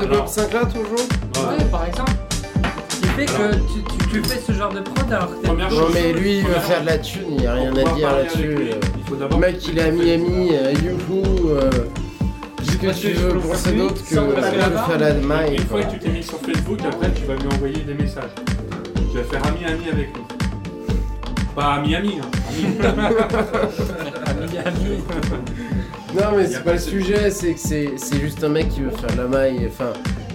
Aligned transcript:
de. 0.00 0.06
Bob 0.06 0.26
Sinclair 0.28 0.68
toujours 0.68 1.06
Ouais, 1.36 1.64
par 1.70 1.84
exemple. 1.86 2.12
Qui 2.90 3.06
fait 3.08 3.26
que 3.26 3.54
tu, 3.54 3.82
tu, 3.98 4.08
tu 4.10 4.22
fais 4.24 4.38
ce 4.40 4.52
genre 4.52 4.72
de 4.72 4.80
prod 4.80 5.12
alors 5.12 5.28
que 5.30 5.34
t'es 5.40 5.48
Première 5.48 5.70
Non 5.70 5.76
chose, 5.76 5.90
mais 5.94 6.12
lui 6.12 6.38
il 6.38 6.44
veut 6.46 6.54
faire 6.54 6.80
de 6.82 6.86
la 6.86 6.98
thune, 6.98 7.22
il 7.30 7.36
n'y 7.38 7.46
a 7.46 7.54
rien 7.54 7.72
Pour 7.72 7.88
à 7.88 7.92
dire 7.94 8.12
là-dessus. 8.12 8.54
lui, 8.54 8.70
Il 8.98 9.04
faut 9.08 9.16
d'abord. 9.16 9.38
Le 9.40 9.46
mec 9.46 9.68
il 9.68 9.78
est 9.78 9.82
à 9.82 9.90
Miami, 9.90 10.50
euh, 10.52 10.72
Youhou, 10.72 11.50
euh, 11.50 11.70
qu'est-ce 12.58 12.76
que 12.78 12.86
Parce 12.86 13.00
tu 13.00 13.08
que 13.12 13.18
veux 13.18 13.40
je 13.40 13.46
penser 13.48 13.70
peux 13.72 13.78
d'autre 13.78 13.94
que 14.04 14.14
de 14.14 14.76
faire 14.76 14.98
la 14.98 15.14
maille 15.14 15.54
Une 15.56 15.62
fois 15.66 15.80
quoi. 15.82 15.88
que 15.90 15.94
tu 15.94 15.98
t'es 16.00 16.08
mis 16.10 16.22
sur 16.22 16.38
Facebook, 16.40 16.78
après 16.86 17.10
tu 17.12 17.24
vas 17.24 17.34
lui 17.34 17.46
envoyer 17.54 17.78
des 17.82 17.94
messages. 17.94 18.30
Tu 19.12 19.18
vas 19.18 19.24
faire 19.24 19.42
ami-ami 19.46 19.88
avec 19.92 20.14
lui. 20.14 20.22
Pas 21.56 21.74
ami-ami, 21.74 22.18
hein. 22.22 22.30
Ami. 22.50 22.76
ami, 24.38 24.58
ami. 24.64 25.02
Non 26.18 26.36
mais 26.36 26.46
c'est 26.46 26.64
pas 26.64 26.72
le 26.72 26.78
sujet, 26.78 27.30
c'est 27.30 27.52
que 27.54 27.60
c'est 27.60 28.20
juste 28.20 28.42
un 28.42 28.48
mec 28.48 28.68
qui 28.70 28.80
veut 28.80 28.90
faire 28.90 29.10
de 29.12 29.22
la 29.22 29.28
maille. 29.28 29.68
Enfin, 29.68 29.92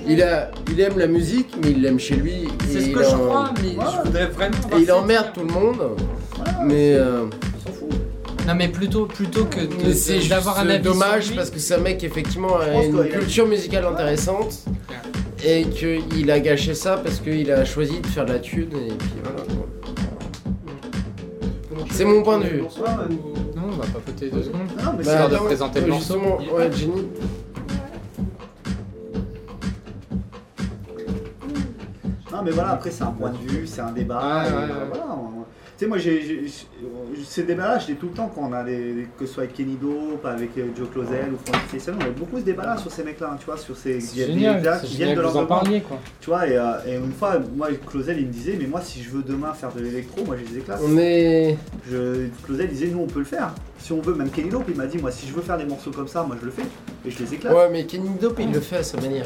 il 0.07 0.21
a, 0.21 0.49
il 0.71 0.79
aime 0.79 0.97
la 0.97 1.07
musique, 1.07 1.49
mais 1.61 1.71
il 1.71 1.81
l'aime 1.81 1.99
chez 1.99 2.15
lui. 2.15 2.47
C'est 2.67 2.75
et 2.77 2.81
ce 2.81 2.85
il 2.87 2.93
que 2.93 3.03
je 3.03 3.09
crois, 3.09 3.53
mais 3.61 3.69
je 3.71 4.05
voudrais 4.05 4.27
vraiment. 4.27 4.55
Et 4.77 4.81
il 4.81 4.91
emmerde 4.91 5.27
tout 5.33 5.41
le 5.41 5.53
monde. 5.53 5.81
Mais, 6.65 6.93
euh, 6.93 7.25
Non, 8.47 8.55
mais 8.55 8.67
plutôt, 8.69 9.05
plutôt 9.05 9.45
que 9.45 9.59
d'avoir 10.29 10.59
un 10.59 10.69
avis. 10.69 10.83
dommage 10.83 11.23
sur 11.23 11.31
lui. 11.31 11.37
parce 11.37 11.49
que 11.49 11.59
c'est 11.59 11.75
un 11.75 11.79
mec 11.79 11.97
qui 11.97 12.05
effectivement 12.05 12.57
a 12.59 12.83
une 12.83 13.07
culture 13.09 13.47
musicale 13.47 13.85
intéressante 13.85 14.63
et 15.45 15.65
qu'il 15.65 16.31
a 16.31 16.39
gâché 16.39 16.73
ça 16.73 16.97
parce 16.97 17.19
qu'il 17.19 17.51
a 17.51 17.65
choisi 17.65 17.99
de 17.99 18.07
faire 18.07 18.25
de 18.25 18.33
la 18.33 18.39
thune 18.39 18.69
et 18.73 18.93
puis 18.93 19.09
voilà. 19.23 19.43
C'est 21.91 22.05
mon 22.05 22.23
point 22.23 22.39
de 22.39 22.45
vue. 22.45 22.63
Mais 25.03 25.05
Bah, 25.05 25.11
Histoire 25.11 25.29
de 25.29 25.35
attends, 25.35 25.45
présenter 25.45 25.81
le 25.81 25.87
morceau. 25.87 26.13
justement, 26.19 26.55
ouais, 26.55 26.71
Jenny. 26.71 27.07
Non, 32.31 32.39
mais 32.43 32.51
voilà, 32.51 32.71
après, 32.71 32.89
c'est 32.91 33.03
un 33.03 33.11
point 33.11 33.31
de 33.31 33.37
vue, 33.37 33.67
c'est 33.67 33.81
un 33.81 33.91
débat. 33.91 34.17
Ouais, 34.43 34.49
et, 34.49 34.53
ouais, 34.53 34.59
ouais. 34.61 34.87
voilà, 34.89 35.05
on- 35.11 35.43
Tu 35.75 35.85
sais, 35.85 35.87
moi, 35.87 35.97
j'ai, 35.97 36.45
ces 37.25 37.43
débats-là, 37.43 37.79
je 37.79 37.87
l'ai 37.87 37.95
tout 37.95 38.05
le 38.07 38.11
temps 38.13 38.31
quand 38.33 38.47
on 38.49 38.53
a 38.53 38.63
des. 38.63 39.07
que 39.17 39.25
ce 39.25 39.33
soit 39.33 39.43
avec 39.43 39.55
Kenny 39.55 39.75
Dope, 39.75 40.23
avec 40.25 40.51
euh, 40.57 40.67
Joe 40.77 40.87
Clausel 40.91 41.29
ou 41.33 41.37
Francis 41.51 41.71
Session, 41.71 41.93
on 41.99 42.03
a 42.05 42.09
beaucoup 42.09 42.37
ce 42.39 42.43
débat-là 42.43 42.77
sur 42.77 42.91
ces 42.91 43.03
mecs-là, 43.03 43.31
hein, 43.33 43.37
tu 43.39 43.45
vois, 43.45 43.57
sur 43.57 43.75
ces. 43.75 43.95
Des- 43.95 43.99
des 43.99 44.25
génial, 44.33 44.61
gars 44.61 44.77
c'est 44.79 44.87
qui 44.87 44.97
viennent 44.97 45.15
de 45.15 45.21
vous 45.21 45.27
en 45.29 45.33
l'underground. 45.41 45.63
parliez 45.63 45.81
quoi. 45.81 45.97
Tu 46.21 46.29
vois, 46.29 46.47
et, 46.47 46.55
euh, 46.57 46.73
et 46.87 46.95
une 46.95 47.11
fois, 47.11 47.37
moi, 47.55 47.69
Clausel, 47.87 48.19
il 48.19 48.27
me 48.27 48.31
disait, 48.31 48.55
mais 48.59 48.67
moi, 48.67 48.81
si 48.81 49.01
je 49.01 49.09
veux 49.09 49.23
demain 49.23 49.51
faire 49.53 49.71
de 49.73 49.81
l'électro, 49.81 50.23
moi, 50.25 50.35
j'ai 50.37 50.53
des 50.55 50.61
classes. 50.61 50.79
On 50.87 50.95
est. 50.97 51.57
Je, 51.89 52.27
Clausel 52.45 52.67
disait, 52.69 52.87
nous, 52.87 52.99
on 52.99 53.07
peut 53.07 53.19
le 53.19 53.25
faire. 53.25 53.53
Si 53.83 53.91
on 53.91 53.99
veut, 53.99 54.13
même 54.15 54.29
Kenny 54.29 54.47
Dope, 54.47 54.63
il 54.69 54.75
m'a 54.77 54.85
dit, 54.87 54.97
moi, 54.97 55.11
si 55.11 55.27
je 55.27 55.33
veux 55.33 55.41
faire 55.41 55.57
des 55.57 55.65
morceaux 55.65 55.91
comme 55.91 56.07
ça, 56.07 56.23
moi, 56.23 56.37
je 56.39 56.45
le 56.45 56.51
fais. 56.51 56.61
Et 57.05 57.11
je 57.11 57.19
les 57.19 57.33
éclate. 57.33 57.53
Ouais, 57.53 57.67
mais 57.69 57.85
Kenny 57.85 58.11
Dope 58.21 58.37
il 58.39 58.49
le 58.49 58.61
fait 58.61 58.77
à 58.77 58.83
sa 58.83 58.95
manière. 59.01 59.25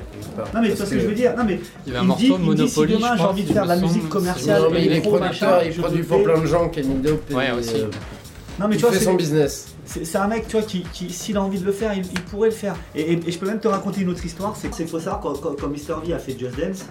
Non, 0.52 0.62
mais 0.64 0.70
vois 0.70 0.84
ce 0.88 0.90
que 0.96 1.00
je 1.00 1.06
veux 1.06 1.14
dire. 1.14 1.36
Non, 1.38 1.44
mais 1.44 1.60
Il 1.86 1.94
y 1.94 1.96
avait 1.96 2.00
un 2.00 2.02
Il 2.02 2.10
me 2.10 2.16
dit- 2.16 2.30
morceau 2.30 2.44
il 2.52 2.56
dit, 2.56 2.68
si 2.68 2.80
Monopoly. 2.80 2.94
demain, 2.96 3.16
j'ai 3.18 3.24
envie 3.24 3.44
de 3.44 3.54
faire 3.54 3.64
de 3.64 3.68
la 3.68 3.76
musique 3.76 4.02
c'est- 4.02 4.10
commerciale, 4.10 4.62
Non, 4.64 4.70
mais 4.72 4.86
il 4.86 4.92
est 4.94 5.02
producteur, 5.02 5.20
machin, 5.52 5.60
il 5.64 5.72
je 5.74 5.80
produit 5.82 6.02
pour 6.02 6.24
plein 6.24 6.42
de 6.42 6.46
gens, 6.48 6.70
Kenny 6.70 6.96
Dope. 6.96 7.30
Ouais, 7.36 7.52
aussi. 7.52 7.76
euh, 7.76 7.86
Non, 8.60 8.68
mais 8.68 8.74
il 8.74 8.78
tu 8.80 8.82
vois, 8.86 8.92
fait 8.94 8.98
c'est- 8.98 9.06
son 9.06 9.14
business. 9.14 9.68
C'est 9.86 10.04
c'est 10.06 10.18
un 10.18 10.28
mec, 10.28 10.48
tu 10.48 10.54
vois, 10.58 10.66
qui, 10.66 10.82
qui 10.92 11.12
s'il 11.12 11.38
a 11.38 11.42
envie 11.44 11.60
de 11.60 11.66
le 11.66 11.72
faire, 11.72 11.94
il, 11.94 12.04
il 12.04 12.22
pourrait 12.22 12.50
le 12.50 12.56
faire. 12.56 12.76
Et, 12.96 13.14
et- 13.14 13.20
et 13.28 13.32
je 13.32 13.38
peux 13.38 13.46
même 13.46 13.60
te 13.60 13.68
raconter 13.68 14.02
une 14.02 14.10
autre 14.10 14.26
histoire, 14.26 14.56
c'est 14.60 14.70
qu'il 14.72 14.88
faut 14.88 14.98
savoir, 15.00 15.20
quand, 15.22 15.40
quand, 15.40 15.56
quand 15.56 15.68
Mr. 15.70 16.02
V 16.04 16.14
a 16.14 16.18
fait 16.18 16.36
Just 16.38 16.58
Dance, 16.60 16.86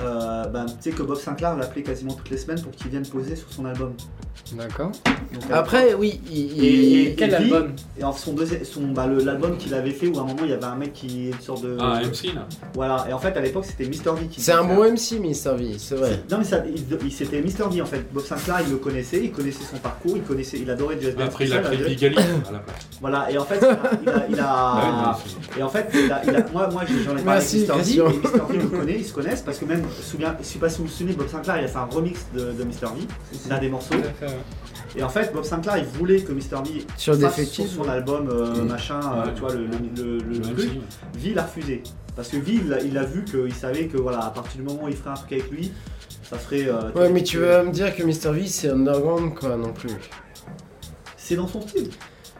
euh, 0.00 0.44
ben, 0.48 0.66
tu 0.66 0.72
sais 0.80 0.90
que 0.90 1.04
Bob 1.04 1.16
Sinclair 1.18 1.56
l'appelait 1.56 1.84
quasiment 1.84 2.14
toutes 2.14 2.30
les 2.30 2.36
semaines 2.36 2.60
pour 2.60 2.72
qu'il 2.72 2.90
vienne 2.90 3.06
poser 3.06 3.36
sur 3.36 3.46
son 3.52 3.64
album. 3.64 3.92
D'accord. 4.52 4.92
Donc, 5.32 5.42
euh, 5.50 5.54
Après, 5.54 5.94
oui, 5.94 6.20
il. 6.30 6.64
Et- 6.64 7.14
Quel 7.16 7.34
album 7.34 7.72
Et 7.98 8.04
en 8.04 8.12
son 8.12 8.32
deuxième, 8.32 8.64
son, 8.64 8.82
bah, 8.92 9.06
le- 9.06 9.18
l'album 9.24 9.56
qu'il 9.56 9.74
avait 9.74 9.90
fait 9.90 10.06
où 10.06 10.16
à 10.18 10.20
un 10.22 10.24
moment 10.24 10.40
il 10.44 10.50
y 10.50 10.52
avait 10.52 10.64
un 10.64 10.76
mec 10.76 10.92
qui 10.92 11.26
est 11.28 11.30
une 11.32 11.40
sorte 11.40 11.62
de. 11.64 11.76
Ah, 11.80 12.00
MC 12.02 12.32
là. 12.34 12.46
Voilà, 12.74 13.06
et 13.08 13.12
en 13.12 13.18
fait 13.18 13.36
à 13.36 13.40
l'époque 13.40 13.64
c'était 13.66 13.84
Mr. 13.84 14.14
V 14.18 14.26
qui 14.30 14.40
C'est 14.40 14.52
un 14.52 14.64
bon. 14.64 14.84
MC, 14.84 15.18
Mr. 15.18 15.56
V, 15.56 15.74
c'est 15.78 15.96
vrai. 15.96 16.22
Non 16.30 16.38
mais 16.38 16.44
ça, 16.44 16.62
il, 16.66 16.84
il- 17.04 17.12
c'était 17.12 17.40
Mr. 17.40 17.68
V 17.70 17.82
en 17.82 17.86
fait. 17.86 18.04
Bob 18.12 18.24
Sinclair 18.24 18.58
il 18.66 18.70
le 18.72 18.76
connaissait, 18.78 19.20
il 19.24 19.32
connaissait 19.32 19.64
son 19.68 19.78
parcours, 19.78 20.16
il 20.16 20.22
connaissait, 20.22 20.58
il 20.60 20.70
adorait 20.70 20.98
Just 21.00 21.16
Dance. 21.16 21.26
Après, 21.28 21.44
il 21.44 21.50
tout 21.50 21.56
a 21.56 21.62
ça, 21.62 21.68
adorait- 21.70 21.84
Pigalle 21.86 22.14
à 22.18 22.52
la 22.52 22.58
place. 22.60 22.76
Voilà, 23.00 23.30
et 23.30 23.38
en 23.38 23.44
fait, 23.44 23.58
il 23.60 23.66
a. 23.66 23.90
il 24.02 24.08
a- 24.08 24.26
il 24.30 24.40
a- 24.40 24.46
Ah 24.46 25.18
oui, 25.24 25.32
et 25.58 25.62
en 25.62 25.68
fait, 25.68 25.88
il 25.94 26.12
a, 26.12 26.22
il 26.24 26.36
a- 26.36 26.46
moi, 26.52 26.68
moi 26.70 26.82
j'en 26.86 27.00
ai 27.12 27.22
parlé 27.22 27.22
Merci, 27.24 27.66
avec 27.68 27.68
Mr. 27.68 27.74
V, 27.74 27.82
Christian. 27.82 28.06
et 28.06 28.12
Mr. 28.16 28.52
V 28.52 28.58
le 28.58 28.68
connaît, 28.78 28.96
ils 28.98 29.04
se 29.04 29.12
connaissent, 29.12 29.42
parce 29.42 29.58
que 29.58 29.64
même, 29.64 29.82
souviens, 30.02 30.36
je 30.40 30.44
sais 30.46 30.58
pas 30.58 30.68
si 30.68 30.78
vous 30.78 30.84
vous 30.84 30.90
souvenez, 30.90 31.14
Bob 31.14 31.28
Sinclair 31.28 31.58
il 31.58 31.64
a 31.64 31.68
fait 31.68 31.78
un 31.78 31.84
remix 31.84 32.26
de, 32.34 32.40
de 32.52 32.64
Mr. 32.64 32.94
V, 32.94 33.06
d'un 33.48 33.58
des 33.58 33.68
morceaux. 33.68 33.94
Et 34.96 35.02
en 35.02 35.08
fait, 35.08 35.32
Bob 35.34 35.44
Sinclair 35.44 35.76
il 35.78 35.84
voulait 35.84 36.20
que 36.22 36.32
Mr. 36.32 36.62
V 36.64 36.86
Sur 36.96 37.14
son 37.66 37.88
album, 37.88 38.28
euh, 38.30 38.62
Mm. 38.64 38.68
machin, 38.68 39.00
euh, 39.00 39.24
Ouais. 39.26 39.34
tu 39.34 39.40
vois, 39.40 39.52
le, 39.54 39.66
le, 39.66 39.76
le- 39.96 40.18
le 40.18 40.34
Le 40.38 40.40
truc. 40.40 40.70
V 41.14 41.30
il 41.30 41.38
a 41.38 41.42
refusé. 41.42 41.82
Parce 42.14 42.28
que 42.28 42.36
V 42.38 42.60
il 42.64 42.72
a, 42.72 42.80
il 42.80 42.96
a 42.96 43.04
vu 43.04 43.24
qu'il 43.24 43.52
savait 43.54 43.86
que 43.88 43.98
voilà, 43.98 44.20
à 44.24 44.30
partir 44.30 44.56
du 44.60 44.66
moment 44.66 44.84
où 44.84 44.88
il 44.88 44.96
ferait 44.96 45.10
un 45.10 45.14
truc 45.14 45.32
avec 45.32 45.50
lui, 45.50 45.70
ça 46.22 46.38
ferait. 46.38 46.66
euh, 46.68 46.90
Ouais, 46.94 47.10
mais 47.10 47.22
tu 47.22 47.36
veux 47.38 47.62
me 47.62 47.70
dire 47.72 47.94
que 47.94 48.02
Mr. 48.02 48.32
V 48.32 48.46
c'est 48.46 48.70
underground 48.70 49.34
quoi 49.34 49.56
non 49.56 49.72
plus. 49.72 49.90
C'est 51.16 51.36
dans 51.36 51.48
son 51.48 51.60
style. 51.60 51.90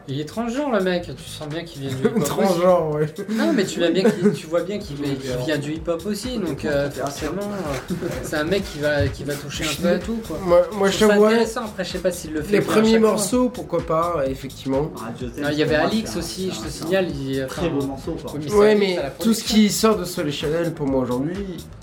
Il 0.09 0.19
est 0.21 0.25
transgenre 0.25 0.71
le 0.71 0.81
mec, 0.81 1.03
tu 1.17 1.29
sens 1.29 1.49
bien 1.49 1.63
qu'il 1.63 1.81
vient 1.81 1.89
du 1.91 2.01
hip-hop. 2.03 2.15
aussi. 2.17 2.25
Transgenre, 2.29 2.91
ouais. 2.95 3.13
Non, 3.29 3.51
mais 3.53 3.65
tu, 3.65 3.79
l'as 3.81 3.91
bien 3.91 4.03
qu'il- 4.03 4.31
tu 4.33 4.47
vois 4.47 4.63
bien 4.63 4.79
qu'il 4.79 4.95
vient 5.45 5.57
du 5.57 5.73
hip-hop 5.73 6.01
aussi, 6.05 6.37
donc 6.37 6.63
euh, 6.63 6.89
forcément, 6.91 7.41
euh, 7.41 7.95
c'est 8.23 8.37
un 8.37 8.45
mec 8.45 8.63
qui 8.71 8.79
va, 8.79 9.07
qui 9.07 9.23
va 9.25 9.33
toucher 9.35 9.65
un 9.65 9.81
peu 9.81 9.87
à 9.89 9.99
tout. 9.99 10.19
Quoi. 10.27 10.37
Moi, 10.43 10.61
moi 10.73 10.89
je 10.89 10.99
t'avoue, 10.99 11.25
intéressant, 11.25 11.65
après 11.65 11.83
je 11.83 11.91
sais 11.91 11.99
pas 11.99 12.11
s'il 12.11 12.31
le 12.33 12.41
fait 12.41 12.53
les 12.53 12.61
premiers 12.61 12.91
fois. 12.99 13.09
morceaux, 13.11 13.49
pourquoi 13.49 13.85
pas, 13.85 14.23
effectivement. 14.27 14.91
Ah, 14.97 15.11
Non, 15.41 15.49
il 15.51 15.57
y 15.57 15.63
avait 15.63 15.75
Alix 15.75 16.15
aussi, 16.15 16.51
je 16.51 16.61
te 16.65 16.69
signale. 16.71 17.07
Il, 17.09 17.45
Très 17.47 17.69
beau 17.69 17.81
morceau 17.85 18.15
quoi. 18.21 18.33
Oui, 18.35 18.75
mais 18.79 18.97
Ouais, 18.97 19.11
tout 19.19 19.33
ce 19.33 19.43
qui 19.43 19.69
sort 19.69 19.97
de 19.97 20.05
Soleil 20.05 20.31
Chanel 20.31 20.73
pour 20.73 20.87
moi 20.87 21.01
aujourd'hui, 21.01 21.35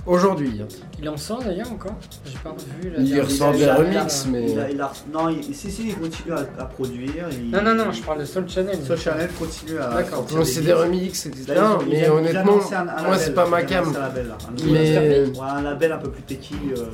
aujourd'hui. 0.07 0.61
Il 1.01 1.09
en 1.09 1.17
sort 1.17 1.43
d'ailleurs 1.43 1.71
encore? 1.73 1.95
J'ai 2.25 2.39
pas 2.39 2.51
revu 2.51 2.91
la 2.91 2.99
Il 3.01 3.05
dernière- 3.09 3.25
ressort 3.27 3.53
des 3.53 3.71
remixes, 3.71 4.27
mais- 4.31 4.51
Il 4.53 4.59
a, 4.61 4.71
il 4.71 4.81
a- 4.81 4.93
non, 5.13 5.29
il, 5.29 5.55
si, 5.55 5.71
si, 5.71 5.89
il 5.89 5.97
continue 5.97 6.33
à, 6.33 6.47
à 6.63 6.65
produire. 6.67 7.27
il- 7.33 7.51
Non, 7.51 7.63
non, 7.63 7.75
non, 7.75 7.93
je 7.93 8.03
parle 8.03 8.21
de 8.21 8.25
Soul 8.25 8.49
Channel. 8.49 8.79
Soul 8.85 8.97
Channel 8.99 9.29
continue 9.39 9.79
à. 9.79 9.89
D'accord. 9.95 10.25
des 10.25 10.45
c'est 10.45 10.61
des 10.63 10.73
remixes, 10.73 11.27
etc. 11.27 11.45
Là, 11.55 11.79
mais 11.89 12.09
honnêtement, 12.09 12.59
un- 12.73 12.89
un 12.89 13.03
moi 13.05 13.19
c'est 13.19 13.35
pas 13.35 13.47
ma 13.47 13.63
cam. 13.63 13.89
un 13.89 13.93
label, 13.99 14.29
là, 14.29 14.39
un 14.49 14.53
Mais. 14.73 15.27
Ouais, 15.39 15.47
un 15.49 15.63
label 15.63 15.93
un 15.93 15.99
peu 15.99 16.11
plus 16.11 16.23
techie. 16.23 16.55
euh, 16.77 16.85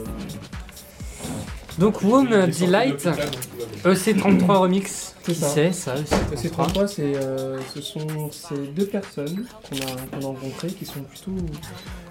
Donc, 1.79 2.03
Womb 2.03 2.29
Delight, 2.29 3.07
depuis 3.07 3.17
là, 3.17 3.27
donc 3.27 3.41
tout 3.51 3.59
va 3.59 3.67
bien. 3.67 3.93
EC33 3.93 4.57
Remix. 4.59 5.15
C'est 5.23 5.33
Qui 5.33 5.39
ça. 5.41 5.49
c'est 5.55 5.73
ça 5.73 5.95
EC33 5.95 6.37
Ces 6.37 6.51
33, 6.51 6.89
c'est, 6.89 7.17
euh, 7.17 7.59
ce 7.75 7.81
sont 7.81 8.07
ces 8.33 8.57
deux 8.75 8.87
personnes 8.87 9.47
qu'on 9.69 9.77
a, 9.77 10.07
qu'on 10.11 10.25
a 10.25 10.27
rencontrées 10.29 10.69
qui 10.69 10.85
sont 10.85 11.03
plutôt, 11.03 11.33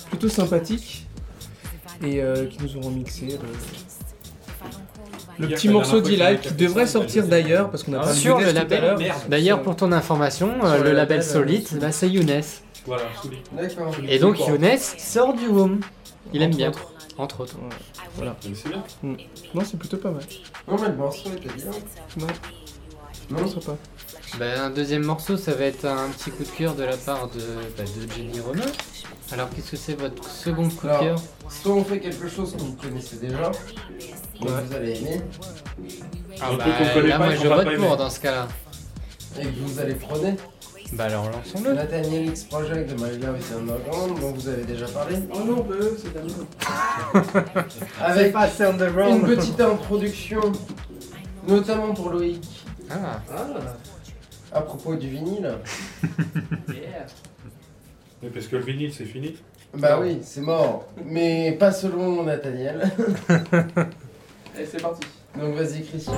plutôt 0.09 0.29
sympathiques 0.29 1.07
et 2.03 2.21
euh, 2.21 2.45
qui 2.45 2.57
nous 2.63 2.77
ont 2.77 2.81
remixé 2.81 3.27
le, 3.27 3.37
le 5.39 5.47
petit 5.47 5.69
morceau 5.69 5.97
a 5.97 6.35
qui 6.35 6.53
devrait 6.53 6.87
sortir 6.87 7.27
d'ailleurs 7.27 7.69
parce 7.69 7.83
qu'on 7.83 7.93
a 7.93 7.99
Ah, 8.01 8.07
pas 8.07 8.13
sur 8.13 8.37
vu 8.37 8.45
le 8.45 8.51
tout 8.51 8.57
à 8.57 8.59
label. 8.61 9.13
D'ailleurs, 9.29 9.61
pour 9.61 9.75
ton 9.75 9.91
information, 9.91 10.51
euh, 10.63 10.77
le 10.77 10.83
le 10.83 10.91
label 10.91 11.19
label, 11.19 11.23
Solid, 11.23 11.67
euh, 11.73 11.79
bah, 11.79 11.91
c'est 11.91 12.09
Younes. 12.09 12.41
Voilà. 12.85 13.03
Et 14.07 14.19
donc 14.19 14.39
Younes 14.47 14.77
sort 14.97 15.33
du 15.33 15.47
Womb. 15.47 15.79
Il 16.33 16.41
aime 16.41 16.53
bien. 16.55 16.69
autres. 16.69 16.91
Entre 17.19 17.41
autres. 17.41 17.55
Voilà. 18.15 18.35
Mais 18.47 18.55
c'est 18.55 18.69
bien. 18.69 18.83
Non, 19.53 19.61
c'est 19.65 19.77
plutôt 19.77 19.97
pas 19.97 20.09
mal. 20.11 20.23
Non, 20.67 20.77
mais 20.81 20.87
le 20.87 20.95
morceau 20.95 21.29
était 21.31 21.53
bien. 21.53 21.65
Non, 22.17 22.27
Non, 23.29 23.41
non, 23.41 23.47
ça 23.47 23.59
pas. 23.59 23.77
Bah, 24.39 24.63
un 24.65 24.69
deuxième 24.69 25.03
morceau, 25.03 25.35
ça 25.37 25.53
va 25.53 25.65
être 25.65 25.85
un 25.85 26.09
petit 26.09 26.31
coup 26.31 26.43
de 26.43 26.49
cœur 26.49 26.75
de 26.75 26.83
la 26.83 26.95
part 26.97 27.27
de, 27.29 27.39
bah, 27.77 27.83
de 27.83 28.11
Jenny 28.13 28.39
Romer. 28.39 28.61
Alors, 29.31 29.49
qu'est-ce 29.49 29.71
que 29.71 29.77
c'est 29.77 29.95
votre 29.95 30.23
second 30.27 30.69
coup 30.69 30.87
de 30.87 30.99
cœur? 30.99 31.21
soit 31.49 31.73
on 31.73 31.83
fait 31.83 31.99
quelque 31.99 32.27
chose 32.29 32.53
que 32.55 32.59
vous 32.61 32.73
connaissez 32.73 33.17
déjà, 33.17 33.51
que 33.51 34.45
Ouais. 34.45 34.51
vous 34.65 34.73
allez 34.75 34.97
aimer, 34.99 35.21
Ah 36.41 36.51
bah, 36.57 36.65
là, 37.01 37.17
pas, 37.17 37.25
moi, 37.25 37.35
je 37.35 37.47
vote 37.47 37.63
pour 37.63 37.71
aimer. 37.73 37.97
dans 37.97 38.09
ce 38.09 38.19
cas-là. 38.21 38.47
et 39.39 39.43
que 39.45 39.59
vous 39.59 39.79
allez 39.79 39.95
prôner. 39.95 40.35
Bah, 40.93 41.03
alors, 41.05 41.29
lançons-le. 41.29 41.73
Nathaniel 41.73 42.25
X 42.29 42.45
Project 42.45 42.89
de 42.89 42.95
My 42.95 43.17
Love 43.19 43.37
is 43.39 43.53
Underground, 43.53 44.19
dont 44.19 44.31
vous 44.31 44.47
avez 44.47 44.63
déjà 44.63 44.87
parlé. 44.87 45.15
Oh 45.31 45.39
non, 45.45 45.57
bah, 45.57 45.75
c'est 45.97 46.13
d'amour. 46.13 46.45
Avec 48.01 48.33
pas 48.33 48.39
assez 48.41 48.63
une 48.63 48.69
underground. 48.71 49.25
petite 49.25 49.61
introduction, 49.61 50.41
notamment 51.47 51.93
pour 51.93 52.09
Loïc, 52.09 52.43
Ah, 52.89 53.21
à 54.51 54.61
propos 54.61 54.95
du 54.95 55.09
vinyle. 55.09 55.53
Mais 58.21 58.29
parce 58.29 58.47
que 58.47 58.55
le 58.55 58.63
vinyle, 58.63 58.91
c'est 58.93 59.05
fini. 59.05 59.37
Bah 59.75 59.99
oui, 60.01 60.19
c'est 60.23 60.41
mort. 60.41 60.87
Mais 61.05 61.51
pas 61.53 61.71
selon 61.71 62.23
Nathaniel. 62.23 62.91
Allez, 63.29 64.65
c'est 64.69 64.81
parti. 64.81 65.01
Donc 65.39 65.53
vas-y, 65.55 65.83
Christian. 65.83 66.13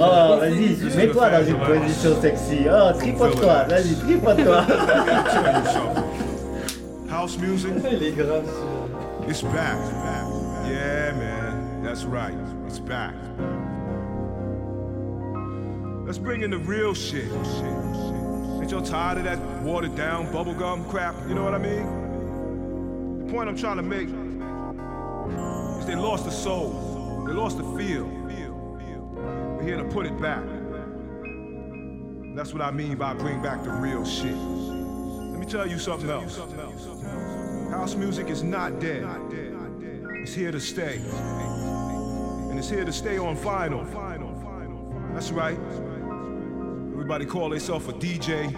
Oh, 0.00 0.38
vas-y, 0.40 0.76
mets-toi 0.96 1.30
dans 1.30 1.44
une 1.46 1.58
position 1.58 2.20
sexy. 2.20 2.66
Oh, 2.70 2.92
tripote-toi, 2.98 3.64
vas-y, 3.64 3.94
tripote-toi. 3.96 4.64
House 7.10 7.38
music, 7.38 7.72
Il 7.92 8.02
est 8.02 8.12
grave. 8.12 8.44
it's 9.28 9.42
back. 9.42 9.76
Yeah, 10.68 11.12
man, 11.12 11.82
that's 11.82 12.04
right. 12.04 12.34
It's 12.66 12.78
back. 12.78 13.14
Let's 16.06 16.18
bring 16.18 16.42
in 16.42 16.50
the 16.50 16.58
real 16.58 16.94
shit. 16.94 17.30
Ain't 18.60 18.70
y'all 18.70 18.82
tired 18.82 19.18
of 19.18 19.24
that 19.24 19.38
watered 19.62 19.94
down 19.96 20.26
bubblegum 20.32 20.88
crap? 20.88 21.14
You 21.28 21.34
know 21.34 21.44
what 21.44 21.54
I 21.54 21.58
mean? 21.58 23.26
The 23.26 23.32
point 23.32 23.48
I'm 23.48 23.56
trying 23.56 23.76
to 23.76 23.82
make 23.82 24.08
is 25.80 25.86
they 25.86 25.94
lost 25.96 26.24
the 26.24 26.30
soul. 26.30 26.87
They 27.28 27.34
lost 27.34 27.58
the 27.58 27.64
feel. 27.76 28.06
We're 28.06 29.62
here 29.62 29.76
to 29.76 29.84
put 29.84 30.06
it 30.06 30.18
back. 30.18 30.42
That's 32.34 32.54
what 32.54 32.62
I 32.62 32.70
mean 32.70 32.96
by 32.96 33.12
bring 33.12 33.42
back 33.42 33.62
the 33.62 33.70
real 33.70 34.02
shit. 34.06 34.34
Let 34.34 35.38
me 35.38 35.44
tell 35.44 35.66
you 35.66 35.78
something 35.78 36.08
else. 36.08 36.38
House 37.70 37.94
music 37.96 38.28
is 38.30 38.42
not 38.42 38.80
dead. 38.80 39.06
It's 40.22 40.32
here 40.32 40.50
to 40.50 40.58
stay. 40.58 41.02
And 42.48 42.58
it's 42.58 42.70
here 42.70 42.86
to 42.86 42.92
stay 42.92 43.18
on 43.18 43.36
vinyl. 43.36 43.84
That's 45.12 45.30
right. 45.30 45.58
Everybody 46.92 47.26
call 47.26 47.50
themselves 47.50 47.86
a 47.88 47.92
DJ. 47.92 48.54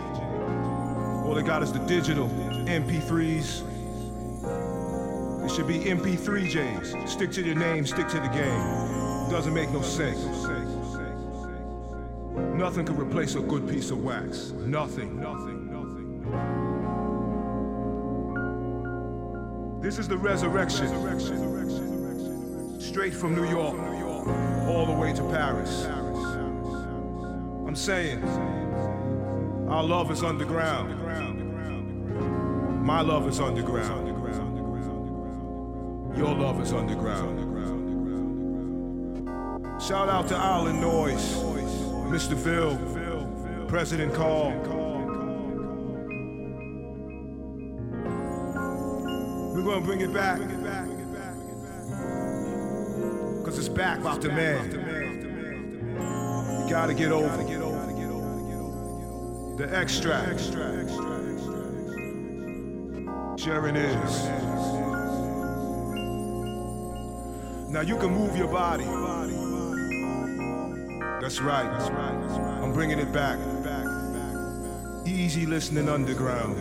All 1.26 1.34
they 1.34 1.42
got 1.42 1.64
is 1.64 1.72
the 1.72 1.80
digital 1.80 2.28
MP3s. 2.68 3.64
It 5.44 5.50
should 5.50 5.66
be 5.66 5.78
MP3Js. 5.80 7.08
Stick 7.08 7.30
to 7.32 7.42
your 7.42 7.56
name, 7.56 7.86
stick 7.86 8.08
to 8.08 8.20
the 8.20 8.28
game. 8.28 9.30
Doesn't 9.30 9.54
make 9.54 9.70
no 9.70 9.82
sense. 9.82 10.20
Nothing 12.54 12.84
can 12.86 12.96
replace 12.96 13.34
a 13.36 13.40
good 13.40 13.68
piece 13.68 13.90
of 13.90 14.02
wax. 14.04 14.50
Nothing. 14.52 15.20
Nothing. 15.20 15.70
Nothing. 15.70 16.60
This 19.80 19.98
is 19.98 20.08
the 20.08 20.16
resurrection. 20.16 20.88
Straight 22.80 23.14
from 23.14 23.34
New 23.34 23.48
York, 23.48 23.76
all 24.68 24.84
the 24.84 24.92
way 24.92 25.12
to 25.12 25.22
Paris. 25.30 25.86
I'm 27.66 27.76
saying, 27.76 28.22
our 29.68 29.82
love 29.82 30.10
is 30.10 30.22
underground. 30.22 30.96
My 32.84 33.00
love 33.00 33.28
is 33.28 33.40
underground. 33.40 34.09
Your 36.20 36.34
love 36.34 36.60
is 36.60 36.74
underground. 36.74 37.38
Shout 39.80 40.10
out 40.10 40.28
to 40.28 40.36
Island 40.36 40.78
Noise, 40.78 41.36
Mr. 42.12 42.36
Phil, 42.36 42.76
President 43.66 44.12
Carl. 44.12 44.50
We're 49.54 49.62
gonna 49.62 49.80
bring 49.80 50.02
it 50.02 50.12
back. 50.12 50.40
Cause 53.42 53.58
it's 53.58 53.70
back 53.70 54.02
by 54.02 54.18
demand. 54.18 54.74
You 54.74 56.68
gotta 56.68 56.92
get 56.92 57.12
over. 57.12 57.34
The 59.56 59.74
extract. 59.74 60.40
Sharon 63.40 63.76
is. 63.76 64.89
Now 67.70 67.82
you 67.82 67.96
can 67.96 68.12
move 68.12 68.36
your 68.36 68.48
body. 68.48 68.84
That's 71.20 71.40
right. 71.40 71.70
That's 71.70 71.88
right. 71.90 72.20
That's 72.20 72.38
right. 72.38 72.60
I'm 72.62 72.72
bringing 72.72 72.98
it 72.98 73.12
back. 73.12 73.38
Easy 75.06 75.46
listening 75.46 75.88
underground. 75.88 76.56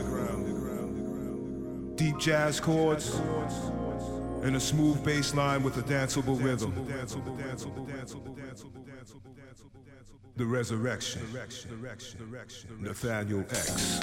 Deep 1.97 2.19
jazz 2.19 2.59
chords 2.59 3.15
and 4.43 4.55
a 4.55 4.59
smooth 4.59 5.03
bass 5.03 5.33
line 5.33 5.63
with 5.63 5.77
a 5.77 5.81
danceable 5.81 6.39
rhythm. 6.43 6.75
The 10.35 10.45
resurrection. 10.45 11.21
Nathaniel 12.79 13.43
X. 13.49 13.99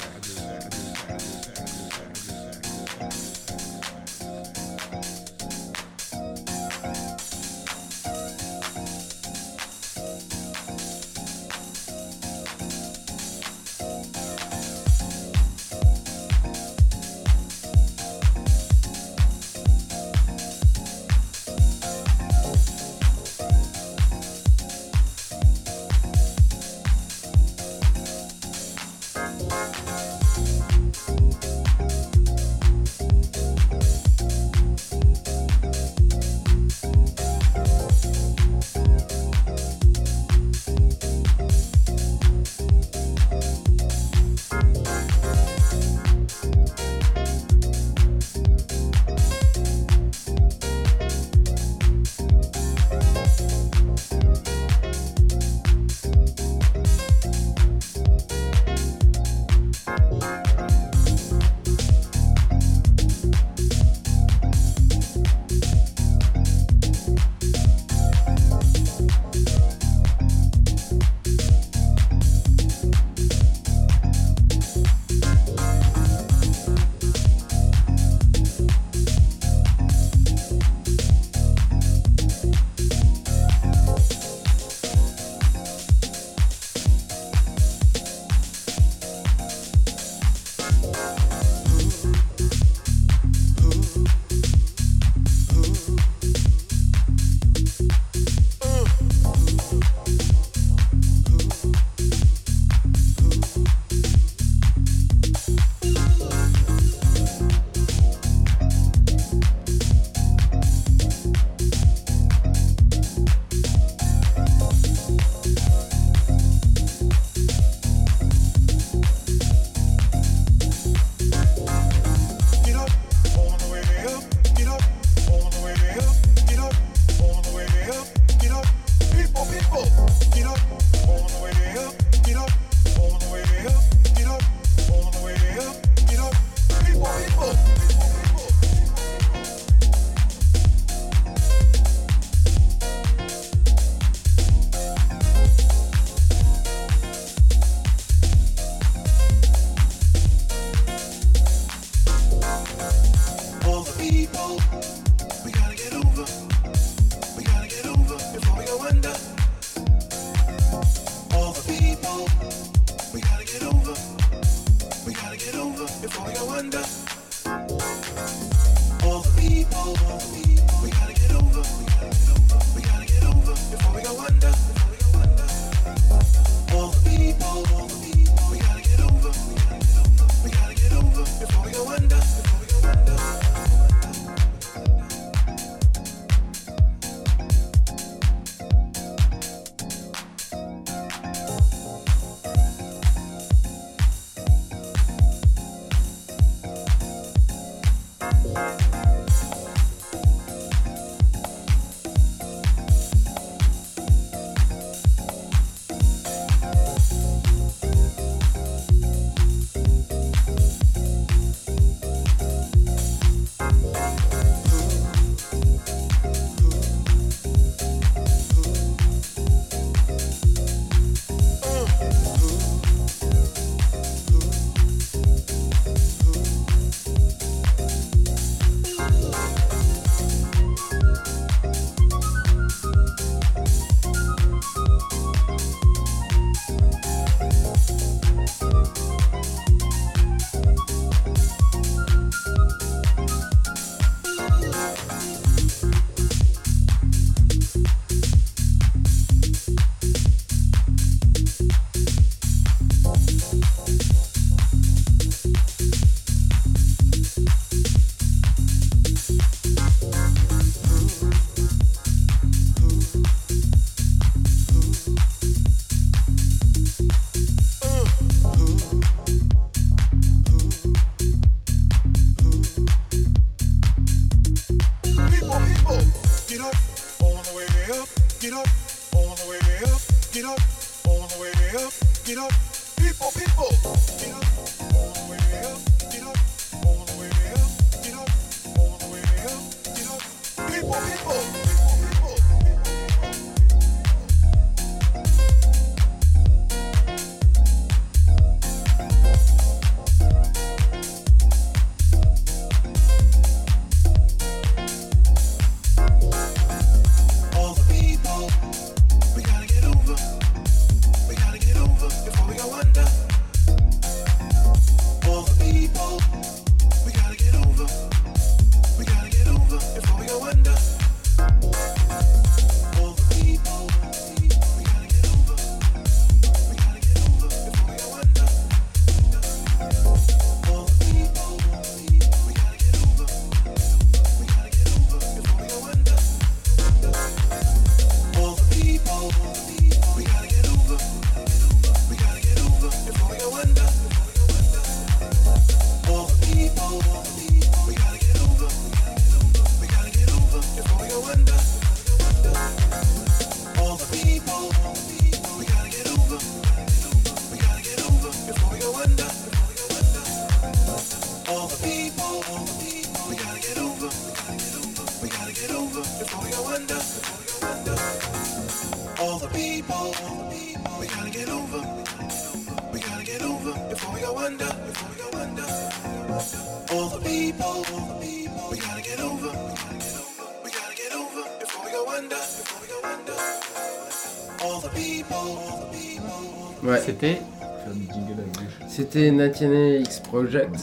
c'était 389.17 389.31
Natiane 389.31 390.03
X 390.03 390.21
Project 390.21 390.77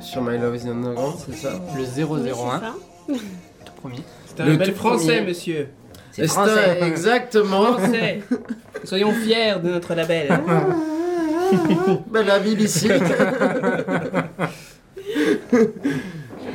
sur 0.00 0.22
My 0.22 0.38
Love 0.38 0.54
is 0.54 0.68
Underground, 0.68 1.16
c'est 1.26 1.34
ça 1.34 1.60
le 1.76 1.82
001, 1.82 2.60
ça. 2.60 2.74
tout 3.08 3.72
premier. 3.82 3.98
C'est 4.26 4.40
un 4.40 4.44
Le 4.44 4.52
label 4.52 4.68
tout 4.68 4.74
français, 4.78 5.06
premier. 5.16 5.20
monsieur. 5.22 5.68
C'est 6.12 6.28
ça, 6.28 6.78
exactement. 6.78 7.72
Français. 7.72 8.22
Soyons 8.84 9.12
fiers 9.12 9.56
de 9.60 9.68
notre 9.70 9.94
label. 9.96 10.28
Ben 12.06 12.24
la 12.24 12.38
BBC. 12.38 12.88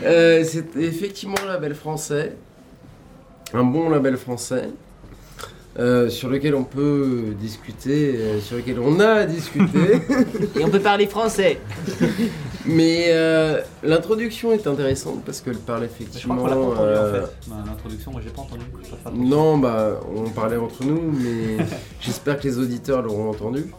Euh, 0.03 0.43
c'est 0.45 0.75
effectivement 0.77 1.35
un 1.43 1.47
label 1.47 1.75
français, 1.75 2.33
un 3.53 3.63
bon 3.63 3.89
label 3.89 4.15
français, 4.15 4.69
euh, 5.79 6.09
sur 6.09 6.29
lequel 6.29 6.55
on 6.55 6.63
peut 6.63 7.35
discuter, 7.39 8.15
euh, 8.17 8.39
sur 8.41 8.57
lequel 8.57 8.79
on 8.79 8.99
a 8.99 9.25
discuté. 9.25 10.01
Et 10.59 10.63
on 10.63 10.69
peut 10.69 10.79
parler 10.79 11.07
français. 11.07 11.59
Mais 12.65 13.05
euh, 13.09 13.61
l'introduction 13.83 14.51
est 14.51 14.67
intéressante 14.67 15.23
parce 15.23 15.41
qu'elle 15.41 15.57
parle 15.57 15.83
Je 15.83 15.87
crois 15.87 16.05
effectivement. 16.05 16.35
qu'on 16.37 16.47
l'a 16.47 16.55
pas 16.55 16.61
entendu 16.61 16.81
euh, 16.81 17.09
en 17.09 17.25
fait. 17.25 17.31
Bah, 17.47 17.55
L'introduction, 17.65 18.11
moi 18.11 18.21
j'ai 18.23 18.29
pas 18.31 18.41
entendu. 18.41 18.65
Pas. 19.03 19.11
Non, 19.11 19.57
bah, 19.57 19.99
on 20.13 20.29
parlait 20.29 20.57
entre 20.57 20.83
nous, 20.83 21.11
mais 21.13 21.63
j'espère 22.01 22.39
que 22.39 22.47
les 22.47 22.57
auditeurs 22.57 23.01
l'auront 23.03 23.29
entendu. 23.29 23.71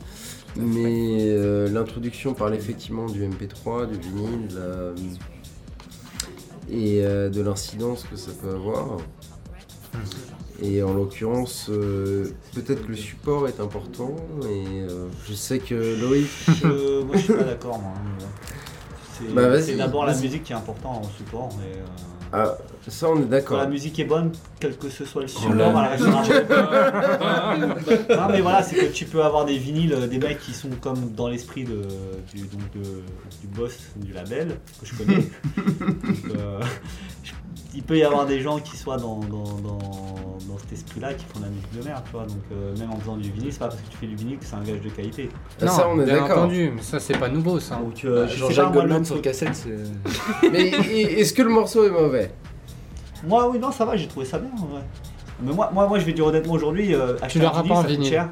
Mais 0.56 1.18
euh, 1.20 1.68
l'introduction 1.68 2.32
parle 2.32 2.54
effectivement 2.54 3.06
du 3.06 3.22
MP3, 3.28 3.86
du 3.86 3.98
vinyle 3.98 4.48
et 6.70 7.02
euh, 7.04 7.28
de 7.28 7.40
l'incidence 7.42 8.04
que 8.10 8.16
ça 8.16 8.30
peut 8.42 8.50
avoir. 8.50 8.98
Et 10.60 10.82
en 10.82 10.92
l'occurrence, 10.92 11.68
euh, 11.70 12.30
peut-être 12.54 12.82
que 12.84 12.90
le 12.90 12.96
support 12.96 13.46
est 13.48 13.60
important. 13.60 14.16
Et 14.42 14.64
euh, 14.82 15.06
je 15.28 15.32
sais 15.34 15.58
que 15.60 15.74
Loïc. 16.00 16.26
Je- 16.48 17.02
moi 17.04 17.16
je 17.16 17.22
suis 17.22 17.32
pas 17.32 17.44
d'accord 17.44 17.78
moi. 17.78 17.92
hein. 17.96 18.24
C'est 19.18 19.32
Bah, 19.34 19.60
c'est 19.62 19.76
d'abord 19.76 20.04
la 20.06 20.14
musique 20.16 20.44
qui 20.44 20.52
est 20.52 20.56
importante 20.56 21.04
en 21.04 21.08
support. 21.16 21.48
Mais, 21.58 21.76
euh, 21.76 21.84
Ah, 22.32 22.56
ça, 22.88 23.08
on 23.10 23.16
est 23.16 23.22
quand 23.22 23.26
d'accord. 23.28 23.56
la 23.58 23.66
musique 23.66 23.98
est 23.98 24.04
bonne, 24.04 24.32
quel 24.60 24.76
que 24.76 24.88
ce 24.88 25.04
soit 25.04 25.22
le 25.22 25.28
support, 25.28 25.54
là. 25.54 25.90
elle 25.96 26.02
restera 26.02 26.22
Non 28.16 28.28
mais 28.32 28.40
voilà, 28.40 28.62
c'est 28.62 28.76
que 28.76 28.86
tu 28.92 29.04
peux 29.06 29.22
avoir 29.22 29.44
des 29.44 29.58
vinyles, 29.58 29.92
euh, 29.92 30.06
des 30.06 30.18
mecs 30.18 30.38
qui 30.40 30.52
sont 30.52 30.70
comme 30.80 31.10
dans 31.16 31.28
l'esprit 31.28 31.64
de, 31.64 31.82
du, 32.34 32.42
donc 32.42 32.60
de- 32.74 33.02
du 33.40 33.46
boss 33.54 33.76
du 33.96 34.12
label 34.12 34.56
que 34.80 34.86
je 34.86 34.94
connais. 34.94 35.16
Donc, 35.56 36.36
euh, 36.36 36.60
je- 37.24 37.32
il 37.78 37.84
peut 37.84 37.96
y 37.96 38.02
avoir 38.02 38.26
des 38.26 38.40
gens 38.40 38.58
qui 38.58 38.76
soient 38.76 38.96
dans, 38.96 39.20
dans, 39.20 39.44
dans- 39.44 39.78
dans 40.48 40.58
cet 40.58 40.72
esprit-là, 40.72 41.14
qui 41.14 41.24
font 41.26 41.38
de 41.38 41.44
la 41.44 41.50
musique 41.50 41.78
de 41.78 41.84
merde, 41.84 42.02
tu 42.06 42.12
vois. 42.12 42.26
Donc 42.26 42.42
euh, 42.52 42.76
même 42.76 42.90
en 42.90 42.96
faisant 42.98 43.16
du 43.16 43.30
vinyle, 43.30 43.52
c'est 43.52 43.60
pas 43.60 43.68
parce 43.68 43.80
que 43.80 43.88
tu 43.88 43.96
fais 43.98 44.06
du 44.08 44.16
vinyle 44.16 44.36
que 44.38 44.44
c'est 44.44 44.56
un 44.56 44.62
gage 44.64 44.80
de 44.80 44.88
qualité. 44.88 45.28
Ah, 45.62 45.68
ça, 45.68 45.88
on 45.88 46.00
est 46.00 46.04
bien 46.04 46.20
d'accord. 46.22 46.38
entendu, 46.44 46.72
mais 46.74 46.82
ça 46.82 46.98
c'est 46.98 47.16
pas 47.16 47.28
nouveau 47.28 47.60
ça. 47.60 47.76
Donc 47.76 48.04
euh, 48.04 48.26
pas, 48.26 48.32
Jean-Jacques 48.34 48.72
Goldman 48.72 48.98
le- 48.98 49.04
sur 49.04 49.22
cassette, 49.22 49.54
c'est. 49.54 49.76
Mais 50.52 50.68
est-ce 50.70 51.32
que 51.32 51.42
le 51.42 51.50
morceau 51.50 51.84
est 51.86 51.90
mauvais? 51.90 52.32
Moi 53.24 53.48
oui 53.48 53.58
non 53.60 53.70
ça 53.70 53.84
va, 53.84 53.96
j'ai 53.96 54.08
trouvé 54.08 54.26
ça 54.26 54.38
bien 54.38 54.50
en 54.60 54.66
vrai. 54.66 54.82
Mais 55.40 55.52
moi, 55.52 55.70
moi, 55.72 55.86
moi 55.86 55.98
je 56.00 56.04
vais 56.04 56.12
dire 56.12 56.26
honnêtement 56.26 56.54
aujourd'hui, 56.54 56.94
euh, 56.94 57.14
acheter 57.22 57.38
l'auras 57.38 57.60
un 57.60 57.62
pas 57.62 57.74
en 57.74 57.82
vinyle, 57.82 57.82
ça 57.82 57.82
coûte 57.82 57.90
vinyle. 57.90 58.08
cher. 58.10 58.28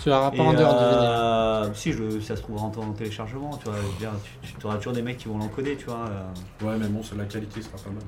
Tu 0.00 0.08
l'auras 0.08 0.30
pas 0.30 0.42
en 0.44 0.52
dehors 0.54 0.74
du 0.76 0.84
vinyle. 0.84 1.08
euh, 1.10 1.74
Si, 1.74 1.92
je, 1.92 2.20
ça 2.20 2.36
se 2.36 2.42
trouvera 2.42 2.64
en, 2.66 2.68
en 2.68 2.92
téléchargement, 2.92 3.50
tu 3.58 3.64
vois. 3.68 3.74
je 3.80 3.86
veux 3.86 3.98
dire, 3.98 4.12
tu, 4.42 4.54
tu 4.54 4.66
auras 4.66 4.76
toujours 4.76 4.92
des 4.92 5.02
mecs 5.02 5.18
qui 5.18 5.26
vont 5.28 5.38
l'encoder, 5.38 5.74
tu 5.76 5.86
vois. 5.86 6.04
euh. 6.08 6.66
Ouais, 6.66 6.76
mais 6.78 6.86
bon, 6.86 7.02
c'est 7.02 7.16
la 7.18 7.24
qualité 7.24 7.60
sera 7.62 7.76
pas 7.78 7.90
mal. 7.90 8.02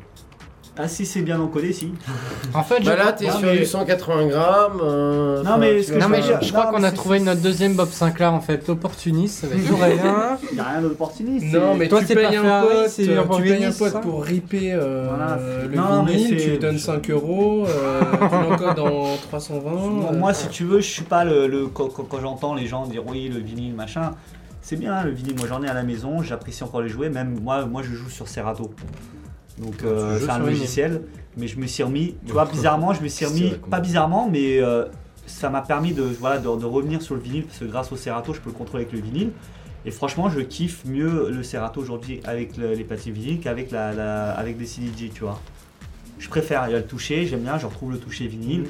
Ah, 0.79 0.89
si 0.89 1.05
c'est 1.05 1.21
bien 1.21 1.39
encodé, 1.39 1.73
si. 1.75 1.93
En 2.55 2.63
fait, 2.63 2.77
je, 2.81 2.87
Bah 2.87 2.97
là, 2.97 3.13
t'es 3.13 3.31
sur 3.31 3.43
mais- 3.43 3.59
du 3.59 3.67
180 3.67 4.27
grammes. 4.29 4.81
euh, 4.83 5.43
Non, 5.43 5.59
mais 5.59 5.83
que 5.83 5.99
non 5.99 6.09
mais 6.09 6.23
je, 6.23 6.29
je 6.47 6.53
Non, 6.53 6.61
crois 6.61 6.67
qu'on 6.73 6.83
a 6.83 6.91
trouvé 6.93 7.21
notre 7.21 7.43
deuxième 7.43 7.75
Bob 7.75 7.91
Sinclair 7.91 8.33
en 8.33 8.41
fait, 8.41 8.67
l'opportuniste, 8.69 9.41
ça 9.43 9.47
va 9.49 9.57
être 9.57 9.75
rien. 10.03 10.39
Il 10.51 10.55
n'y 10.55 10.61
a 10.61 10.65
rien 10.65 10.81
d'opportuniste. 10.81 11.45
Non, 11.53 11.75
mais 11.75 11.89
Toi, 11.89 12.01
tu 12.01 12.07
c'est 12.07 12.15
payes 12.15 12.25
pas 12.41 12.59
un 12.59 12.63
pote, 12.63 12.73
euh, 12.73 12.89
tu 13.37 13.43
payes 13.43 13.65
un 13.67 13.73
pote 13.73 14.01
pour 14.01 14.25
ripper 14.25 14.73
euh, 14.73 15.09
Voilà. 15.09 15.39
le 15.69 15.77
Non, 15.77 16.05
vinyle, 16.05 16.37
tu 16.39 16.51
lui 16.51 16.59
donnes 16.59 16.79
5 16.79 17.11
euros, 17.11 17.67
euh, 17.69 18.01
tu 18.11 18.51
l'encodes 18.51 18.79
en 18.79 19.17
320. 19.29 19.71
Moi, 19.71 20.11
euh, 20.13 20.17
moi, 20.19 20.33
si 20.35 20.49
tu 20.49 20.65
veux, 20.65 20.81
je 20.81 20.89
suis 20.89 21.03
pas 21.05 21.25
le. 21.25 21.67
quand- 21.67 21.91
quand 21.91 22.21
j'entends 22.21 22.55
les 22.55 22.67
gens 22.67 22.87
dire 22.87 23.03
oui, 23.07 23.29
le 23.29 23.41
vinyle, 23.41 23.75
machin. 23.75 24.13
C'est 24.63 24.77
bien 24.77 25.03
le 25.05 25.11
vinyle, 25.11 25.35
moi 25.37 25.47
j'en 25.49 25.63
ai 25.63 25.69
à 25.69 25.75
la 25.75 25.83
maison, 25.83 26.23
j'apprécie 26.23 26.63
encore 26.65 26.81
les 26.83 26.89
jouer, 26.89 27.09
même 27.11 27.39
moi, 27.43 27.67
moi 27.67 27.83
je 27.83 27.93
joue 27.95 28.09
sur 28.09 28.29
Serato. 28.29 28.71
Donc 29.59 29.75
euh, 29.85 30.19
c'est 30.21 30.31
un 30.31 30.39
logiciel, 30.51 31.03
mais 31.37 31.47
je 31.47 31.59
me 31.59 31.67
suis 31.67 31.83
remis, 31.83 32.15
tu 32.27 32.33
vois, 32.33 32.45
bizarrement, 32.47 32.95
je 32.95 33.03
me 33.03 33.09
suis 33.09 33.25
remis, 33.27 33.51
pas 33.71 33.81
bizarrement, 33.81 34.29
mais 34.31 34.59
euh, 34.61 34.87
ça 35.27 35.51
m'a 35.51 35.61
permis 35.63 35.93
de, 35.93 36.03
voilà, 36.03 36.39
de, 36.39 36.45
de 36.45 36.65
revenir 36.67 37.03
sur 37.03 37.15
le 37.15 37.21
vinyle, 37.21 37.45
parce 37.45 37.59
que 37.59 37.65
grâce 37.67 37.93
au 37.93 37.97
Serato, 37.97 38.33
je 38.35 38.41
peux 38.41 38.51
le 38.51 38.57
contrôler 38.57 38.85
avec 38.85 38.93
le 38.95 39.01
vinyle. 39.01 39.31
Et 39.85 39.91
franchement, 39.91 40.29
je 40.31 40.41
kiffe 40.41 40.85
mieux 40.85 41.29
le 41.31 41.43
Serato 41.43 41.81
aujourd'hui 41.81 42.21
avec 42.25 42.57
le- 42.57 42.73
les 42.75 42.85
platines 42.85 43.13
vinyles 43.13 43.41
qu'avec 43.41 43.71
la, 43.73 43.93
la- 43.93 44.31
avec 44.31 44.57
des 44.57 44.67
CDJ, 44.67 45.11
tu 45.13 45.23
vois. 45.23 45.41
Je 46.19 46.29
préfère, 46.29 46.69
il 46.69 46.73
y 46.73 46.75
a 46.75 46.79
le 46.79 46.87
toucher, 46.87 47.27
j'aime 47.27 47.41
bien, 47.41 47.59
je 47.59 47.67
retrouve 47.67 47.91
le 47.93 47.99
toucher 47.99 48.29
vinyle. 48.29 48.67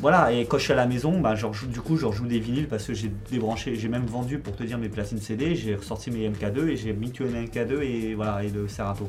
Voilà, 0.00 0.32
et 0.32 0.44
quand 0.46 0.58
je 0.58 0.64
suis 0.64 0.72
à 0.72 0.76
la 0.76 0.86
maison, 0.86 1.20
bah, 1.20 1.34
je 1.36 1.46
rejoue- 1.46 1.68
du 1.68 1.80
coup, 1.80 1.96
je 1.96 2.04
rejoue 2.04 2.26
des 2.26 2.40
vinyles 2.40 2.66
parce 2.68 2.84
que 2.84 2.92
j'ai 2.92 3.10
débranché, 3.30 3.76
j'ai 3.76 3.88
même 3.88 4.04
vendu 4.04 4.38
pour 4.38 4.54
te 4.56 4.62
dire 4.64 4.76
mes 4.76 4.88
platines 4.88 5.18
CD, 5.20 5.54
j'ai 5.54 5.76
ressorti 5.76 6.10
mes 6.10 6.28
MK2 6.28 6.68
et 6.68 6.76
j'ai 6.76 6.92
mis 6.92 7.12
que 7.12 7.22
les 7.24 7.46
MK2 7.46 7.80
et 7.82 8.14
voilà, 8.14 8.42
et 8.42 8.48
le 8.50 8.66
Serato. 8.68 9.08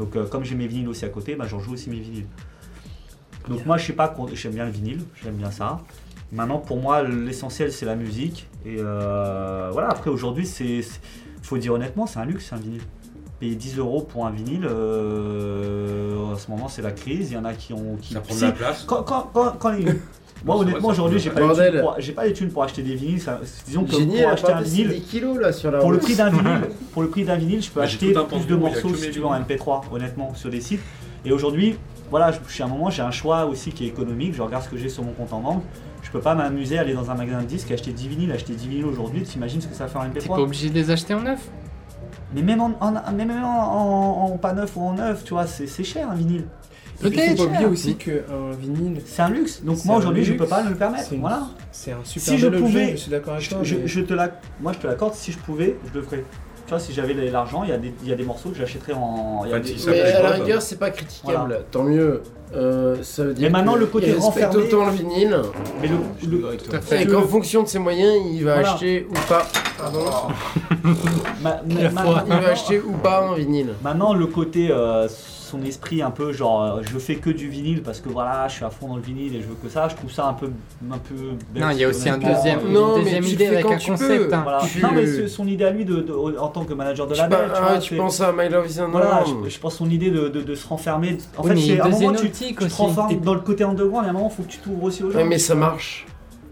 Donc, 0.00 0.16
euh, 0.16 0.24
comme 0.26 0.44
j'ai 0.44 0.54
mes 0.54 0.66
vinyles 0.66 0.88
aussi 0.88 1.04
à 1.04 1.10
côté, 1.10 1.36
bah, 1.36 1.44
je 1.46 1.54
rejoue 1.54 1.74
aussi 1.74 1.90
mes 1.90 2.00
vinyles. 2.00 2.26
Donc, 3.48 3.66
moi, 3.66 3.76
je 3.76 3.86
sais 3.86 3.92
pas, 3.92 4.14
j'aime 4.32 4.54
bien 4.54 4.64
le 4.64 4.70
vinyle, 4.70 5.02
j'aime 5.22 5.34
bien 5.36 5.50
ça. 5.50 5.80
Maintenant, 6.32 6.58
pour 6.58 6.78
moi, 6.78 7.02
l'essentiel, 7.02 7.70
c'est 7.70 7.84
la 7.84 7.96
musique. 7.96 8.48
Et 8.64 8.76
euh, 8.78 9.68
voilà, 9.72 9.88
après, 9.88 10.08
aujourd'hui, 10.08 10.46
c'est, 10.46 10.80
faut 11.42 11.58
dire 11.58 11.74
honnêtement, 11.74 12.06
c'est 12.06 12.18
un 12.18 12.24
luxe, 12.24 12.50
un 12.54 12.56
vinyle. 12.56 12.80
payer 13.40 13.54
10 13.56 13.76
euros 13.78 14.00
pour 14.02 14.26
un 14.26 14.30
vinyle, 14.30 14.66
euh, 14.68 16.16
en 16.32 16.36
ce 16.36 16.50
moment 16.50 16.68
c'est 16.68 16.82
la 16.82 16.92
crise, 16.92 17.30
il 17.30 17.34
y 17.34 17.36
en 17.38 17.44
a 17.44 17.52
qui 17.54 17.72
ont... 17.72 17.96
Qui... 18.00 18.14
Ça 18.14 18.20
prend 18.20 18.34
de 18.34 18.40
la 18.42 18.52
place. 18.52 18.84
quand, 18.86 19.02
quand, 19.02 19.30
quand, 19.34 19.52
quand 19.58 19.70
les- 19.70 19.86
Moi 20.44 20.56
honnêtement 20.56 20.88
aujourd'hui 20.88 21.18
j'ai 21.18 21.30
pas, 21.30 21.40
les 21.40 21.70
thunes 21.70 21.80
pour- 21.80 21.94
j'ai 21.98 22.12
pas 22.12 22.26
les 22.26 22.32
thunes 22.32 22.50
pour 22.50 22.62
acheter 22.64 22.82
des 22.82 22.94
vinyles, 22.94 23.20
ça- 23.20 23.40
disons 23.66 23.84
que 23.84 23.92
Génie, 23.92 24.06
pour 24.06 24.16
elle 24.18 24.24
a 24.24 24.30
acheter 24.32 24.46
pas 24.46 24.52
un 24.54 24.58
passé 24.60 24.70
vinyle, 24.70 24.88
10 24.94 25.00
kilos 25.02 25.38
là 25.38 25.52
sur 25.52 25.70
la 25.70 25.78
pour 25.78 25.90
le 25.90 25.96
route. 25.98 26.04
prix 26.04 26.14
d'un 26.16 26.30
vinyle, 26.30 26.60
pour 26.92 27.02
le 27.02 27.08
prix 27.08 27.24
d'un 27.24 27.36
vinyle, 27.36 27.62
je 27.62 27.70
peux 27.70 27.80
Bah, 27.80 27.86
j'ai 27.86 27.96
acheter 27.96 28.12
tout 28.14 28.18
un 28.20 28.24
plus 28.24 28.36
de 28.38 28.40
pendu 28.40 28.52
où 28.54 28.56
il 28.56 28.62
y 28.62 28.66
a 28.66 28.70
morceaux 28.82 28.94
si 28.96 29.06
mes 29.06 29.10
tu 29.12 29.18
veux 29.20 29.26
en 29.26 29.34
MP3, 29.34 29.82
honnêtement, 29.92 30.34
sur 30.34 30.50
des 30.50 30.60
sites. 30.60 30.80
Et 31.24 31.32
aujourd'hui, 31.32 31.76
voilà, 32.10 32.32
je, 32.32 32.38
je 32.48 32.52
suis 32.54 32.62
à 32.62 32.66
un 32.66 32.68
moment, 32.70 32.88
j'ai 32.90 33.02
un 33.02 33.10
choix 33.10 33.44
aussi 33.44 33.70
qui 33.72 33.84
est 33.84 33.88
économique. 33.88 34.34
Je 34.34 34.40
regarde 34.42 34.64
ce 34.64 34.68
que 34.70 34.76
j'ai 34.78 34.88
sur 34.88 35.02
mon 35.04 35.12
compte 35.12 35.32
en 35.34 35.40
banque. 35.40 35.62
Je 36.02 36.10
peux 36.10 36.20
pas 36.20 36.34
m'amuser 36.34 36.78
à 36.78 36.80
aller 36.80 36.94
dans 36.94 37.10
un 37.10 37.14
magasin 37.14 37.40
de 37.42 37.46
disques, 37.46 37.70
acheter 37.70 37.92
10 37.92 38.08
vinyles, 38.08 38.32
acheter 38.32 38.54
10 38.54 38.66
vinyles 38.68 38.86
aujourd'hui. 38.86 39.22
T'imagines 39.24 39.60
ce 39.60 39.66
que 39.68 39.74
ça 39.74 39.84
va 39.84 39.90
faire 39.90 40.00
en 40.00 40.04
T'es 40.08 40.20
pas 40.26 40.34
MP3 40.36 40.40
obligé 40.40 40.70
de 40.70 40.74
les 40.74 40.90
acheter 40.90 41.12
en 41.12 41.20
neuf? 41.20 41.40
Mais 42.34 42.42
même 42.42 42.60
en, 42.60 42.72
en- 42.80 42.92
mais 43.14 43.24
même 43.26 43.44
en, 43.44 44.24
en- 44.26 44.32
en 44.32 44.38
pas 44.38 44.54
neuf 44.54 44.74
ou 44.76 44.80
en 44.82 44.94
neuf, 44.94 45.22
tu 45.24 45.34
vois, 45.34 45.46
c'est 45.46 45.66
c'est 45.66 45.84
cher 45.84 46.08
un 46.10 46.14
vinyle. 46.14 46.46
Il 47.02 47.04
faut 47.04 47.10
Peut-être. 47.10 47.36
pas 47.36 47.42
oublier 47.44 47.64
aussi 47.66 47.94
qu'un 47.96 48.12
vinyle, 48.60 49.00
C'est 49.06 49.22
un 49.22 49.30
luxe. 49.30 49.62
Donc 49.62 49.84
moi 49.86 49.96
aujourd'hui, 49.96 50.24
je 50.24 50.34
peux 50.34 50.46
pas 50.46 50.62
me 50.62 50.70
le 50.70 50.76
permettre. 50.76 51.12
Une- 51.12 51.20
Voilà. 51.20 51.42
c'est 51.72 51.92
un 51.92 52.04
super 52.04 52.34
Si 52.34 52.38
je 52.38 52.46
objet, 52.48 52.58
pouvais- 52.60 52.90
je 52.92 52.96
suis 52.96 53.10
d'accord 53.10 53.32
avec 53.34 53.44
Je, 53.44 53.50
toi. 53.50 53.58
je- 53.62 53.74
mais- 53.76 53.86
je 53.86 54.00
te 54.02 54.12
la, 54.14 54.30
moi 54.60 54.72
je 54.72 54.78
te 54.78 54.86
l'accorde, 54.86 55.14
si 55.14 55.32
je 55.32 55.38
pouvais, 55.38 55.76
je 55.92 55.98
le 55.98 56.04
ferais. 56.04 56.24
Tu 56.66 56.70
vois, 56.74 56.78
si 56.78 56.92
j'avais 56.92 57.14
l'argent, 57.14 57.64
il 57.64 57.70
y, 57.70 57.72
a 57.72 57.78
des- 57.78 57.92
il 58.04 58.08
y 58.08 58.12
a 58.12 58.16
des 58.16 58.22
morceaux 58.22 58.50
que 58.50 58.56
j'achèterais 58.56 58.92
en. 58.92 59.42
il 59.44 59.50
y 59.50 59.52
a 59.52 59.56
Enfin, 59.56 59.64
des- 59.64 59.72
si 59.72 59.78
ça 59.80 59.90
Mais 59.90 60.00
à 60.02 60.22
la 60.22 60.30
rigueur, 60.30 60.62
c'est 60.62 60.78
pas 60.78 60.90
critiquable. 60.90 61.36
Voilà. 61.48 61.56
Tant 61.70 61.82
mieux. 61.82 62.22
Euh, 62.54 62.96
ça 63.02 63.24
veut 63.24 63.32
dire 63.34 63.44
Mais 63.48 63.50
maintenant, 63.50 63.74
que 63.74 63.78
le 63.80 63.86
côté 63.86 64.12
renfermé- 64.12 64.56
autant 64.56 64.86
le 64.86 64.92
vinyle. 64.92 65.36
Mais 65.80 65.88
le, 65.88 65.96
le-. 66.28 66.56
Tout 66.58 66.76
à 66.76 66.80
fait. 66.80 67.02
Et 67.02 67.06
qu'en 67.06 67.22
fonction 67.22 67.62
de 67.62 67.68
ses 67.68 67.78
moyens, 67.80 68.12
il 68.32 68.44
va 68.44 68.54
Voilà. 68.54 68.72
acheter 68.74 69.06
ou 69.10 69.14
pas. 69.28 69.46
Pardon. 69.78 70.00
ma- 71.42 71.60
ma- 71.66 71.82
La 71.82 71.90
ma- 71.90 72.02
foi. 72.02 72.24
Il 72.26 72.32
va 72.32 72.48
acheter 72.50 72.80
ou 72.80 72.92
pas 72.92 73.22
un 73.28 73.34
vinyle. 73.34 73.70
Maintenant, 73.82 74.14
le 74.14 74.26
côté, 74.26 74.68
euh, 74.70 75.08
son 75.50 75.62
esprit 75.62 76.02
un 76.02 76.10
peu 76.10 76.32
genre, 76.32 76.62
euh, 76.62 76.80
je 76.82 76.98
fais 76.98 77.16
que 77.16 77.30
du 77.30 77.48
vinyle 77.48 77.82
parce 77.82 78.00
que 78.00 78.08
voilà, 78.08 78.46
je 78.48 78.54
suis 78.54 78.64
à 78.64 78.70
fond 78.70 78.88
dans 78.88 78.96
le 78.96 79.02
vinyle 79.02 79.34
et 79.34 79.42
je 79.42 79.46
veux 79.48 79.56
que 79.62 79.68
ça, 79.68 79.88
je 79.88 79.96
trouve 79.96 80.10
ça 80.10 80.26
un 80.26 80.32
peu. 80.34 80.46
Un 80.90 80.98
peu 80.98 81.14
Non, 81.60 81.70
il 81.70 81.78
y 81.78 81.84
a 81.84 81.88
aussi 81.88 82.08
un 82.08 82.14
honnêtement. 82.14 82.34
deuxième, 82.36 82.60
une 82.66 82.72
Non, 82.72 82.96
mais 82.98 83.02
deuxième 83.04 83.24
idée 83.24 83.46
fais 83.46 83.52
avec 83.54 83.64
quand 83.66 83.72
un 83.72 83.76
tu 83.78 83.90
concept. 83.90 84.28
peux. 84.28 84.34
hein. 84.34 84.40
Voilà. 84.42 84.60
Tu- 84.72 84.82
Non, 84.82 84.88
mais 84.94 85.06
c'est 85.06 85.28
son 85.28 85.46
idée 85.46 85.64
à 85.64 85.70
lui 85.70 85.84
de, 85.84 85.96
de- 85.96 86.38
en 86.38 86.48
tant 86.48 86.64
que 86.64 86.72
manager 86.74 87.06
de 87.06 87.14
Tu, 87.14 87.20
label. 87.20 87.38
pas- 87.38 87.44
tu 87.46 87.50
ah, 87.62 87.68
vois, 87.68 87.78
tu 87.78 87.96
penses 87.96 88.20
à 88.20 88.32
My 88.32 88.48
Love 88.48 88.70
is 88.70 88.78
Voilà, 88.90 89.24
je, 89.44 89.48
je 89.50 89.58
pense 89.58 89.74
son 89.76 89.90
idée 89.90 90.10
de, 90.10 90.28
de- 90.28 90.42
de 90.42 90.54
se 90.54 90.66
renfermer. 90.66 91.18
En 91.36 91.42
Oui, 91.42 91.50
fait, 91.50 91.56
c'est 91.74 91.80
à 91.80 91.86
un 91.86 91.88
moment 91.88 92.12
tu, 92.12 92.30
tu 92.30 92.54
te 92.54 92.74
renfermes 92.74 93.20
dans 93.20 93.34
le 93.34 93.40
côté 93.40 93.64
underground, 93.64 94.04
et 94.04 94.08
à 94.08 94.10
un 94.10 94.14
moment, 94.14 94.30
faut 94.30 94.42
que 94.44 94.48
tu 94.48 94.58
t'ouvres 94.58 94.84
aussi 94.84 95.02
aux 95.02 95.10
gens. 95.10 95.18
Ouais, 95.18 95.24
mais 95.24 95.38
ça 95.38 95.54
marche. 95.54 96.06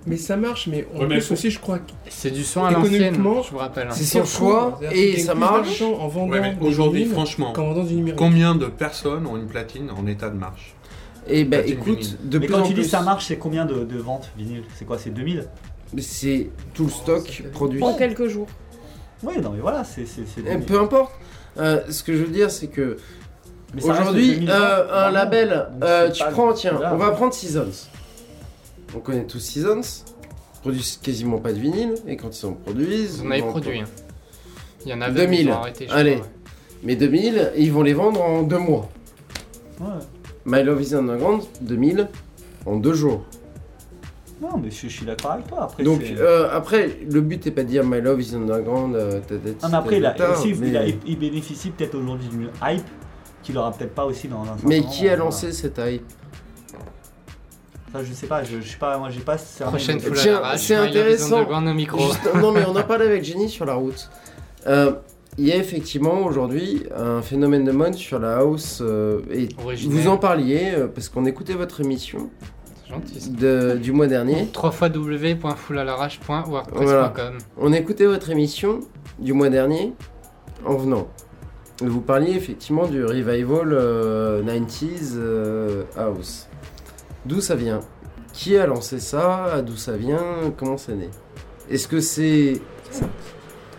Mais 0.08 0.16
ça 0.16 0.36
marche, 0.36 0.66
mais 0.66 0.86
en 0.94 1.00
Ouais, 1.00 1.06
mais 1.06 1.18
plus 1.18 1.30
aussi, 1.32 1.50
je 1.50 1.58
crois 1.60 1.78
que 1.78 1.90
C'est 2.08 2.30
du 2.30 2.42
son 2.44 2.64
à 2.64 2.70
l'ancienne, 2.70 2.94
Économiquement, 2.94 3.42
je 3.42 3.50
vous 3.50 3.58
rappelle. 3.58 3.88
hein. 3.88 3.92
C'est 3.92 4.04
c'est 4.04 4.18
son 4.20 4.24
choix 4.24 4.78
C'est-à-dire 4.80 4.98
et 4.98 5.18
ça 5.18 5.34
marche. 5.34 5.82
en 5.82 6.08
vendant 6.08 6.32
Ouais, 6.32 6.56
aujourd'hui, 6.60 7.04
franchement, 7.06 7.52
vendant 7.54 7.84
du 7.84 8.14
combien 8.14 8.54
de 8.54 8.66
personnes 8.66 9.26
ont 9.26 9.36
une 9.36 9.46
platine 9.46 9.90
en 9.90 10.06
état 10.06 10.30
de 10.30 10.36
marche? 10.36 10.74
Et 11.30 11.44
ben 11.44 11.58
Platine 11.60 11.78
écoute, 11.78 11.98
vinyle. 11.98 12.16
de 12.24 12.38
mais 12.38 12.46
plus 12.46 12.54
quand 12.54 12.60
en 12.62 12.66
tu 12.66 12.74
dis 12.74 12.84
ça 12.84 13.02
marche, 13.02 13.26
c'est 13.26 13.36
combien 13.36 13.66
de, 13.66 13.84
de 13.84 13.98
ventes 13.98 14.30
vinyle? 14.38 14.62
C'est 14.74 14.86
quoi 14.86 14.96
C'est 14.98 15.10
2000 15.10 15.46
c'est 15.98 16.50
tout 16.74 16.84
le 16.84 16.90
stock 16.90 17.42
produit. 17.52 17.82
En 17.82 17.94
quelques 17.94 18.28
jours. 18.28 18.46
Oui, 19.22 19.34
non, 19.42 19.50
mais 19.54 19.60
voilà, 19.60 19.84
c'est. 19.84 20.06
c'est- 20.06 20.26
c'est 20.26 20.40
Et 20.40 20.44
2000. 20.44 20.66
peu 20.66 20.78
importe. 20.80 21.12
Euh, 21.58 21.80
ce 21.90 22.02
que 22.02 22.14
je 22.14 22.22
veux 22.22 22.30
dire, 22.30 22.50
c'est 22.50 22.66
que 22.68 22.96
Mais 23.74 23.80
ça 23.80 23.88
reste 23.92 24.02
aujourd'hui, 24.02 24.30
2000 24.34 24.50
euh, 24.50 25.06
un 25.06 25.10
label, 25.10 25.66
euh, 25.82 26.10
tu 26.10 26.22
prends, 26.30 26.52
tiens, 26.52 26.78
on 26.92 26.96
va 26.96 27.10
prendre 27.12 27.32
Seasons. 27.34 27.70
On 28.96 29.00
connaît 29.00 29.24
tous 29.24 29.38
Seasons. 29.40 29.80
Ils 29.80 30.60
produisent 30.60 30.96
quasiment 31.02 31.38
pas 31.38 31.52
de 31.52 31.58
vinyle 31.58 31.94
et 32.06 32.16
quand 32.16 32.28
ils 32.40 32.46
en 32.46 32.52
produisent, 32.52 33.22
ils 33.24 33.42
en 33.42 33.46
produit. 33.50 33.80
hein. 33.80 33.84
Il 34.84 34.90
y 34.90 34.94
en 34.94 35.00
avait 35.00 35.26
2000. 35.26 35.28
mais 35.30 35.42
ils 35.44 35.48
ont 35.50 35.52
arrêté, 35.54 35.86
je 35.88 35.94
Allez. 35.94 36.14
crois, 36.16 36.26
ouais. 36.26 36.32
Mais 36.84 36.96
2000, 36.96 37.52
ils 37.56 37.72
vont 37.72 37.82
les 37.82 37.92
vendre 37.94 38.20
en 38.22 38.42
deux 38.42 38.58
mois. 38.58 38.88
Ouais. 39.80 39.86
My 40.46 40.62
Love 40.62 40.82
is 40.82 40.94
Underground, 40.94 41.42
2000 41.60 42.08
en 42.66 42.76
deux 42.76 42.94
jours. 42.94 43.24
Non, 44.40 44.56
mais 44.62 44.70
je, 44.70 44.82
je 44.82 44.88
suis 44.88 45.04
d'accord 45.06 45.32
avec 45.32 45.48
toi. 45.48 45.64
Après, 45.64 45.82
Donc 45.82 46.00
euh, 46.02 46.48
après, 46.52 46.98
le 47.10 47.20
but 47.20 47.44
n'est 47.44 47.52
pas 47.52 47.62
de 47.64 47.68
dire 47.68 47.84
My 47.84 48.00
Love 48.00 48.20
is 48.22 48.34
Underground. 48.34 48.94
euh, 48.94 49.20
Non, 49.30 49.68
mais 49.68 49.74
après, 49.74 50.04
a, 50.04 50.30
aussi, 50.32 50.54
mais- 50.54 50.68
il, 50.68 50.76
a- 50.76 50.86
il 51.06 51.18
bénéficie 51.18 51.70
peut-être 51.70 51.96
aujourd'hui 51.96 52.28
d'une 52.28 52.48
hype 52.62 52.84
qu'il 53.42 53.58
aura 53.58 53.72
peut-être 53.72 53.94
pas 53.94 54.04
aussi 54.06 54.28
dans 54.28 54.42
un 54.42 54.56
Mais 54.64 54.82
qui 54.82 55.08
a 55.08 55.16
lancé 55.16 55.52
cette 55.52 55.78
hype? 55.84 56.02
Je 58.02 58.12
sais 58.12 58.26
pas, 58.26 58.42
je, 58.44 58.60
je 58.60 58.68
sais 58.68 58.76
pas, 58.76 58.98
moi 58.98 59.08
j'ai 59.10 59.20
pas 59.20 59.38
Prochaine 59.66 59.96
à 59.96 60.00
Tiens, 60.14 60.40
c'est 60.56 60.74
intéressant. 60.74 61.38
Micro. 61.74 61.98
Juste- 62.00 62.34
non 62.34 62.52
mais 62.52 62.64
on 62.66 62.76
en 62.76 62.82
parlait 62.82 63.06
avec 63.06 63.24
Jenny 63.24 63.48
sur 63.48 63.64
la 63.64 63.74
route. 63.74 64.10
Euh, 64.66 64.92
il 65.38 65.46
y 65.46 65.52
a 65.52 65.56
effectivement 65.56 66.24
aujourd'hui 66.24 66.82
un 66.96 67.22
phénomène 67.22 67.64
de 67.64 67.70
mode 67.72 67.94
sur 67.94 68.18
la 68.18 68.38
house 68.38 68.80
euh, 68.82 69.20
et 69.30 69.48
vous 69.88 70.08
en 70.08 70.16
parliez 70.16 70.72
euh, 70.74 70.88
parce 70.88 71.08
qu'on 71.08 71.24
écoutait 71.26 71.54
votre 71.54 71.80
émission 71.80 72.28
gentil. 72.90 73.30
de- 73.30 73.78
du 73.80 73.92
mois 73.92 74.08
dernier. 74.08 74.48
www.foulalarache.wordpress.com 74.54 77.38
On 77.56 77.72
écoutait 77.72 78.06
votre 78.06 78.30
émission 78.30 78.80
du 79.18 79.32
mois 79.32 79.48
dernier 79.48 79.92
en 80.64 80.74
venant. 80.76 81.06
Vous 81.80 82.00
parliez 82.00 82.32
effectivement 82.32 82.86
du 82.88 83.04
revival 83.04 83.72
euh, 83.72 84.42
90s 84.42 85.12
euh, 85.16 85.84
house. 85.96 86.48
D'où 87.28 87.40
ça 87.40 87.54
vient? 87.54 87.80
Qui 88.32 88.56
a 88.56 88.66
lancé 88.66 88.98
ça? 89.00 89.62
D'où 89.64 89.76
ça 89.76 89.96
vient? 89.96 90.52
Comment 90.56 90.76
c'est 90.78 90.94
né? 90.94 91.10
Est-ce 91.70 91.86
que 91.86 92.00
c'est 92.00 92.60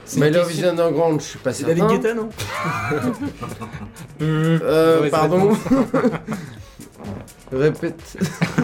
C'est 0.05 0.19
My 0.19 0.27
une 0.27 0.33
Love 0.35 0.53
is 0.53 0.63
Underground 0.65 1.19
Je 1.19 1.25
suis 1.25 1.39
pas 1.39 1.51
C'est 1.53 1.65
certain. 1.65 1.85
David 1.88 2.01
Guetta, 2.01 2.13
non? 2.13 2.29
Euh, 4.21 4.95
Mauvaise 4.97 5.12
pardon. 5.12 5.51
Répète. 7.51 8.17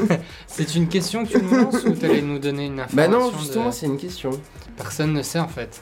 C'est 0.47 0.75
une 0.75 0.87
question 0.87 1.25
que 1.25 1.31
tu 1.31 1.41
nous 1.43 1.55
lances 1.55 1.83
ou 1.85 1.91
t'allais 1.93 2.21
nous 2.21 2.37
donner 2.39 2.65
une 2.67 2.75
Bah 2.93 3.03
information 3.05 3.19
non, 3.19 3.31
de- 3.31 3.37
justement, 3.39 3.71
c'est 3.71 3.85
une 3.87 3.97
question. 3.97 4.29
Personne 4.77 5.13
ne 5.13 5.21
sait 5.23 5.39
en 5.39 5.47
fait. 5.47 5.81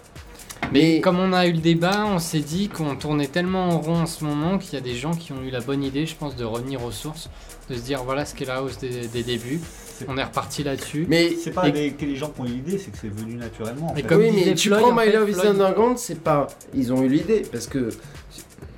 Mais, 0.71 0.79
Mais- 0.95 1.01
comme 1.01 1.19
on 1.19 1.33
a 1.33 1.45
eu 1.47 1.51
le 1.51 1.57
débat, 1.59 2.05
on 2.05 2.19
s'est 2.19 2.39
dit 2.39 2.69
qu'on 2.69 2.95
tournait 2.95 3.27
tellement 3.27 3.69
en 3.69 3.79
rond 3.79 4.01
en 4.01 4.05
ce 4.05 4.23
moment 4.23 4.57
qu'il 4.57 4.75
y 4.75 4.77
a 4.77 4.81
des 4.81 4.95
gens 4.95 5.11
qui 5.11 5.33
ont 5.33 5.41
eu 5.43 5.49
la 5.49 5.59
bonne 5.59 5.83
idée, 5.83 6.05
je 6.05 6.15
pense, 6.15 6.35
de 6.37 6.45
revenir 6.45 6.83
aux 6.85 6.91
sources, 6.91 7.29
de 7.69 7.76
se 7.76 7.82
dire 7.82 8.04
voilà 8.04 8.26
ce 8.26 8.36
qu'est 8.36 8.45
la 8.45 8.62
hausse 8.63 8.78
des, 8.80 9.08
des 9.08 9.23
débuts. 9.23 9.60
On 10.08 10.17
est 10.17 10.23
reparti 10.23 10.63
là-dessus. 10.63 11.06
Mais 11.08 11.36
C'est 11.41 11.52
pas 11.52 11.67
Et- 11.69 11.71
les, 11.71 11.91
que 11.91 12.04
les 12.06 12.15
gens 12.15 12.30
qui 12.30 12.41
ont 12.41 12.45
eu 12.45 12.49
l'idée, 12.49 12.78
c'est 12.78 12.91
que 12.91 12.97
c'est 12.99 13.08
venu 13.13 13.36
naturellement. 13.36 13.91
en 13.91 13.95
fait. 13.95 14.02
comme 14.04 14.21
oui, 14.21 14.32
mais 14.34 14.54
tu 14.56 14.67
Floyd, 14.67 14.82
prends 14.84 14.91
en 14.91 14.95
My 14.95 15.06
fait, 15.06 15.13
Love 15.17 15.30
is 15.30 15.47
Underground, 15.47 15.97
c'est 15.97 16.19
pas. 16.19 16.47
Ils 16.73 16.91
ont 16.91 17.02
eu 17.04 17.08
l'idée 17.08 17.43
parce 17.52 17.67
que 17.67 17.89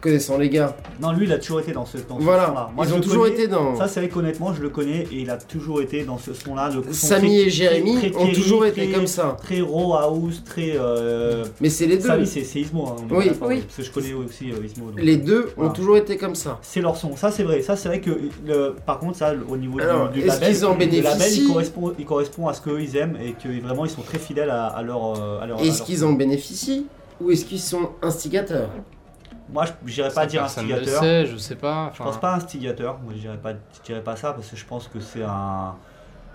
connaissant 0.06 0.38
les 0.38 0.50
gars, 0.50 0.76
Non, 1.02 1.12
lui 1.12 1.26
il 1.26 1.32
a 1.34 1.38
toujours 1.40 1.60
été 1.60 1.72
dans 1.74 1.86
ce, 1.86 1.98
dans 1.98 2.18
ce 2.20 2.24
voilà, 2.24 2.48
son-là. 2.48 2.70
Moi, 2.76 2.86
ils 2.88 2.94
ont 2.94 3.02
toujours 3.02 3.24
connais. 3.24 3.36
été 3.36 3.48
dans. 3.48 3.76
Ça, 3.76 3.88
c'est 3.88 4.00
vrai 4.00 4.10
qu'honnêtement, 4.10 4.54
je 4.54 4.62
le 4.62 4.70
connais 4.70 5.02
et 5.12 5.16
il 5.22 5.30
a 5.30 5.38
toujours 5.38 5.82
été 5.82 6.04
dans 6.04 6.18
ce 6.18 6.34
son-là. 6.34 6.70
le 6.70 6.84
son 6.94 7.08
Samy 7.08 7.40
et 7.40 7.50
Jérémy 7.50 7.96
très- 7.98 8.12
très 8.12 8.22
ont 8.24 8.32
toujours 8.32 8.66
été 8.66 8.90
comme 8.92 9.08
ça. 9.08 9.36
Très 9.42 9.62
raw 9.62 9.96
house, 9.96 10.44
très. 10.46 10.76
Euh... 10.80 11.44
Mais 11.60 11.70
c'est 11.70 11.88
les 11.88 11.98
deux. 11.98 12.08
Samy, 12.08 12.28
c'est 12.28 12.42
Ismo. 12.60 12.88
hein, 12.88 12.96
Oui. 13.12 13.32
Oui. 13.42 13.62
Parce 13.62 13.76
que 13.78 13.84
je 13.84 13.92
connais 13.92 14.14
aussi 14.14 14.52
euh, 14.52 14.66
Ismo. 14.66 14.92
donc. 14.92 15.02
Les 15.02 15.18
deux 15.18 15.50
ont 15.58 15.70
toujours 15.70 15.98
été 15.98 16.18
comme 16.18 16.36
ça. 16.36 16.60
C'est 16.62 16.82
leur 16.82 16.96
son, 16.96 17.16
ça 17.16 17.32
c'est 17.32 17.44
vrai, 17.44 17.62
ça 17.62 17.76
c'est 17.76 17.90
vrai 17.90 18.00
que 18.02 18.12
le, 18.46 18.76
par 18.86 19.00
contre 19.00 19.18
ça 19.18 19.34
au 19.50 19.58
niveau 19.58 19.78
du- 19.78 19.84
Alors, 19.84 20.10
du, 20.10 20.20
est-ce 20.20 20.28
label, 20.28 20.54
qu'ils 20.54 20.66
en 20.66 20.74
le 20.74 20.80
label 20.80 20.90
bénéficient 20.90 21.42
il 21.42 21.48
correspond, 21.48 21.94
il 21.98 22.06
correspond 22.06 22.48
à 22.48 22.54
ce 22.54 22.62
qu'ils 22.62 22.96
aiment 22.96 23.18
et 23.24 23.32
que 23.34 23.50
vraiment 23.66 23.86
ils 23.86 23.92
sont 23.92 24.02
très 24.04 24.20
fidèles 24.20 24.50
à, 24.52 24.66
à 24.68 24.82
leur, 24.84 25.20
euh, 25.20 25.40
à 25.42 25.48
leur. 25.48 25.60
à 25.60 25.64
Est-ce 25.64 25.82
qu'ils 25.82 26.06
en 26.06 26.14
bénéficient 26.14 26.86
ou 27.22 27.32
est-ce 27.32 27.46
qu'ils 27.46 27.60
sont 27.62 27.90
instigateurs? 28.02 28.70
Moi 29.52 29.66
je 29.66 29.72
n'irais 29.96 30.10
pas 30.10 30.22
Ça, 30.22 30.26
dire 30.26 30.42
le 30.42 30.46
instigateur. 30.48 31.00
sait, 31.02 31.26
je 31.28 31.38
sais 31.38 31.56
pas. 31.56 31.92
Je 31.94 32.02
pense 32.04 32.20
pas 32.20 32.34
instigateur, 32.36 32.98
moi 33.04 33.14
je 33.16 33.20
dirais 33.22 33.38
pas, 33.38 33.52
je 33.54 33.82
dirais 33.86 34.02
pas 34.02 34.16
ça 34.16 34.34
parce 34.34 34.50
que 34.50 34.56
je 34.56 34.66
pense 34.66 34.88
que 34.88 35.00
c'est 35.00 35.24
un. 35.24 35.76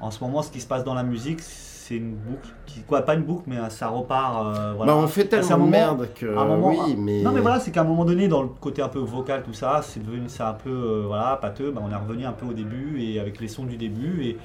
En 0.00 0.10
ce 0.10 0.22
moment 0.24 0.42
ce 0.42 0.50
qui 0.50 0.60
se 0.60 0.66
passe 0.66 0.84
dans 0.84 0.94
la 0.94 1.02
musique 1.02 1.40
c'est 1.42 1.96
une 1.96 2.14
boucle, 2.14 2.48
qui, 2.66 2.82
quoi 2.82 3.02
pas 3.02 3.14
une 3.14 3.24
boucle 3.24 3.42
mais 3.48 3.56
ça 3.68 3.88
repart. 3.88 4.46
euh, 4.56 4.72
voilà. 4.76 4.92
Bah 4.92 4.98
on 4.98 5.08
fait 5.08 5.22
C'est 5.28 5.34
un 5.34 5.40
tellement 5.40 5.56
de 5.56 5.58
moment- 5.58 5.70
merde 5.70 6.08
que 6.14 6.26
un 6.38 6.44
moment- 6.44 6.68
oui, 6.68 6.94
mais 6.96 7.20
Non 7.22 7.32
mais 7.32 7.40
voilà, 7.40 7.58
c'est 7.58 7.72
qu'à 7.72 7.80
un 7.80 7.84
moment 7.84 8.04
donné, 8.04 8.28
dans 8.28 8.42
le 8.42 8.48
côté 8.48 8.80
un 8.80 8.88
peu 8.88 9.00
vocal, 9.00 9.42
tout 9.42 9.52
ça, 9.54 9.80
c'est 9.82 9.98
devenu 10.00 10.22
c'est 10.28 10.44
un 10.44 10.52
peu 10.54 10.70
euh, 10.70 11.02
voilà 11.08 11.36
pâteux. 11.42 11.72
Bah, 11.72 11.82
on 11.84 11.90
est 11.90 11.96
revenu 11.96 12.24
un 12.26 12.32
peu 12.32 12.46
au 12.46 12.52
début 12.52 13.02
et 13.02 13.18
avec 13.18 13.40
les 13.40 13.48
sons 13.48 13.64
du 13.64 13.76
début 13.76 14.22
et, 14.22 14.38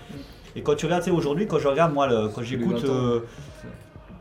et 0.56 0.64
quand 0.64 0.74
tu 0.76 0.86
regardes, 0.88 1.04
tu 1.04 1.12
sais, 1.12 1.16
aujourd'hui, 1.16 1.46
quand 1.48 1.60
je 1.60 1.68
regarde 1.68 1.94
moi, 1.94 2.08
le- 2.08 2.30
quand 2.30 2.42
j'écoute 2.42 2.78
20 2.84 2.90
ans. 2.90 2.94
euh, 2.96 3.20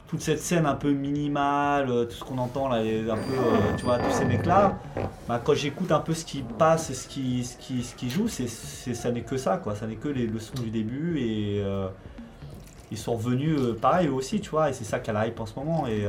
toute 0.07 0.21
cette 0.21 0.41
scène 0.41 0.67
un 0.67 0.75
peu 0.75 0.91
minimale, 0.91 1.91
euh, 1.91 2.05
tout 2.05 2.15
ce 2.15 2.25
qu'on 2.25 2.39
entend 2.39 2.69
là, 2.69 2.77
un 2.77 2.83
peu, 2.83 3.33
euh, 3.33 3.77
tu 3.77 3.85
vois, 3.85 3.99
tous 3.99 4.13
ces 4.13 4.25
mecs 4.25 4.47
là, 4.47 4.79
bah, 5.29 5.41
quand 5.43 5.55
j'écoute 5.55 5.91
un 5.93 6.01
peu 6.01 6.15
ce 6.15 6.25
qui 6.25 6.43
passe, 6.43 6.91
et 6.91 6.95
ce 6.95 7.09
qui 7.09 7.45
ce 7.45 7.57
qui 7.57 7.83
ce 7.83 7.95
qui 7.95 8.11
joue, 8.11 8.29
c'est 8.29 8.47
ça 8.47 9.11
n'est 9.11 9.23
que 9.23 9.37
ça 9.37 9.57
quoi, 9.57 9.75
ça 9.75 9.87
n'est 9.87 9.97
que 9.97 10.09
les, 10.09 10.27
le 10.27 10.39
son 10.39 10.55
du 10.63 10.71
début 10.71 11.19
et 11.19 11.63
euh, 11.63 11.89
ils 12.91 12.99
sont 12.99 13.15
revenus 13.15 13.59
pareil 13.81 14.09
eux 14.09 14.13
aussi, 14.13 14.41
tu 14.41 14.51
vois, 14.51 14.71
et 14.71 14.73
c'est 14.73 14.85
ça 14.85 15.01
la 15.13 15.27
hype 15.27 15.41
en 15.41 15.47
ce 15.47 15.55
moment 15.59 15.87
et 15.87 16.07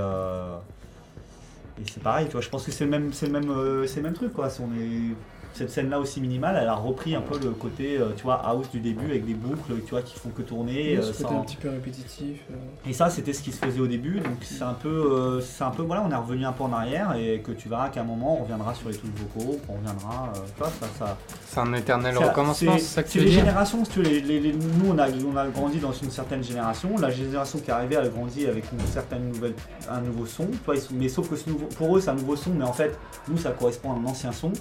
et 1.77 1.83
c'est 1.91 2.01
pareil, 2.01 2.27
tu 2.27 2.31
vois, 2.33 2.41
je 2.41 2.49
pense 2.49 2.63
que 2.63 2.71
c'est 2.71 2.85
le 2.85 2.91
même, 2.91 3.11
c'est 3.11 3.25
le 3.25 3.33
même, 3.33 3.85
c'est 3.85 3.97
le 3.97 4.03
même 4.03 4.13
truc, 4.13 4.31
quoi. 4.31 4.49
Si 4.49 4.61
on 4.61 4.67
est, 4.67 5.13
cette 5.55 5.69
scène-là 5.71 5.99
aussi 5.99 6.19
minimale, 6.21 6.57
elle 6.61 6.67
a 6.67 6.75
repris 6.75 7.15
un 7.15 7.21
peu 7.21 7.39
le 7.39 7.51
côté, 7.51 7.97
euh, 7.97 8.09
tu 8.17 8.23
vois, 8.23 8.35
house 8.45 8.69
du 8.71 8.79
début 8.79 9.05
avec 9.05 9.25
des 9.25 9.33
boucles, 9.33 9.73
tu 9.85 9.91
vois, 9.91 10.01
qui 10.01 10.19
font 10.19 10.29
que 10.29 10.41
tourner. 10.41 10.97
Oui, 10.97 10.97
euh, 10.97 11.13
sans- 11.13 11.39
un 11.39 11.43
petit 11.43 11.55
peu 11.55 11.69
répétitif. 11.69 12.41
euh. 12.51 12.55
Et 12.89 12.93
ça, 12.93 13.09
c'était 13.09 13.33
ce 13.33 13.41
qui 13.41 13.51
se 13.51 13.65
faisait 13.65 13.79
au 13.79 13.87
début, 13.87 14.19
donc 14.19 14.33
c'est 14.41 14.63
un 14.63 14.73
peu, 14.73 14.89
euh, 14.89 15.41
c'est 15.41 15.63
un 15.63 15.71
peu, 15.71 15.81
voilà, 15.83 16.03
on 16.05 16.11
est 16.11 16.15
revenu 16.15 16.45
un 16.45 16.51
peu 16.51 16.63
en 16.63 16.73
arrière 16.73 17.15
et 17.15 17.39
que 17.39 17.51
tu 17.51 17.69
verras 17.69 17.89
qu'à 17.89 18.01
un 18.01 18.05
moment, 18.05 18.37
on 18.39 18.43
reviendra 18.43 18.73
sur 18.73 18.89
les 18.89 18.95
trucs 18.97 19.11
vocaux, 19.17 19.59
on 19.69 19.73
reviendra, 19.77 20.31
euh, 20.35 20.39
tu 20.55 20.59
vois, 20.59 20.69
ça, 20.81 20.87
ça, 20.99 21.17
C'est 21.47 21.59
un 21.61 21.73
éternel 21.73 22.17
recommencement, 22.17 22.73
c'est 22.77 22.83
ça 22.83 23.03
que 23.03 23.09
tu 23.09 23.19
les 23.19 23.25
dire 23.25 23.39
générations, 23.39 23.85
si 23.85 23.91
tu 23.91 23.99
veux, 24.01 24.09
les- 24.09 24.19
les- 24.21 24.39
les- 24.41 24.53
nous 24.53 24.91
on 24.93 24.97
a, 24.99 25.07
on 25.09 25.37
a 25.37 25.47
grandi 25.47 25.79
dans 25.79 25.93
une 25.93 26.11
certaine 26.11 26.43
génération, 26.43 26.89
la 26.97 27.09
génération 27.09 27.59
qui 27.59 27.69
est 27.69 27.73
arrivée 27.73 27.95
elle 27.97 28.07
a 28.07 28.09
grandi 28.09 28.45
avec 28.45 28.65
une 28.73 28.79
certaine 28.87 29.29
nouvelle, 29.29 29.53
un 29.89 30.01
nouveau 30.01 30.25
son, 30.25 30.47
tu 30.47 30.57
vois, 30.65 30.75
mais 30.91 31.07
sauf 31.07 31.29
que 31.29 31.35
ce 31.37 31.49
nouveau, 31.49 31.67
pour 31.77 31.95
eux 31.95 32.01
c'est 32.01 32.09
un 32.09 32.15
nouveau 32.15 32.35
son, 32.35 32.51
mais 32.51 32.65
en 32.65 32.73
fait 32.73 32.97
nous 33.29 33.37
ça 33.37 33.51
correspond 33.51 33.91
à 33.93 33.95
un 33.95 34.05
ancien 34.05 34.31
son. 34.33 34.51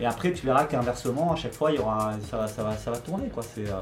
Et 0.00 0.06
après 0.06 0.32
tu 0.32 0.44
verras 0.46 0.64
qu'inversement 0.64 1.32
à 1.32 1.36
chaque 1.36 1.54
fois 1.54 1.70
il 1.72 1.76
y 1.76 1.78
aura, 1.78 2.12
ça, 2.30 2.36
va, 2.38 2.46
ça, 2.48 2.62
va, 2.62 2.76
ça 2.76 2.90
va 2.90 2.98
tourner 2.98 3.28
quoi, 3.28 3.42
c'est, 3.42 3.66
euh, 3.68 3.80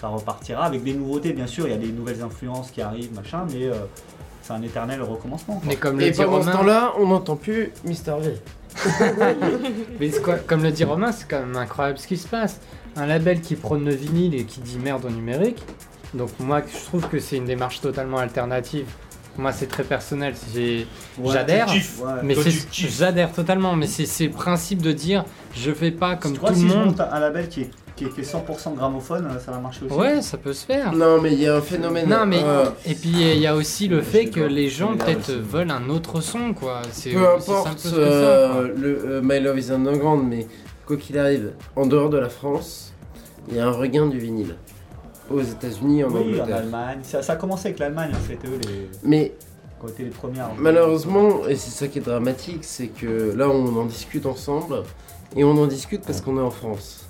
ça 0.00 0.08
repartira 0.08 0.64
avec 0.64 0.82
des 0.82 0.92
nouveautés 0.94 1.32
bien 1.32 1.46
sûr, 1.46 1.66
il 1.66 1.70
y 1.70 1.74
a 1.74 1.78
des 1.78 1.92
nouvelles 1.92 2.22
influences 2.22 2.70
qui 2.70 2.82
arrivent 2.82 3.14
machin, 3.14 3.46
mais 3.52 3.66
euh, 3.66 3.74
c'est 4.42 4.52
un 4.54 4.62
éternel 4.62 5.02
recommencement. 5.02 5.54
quoi. 5.56 5.64
Mais 5.66 5.76
comme 5.76 5.98
le 5.98 6.06
Et 6.06 6.10
dit 6.10 6.16
pendant 6.18 6.40
ce 6.42 6.46
Romain, 6.48 6.52
temps-là, 6.58 6.92
on 6.98 7.06
n'entend 7.08 7.36
plus 7.36 7.70
Mister 7.84 8.14
V. 8.20 8.34
mais 10.00 10.10
c'est 10.10 10.22
quoi- 10.22 10.36
comme 10.38 10.62
le 10.62 10.70
dit 10.72 10.84
Romain, 10.84 11.12
c'est 11.12 11.28
quand 11.28 11.40
même 11.40 11.56
incroyable 11.56 11.98
ce 11.98 12.06
qui 12.06 12.16
se 12.16 12.26
passe. 12.28 12.60
Un 12.96 13.06
label 13.06 13.40
qui 13.40 13.54
prône 13.56 13.84
le 13.84 13.94
vinyle 13.94 14.34
et 14.34 14.44
qui 14.44 14.60
dit 14.60 14.78
merde 14.78 15.04
au 15.04 15.10
numérique. 15.10 15.62
Donc 16.14 16.30
moi, 16.40 16.62
je 16.66 16.84
trouve 16.86 17.08
que 17.08 17.18
c'est 17.20 17.36
une 17.36 17.44
démarche 17.44 17.80
totalement 17.80 18.18
alternative. 18.18 18.86
Moi, 19.38 19.52
c'est 19.52 19.66
très 19.66 19.84
personnel. 19.84 20.34
Ouais, 20.54 20.86
J'adhère. 21.32 21.68
ouais. 21.68 22.12
Mais 22.22 22.34
j'adhère 22.72 23.32
totalement. 23.32 23.76
Mais 23.76 23.86
c'est, 23.86 24.24
le 24.26 24.30
principe 24.32 24.82
de 24.82 24.92
dire, 24.92 25.24
je 25.54 25.72
fais 25.72 25.90
pas 25.90 26.16
comme 26.16 26.32
tu 26.32 26.38
tout 26.38 26.44
crois 26.44 26.50
le 26.54 26.56
si 26.62 26.68
je 26.68 26.74
monde. 26.74 26.86
monte 26.86 27.00
un 27.00 27.20
label 27.20 27.48
qui 27.48 27.62
est, 27.62 27.70
qui 27.96 28.04
est, 28.04 28.08
qui 28.10 28.20
est 28.20 28.24
100% 28.34 28.74
gramophone, 28.74 29.26
euh, 29.30 29.38
ça 29.38 29.52
va 29.52 29.58
marcher 29.58 29.86
aussi 29.86 29.94
Ouais, 29.94 30.20
ça 30.22 30.36
peut 30.36 30.52
se 30.52 30.66
faire. 30.66 30.92
Non, 30.92 31.20
mais 31.20 31.32
il 31.32 31.40
y 31.40 31.46
a 31.46 31.56
un 31.56 31.60
phénomène. 31.60 32.08
Non 32.08 32.26
mais 32.26 32.40
euh, 32.42 32.66
et 32.86 32.94
puis 32.94 33.10
il 33.10 33.38
y 33.38 33.46
a 33.46 33.54
aussi 33.54 33.88
le 33.88 34.02
fait 34.02 34.26
que 34.26 34.40
les 34.40 34.68
gens 34.68 34.92
Je 34.98 35.04
peut-être 35.04 35.30
veulent 35.32 35.70
un 35.70 35.88
autre 35.88 36.20
son 36.20 36.52
quoi. 36.54 36.82
C'est 36.92 37.10
peu 37.10 37.18
aussi 37.20 37.46
simple 37.46 37.58
importe 37.60 37.82
que 37.82 37.88
ça, 37.88 37.96
euh, 37.96 38.52
quoi. 38.52 38.62
le 38.76 39.04
euh, 39.06 39.20
My 39.22 39.40
Love 39.40 39.58
is 39.58 39.70
Underground, 39.70 40.26
mais 40.28 40.46
quoi 40.86 40.96
qu'il 40.96 41.18
arrive, 41.18 41.52
en 41.76 41.86
dehors 41.86 42.10
de 42.10 42.18
la 42.18 42.28
France, 42.30 42.92
il 43.48 43.56
y 43.56 43.60
a 43.60 43.66
un 43.66 43.70
regain 43.72 44.06
du 44.06 44.18
vinyle. 44.18 44.56
Aux 45.30 45.40
États-Unis, 45.40 46.04
en 46.04 46.08
Oui, 46.10 46.40
en. 46.40 46.52
Allemagne. 46.52 46.98
Ça, 47.02 47.22
ça 47.22 47.34
a 47.34 47.36
commencé 47.36 47.68
avec 47.68 47.78
l'Allemagne, 47.78 48.10
en 48.14 48.18
fait, 48.20 48.38
eux, 48.46 48.58
les, 48.66 48.88
Mais 49.02 49.32
qui 49.78 49.84
ont 49.86 49.88
été 49.88 50.02
les 50.04 50.10
premières. 50.10 50.50
malheureusement, 50.58 51.46
et 51.46 51.56
c'est 51.56 51.70
ça 51.70 51.88
qui 51.88 51.98
est 51.98 52.02
dramatique, 52.02 52.64
c'est 52.64 52.88
que 52.88 53.32
là 53.36 53.48
on 53.48 53.76
en 53.76 53.84
discute 53.86 54.26
ensemble, 54.26 54.82
et 55.36 55.44
on 55.44 55.52
en 55.52 55.66
discute 55.66 56.02
parce 56.04 56.20
qu'on 56.20 56.36
est 56.36 56.42
en 56.42 56.50
France. 56.50 57.06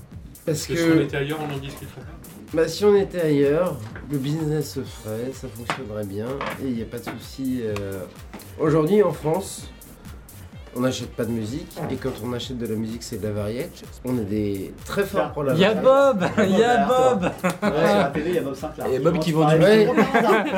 Parce 0.46 0.66
que 0.66 0.76
si 0.76 0.82
on 0.96 1.00
était 1.00 1.16
ailleurs, 1.16 1.38
on 1.40 1.54
en 1.54 1.58
discuterait 1.58 2.00
pas. 2.00 2.56
bah, 2.56 2.68
si 2.68 2.84
on 2.84 2.94
était 2.94 3.20
ailleurs, 3.22 3.76
le 4.10 4.18
business 4.18 4.74
se 4.74 4.80
ferait, 4.82 5.32
ça 5.32 5.48
fonctionnerait 5.48 6.04
bien, 6.06 6.26
et 6.62 6.66
il 6.68 6.74
n'y 6.74 6.82
a 6.82 6.86
pas 6.86 6.98
de 6.98 7.04
souci. 7.04 7.60
euh. 7.62 8.02
Aujourd'hui 8.60 9.02
en 9.02 9.12
France, 9.12 9.70
on 10.76 10.80
n'achète 10.80 11.10
pas 11.10 11.24
de 11.24 11.30
musique, 11.30 11.66
et 11.90 11.96
quand 11.96 12.10
on 12.24 12.32
achète 12.32 12.56
de 12.58 12.66
la 12.66 12.74
musique, 12.76 13.02
c'est 13.02 13.20
de 13.20 13.26
la 13.26 13.32
variette. 13.32 13.82
On 14.04 14.16
est 14.18 14.24
des 14.24 14.72
très 14.84 15.02
forts 15.04 15.32
pour 15.32 15.42
la 15.42 15.54
Il 15.54 15.58
y 15.60 15.64
a 15.64 15.74
variette. 15.74 15.82
Bob, 15.82 16.24
il 16.48 16.58
y 16.58 16.62
a 16.62 16.86
Bob. 16.86 17.22
Ouais, 17.24 17.68
sur 17.88 17.96
la 17.98 18.04
télé, 18.14 18.24
il 18.28 18.34
y 18.34 18.38
a 18.38 18.42
Bob 18.42 18.54
Sinclair. 18.54 18.86
Et 18.92 18.98
Bob 19.00 19.18
qui 19.18 19.32
vend 19.32 19.48
du 19.48 19.56
mytho. 19.58 19.92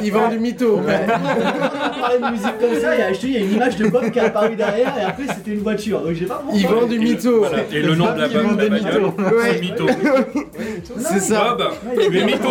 Il 0.02 0.12
vend 0.12 0.28
du 0.28 0.38
mytho. 0.38 0.76
Ouais. 0.80 1.00
On 1.06 2.00
parlait 2.00 2.18
de 2.18 2.30
musique 2.30 2.58
comme 2.60 2.74
ça, 2.80 2.94
il 2.94 2.98
y 3.00 3.02
a, 3.02 3.12
je 3.12 3.18
te 3.20 3.26
dis, 3.26 3.32
il 3.32 3.32
y 3.32 3.36
a 3.36 3.40
une 3.46 3.52
image 3.52 3.76
de 3.76 3.88
Bob 3.88 4.10
qui 4.10 4.18
est 4.18 4.22
apparue 4.22 4.56
derrière, 4.56 4.96
et 4.98 5.02
après 5.04 5.24
c'était 5.34 5.52
une 5.52 5.60
voiture. 5.62 6.00
Donc 6.02 6.12
j'ai 6.12 6.26
pas 6.26 6.42
Il 6.54 6.66
vend 6.66 6.86
du 6.86 6.98
mytho. 6.98 7.38
Voilà. 7.40 7.62
Et 7.72 7.80
le 7.82 7.94
nom 7.94 8.12
de 8.12 8.20
la 8.20 8.28
bagnole, 8.28 9.12
c'est 9.42 9.60
Mytho. 9.60 9.86
C'est 10.98 11.20
ça. 11.20 11.56
Bob, 11.56 11.62
a- 11.62 12.00
tu 12.10 12.18
es 12.18 12.24
mytho. 12.24 12.48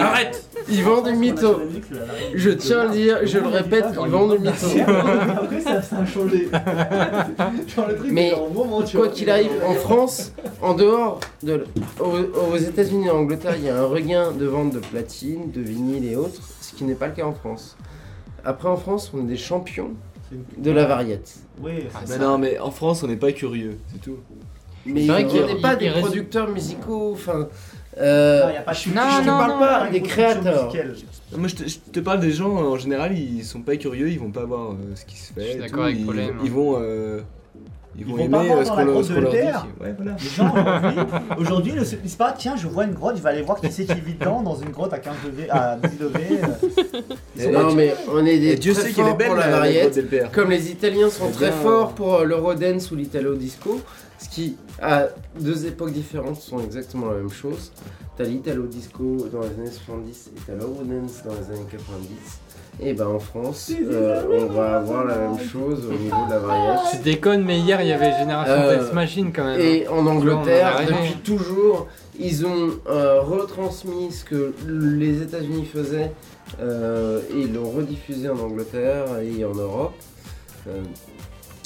Arrête 0.00 0.44
Il 0.70 0.82
vend 0.82 1.02
du 1.02 1.12
mytho. 1.14 1.60
Je 2.34 2.50
tiens 2.50 2.80
à 2.80 2.84
le 2.86 2.90
dire, 2.92 3.18
je 3.24 3.38
le 3.38 3.48
répète, 3.48 3.86
il 3.92 4.08
vend 4.10 4.28
du 4.28 4.38
mytho. 4.38 4.66
Après, 4.86 5.60
ça, 5.60 5.82
ça 5.82 5.98
a 5.98 6.06
changé. 6.06 6.48
Mais 8.10 8.32
Quoi 8.94 9.08
qu'il 9.08 9.30
arrive, 9.30 9.50
en 9.66 9.74
France, 9.74 10.32
en 10.62 10.74
dehors 10.74 11.20
de. 11.42 11.64
Aux, 12.00 12.56
États-Unis 12.56 13.06
et 13.06 13.10
en 13.10 13.18
Angleterre, 13.18 13.54
il 13.56 13.64
y 13.64 13.68
a 13.68 13.78
un 13.78 13.86
regain 13.86 14.32
de 14.32 14.46
vente 14.46 14.72
de 14.74 14.78
platine, 14.78 15.50
de 15.50 15.60
vinyle 15.60 16.04
et 16.10 16.16
autres, 16.16 16.40
ce 16.60 16.74
qui 16.74 16.84
n'est 16.84 16.94
pas 16.94 17.08
le 17.08 17.14
cas 17.14 17.24
en 17.24 17.32
France. 17.32 17.76
Après, 18.44 18.68
en 18.68 18.76
France, 18.76 19.10
on 19.14 19.20
est 19.20 19.28
des 19.28 19.36
champions 19.36 19.90
de 20.56 20.70
la 20.70 20.86
variette. 20.86 21.34
Oui, 21.62 21.72
Ah, 21.94 22.00
c'est 22.04 22.12
Mais 22.12 22.18
ça. 22.18 22.24
non, 22.24 22.38
mais 22.38 22.58
en 22.58 22.70
France, 22.70 23.02
on 23.02 23.08
n'est 23.08 23.16
pas 23.16 23.32
curieux, 23.32 23.78
c'est 23.92 24.00
tout. 24.00 24.16
Mais 24.86 25.02
qu'il- 25.02 25.12
a 25.42 25.60
pas 25.60 25.76
des 25.76 25.90
producteurs 25.90 26.48
musicaux, 26.48 27.10
enfin. 27.12 27.48
Euh, 28.00 28.46
Non, 28.46 28.52
y 28.52 28.56
a 28.56 28.60
pas 28.62 28.72
de- 28.72 28.76
je 28.76 28.88
Non, 28.90 29.00
je 29.10 29.20
te 29.20 29.26
non, 29.26 29.38
parle 29.38 29.50
non, 29.52 29.58
pas 29.58 29.88
des 29.90 30.00
créateurs. 30.02 30.72
Moi, 31.36 31.48
je 31.48 31.54
te, 31.54 31.68
je 31.68 31.78
te 31.92 32.00
parle 32.00 32.20
des 32.20 32.32
gens, 32.32 32.50
en 32.50 32.76
général, 32.76 33.16
ils 33.16 33.44
sont 33.44 33.60
pas 33.62 33.76
curieux, 33.76 34.08
ils 34.10 34.18
vont 34.18 34.30
pas 34.30 34.44
voir 34.44 34.72
euh, 34.72 34.74
ce 34.96 35.04
qui 35.04 35.16
se 35.16 35.32
fait. 35.32 35.40
Je 35.42 35.46
suis 35.48 35.56
et 35.56 35.60
d'accord 35.60 35.78
tout, 35.78 35.84
avec 35.84 35.98
ils, 36.00 36.06
Paulin. 36.06 36.28
ils 36.42 36.50
vont, 36.50 36.76
euh, 36.80 37.20
ils 37.96 38.04
vont 38.04 38.12
vont 38.16 38.18
aimer 38.18 38.28
pas 38.30 38.42
voir 38.44 38.58
ce 38.64 38.68
dans 38.68 38.70
qu'on 38.70 38.76
la 38.78 38.84
leur, 38.84 38.94
grotte 38.94 39.04
ce 39.06 39.10
de 39.10 39.14
qu'on 39.16 39.20
leur 39.20 39.32
dit. 39.32 39.38
LPR. 39.38 39.66
Ouais, 39.80 39.94
voilà. 39.96 40.16
Les 40.20 40.28
gens 40.28 40.54
aujourd'hui, 41.38 41.72
ne 41.72 41.84
se 41.84 41.96
disent 41.96 42.14
pas 42.16 42.32
tiens 42.36 42.54
je 42.56 42.66
vois 42.68 42.84
une 42.84 42.94
grotte, 42.94 43.16
je 43.16 43.22
vais 43.22 43.28
aller 43.30 43.42
voir 43.42 43.60
qui 43.60 43.70
c'est 43.70 43.84
qui 43.84 44.00
vit 44.00 44.14
dedans 44.14 44.42
dans 44.42 44.56
une 44.56 44.70
grotte 44.70 44.92
à 44.92 44.98
15 44.98 45.14
degrés, 45.26 45.50
à 45.50 45.76
10 45.76 45.96
degrés. 45.98 46.40
Non, 47.52 47.74
mais 47.74 47.94
on 48.12 48.24
est 48.26 48.38
des 48.38 48.56
Dieu 48.56 48.72
très 48.72 48.82
sait 48.88 48.92
qu'elle 48.92 49.04
est 49.06 49.08
forts 49.08 49.16
belle, 49.16 49.26
pour 49.28 49.36
la 49.36 49.88
d'Elpère. 49.90 50.30
Comme 50.32 50.50
les 50.50 50.70
Italiens 50.70 51.10
sont 51.10 51.30
très 51.30 51.50
bien, 51.50 51.56
forts 51.58 51.92
pour 51.94 52.14
euh, 52.16 52.24
l'Eurodance 52.24 52.90
ou 52.90 52.96
l'Italo 52.96 53.34
Disco, 53.34 53.80
ce 54.18 54.28
qui, 54.28 54.56
à 54.80 55.08
deux 55.38 55.66
époques 55.66 55.92
différentes, 55.92 56.36
sont 56.40 56.60
exactement 56.60 57.08
la 57.10 57.18
même 57.18 57.30
chose. 57.30 57.72
T'as 58.16 58.24
l'Italo 58.24 58.66
Disco 58.66 59.28
dans 59.32 59.40
les 59.40 59.48
années 59.48 59.70
70 59.70 60.30
et 60.36 60.40
t'as 60.46 60.54
l'Eurodance 60.54 61.22
dans 61.24 61.32
les 61.32 61.56
années 61.56 61.66
90. 61.70 61.80
Et 62.82 62.94
ben 62.94 63.06
en 63.08 63.18
France, 63.18 63.70
euh, 63.78 64.22
on 64.32 64.46
va 64.46 64.76
avoir 64.76 65.04
la 65.04 65.16
même 65.16 65.38
chose 65.38 65.84
au 65.86 65.92
niveau 65.92 66.16
de 66.26 66.30
la 66.30 66.38
variette. 66.38 66.80
Tu 66.92 66.96
déconnes, 66.98 67.44
mais 67.44 67.58
hier 67.58 67.80
il 67.82 67.88
y 67.88 67.92
avait 67.92 68.12
Génération 68.18 68.54
Euh, 68.54 68.76
Dance 68.78 68.92
Machine 68.94 69.32
quand 69.34 69.44
même. 69.44 69.60
Et 69.60 69.86
en 69.88 70.06
Angleterre, 70.06 70.80
depuis 70.86 71.16
toujours, 71.22 71.88
ils 72.18 72.46
ont 72.46 72.70
euh, 72.88 73.20
retransmis 73.20 74.12
ce 74.12 74.24
que 74.24 74.54
les 74.66 75.20
États-Unis 75.20 75.66
faisaient 75.66 76.12
euh, 76.60 77.20
et 77.34 77.40
ils 77.40 77.52
l'ont 77.52 77.70
rediffusé 77.70 78.28
en 78.30 78.38
Angleterre 78.38 79.04
et 79.22 79.44
en 79.44 79.54
Europe. 79.54 79.94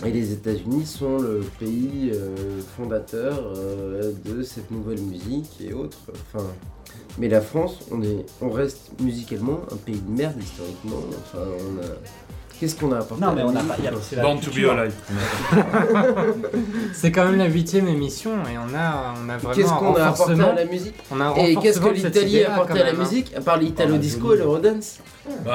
Et 0.05 0.11
les 0.11 0.33
États-Unis 0.33 0.87
sont 0.87 1.19
le 1.19 1.41
pays 1.59 2.11
euh, 2.13 2.61
fondateur 2.77 3.39
euh, 3.57 4.13
de 4.25 4.43
cette 4.43 4.71
nouvelle 4.71 5.01
musique 5.01 5.51
et 5.67 5.73
autres. 5.73 5.99
Enfin, 6.35 6.45
mais 7.19 7.29
la 7.29 7.41
France, 7.41 7.79
on, 7.91 8.03
est, 8.03 8.27
on 8.43 8.51
reste 8.51 8.91
musicalement 9.01 9.61
un 9.73 9.77
pays 9.77 10.01
de 10.01 10.11
merde 10.11 10.37
historiquement. 10.43 10.99
Enfin, 11.11 11.45
on 11.45 11.83
a... 11.83 11.87
Qu'est-ce 12.61 12.77
qu'on 12.77 12.93
a 12.93 12.99
apporté 12.99 13.21
Non 13.21 13.29
à 13.31 13.35
mais 13.35 13.41
la 13.43 13.49
on 13.49 13.53
n'a 13.53 13.63
musique 13.63 13.77
pas. 13.77 13.83
y 13.83 14.19
a- 14.19 14.23
Born 14.23 14.41
to 14.41 14.51
be 14.53 14.71
alive. 14.71 14.95
C'est 16.95 17.11
quand 17.11 17.25
même 17.25 17.37
la 17.39 17.47
huitième 17.47 17.89
émission 17.89 18.31
et 18.45 18.57
on 18.57 18.73
a, 18.77 19.15
on 19.21 19.29
a 19.29 19.37
vraiment 19.39 19.55
Qu'est-ce 19.55 19.73
qu'on 19.73 19.95
a 19.97 20.05
apporté 20.07 20.41
à 20.41 20.55
la 20.55 20.65
musique 20.65 20.95
On 21.11 21.21
a 21.21 21.35
Et 21.41 21.57
qu'est-ce 21.57 21.81
que 21.81 21.89
l'Italie 21.89 22.45
a 22.45 22.53
apporté 22.55 22.81
à 22.81 22.85
la 22.85 22.91
hein. 22.91 22.95
musique, 22.95 23.35
à 23.37 23.41
part 23.41 23.57
l'Italo 23.57 23.97
Disco 23.99 24.35
et 24.35 24.39
l'Eurodance 24.39 24.99
Ben, 25.45 25.53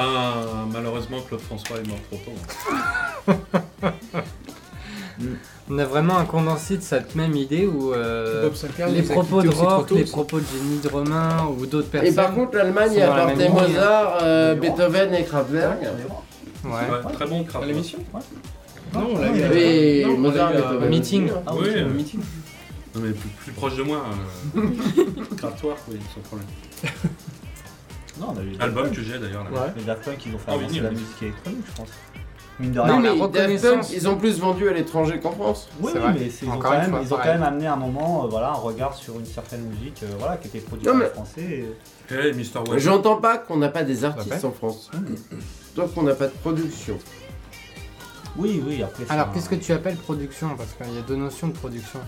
malheureusement, 0.72 1.18
Claude 1.26 1.40
François 1.40 1.78
est 1.78 1.88
mort 1.88 1.98
trop 2.10 2.20
tôt. 2.26 3.32
On 5.70 5.78
a 5.78 5.84
vraiment 5.84 6.18
un 6.18 6.24
condensé 6.24 6.76
de 6.76 6.82
cette 6.82 7.14
même 7.14 7.34
idée 7.36 7.66
où 7.66 7.92
euh, 7.94 8.44
Bob 8.44 8.54
Sinclair 8.54 8.88
les 8.88 9.08
a 9.10 9.14
propos 9.14 9.40
de 9.42 9.48
rock, 9.48 9.86
tôt 9.88 9.94
les 9.94 10.02
aussi. 10.02 10.12
propos 10.12 10.40
de 10.40 10.44
Jenny 10.52 10.78
de 10.80 10.88
Romain 10.88 11.46
ou 11.56 11.66
d'autres 11.66 11.88
personnes. 11.88 12.12
Et 12.12 12.14
par 12.16 12.34
contre, 12.34 12.56
l'Allemagne 12.56 12.94
sont 12.94 13.00
a 13.02 13.06
dans 13.06 13.14
la 13.16 13.22
apporté. 13.24 13.48
Mozart, 13.48 14.18
euh, 14.22 14.54
Beethoven 14.56 15.14
et 15.14 15.24
Kraftwerk. 15.24 15.80
ouais. 15.82 16.70
Ouais, 16.72 17.12
très 17.12 17.26
bon. 17.26 17.46
À 17.62 17.64
l'émission 17.66 17.98
Non, 18.92 19.00
Non, 19.00 19.08
on 19.14 19.18
l'a 19.20 19.28
eu 19.62 20.04
Mozart, 20.16 20.52
Beethoven. 20.52 20.88
meeting. 20.88 21.30
Ah 21.46 21.52
Oui, 21.54 21.68
meeting. 21.94 22.20
Non, 22.94 23.02
mais 23.04 23.10
plus, 23.12 23.28
plus 23.28 23.52
proche 23.52 23.76
de 23.76 23.82
moi, 23.84 24.02
euh, 24.56 24.62
Kraftwerk, 25.36 25.78
oui, 25.88 25.98
sans 26.12 26.20
problème. 26.22 26.48
Non, 28.20 28.34
on 28.34 28.38
a 28.38 28.42
eu 28.42 28.52
Album 28.58 28.90
que 28.90 29.00
j'ai 29.02 29.18
d'ailleurs 29.18 29.44
là. 29.44 29.50
Ouais. 29.50 29.68
Les 29.76 29.84
Daft 29.84 30.04
Punk 30.04 30.18
ils 30.26 30.34
ont 30.34 30.38
fait 30.38 30.44
Ah 30.48 30.52
avancer 30.54 30.74
oui. 30.74 30.80
la 30.80 30.90
musique 30.90 31.22
électronique, 31.22 31.64
je 31.70 31.76
pense. 31.76 31.88
Mine 32.60 32.72
de 32.72 32.76
Non, 32.76 32.84
rien. 32.84 32.92
Non, 32.96 33.00
la 33.00 33.12
mais 33.12 33.18
Daft 33.18 33.32
reconnaissance- 33.36 33.88
Punk, 33.88 33.96
ils 33.96 34.08
ont 34.08 34.16
plus 34.16 34.38
vendu 34.38 34.68
à 34.68 34.72
l'étranger 34.72 35.18
qu'en 35.20 35.32
France. 35.32 35.68
Oui, 35.80 35.92
oui, 35.94 36.00
mais 36.14 36.28
ils, 36.42 36.48
ont 36.48 36.58
quand 36.58 36.70
même, 36.70 36.90
fois, 36.90 37.00
ils 37.02 37.06
ont 37.06 37.08
quand 37.10 37.16
pareil. 37.16 37.32
même 37.34 37.42
amené 37.42 37.66
un 37.66 37.76
moment, 37.76 38.24
euh, 38.24 38.28
voilà, 38.28 38.50
un 38.50 38.54
regard 38.54 38.94
sur 38.94 39.18
une 39.18 39.24
certaine 39.26 39.62
musique, 39.62 40.02
euh, 40.02 40.08
voilà, 40.18 40.36
qui 40.36 40.48
était 40.48 40.58
produite 40.60 40.88
mais- 40.94 41.04
les 41.04 41.10
Français. 41.10 41.64
et-. 42.10 42.78
J'entends 42.78 43.16
pas 43.16 43.38
qu'on 43.38 43.56
n'a 43.56 43.68
pas 43.68 43.82
des 43.84 44.04
artistes 44.04 44.44
en 44.44 44.50
France. 44.50 44.90
Tant 45.76 45.86
qu'on 45.88 46.02
n'a 46.02 46.14
pas 46.14 46.26
de 46.26 46.32
production. 46.32 46.98
Oui, 48.36 48.62
oui, 48.66 48.82
après. 48.82 49.04
Alors 49.08 49.28
un- 49.28 49.32
qu'est-ce 49.32 49.48
que 49.48 49.54
tu 49.54 49.72
appelles 49.72 49.96
production? 49.96 50.48
Parce 50.56 50.70
qu'il 50.72 50.94
y 50.96 50.98
a 50.98 51.02
deux 51.02 51.16
notions 51.16 51.48
de 51.48 51.52
production. 51.52 52.00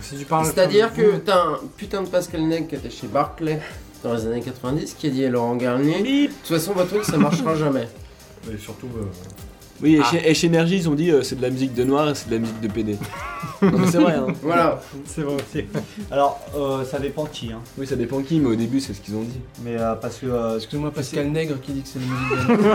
Si 0.00 0.16
C'est-à-dire 0.44 0.92
que 0.94 1.02
vous- 1.02 1.18
t'as 1.18 1.40
un 1.42 1.58
putain 1.76 2.02
de 2.02 2.08
Pascal 2.08 2.42
Neg 2.42 2.68
qui 2.68 2.76
était 2.76 2.90
chez 2.90 3.08
Barclay 3.08 3.60
dans 4.04 4.14
les 4.14 4.26
années 4.26 4.40
90 4.40 4.94
qui 4.94 5.08
a 5.08 5.10
dit 5.10 5.24
à 5.24 5.28
Laurent 5.28 5.56
Garnier 5.56 6.02
De 6.28 6.32
toute 6.32 6.46
façon, 6.46 6.72
votre 6.72 6.90
truc 6.90 7.04
ça 7.04 7.16
marchera 7.18 7.56
jamais. 7.56 7.88
Et 8.52 8.56
surtout, 8.58 8.88
euh, 8.96 9.04
Oui, 9.82 9.94
et, 9.96 10.00
Ah. 10.02 10.08
chez, 10.10 10.30
et 10.30 10.34
chez 10.34 10.48
Energy, 10.48 10.76
ils 10.76 10.88
ont 10.88 10.94
dit 10.94 11.10
euh, 11.10 11.22
c'est 11.22 11.36
de 11.36 11.42
la 11.42 11.50
musique 11.50 11.72
de 11.74 11.84
noir 11.84 12.08
et 12.10 12.14
c'est 12.14 12.28
de 12.28 12.34
la 12.34 12.40
musique 12.40 12.60
de 12.60 12.68
PD. 12.68 12.96
non, 13.62 13.78
mais 13.78 13.86
c'est 13.90 13.98
vrai, 13.98 14.14
hein. 14.14 14.26
Voilà. 14.42 14.80
C'est 15.06 15.22
bon 15.22 15.36
aussi. 15.36 15.64
Alors, 16.10 16.40
euh, 16.56 16.84
ça 16.84 16.98
dépend 16.98 17.24
de 17.24 17.28
qui, 17.28 17.52
hein. 17.52 17.60
Oui, 17.76 17.86
ça 17.86 17.94
dépend 17.96 18.20
qui, 18.22 18.40
mais 18.40 18.48
au 18.48 18.56
début, 18.56 18.80
c'est 18.80 18.92
ce 18.94 19.00
qu'ils 19.00 19.14
ont 19.14 19.22
dit. 19.22 19.40
Mais 19.62 19.76
euh, 19.78 19.94
parce 19.94 20.16
que. 20.18 20.26
euh, 20.26 20.56
Excuse-moi, 20.56 20.90
Pascal 20.90 21.28
Nègre 21.28 21.60
qui 21.60 21.72
dit 21.72 21.82
que 21.82 21.88
c'est 21.88 21.98
une 22.00 22.06
musique 22.06 22.48
de 22.48 22.68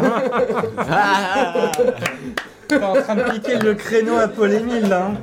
T'es 2.67 2.81
en 2.81 2.93
train 3.01 3.15
de 3.15 3.23
piquer 3.31 3.59
le 3.59 3.73
créneau 3.73 4.15
à 4.17 4.27
Paul 4.29 4.51
Émile 4.53 4.87
là. 4.87 5.07
hein. 5.07 5.17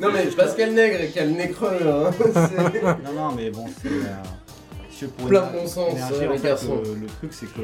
Non 0.00 0.08
mais 0.12 0.24
Pascal 0.26 0.72
Nègre 0.72 1.10
qui 1.12 1.18
a 1.18 1.24
le 1.24 1.30
nez 1.32 1.50
creux 1.50 1.78
là. 1.84 2.10
hein. 2.10 2.96
Non, 3.04 3.12
non, 3.14 3.32
mais 3.36 3.50
bon, 3.50 3.64
c'est. 3.82 3.88
Euh, 5.02 5.08
pour 5.16 5.28
Plein 5.28 5.46
de 5.46 5.52
bon 5.58 5.66
sens, 5.66 5.90
énergie, 5.92 6.14
euh, 6.24 6.28
en 6.28 6.32
les 6.32 6.38
fait, 6.38 6.48
garçons. 6.48 6.82
Le, 6.84 6.94
le 7.00 7.06
truc, 7.06 7.32
c'est 7.32 7.46
que. 7.46 7.60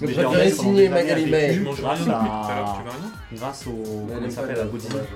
Je 0.00 0.04
préférais 0.04 0.24
pendant 0.24 0.38
des 0.38 0.60
années, 0.60 0.88
Magali 0.88 1.22
a 1.24 1.26
May. 1.26 1.46
vécu 1.48 1.58
Tu 1.58 1.64
manges 1.64 1.80
grâce 1.80 1.98
rien 1.98 2.04
tout 2.06 2.10
à 2.10 2.14
l'heure, 2.14 2.68
à. 2.68 2.76
tu 2.78 2.82
veux 2.84 2.90
rien 2.90 3.10
Grâce 3.34 3.66
au. 3.66 3.70
Comment 3.70 4.20
il 4.26 4.32
s'appelle 4.32 4.54
le 4.56 4.60
à 4.62 4.64
Godzilla. 4.64 4.90
fromage. 4.90 5.06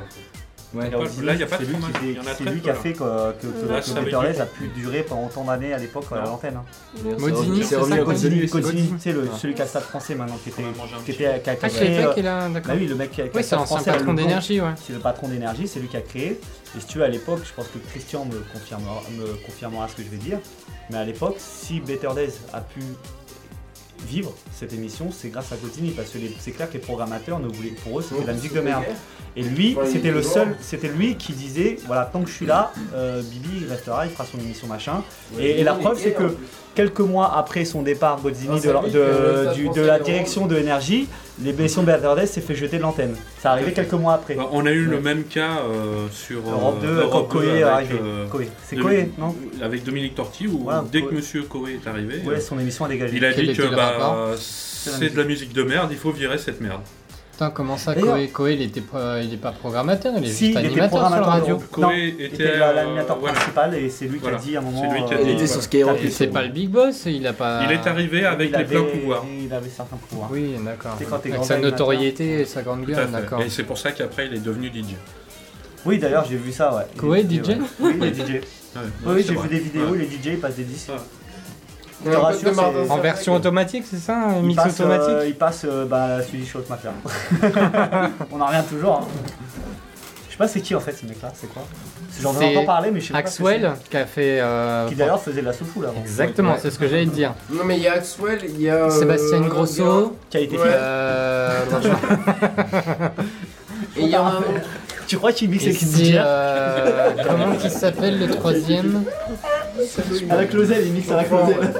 Ouais, 0.74 0.90
Là, 0.90 0.98
pas- 0.98 1.04
aussi, 1.04 1.22
là, 1.22 1.34
il 1.34 1.38
y 1.38 1.42
a 1.44 1.46
pas 1.46 1.56
de 1.58 1.62
c'est 1.64 1.70
lui 1.70 1.76
fromage, 1.78 1.92
qui 1.92 1.98
fait- 2.00 2.10
il 2.10 2.16
y 2.16 2.18
en 2.18 2.22
a 2.22 2.24
C'est 2.24 2.34
très 2.34 2.44
lui 2.46 2.58
peu, 2.58 2.64
qui 2.64 2.70
a 2.70 2.72
là. 2.72 2.78
fait 2.80 2.92
que, 2.94 2.98
que, 2.98 3.46
que, 3.46 4.10
que 4.10 4.40
a 4.42 4.46
pu 4.46 4.68
durer 4.74 5.02
pendant 5.04 5.26
autant 5.26 5.44
d'années 5.44 5.72
à 5.72 5.78
l'époque 5.78 6.06
à 6.10 6.16
l'antenne. 6.24 6.54
hein. 6.56 6.64
C'est 6.96 7.10
revenu 7.12 7.62
ça, 7.62 7.76
à 7.76 7.80
tu 7.84 8.98
sais, 8.98 9.12
le- 9.12 9.28
celui 9.38 9.54
qui 9.54 9.60
a 9.60 9.64
le 9.64 9.70
stade 9.70 9.82
français 9.84 10.14
maintenant, 10.16 10.36
qui 10.42 10.48
était, 10.48 10.64
On 10.64 10.82
un 10.82 10.98
qui 11.04 11.12
petit 11.12 11.22
était, 11.22 11.40
qui 11.40 11.50
a, 11.50 11.54
qui 11.54 11.64
a 11.64 11.68
Ah, 11.68 11.68
je 11.68 11.74
créé, 11.76 11.86
savais 11.94 12.02
pas 12.02 12.10
euh, 12.10 12.14
qu'il 12.14 12.26
a. 12.26 12.48
Bah 12.48 12.54
D'accord. 12.54 12.74
oui, 12.76 12.86
le 12.88 12.94
mec 12.96 13.10
qui 13.12 13.20
a, 13.22 13.24
qui 13.24 13.28
a 13.28 13.32
Oui, 13.34 13.36
le 13.36 13.42
c'est 13.42 13.46
stade 13.46 13.60
français, 13.66 13.92
patron 13.92 14.14
d'énergie, 14.14 14.60
ouais. 14.60 14.68
C'est 14.84 14.92
le 14.94 14.98
patron 14.98 15.28
d'énergie, 15.28 15.68
c'est 15.68 15.78
lui 15.78 15.86
qui 15.86 15.96
a 15.96 16.00
créé. 16.00 16.40
Et 16.76 16.80
si 16.80 16.86
tu 16.88 16.98
veux, 16.98 17.04
à 17.04 17.08
l'époque, 17.08 17.42
je 17.44 17.52
pense 17.52 17.68
que 17.68 17.78
Christian 17.90 18.24
me 18.24 18.40
confirmera, 18.52 19.00
me 19.16 19.26
confirmera 19.46 19.86
ce 19.86 19.94
que 19.94 20.02
je 20.02 20.08
vais 20.08 20.16
dire. 20.16 20.38
Mais 20.90 20.98
à 20.98 21.04
l'époque, 21.04 21.36
si 21.38 21.80
Better 21.80 22.10
Days 22.14 22.32
a 22.52 22.60
pu 22.60 22.80
vivre 24.06 24.34
cette 24.52 24.72
émission, 24.72 25.10
c'est 25.10 25.30
grâce 25.30 25.52
à 25.52 25.56
Godzini. 25.56 25.90
Parce 25.90 26.10
que 26.10 26.18
c'est 26.38 26.52
clair 26.52 26.68
que 26.68 26.74
les 26.74 26.80
programmateurs 26.80 27.38
ne 27.40 27.48
voulaient, 27.48 27.70
pour 27.70 27.98
eux, 27.98 28.02
c'était 28.02 28.22
de 28.22 28.26
la 28.26 28.34
musique 28.34 28.54
de 28.54 28.60
merde. 28.60 28.84
Et 29.36 29.42
lui, 29.42 29.76
c'était 29.90 30.12
le 30.12 30.22
seul, 30.22 30.54
c'était 30.60 30.86
lui 30.88 31.16
qui 31.16 31.32
disait, 31.32 31.76
voilà, 31.86 32.04
tant 32.04 32.22
que 32.22 32.28
je 32.30 32.34
suis 32.34 32.46
là, 32.46 32.72
euh, 32.94 33.20
Bibi 33.20 33.62
il 33.62 33.68
restera, 33.68 34.06
il 34.06 34.12
fera 34.12 34.24
son 34.24 34.38
émission 34.38 34.68
machin. 34.68 35.02
Et, 35.40 35.60
et 35.60 35.64
la 35.64 35.74
preuve, 35.74 35.98
c'est 35.98 36.12
que 36.12 36.36
quelques 36.76 37.00
mois 37.00 37.36
après 37.36 37.64
son 37.64 37.82
départ, 37.82 38.20
Godzini, 38.20 38.60
de, 38.60 38.70
la- 38.70 38.80
de- 38.82 39.54
du- 39.54 39.68
de 39.70 40.04
direction 40.04 40.46
de 40.46 40.56
énergie, 40.56 41.08
l'émission 41.42 41.82
Better 41.82 42.12
Days 42.16 42.28
s'est 42.28 42.40
fait 42.40 42.54
jeter 42.54 42.76
de 42.78 42.82
l'antenne. 42.82 43.16
Ça 43.40 43.50
arrivait 43.50 43.72
quelques 43.72 43.92
mois 43.94 44.14
après. 44.14 44.34
Bah, 44.36 44.48
on 44.52 44.66
a 44.66 44.70
eu 44.70 44.86
Ouais. 44.86 44.94
le 44.94 45.00
même 45.00 45.24
cas 45.24 45.58
euh, 45.68 46.06
sur 46.12 46.38
euh, 46.38 46.52
Europe 46.52 46.80
2, 46.80 46.86
Europe 47.00 47.28
quand 47.32 47.40
2 47.40 47.44
Coé 47.46 47.58
est 47.58 47.62
avec, 47.64 47.74
arrivé. 47.90 47.98
euh. 48.04 48.26
C'est 48.64 48.76
Dominique- 48.76 49.06
Coé, 49.06 49.10
non 49.18 49.34
avec 49.62 49.82
Dominique 49.84 50.14
Torti 50.14 50.46
où 50.46 50.60
Voilà, 50.62 50.84
dès 50.92 51.02
que. 51.02 51.12
Monsieur 51.12 51.42
Coé 51.42 51.80
est 51.84 51.88
arrivé, 51.88 52.22
Ouais, 52.24 52.38
son 52.40 52.56
émission 52.60 52.84
a 52.84 52.88
dégagé. 52.88 53.16
il 53.16 53.24
a 53.24 53.32
Quel 53.32 53.46
dit 53.46 53.50
était 53.50 53.62
que 53.62 53.68
le 53.68 53.74
bah, 53.76 53.86
rapport 53.98 54.28
c'est 54.38 55.12
de 55.12 55.18
la 55.18 55.24
musique 55.24 55.52
de 55.52 55.62
merde, 55.64 55.88
il 55.90 55.96
faut 55.98 56.12
virer 56.12 56.38
cette 56.38 56.60
merde. 56.60 56.82
Putain, 57.34 57.50
comment 57.50 57.76
ça, 57.76 57.96
Koé 57.96 58.28
Koé, 58.28 58.54
il 58.54 58.62
était 58.62 58.80
pas, 58.80 59.20
il 59.20 59.34
est 59.34 59.38
pas 59.38 59.50
programmateur, 59.50 60.14
il 60.16 60.24
est 60.24 60.28
Si, 60.28 60.46
juste 60.46 60.58
il 60.60 60.66
était 60.66 60.80
animateur 60.80 61.08
sur 61.08 61.16
la 61.16 61.22
radio. 61.22 61.58
Il 61.92 62.24
était, 62.26 62.44
euh, 62.44 62.72
l'animateur 62.72 63.18
voilà. 63.18 63.34
principal 63.34 63.74
et 63.74 63.90
c'est 63.90 64.04
lui 64.04 64.20
qui 64.20 64.28
a 64.28 64.36
dit 64.36 64.56
à 64.56 64.60
un 64.60 64.62
moment. 64.62 64.80
C'est 64.80 64.96
lui 64.96 65.04
qui 65.04 65.14
a 65.14 65.16
euh, 65.16 65.24
dit, 65.24 65.30
Il 65.30 65.34
était 65.34 65.48
sur 65.48 65.60
Skyrock. 65.60 65.98
C'est 66.10 66.28
pas 66.28 66.42
le 66.42 66.50
big 66.50 66.70
boss, 66.70 67.06
il 67.06 67.26
a 67.26 67.32
pas. 67.32 67.64
Il 67.64 67.72
est 67.72 67.84
arrivé 67.88 68.24
avec 68.24 68.50
il 68.52 68.56
les 68.56 68.64
pleins 68.64 68.84
pouvoirs. 68.84 69.24
Il 69.28 69.52
avait 69.52 69.68
certains 69.68 69.96
pouvoirs. 69.96 70.28
Oui, 70.30 70.54
d'accord. 70.64 70.94
C'est 70.96 71.10
quand 71.10 71.18
t'es 71.18 71.32
Avec 71.32 71.44
sa 71.44 71.58
notoriété 71.58 72.42
et 72.42 72.44
sa 72.44 72.62
grande 72.62 72.84
gueule, 72.84 73.10
d'accord. 73.10 73.42
Et 73.42 73.50
c'est 73.50 73.64
pour 73.64 73.78
ça 73.78 73.90
qu'après 73.90 74.26
il 74.26 74.34
est 74.34 74.44
devenu 74.44 74.68
DJ. 74.68 74.94
Oui, 75.84 75.98
d'ailleurs, 75.98 76.24
j'ai 76.30 76.36
vu 76.36 76.52
ça, 76.52 76.72
ouais. 76.72 76.84
Koé, 76.96 77.22
DJ? 77.22 77.58
Oui, 77.80 77.96
il 77.96 78.04
est 78.04 78.14
DJ. 78.14 78.40
Oui, 79.04 79.24
j'ai 79.26 79.34
vu 79.34 79.48
des 79.48 79.58
vidéos, 79.58 79.94
les 79.94 80.04
DJ 80.04 80.40
passent 80.40 80.54
des 80.54 80.62
disques. 80.62 80.92
Ouais. 82.04 82.10
Je 82.10 82.10
te 82.10 82.16
rassure, 82.16 82.54
c'est- 82.54 82.90
En 82.90 82.98
version 82.98 83.34
automatique, 83.34 83.84
c'est 83.90 83.98
ça 83.98 84.16
Un 84.16 84.36
Il 84.38 84.44
mix 84.46 84.62
passe, 84.62 84.80
automatique 84.80 85.08
euh, 85.10 85.26
il 85.26 85.34
passe 85.36 85.62
euh, 85.64 85.84
bah, 85.86 86.22
Swedish 86.22 86.54
House 86.56 86.68
Mafia. 86.68 86.92
On 88.32 88.40
en 88.40 88.46
revient 88.46 88.62
toujours. 88.68 89.00
hein. 89.02 89.06
Je 90.26 90.32
sais 90.32 90.38
pas 90.38 90.48
c'est 90.48 90.60
qui 90.62 90.74
en 90.74 90.80
fait 90.80 90.90
ce 90.92 91.06
mec 91.06 91.22
là, 91.22 91.30
c'est 91.32 91.46
quoi? 91.46 91.62
C'est 92.10 92.20
J'en 92.22 92.32
C'est 92.32 92.56
entends 92.56 92.66
parler 92.66 92.90
mais 92.90 92.98
je 93.00 93.06
sais 93.06 93.12
pas. 93.12 93.20
ce 93.20 93.22
que 93.24 93.28
Axwell 93.44 93.72
qui 93.88 93.96
a 93.96 94.04
fait. 94.04 94.40
euh. 94.40 94.88
Qui 94.88 94.96
d'ailleurs 94.96 95.22
faisait 95.22 95.40
de 95.42 95.46
la 95.46 95.52
soufou 95.52 95.80
là 95.82 95.90
avant. 95.90 96.00
Exactement, 96.00 96.56
c'est 96.60 96.72
ce 96.72 96.78
que 96.80 96.88
j'allais 96.88 97.06
te 97.06 97.10
dire. 97.10 97.34
Non 97.50 97.62
mais 97.64 97.76
il 97.76 97.82
y 97.84 97.86
a 97.88 97.92
Axwell, 97.92 98.40
il 98.48 98.60
y 98.60 98.68
a... 98.68 98.74
euh, 98.86 98.90
Sébastien 98.90 99.38
autre 99.38 99.48
Grosso. 99.50 100.16
Qui 100.30 100.36
a 100.36 100.40
été 100.40 100.56
Ouais. 100.56 100.62
filmé. 100.62 100.74
Euh, 100.76 101.60
Et 103.96 104.02
il 104.02 104.08
y 104.08 104.14
a 104.16 104.22
un... 104.26 104.40
Tu 105.14 105.18
crois 105.18 105.32
qu'il 105.32 105.48
mixe 105.48 105.62
et 105.62 105.68
avec 105.68 105.82
une 105.82 106.16
euh, 106.16 107.10
comment 107.28 107.52
il 107.62 107.70
s'appelle 107.70 108.18
le 108.18 108.34
troisième 108.34 109.04
À 110.28 110.34
la 110.34 110.44
Closelle, 110.46 110.88
il 110.88 110.92
mixe 110.92 111.08
à 111.12 111.18
la 111.18 111.22
Closelle. 111.22 111.54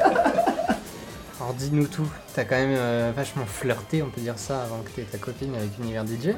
Alors 1.41 1.53
dis-nous 1.59 1.89
tout. 1.89 2.07
T'as 2.33 2.45
quand 2.45 2.55
même 2.55 2.77
euh, 2.79 3.11
vachement 3.15 3.45
flirté, 3.45 4.05
on 4.05 4.09
peut 4.11 4.21
dire 4.21 4.39
ça, 4.39 4.63
avant 4.63 4.79
que 4.85 4.91
t'aies 4.91 5.03
ta 5.03 5.19
copine 5.19 5.53
avec 5.57 5.71
Univers 5.81 6.05
DJ. 6.05 6.37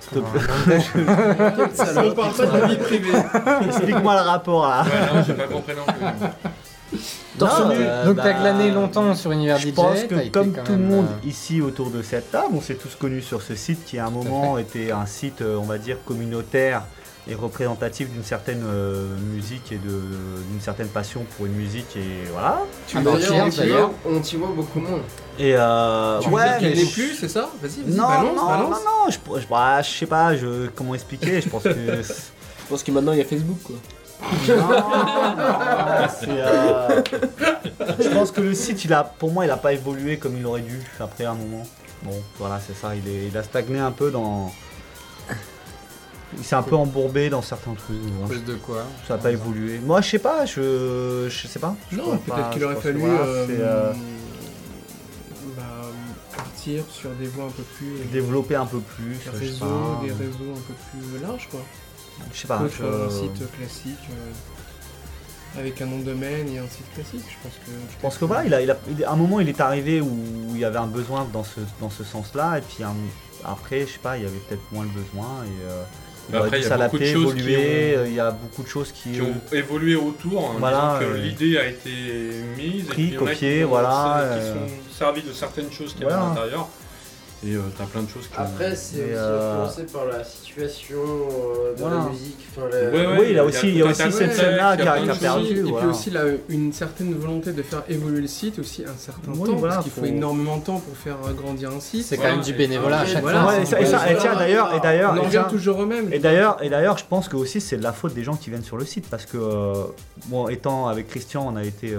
S'il 0.00 0.10
te 0.10 0.18
plaît. 0.18 0.84
On 2.10 2.14
parle 2.14 2.34
pas 2.34 2.46
de 2.46 2.58
la 2.58 2.66
vie 2.66 2.76
privée. 2.76 3.18
Explique-moi 3.64 4.14
le 4.14 4.28
rapport 4.28 4.68
là. 4.68 4.84
Ouais, 4.84 5.14
non, 5.14 5.24
j'ai 5.26 5.32
pas 5.32 5.46
compris 5.46 5.72
non 5.74 5.86
plus. 5.86 6.28
Torse 7.38 7.60
Non, 7.60 7.68
nu. 7.68 7.74
euh, 7.78 8.04
Donc 8.06 8.16
t'as 8.16 8.22
bah, 8.24 8.32
glané 8.40 8.70
longtemps 8.70 9.14
sur 9.14 9.30
Univers 9.32 9.58
Je 9.58 9.68
DJ. 9.68 9.74
pense 9.74 9.98
t'as 10.08 10.20
que 10.22 10.28
comme 10.30 10.52
tout 10.52 10.72
le 10.72 10.78
monde 10.78 11.06
euh, 11.06 11.28
ici 11.28 11.60
autour 11.60 11.90
de 11.90 12.02
cette 12.02 12.30
table, 12.30 12.54
on 12.54 12.60
s'est 12.60 12.74
tous 12.76 12.94
connus 12.94 13.22
sur 13.22 13.42
ce 13.42 13.54
site 13.54 13.84
qui 13.84 13.98
à 13.98 14.06
un 14.06 14.10
moment 14.10 14.58
était 14.58 14.90
un 14.90 15.06
site, 15.06 15.42
euh, 15.42 15.56
on 15.56 15.64
va 15.64 15.78
dire, 15.78 15.98
communautaire 16.04 16.82
et 17.30 17.34
représentatif 17.34 18.08
d'une 18.10 18.24
certaine 18.24 18.62
euh, 18.66 19.06
musique 19.34 19.70
et 19.70 19.76
de- 19.76 19.90
d'une 20.50 20.60
certaine 20.62 20.88
passion 20.88 21.26
pour 21.36 21.44
une 21.44 21.52
musique 21.52 21.94
et 21.96 22.24
voilà. 22.32 22.60
Ah 22.94 23.00
bah, 23.00 23.10
D'ailleurs, 23.12 23.46
on 23.46 23.50
t'y 23.50 23.58
d'ailleurs. 23.58 23.90
voit- 24.04 24.12
on 24.16 24.20
t'y 24.20 24.36
voit 24.36 24.48
beaucoup 24.56 24.80
moins. 24.80 25.00
Et 25.38 25.54
euh, 25.54 26.20
Tu 26.20 26.30
ouais, 26.30 26.58
mais 26.62 26.74
je- 26.74 26.86
plus, 26.90 27.14
c'est 27.20 27.28
ça? 27.28 27.50
Vas-y, 27.62 27.82
vas-y, 27.82 27.94
Non, 27.96 28.08
balance, 28.08 28.34
non, 28.36 28.46
balance. 28.46 28.70
non, 28.70 28.76
non, 29.04 29.10
je, 29.10 29.40
je, 29.42 29.46
bah, 29.46 29.82
je 29.82 29.90
sais 29.90 30.06
pas, 30.06 30.34
je, 30.36 30.68
comment 30.74 30.94
expliquer, 30.94 31.42
je 31.42 31.48
pense 31.50 31.64
que... 31.64 31.70
Je 32.68 32.72
pense 32.72 32.82
que 32.82 32.90
maintenant 32.90 33.12
il 33.12 33.18
y 33.18 33.22
a 33.22 33.24
Facebook 33.24 33.56
quoi. 33.64 33.76
Non, 34.48 34.56
non, 34.56 36.08
c'est, 36.20 36.28
euh, 36.28 37.02
Je 38.00 38.08
pense 38.08 38.30
que 38.30 38.40
le 38.40 38.54
site, 38.54 38.84
il 38.84 38.92
a, 38.92 39.04
pour 39.04 39.30
moi, 39.30 39.44
il 39.44 39.50
a 39.50 39.56
pas 39.56 39.72
évolué 39.72 40.18
comme 40.18 40.36
il 40.36 40.44
aurait 40.46 40.62
dû 40.62 40.80
après 41.00 41.24
un 41.24 41.34
moment. 41.34 41.66
Bon, 42.02 42.22
voilà, 42.38 42.60
c'est 42.64 42.74
ça. 42.76 42.94
Il, 42.94 43.08
est, 43.08 43.28
il 43.28 43.36
a 43.36 43.42
stagné 43.42 43.78
un 43.78 43.90
peu 43.92 44.10
dans. 44.10 44.52
Il 46.36 46.44
s'est 46.44 46.56
un 46.56 46.62
peu 46.62 46.76
embourbé 46.76 47.30
dans 47.30 47.40
certains 47.40 47.74
trucs. 47.74 48.44
de 48.44 48.54
quoi 48.54 48.84
ça 49.06 49.16
n'a 49.16 49.22
pas 49.22 49.30
évolué. 49.30 49.78
Moi, 49.78 50.00
je 50.02 50.10
sais 50.10 50.18
pas. 50.18 50.44
Je, 50.44 51.26
je 51.30 51.46
sais 51.46 51.58
pas. 51.58 51.74
Je 51.90 51.96
Non, 51.96 52.18
peut-être 52.18 52.50
qu'il 52.50 52.64
aurait 52.64 52.76
fallu 52.76 52.98
voilà, 53.00 53.20
euh, 53.20 53.46
euh, 53.48 53.92
bah, 55.56 55.62
partir 56.36 56.84
sur 56.90 57.10
des 57.10 57.26
voies 57.26 57.46
un 57.46 57.50
peu 57.50 57.62
plus. 57.62 58.04
développer 58.12 58.56
un 58.56 58.66
peu 58.66 58.80
plus. 58.80 59.16
des 59.32 59.38
réseaux, 59.38 59.64
pas. 59.64 60.00
des 60.04 60.12
réseaux 60.12 60.52
un 60.54 60.60
peu 60.66 60.74
plus 60.90 61.20
larges 61.20 61.48
quoi. 61.50 61.60
Je 62.32 62.38
sais 62.40 62.48
pas. 62.48 62.60
Je- 62.78 62.84
un 62.84 63.10
site 63.10 63.50
classique 63.56 64.08
euh, 64.10 65.60
avec 65.60 65.80
un 65.80 65.86
nom 65.86 65.98
de 65.98 66.04
domaine 66.04 66.48
et 66.48 66.58
un 66.58 66.68
site 66.68 66.92
classique. 66.94 67.24
Je 67.28 67.42
pense 67.42 67.54
que. 67.64 67.70
Je 67.70 68.02
pense 68.02 68.18
que 68.18 68.24
voilà, 68.24 68.44
il 68.44 68.54
a, 68.54 68.60
il 68.62 68.70
a, 68.70 68.76
il- 68.90 69.04
à 69.04 69.12
un 69.12 69.16
moment 69.16 69.40
il 69.40 69.48
est 69.48 69.60
arrivé 69.60 70.00
où 70.00 70.18
il 70.52 70.58
y 70.58 70.64
avait 70.64 70.78
un 70.78 70.86
besoin 70.86 71.26
dans 71.32 71.44
ce, 71.44 71.60
dans 71.80 71.90
ce 71.90 72.04
sens-là, 72.04 72.58
et 72.58 72.60
puis 72.62 72.84
un- 72.84 72.94
après, 73.44 73.82
je 73.86 73.92
sais 73.92 73.98
pas, 73.98 74.16
il 74.16 74.24
y 74.24 74.26
avait 74.26 74.36
peut-être 74.48 74.62
moins 74.72 74.84
le 74.84 74.90
besoin, 74.90 75.44
et 75.44 75.64
euh, 75.70 75.82
Bah 76.30 76.40
après, 76.44 76.60
il 76.60 76.64
y 76.64 76.66
a 76.66 76.76
beaucoup 76.76 76.98
de 76.98 77.04
s'adapter, 77.06 77.12
choses 77.12 77.34
qui 77.34 77.40
évoluer, 77.40 77.96
ont- 77.96 78.00
euh, 78.00 78.06
il 78.08 78.14
y 78.14 78.20
a 78.20 78.30
beaucoup 78.32 78.62
de 78.62 78.68
choses 78.68 78.92
qui... 78.92 79.12
qui 79.12 79.20
ont 79.22 79.34
évolué 79.52 79.94
autour. 79.96 80.50
en 80.50 80.52
Voilà, 80.54 80.96
euh, 81.00 81.16
l'idée 81.18 81.56
a 81.56 81.66
été 81.66 81.90
mise 82.56 82.84
pris, 82.86 83.04
et 83.04 83.06
puis 83.06 83.08
il 83.08 83.14
y 83.14 83.18
en 83.18 83.22
a 83.22 83.24
copié, 83.30 83.58
qui, 83.58 83.64
ont- 83.64 83.68
voilà, 83.68 84.20
qui 84.32 84.38
euh. 84.40 84.54
sont 84.54 84.72
servis 84.92 85.22
de 85.22 85.32
certaines 85.32 85.72
choses 85.72 85.94
qui 85.94 86.02
Voilà. 86.02 86.16
avaient 86.18 86.26
à 86.26 86.28
l'intérieur. 86.30 86.68
Et 87.46 87.54
euh, 87.54 87.60
t'as 87.78 87.84
plein 87.84 88.02
de 88.02 88.08
choses 88.08 88.26
qui 88.26 88.36
Après, 88.36 88.74
c'est 88.74 88.96
aussi 88.96 89.04
euh, 89.14 89.62
influencé 89.64 89.92
par 89.92 90.06
la 90.06 90.24
situation 90.24 90.96
euh, 90.96 91.72
de 91.72 91.78
Voilà. 91.80 91.96
La 91.98 92.10
musique. 92.10 92.36
Enfin, 92.50 92.66
la- 92.68 92.90
Ouais, 92.90 93.06
ouais, 93.06 93.16
oui, 93.20 93.26
il 93.28 93.36
y 93.36 93.38
a 93.38 93.44
aussi, 93.44 93.70
y 93.74 93.82
a 93.82 93.94
cette 93.94 94.12
scène-là 94.12 94.74
il 94.74 94.80
y 94.80 94.82
qui 94.82 95.10
a 95.10 95.14
perdu. 95.14 95.58
Et 95.58 95.62
voilà. 95.62 95.78
puis 95.86 95.86
aussi 95.96 96.10
là, 96.10 96.22
une 96.48 96.72
certaine 96.72 97.14
volonté 97.14 97.52
de 97.52 97.62
faire 97.62 97.84
évoluer 97.88 98.22
le 98.22 98.26
site 98.26 98.58
aussi 98.58 98.82
un 98.84 98.96
certain 98.98 99.30
Oui, 99.32 99.48
temps 99.48 99.54
voilà, 99.54 99.74
parce 99.74 99.84
qu'il 99.84 99.92
faut... 99.92 100.00
faut- 100.00 100.06
énormément 100.06 100.56
de 100.56 100.64
temps 100.64 100.80
pour 100.80 100.96
faire 100.96 101.16
euh, 101.28 101.32
grandir 101.32 101.70
un 101.70 101.78
site. 101.78 102.06
C'est 102.06 102.16
quand 102.16 102.24
même 102.24 102.40
du 102.40 102.54
bénévolat 102.54 103.00
à 103.00 103.06
chaque 103.06 103.22
fois. 103.22 103.56
Et 103.60 103.64
ça- 103.66 103.78
tiens, 104.18 104.34
d'ailleurs, 104.34 104.74
et 104.74 104.80
d'ailleurs, 104.80 105.12
On 105.12 105.18
en 105.18 105.22
et 105.22 105.26
revient 105.26 105.30
tiens, 105.30 105.44
toujours 105.44 105.78
au 105.78 105.86
même. 105.86 106.12
Et 106.12 106.18
d'ailleurs, 106.18 106.60
et 106.60 106.68
d'ailleurs, 106.68 106.98
je 106.98 107.04
pense 107.08 107.28
que 107.28 107.36
aussi 107.36 107.60
c'est 107.60 107.76
de 107.76 107.84
la 107.84 107.92
faute 107.92 108.14
des 108.14 108.24
gens 108.24 108.34
qui 108.34 108.50
viennent 108.50 108.64
sur 108.64 108.76
le 108.76 108.84
site 108.84 109.08
parce 109.08 109.26
que 109.26 109.36
euh, 109.36 109.84
bon, 110.26 110.48
étant 110.48 110.88
avec 110.88 111.06
Christian, 111.06 111.46
on 111.46 111.54
a 111.54 111.62
été 111.62 111.94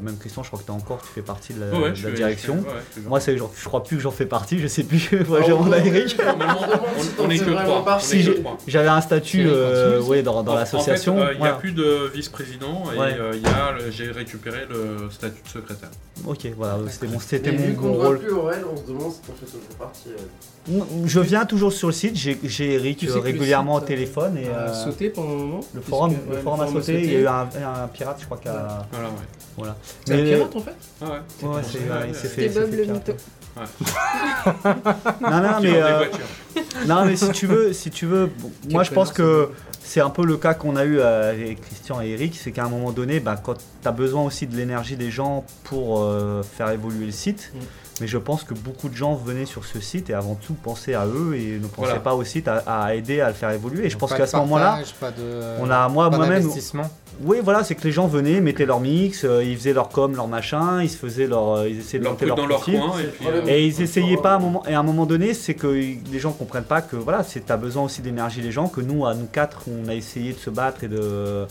même 0.00 0.16
Christian, 0.16 0.42
je 0.42 0.48
crois 0.48 0.60
que 0.60 0.64
t'es 0.64 0.70
encore, 0.70 1.02
tu 1.02 1.08
fais 1.14 1.20
partie 1.20 1.52
de 1.52 1.60
la, 1.60 2.10
direction. 2.12 2.64
Moi, 3.06 3.18
je 3.20 3.64
crois 3.66 3.84
plus 3.84 3.96
que 3.96 4.02
j'en 4.02 4.10
fais 4.10 4.24
partie, 4.24 4.58
je 4.58 4.66
sais 4.82 4.84
plus. 4.84 5.24
Moi, 5.28 5.42
j'ai 5.44 5.52
on 5.52 5.64
demandé 5.64 5.76
à 5.78 5.80
peut- 5.82 5.86
Eric. 5.88 6.18
Normalement, 6.18 6.60
on, 7.20 7.30
est 7.30 7.38
que 7.38 7.50
trois. 7.50 7.98
Si. 8.00 8.28
J'avais 8.66 8.88
un 8.88 9.00
statut 9.00 9.44
euh, 9.46 10.00
ouais, 10.02 10.22
dans, 10.22 10.42
l'association. 10.54 11.16
Fait, 11.16 11.22
euh, 11.22 11.34
il 11.34 11.40
n'y 11.40 11.46
a 11.48 11.52
plus 11.54 11.72
de 11.72 12.10
vice-président 12.14 12.84
et 12.94 12.98
euh, 12.98 13.32
il 13.34 13.42
y 13.42 13.46
a 13.46 13.72
le- 13.72 13.90
j'ai 13.90 14.10
récupéré 14.10 14.66
le 14.68 15.10
statut 15.10 15.42
de 15.42 15.48
secrétaire. 15.48 15.90
Ok, 16.26 16.46
voilà, 16.56 16.78
c'était 16.88 17.52
mon, 17.52 17.58
mon, 17.80 17.88
mon 17.88 17.94
rôle. 17.94 18.18
plus 18.18 18.32
Aurel, 18.32 18.64
on 18.72 18.76
se 18.76 18.82
demande 18.86 19.12
si 19.12 19.20
toujours 19.20 19.60
partie. 19.78 20.10
Je 21.06 21.20
viens 21.20 21.46
toujours 21.46 21.72
sur 21.72 21.88
le 21.88 21.94
site, 21.94 22.16
j'ai 22.16 22.74
Eric 22.74 22.98
Tu 22.98 23.06
sais 23.08 23.18
régulièrement 23.18 23.76
au 23.76 23.80
téléphone 23.80 24.36
et 24.36 24.48
a 24.48 24.68
euh, 24.70 24.84
sauté 24.84 25.08
pendant 25.10 25.30
un 25.30 25.36
moment. 25.36 25.60
le 25.72 25.80
forum, 25.80 26.10
ouais, 26.10 26.18
le 26.32 26.36
forum 26.38 26.60
a 26.60 26.66
sauté, 26.68 27.00
il 27.02 27.12
y 27.12 27.16
a 27.16 27.20
eu 27.20 27.26
un, 27.26 27.48
un 27.82 27.88
pirate, 27.92 28.18
je 28.20 28.26
crois, 28.26 28.38
qui 28.38 28.48
a. 28.48 28.86
Voilà, 28.92 29.08
ouais. 29.08 29.14
Voilà. 29.56 29.76
C'est 30.04 30.12
un 30.12 30.16
Mais- 30.16 30.34
pirate 30.36 30.56
en 30.56 30.60
fait 30.60 30.74
Ah 31.00 31.04
ouais. 31.04 31.48
Ouais, 31.48 31.62
c'est- 31.62 31.78
ouais, 31.78 32.08
il 32.08 32.14
s'est 32.14 32.28
fait. 32.28 32.48
C'était 32.48 32.60
Bob 32.60 32.70
fait 32.70 32.76
le 32.76 32.82
pirater. 32.84 33.14
Non, 33.56 35.40
non, 35.42 35.60
mais, 35.60 35.74
euh, 35.74 36.04
non, 36.86 37.04
mais 37.04 37.16
si 37.16 37.30
tu 37.32 37.46
veux, 37.46 37.72
si 37.72 37.90
tu 37.90 38.06
veux, 38.06 38.26
bon, 38.38 38.50
moi 38.70 38.84
je 38.84 38.90
pense 38.92 39.12
que 39.12 39.50
c'est 39.82 40.00
un 40.00 40.10
peu 40.10 40.24
le 40.24 40.36
cas 40.36 40.54
qu'on 40.54 40.76
a 40.76 40.84
eu 40.84 40.98
euh, 40.98 41.30
avec 41.32 41.60
Christian 41.62 42.00
et 42.02 42.10
Eric, 42.10 42.38
c'est 42.40 42.52
qu'à 42.52 42.64
un 42.64 42.68
moment 42.68 42.92
donné, 42.92 43.20
bah, 43.20 43.36
quand 43.42 43.54
tu 43.54 43.88
as 43.88 43.92
besoin 43.92 44.22
aussi 44.22 44.46
de 44.46 44.56
l'énergie 44.56 44.96
des 44.96 45.10
gens 45.10 45.44
pour 45.64 46.02
euh, 46.02 46.42
faire 46.42 46.70
évoluer 46.70 47.06
le 47.06 47.12
site, 47.12 47.52
Mm. 47.54 47.58
Mais 48.00 48.06
je 48.06 48.18
pense 48.18 48.44
que 48.44 48.54
beaucoup 48.54 48.88
de 48.88 48.94
gens 48.94 49.14
venaient 49.14 49.46
sur 49.46 49.64
ce 49.64 49.80
site 49.80 50.10
et 50.10 50.14
avant 50.14 50.34
tout 50.34 50.54
pensaient 50.54 50.94
à 50.94 51.06
eux 51.06 51.34
et 51.36 51.58
ne 51.58 51.66
pensaient 51.66 51.88
Voilà. 51.88 52.00
pas 52.00 52.14
au 52.14 52.24
site 52.24 52.48
à, 52.48 52.62
à 52.66 52.94
aider 52.94 53.20
à 53.20 53.28
le 53.28 53.34
faire 53.34 53.50
évoluer. 53.50 53.86
Et 53.86 53.90
je 53.90 53.96
pense 53.98 54.12
qu'à 54.14 54.26
ce 54.26 54.36
moment-là, 54.36 54.70
partage, 54.70 54.94
pas 54.94 55.10
de, 55.10 55.60
on 55.60 55.70
a 55.70 55.88
moi 55.88 56.10
pas 56.10 56.16
moi-même. 56.16 56.48
Oui, 57.24 57.38
voilà, 57.42 57.64
c'est 57.64 57.74
que 57.74 57.82
les 57.82 57.90
gens 57.90 58.06
venaient, 58.06 58.40
mettaient 58.40 58.64
leur 58.66 58.78
mix, 58.78 59.24
euh, 59.24 59.42
ils 59.42 59.56
faisaient 59.56 59.72
leur 59.72 59.88
com, 59.88 60.14
leur 60.14 60.28
machin, 60.28 60.82
ils 60.84 60.88
se 60.88 60.96
faisaient 60.96 61.26
leur, 61.26 61.48
euh, 61.56 61.68
ils 61.68 61.80
essayaient 61.80 61.98
de 61.98 62.04
Leur 62.04 62.12
monter 62.12 62.26
leur 62.26 62.36
dans 62.36 62.46
leur 62.46 62.58
profil. 62.60 62.78
coin 62.78 63.00
et 63.00 63.04
puis. 63.06 63.26
euh, 63.26 63.42
Et 63.48 63.66
ils 63.66 63.82
essayaient 63.82 64.16
pas 64.18 64.34
à 64.34 64.36
un 64.36 64.38
moment, 64.38 64.62
et 64.68 64.74
à 64.74 64.78
un 64.78 64.84
moment 64.84 65.04
donné, 65.04 65.34
c'est 65.34 65.54
que 65.54 65.66
les 65.66 66.18
gens 66.20 66.30
comprennent 66.30 66.62
pas 66.62 66.80
que 66.80 66.94
voilà, 66.94 67.24
c'est 67.24 67.40
t'as 67.40 67.56
besoin 67.56 67.82
aussi 67.82 68.02
d'énergie 68.02 68.40
des 68.40 68.52
gens, 68.52 68.68
que 68.68 68.80
nous, 68.80 69.04
à 69.04 69.14
nous 69.14 69.26
quatre, 69.26 69.62
on 69.66 69.88
a 69.88 69.94
essayé 69.96 70.32
de 70.32 70.38
se 70.38 70.48
battre 70.50 70.84
et 70.84 70.88
de, 70.88 71.46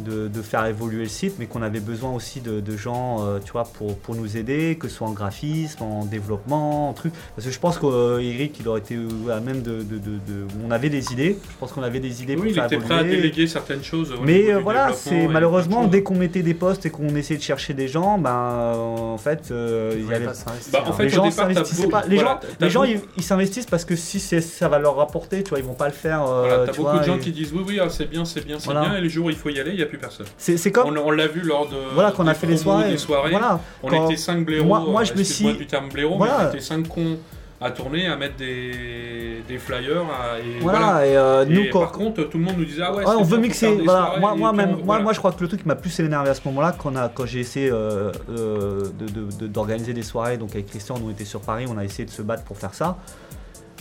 de, 0.00 0.28
de 0.28 0.42
faire 0.42 0.64
évoluer 0.66 1.02
le 1.02 1.08
site, 1.08 1.34
mais 1.38 1.46
qu'on 1.46 1.62
avait 1.62 1.80
besoin 1.80 2.12
aussi 2.12 2.40
de, 2.40 2.60
de 2.60 2.76
gens, 2.76 3.24
euh, 3.26 3.38
tu 3.44 3.52
vois, 3.52 3.64
pour, 3.64 3.96
pour 3.98 4.14
nous 4.14 4.36
aider, 4.36 4.76
que 4.78 4.88
ce 4.88 4.96
soit 4.96 5.06
en 5.08 5.12
graphisme, 5.12 5.82
en 5.82 6.04
développement, 6.04 6.88
en 6.88 6.92
truc. 6.92 7.12
Parce 7.34 7.46
que 7.46 7.52
je 7.52 7.58
pense 7.58 7.78
qu'Eric, 7.78 8.56
il 8.60 8.68
aurait 8.68 8.80
été 8.80 8.94
euh, 8.96 9.08
à 9.36 9.40
même 9.40 9.62
de, 9.62 9.82
de, 9.82 9.98
de- 9.98 10.18
de- 10.26 10.46
On 10.66 10.70
avait 10.70 10.90
des 10.90 11.12
idées, 11.12 11.38
je 11.50 11.56
pense 11.58 11.72
qu'on 11.72 11.82
avait 11.82 12.00
des 12.00 12.22
idées 12.22 12.34
Oui, 12.34 12.40
pour 12.40 12.46
il 12.48 12.54
faire 12.54 12.64
était 12.66 12.76
prêt 12.78 12.94
à 12.98 13.04
déléguer 13.04 13.46
certaines 13.46 13.82
choses. 13.82 14.14
Mais 14.22 14.52
euh, 14.52 14.58
voilà, 14.58 14.92
c'est 14.92 15.28
malheureusement 15.28 15.86
dès 15.86 16.02
qu'on 16.02 16.16
mettait 16.16 16.42
des 16.42 16.54
postes 16.54 16.86
et 16.86 16.90
qu'on 16.90 17.08
essayait 17.16 17.38
de 17.38 17.42
chercher 17.44 17.74
des 17.74 17.88
gens, 17.88 18.18
ben 18.18 18.30
euh, 18.30 18.74
en 19.14 19.18
fait, 19.18 19.50
euh, 19.50 19.94
il 19.98 20.06
y 20.06 20.14
avait 20.14 20.24
pas. 20.26 20.32
Bah, 20.72 20.84
en 20.86 20.92
fait, 20.92 21.04
les 21.04 21.08
gens 21.10 21.30
s'investissaient 21.30 21.88
pas. 21.88 22.04
Les 22.06 22.16
voilà, 22.16 22.40
gens, 22.42 22.56
les 22.60 22.70
gens 22.70 22.84
ils 23.16 23.22
s'investissent 23.22 23.66
parce 23.66 23.84
que 23.84 23.96
si 23.96 24.20
ça 24.20 24.68
va 24.68 24.78
leur 24.78 24.96
rapporter, 24.96 25.42
tu 25.42 25.50
vois, 25.50 25.58
ils 25.58 25.64
vont 25.64 25.74
pas 25.74 25.86
le 25.88 25.92
faire. 25.94 26.22
euh, 26.22 26.40
Voilà, 26.46 26.56
t'as 26.66 26.72
beaucoup 26.72 26.82
vois, 26.90 26.98
de 27.00 27.04
gens 27.04 27.16
et- 27.16 27.20
qui 27.20 27.32
disent 27.32 27.52
oui, 27.52 27.62
oui, 27.66 27.78
ah, 27.82 27.88
c'est 27.88 28.08
bien, 28.08 28.24
c'est 28.24 28.44
bien, 28.44 28.58
c'est 28.58 28.66
Voilà. 28.66 28.80
bien, 28.82 28.96
et 28.96 29.00
les 29.00 29.08
jours 29.08 29.26
où 29.26 29.30
il 29.30 29.36
faut 29.36 29.48
y 29.50 29.58
aller, 29.58 29.72
il 29.72 29.78
n'y 29.88 29.94
a 29.94 29.98
plus 29.98 29.98
personne. 29.98 30.26
C'est 30.36 30.72
comme 30.72 30.96
On, 30.96 31.06
on 31.06 31.10
l'a 31.10 31.26
vu 31.26 31.40
lors 31.42 31.68
de. 31.68 31.76
voilà 31.94 32.12
qu'on 32.12 32.26
a 32.26 32.34
fait 32.34 32.46
les 32.46 32.56
soirées. 32.56 32.90
Des 32.90 32.98
soirées. 32.98 33.30
Voilà. 33.30 33.60
On 33.82 33.88
quand- 33.88 34.06
était 34.06 34.16
5 34.16 34.44
blaireaux. 34.44 34.66
Moi- 34.66 34.80
moi, 34.80 35.04
je 35.04 35.12
me 35.14 35.20
excuse-moi 35.20 35.52
suis- 35.52 35.58
du 35.60 35.66
terme 35.66 35.88
blaireau, 35.88 36.16
Voilà. 36.18 36.38
mais 36.38 36.44
on 36.46 36.48
était 36.50 36.60
5 36.60 36.86
cons 36.88 37.18
à 37.60 37.72
tourner, 37.72 38.06
à 38.06 38.14
mettre 38.16 38.36
des, 38.36 39.42
des 39.48 39.58
flyers. 39.58 40.02
à- 40.02 40.38
et 40.38 40.60
Voilà. 40.60 40.78
voilà. 40.78 41.06
Et 41.06 41.16
euh, 41.16 41.44
Et 41.44 41.48
nous 41.52 41.64
quand 41.72 41.80
par 41.80 41.90
contre, 41.92 42.22
tout 42.24 42.38
le 42.38 42.44
monde 42.44 42.54
nous 42.58 42.64
disait 42.64 42.82
ah 42.84 42.92
ouais, 42.92 42.98
Ouais, 42.98 43.04
c'est 43.04 43.16
on 43.16 43.22
veut 43.24 43.38
mixer. 43.38 43.74
Voilà. 43.84 44.14
Moi, 44.20 44.34
moi, 44.36 44.52
même, 44.52 44.70
moi, 44.70 44.78
voilà. 44.84 45.02
moi, 45.02 45.12
je 45.12 45.18
crois 45.18 45.32
que 45.32 45.40
le 45.40 45.48
truc 45.48 45.62
qui 45.62 45.66
m'a 45.68 45.74
plus 45.74 45.98
énervé 45.98 46.30
à 46.30 46.34
ce 46.34 46.40
moment-là, 46.46 46.74
quand, 46.78 46.92
quand 47.14 47.26
j'ai 47.26 47.40
essayé 47.40 47.68
euh, 47.70 48.12
euh, 48.30 48.82
de- 48.98 49.06
de- 49.06 49.36
de- 49.40 49.46
d'organiser 49.48 49.92
des 49.92 50.02
soirées, 50.04 50.36
donc 50.36 50.50
avec 50.52 50.66
Christian, 50.66 50.94
on 51.04 51.10
était 51.10 51.24
sur 51.24 51.40
Paris, 51.40 51.64
on 51.68 51.76
a 51.78 51.84
essayé 51.84 52.04
de 52.04 52.10
se 52.10 52.22
battre 52.22 52.44
pour 52.44 52.56
faire 52.58 52.74
ça. 52.74 52.96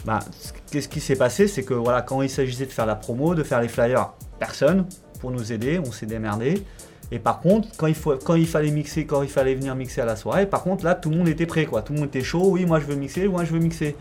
Bah, 0.06 0.20
ce- 0.32 0.52
qu'est-ce 0.72 0.88
qui 0.88 1.00
s'est 1.00 1.16
passé, 1.16 1.48
c'est 1.48 1.64
que 1.64 1.74
voilà, 1.76 2.02
quand 2.02 2.22
il 2.22 2.30
s'agissait 2.30 2.66
de 2.66 2.72
faire 2.72 2.86
la 2.86 2.96
promo, 2.96 3.36
de 3.36 3.44
faire 3.44 3.62
les 3.62 3.68
flyers, 3.68 4.10
personne 4.40 4.86
pour 5.20 5.32
nous 5.32 5.52
aider, 5.52 5.80
on 5.80 5.92
s'est 5.92 6.06
démerdé. 6.06 6.64
Et 7.12 7.20
par 7.20 7.40
contre, 7.40 7.70
quand 7.78 7.88
il, 7.88 7.96
faut, 7.96 8.16
quand 8.18 8.36
il 8.36 8.48
fallait 8.48 8.72
mixer, 8.72 9.06
quand 9.06 9.22
il 9.24 9.30
fallait 9.30 9.56
venir 9.56 9.74
mixer 9.76 10.02
à 10.02 10.06
la 10.06 10.16
soirée, 10.16 10.46
par 10.46 10.64
contre 10.64 10.84
là, 10.84 10.94
tout 10.94 11.10
le 11.10 11.18
monde 11.18 11.30
était 11.30 11.46
prêt, 11.46 11.66
quoi. 11.66 11.82
Tout 11.82 11.94
le 11.94 12.00
monde 12.00 12.10
était 12.10 12.24
chaud. 12.24 12.50
Oui, 12.52 12.66
moi 12.66 12.80
je 12.80 12.86
veux 12.86 12.96
mixer, 12.96 13.28
moi 13.28 13.46
je 13.46 13.54
veux 13.54 13.60
mixer. 13.60 13.96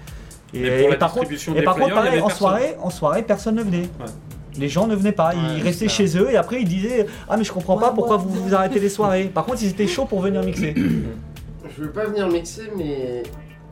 Et, 0.54 0.60
Mais 0.60 0.78
pour 0.80 0.88
la 0.88 0.94
et 0.94 0.98
par 0.98 1.12
contre, 1.12 1.30
et 1.56 1.62
par 1.62 1.76
contre, 1.76 1.94
pareil, 1.94 2.20
en 2.20 2.28
soirée, 2.28 2.76
en 2.80 2.90
soirée, 2.90 3.22
personne 3.22 3.56
ne 3.56 3.62
venait. 3.62 3.88
Les 4.58 4.68
gens 4.68 4.86
ne 4.86 4.94
venaient 4.96 5.12
pas, 5.12 5.34
ils 5.34 5.56
Ouais, 5.58 5.62
restaient 5.62 5.88
chez 5.88 6.16
eux 6.16 6.30
et 6.30 6.36
après 6.36 6.62
ils 6.62 6.68
disaient 6.68 7.06
Ah, 7.28 7.36
mais 7.36 7.44
je 7.44 7.52
comprends 7.52 7.76
pas 7.76 7.90
pourquoi 7.90 8.16
vous, 8.16 8.30
vous 8.30 8.54
arrêtez 8.54 8.80
les 8.80 8.88
soirées. 8.88 9.24
Par 9.24 9.44
contre, 9.44 9.62
ils 9.62 9.68
étaient 9.68 9.86
chauds 9.86 10.06
pour 10.06 10.20
venir 10.20 10.42
mixer. 10.42 10.74
Je 11.76 11.82
veux 11.82 11.90
pas 11.90 12.06
venir 12.06 12.26
mixer, 12.28 12.70
mais. 12.76 13.22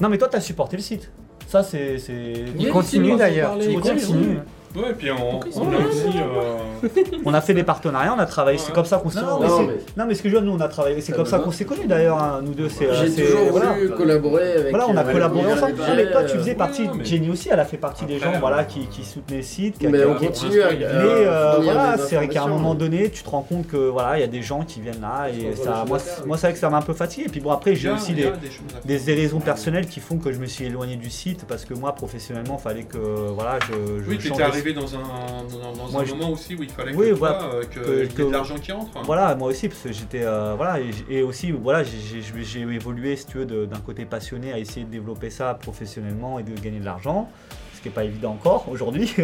non, 0.00 0.08
mais 0.10 0.18
toi, 0.18 0.28
t'as 0.30 0.40
supporté 0.40 0.76
le 0.76 0.82
site. 0.82 1.10
Ça, 1.46 1.62
c'est. 1.62 1.98
c'est- 1.98 2.34
Il 2.58 2.68
continue 2.68 3.16
d'ailleurs. 3.16 3.56
il 3.60 3.80
continue. 3.80 4.38
Ouais, 4.76 4.90
et 4.90 4.94
puis 4.94 5.10
on, 5.12 5.38
on 5.38 5.72
a 5.72 5.76
aussi. 5.86 6.18
euh, 6.18 6.88
On 7.24 7.32
a 7.32 7.40
fait 7.40 7.54
des 7.54 7.62
partenariats, 7.62 8.12
on 8.16 8.18
a 8.18 8.26
travaillé. 8.26 8.58
C'est 8.58 8.68
Ouais. 8.68 8.74
comme 8.74 8.84
ça 8.84 8.98
qu'on 8.98 9.08
s'est. 9.10 9.20
Non, 9.20 9.38
mais 9.40 9.46
non, 9.46 9.56
c'est- 9.58 9.66
mais- 9.66 9.76
non, 9.96 10.04
mais 10.08 10.14
ce 10.14 10.22
que 10.22 10.28
je 10.28 10.34
veux 10.34 10.40
dire, 10.40 10.50
nous, 10.50 10.56
on 10.58 10.60
a 10.60 10.68
travaillé. 10.68 11.00
C'est 11.00 11.12
Ça 11.12 11.16
comme 11.16 11.24
me 11.26 11.30
ça 11.30 11.38
va. 11.38 11.44
qu'on 11.44 11.50
s'est 11.52 11.64
connus 11.64 11.86
d'ailleurs, 11.86 12.18
hein, 12.20 12.40
nous 12.44 12.54
deux. 12.54 12.68
c'est, 12.68 12.86
euh, 12.88 12.94
J'ai 13.00 13.08
c'est- 13.08 13.22
toujours 13.24 13.50
voilà. 13.50 13.72
voulu 13.72 13.90
collaborer 13.90 14.52
avec. 14.54 14.70
Voilà, 14.70 14.88
on 14.88 14.96
a 14.96 15.04
euh, 15.04 15.12
collaboré 15.12 15.52
ensemble. 15.52 15.74
Non, 15.78 15.94
mais 15.96 16.10
toi, 16.10 16.24
tu 16.24 16.36
faisais 16.38 16.52
euh, 16.52 16.56
partie. 16.56 16.88
mais- 16.92 17.04
Jenny 17.04 17.30
aussi, 17.30 17.48
elle 17.52 17.60
a 17.60 17.64
fait 17.64 17.76
partie 17.76 18.04
des 18.04 18.18
gens 18.18 18.32
euh, 18.34 18.38
voilà, 18.40 18.64
qui, 18.64 18.86
qui 18.88 19.04
soutenaient 19.04 19.38
le 19.38 19.42
site. 19.44 19.78
qui 19.78 19.86
a- 19.86 19.90
Mais 19.90 19.98
qui 20.00 20.04
on 20.06 20.14
qui- 20.16 20.26
continue 20.26 20.60
à. 20.62 20.70
Mais, 20.70 20.78
Mais 20.78 20.84
euh, 20.86 21.52
fournir 21.54 21.72
voilà, 21.72 21.96
des 21.96 22.02
c'est 22.02 22.16
vrai 22.16 22.28
qu'à 22.28 22.40
un 22.40 22.42
informations. 22.42 22.62
moment 22.62 22.74
donné, 22.74 23.10
tu 23.10 23.22
te 23.22 23.30
rends 23.30 23.42
compte 23.42 23.66
que 23.68 23.76
voilà, 23.76 24.18
il 24.18 24.20
y 24.20 24.24
a 24.24 24.28
des 24.28 24.42
gens 24.42 24.64
qui 24.64 24.80
viennent 24.80 25.00
là 25.00 25.28
et 25.30 25.54
ça, 25.54 25.84
moi, 25.86 25.98
c'est- 26.00 26.26
moi 26.26 26.36
c'est 26.36 26.48
vrai 26.48 26.54
que 26.54 26.58
ça 26.58 26.68
m'a 26.68 26.78
un 26.78 26.82
peu 26.82 26.94
fatigué. 26.94 27.26
Et 27.26 27.30
puis 27.30 27.40
bon, 27.40 27.50
après, 27.52 27.74
j'ai 27.76 27.82
il 27.82 27.90
y 27.90 27.92
a- 27.92 27.94
aussi 27.96 28.12
il 28.12 28.18
y 28.18 28.22
des, 28.22 28.28
a 28.28 28.30
des 28.32 28.46
choses 28.48 28.64
à 28.70 28.72
faire. 28.72 28.80
des, 28.84 28.98
des 28.98 29.14
raisons 29.14 29.40
personnelles 29.40 29.86
qui 29.86 30.00
font 30.00 30.18
que 30.18 30.32
je 30.32 30.38
me 30.40 30.46
suis 30.46 30.64
éloigné 30.66 30.96
du 30.96 31.10
site 31.10 31.44
parce 31.46 31.64
que 31.64 31.74
moi, 31.74 31.94
professionnellement, 31.94 32.58
fallait 32.58 32.82
que 32.84 32.98
voilà, 32.98 33.58
je, 33.68 34.02
je 34.02 34.08
Oui, 34.10 34.18
tu 34.18 34.28
change 34.28 34.38
étais 34.38 34.46
de- 34.48 34.52
arrivé 34.52 34.63
dans 34.72 34.94
un, 34.96 34.98
dans, 34.98 35.72
dans 35.76 35.88
Moi, 35.90 36.02
un 36.02 36.04
je- 36.04 36.14
moment 36.14 36.30
aussi 36.30 36.54
où 36.54 36.62
il 36.62 36.70
fallait 36.70 36.94
Oui, 36.94 37.08
que, 37.10 37.14
voilà, 37.14 37.38
toi, 37.38 37.54
euh, 37.54 38.06
que, 38.06 38.22
de 38.22 38.30
l'argent 38.30 38.56
qui 38.56 38.72
rentre. 38.72 38.90
Voilà, 39.04 39.34
moi 39.34 39.48
aussi, 39.48 39.68
parce 39.68 39.80
que 39.82 39.92
j'étais. 39.92 40.22
euh, 40.24 40.54
voilà, 40.56 40.78
et, 41.10 41.22
aussi, 41.22 41.50
voilà, 41.52 41.82
j'ai- 41.84 42.60
évolué, 42.60 43.16
si 43.16 43.26
tu 43.26 43.38
veux, 43.38 43.66
d'un 43.66 43.80
côté 43.80 44.04
passionné 44.04 44.52
à 44.52 44.58
essayer 44.58 44.84
de 44.86 44.90
développer 44.90 45.30
ça 45.30 45.54
professionnellement 45.54 46.38
et 46.38 46.42
de 46.42 46.58
gagner 46.60 46.80
de 46.80 46.84
l'argent, 46.84 47.28
ce 47.76 47.80
qui 47.82 47.88
n'est 47.88 47.94
pas 47.94 48.04
évident 48.04 48.32
encore 48.32 48.68
aujourd'hui. 48.70 49.14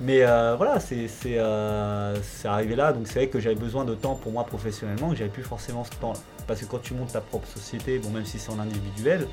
Mais 0.00 0.22
euh, 0.24 0.54
voilà, 0.56 0.80
c'est 0.80 1.08
c'est, 1.08 1.38
euh, 1.38 2.16
c'est 2.22 2.48
arrivé 2.48 2.74
là, 2.76 2.92
donc 2.92 3.06
c'est 3.06 3.14
vrai 3.20 3.28
que 3.28 3.38
j'avais 3.40 3.54
besoin 3.54 3.84
de 3.84 3.94
temps 3.94 4.14
pour 4.16 4.32
moi 4.32 4.44
professionnellement, 4.44 5.10
que 5.10 5.16
j'avais 5.16 5.30
plus 5.30 5.42
forcément 5.44 5.84
ce 5.84 5.90
temps. 6.00 6.12
Parce 6.46 6.60
que 6.60 6.66
quand 6.66 6.80
tu 6.82 6.94
montes 6.94 7.12
ta 7.12 7.20
propre 7.20 7.46
société, 7.46 7.98
bon, 7.98 8.10
même 8.10 8.24
si 8.24 8.38
c'est 8.38 8.50
en 8.50 8.58
individuel, 8.58 9.26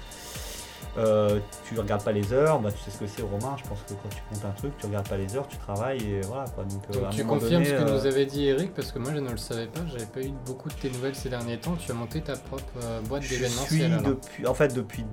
euh, 0.98 1.40
tu 1.68 1.78
regardes 1.80 2.04
pas 2.04 2.12
les 2.12 2.32
heures, 2.32 2.60
bah, 2.60 2.72
tu 2.72 2.80
sais 2.80 2.92
ce 2.92 3.00
que 3.00 3.08
c'est 3.08 3.22
Romain, 3.22 3.56
je 3.62 3.68
pense 3.68 3.80
que 3.82 3.94
quand 3.94 4.10
tu 4.10 4.22
montes 4.32 4.46
un 4.46 4.52
truc, 4.52 4.78
tu 4.78 4.86
regardes 4.86 5.10
pas 5.10 5.18
les 5.18 5.36
heures, 5.36 5.48
tu 5.48 5.58
travailles 5.58 6.02
et 6.04 6.22
voilà 6.22 6.46
quoi. 6.50 6.64
Donc, 6.64 6.84
euh, 6.90 7.02
Donc 7.02 7.10
tu 7.12 7.26
confirmes 7.26 7.64
donné, 7.64 7.66
ce 7.66 7.72
que 7.72 7.90
euh, 7.90 7.98
nous 7.98 8.06
avait 8.06 8.26
dit 8.26 8.46
Eric 8.46 8.74
parce 8.74 8.92
que 8.92 9.00
moi 9.00 9.12
je 9.14 9.20
ne 9.20 9.30
le 9.30 9.38
savais 9.38 9.68
pas, 9.68 9.82
j'avais 9.92 10.06
pas 10.06 10.22
eu 10.22 10.32
beaucoup 10.46 10.70
de 10.70 10.76
tes 10.76 10.90
nouvelles 10.90 11.16
ces 11.16 11.30
derniers 11.30 11.58
temps. 11.58 11.76
Tu 11.76 11.92
as 11.92 11.96
monté 11.96 12.22
ta 12.22 12.36
propre 12.36 12.64
euh, 12.84 13.02
boîte 13.02 13.24
Je 13.24 13.28
suis 13.28 13.38
d'événementiel. 13.38 14.04
depuis, 14.04 14.48
en 14.48 14.54
fait, 14.54 14.74
depuis 14.74 15.06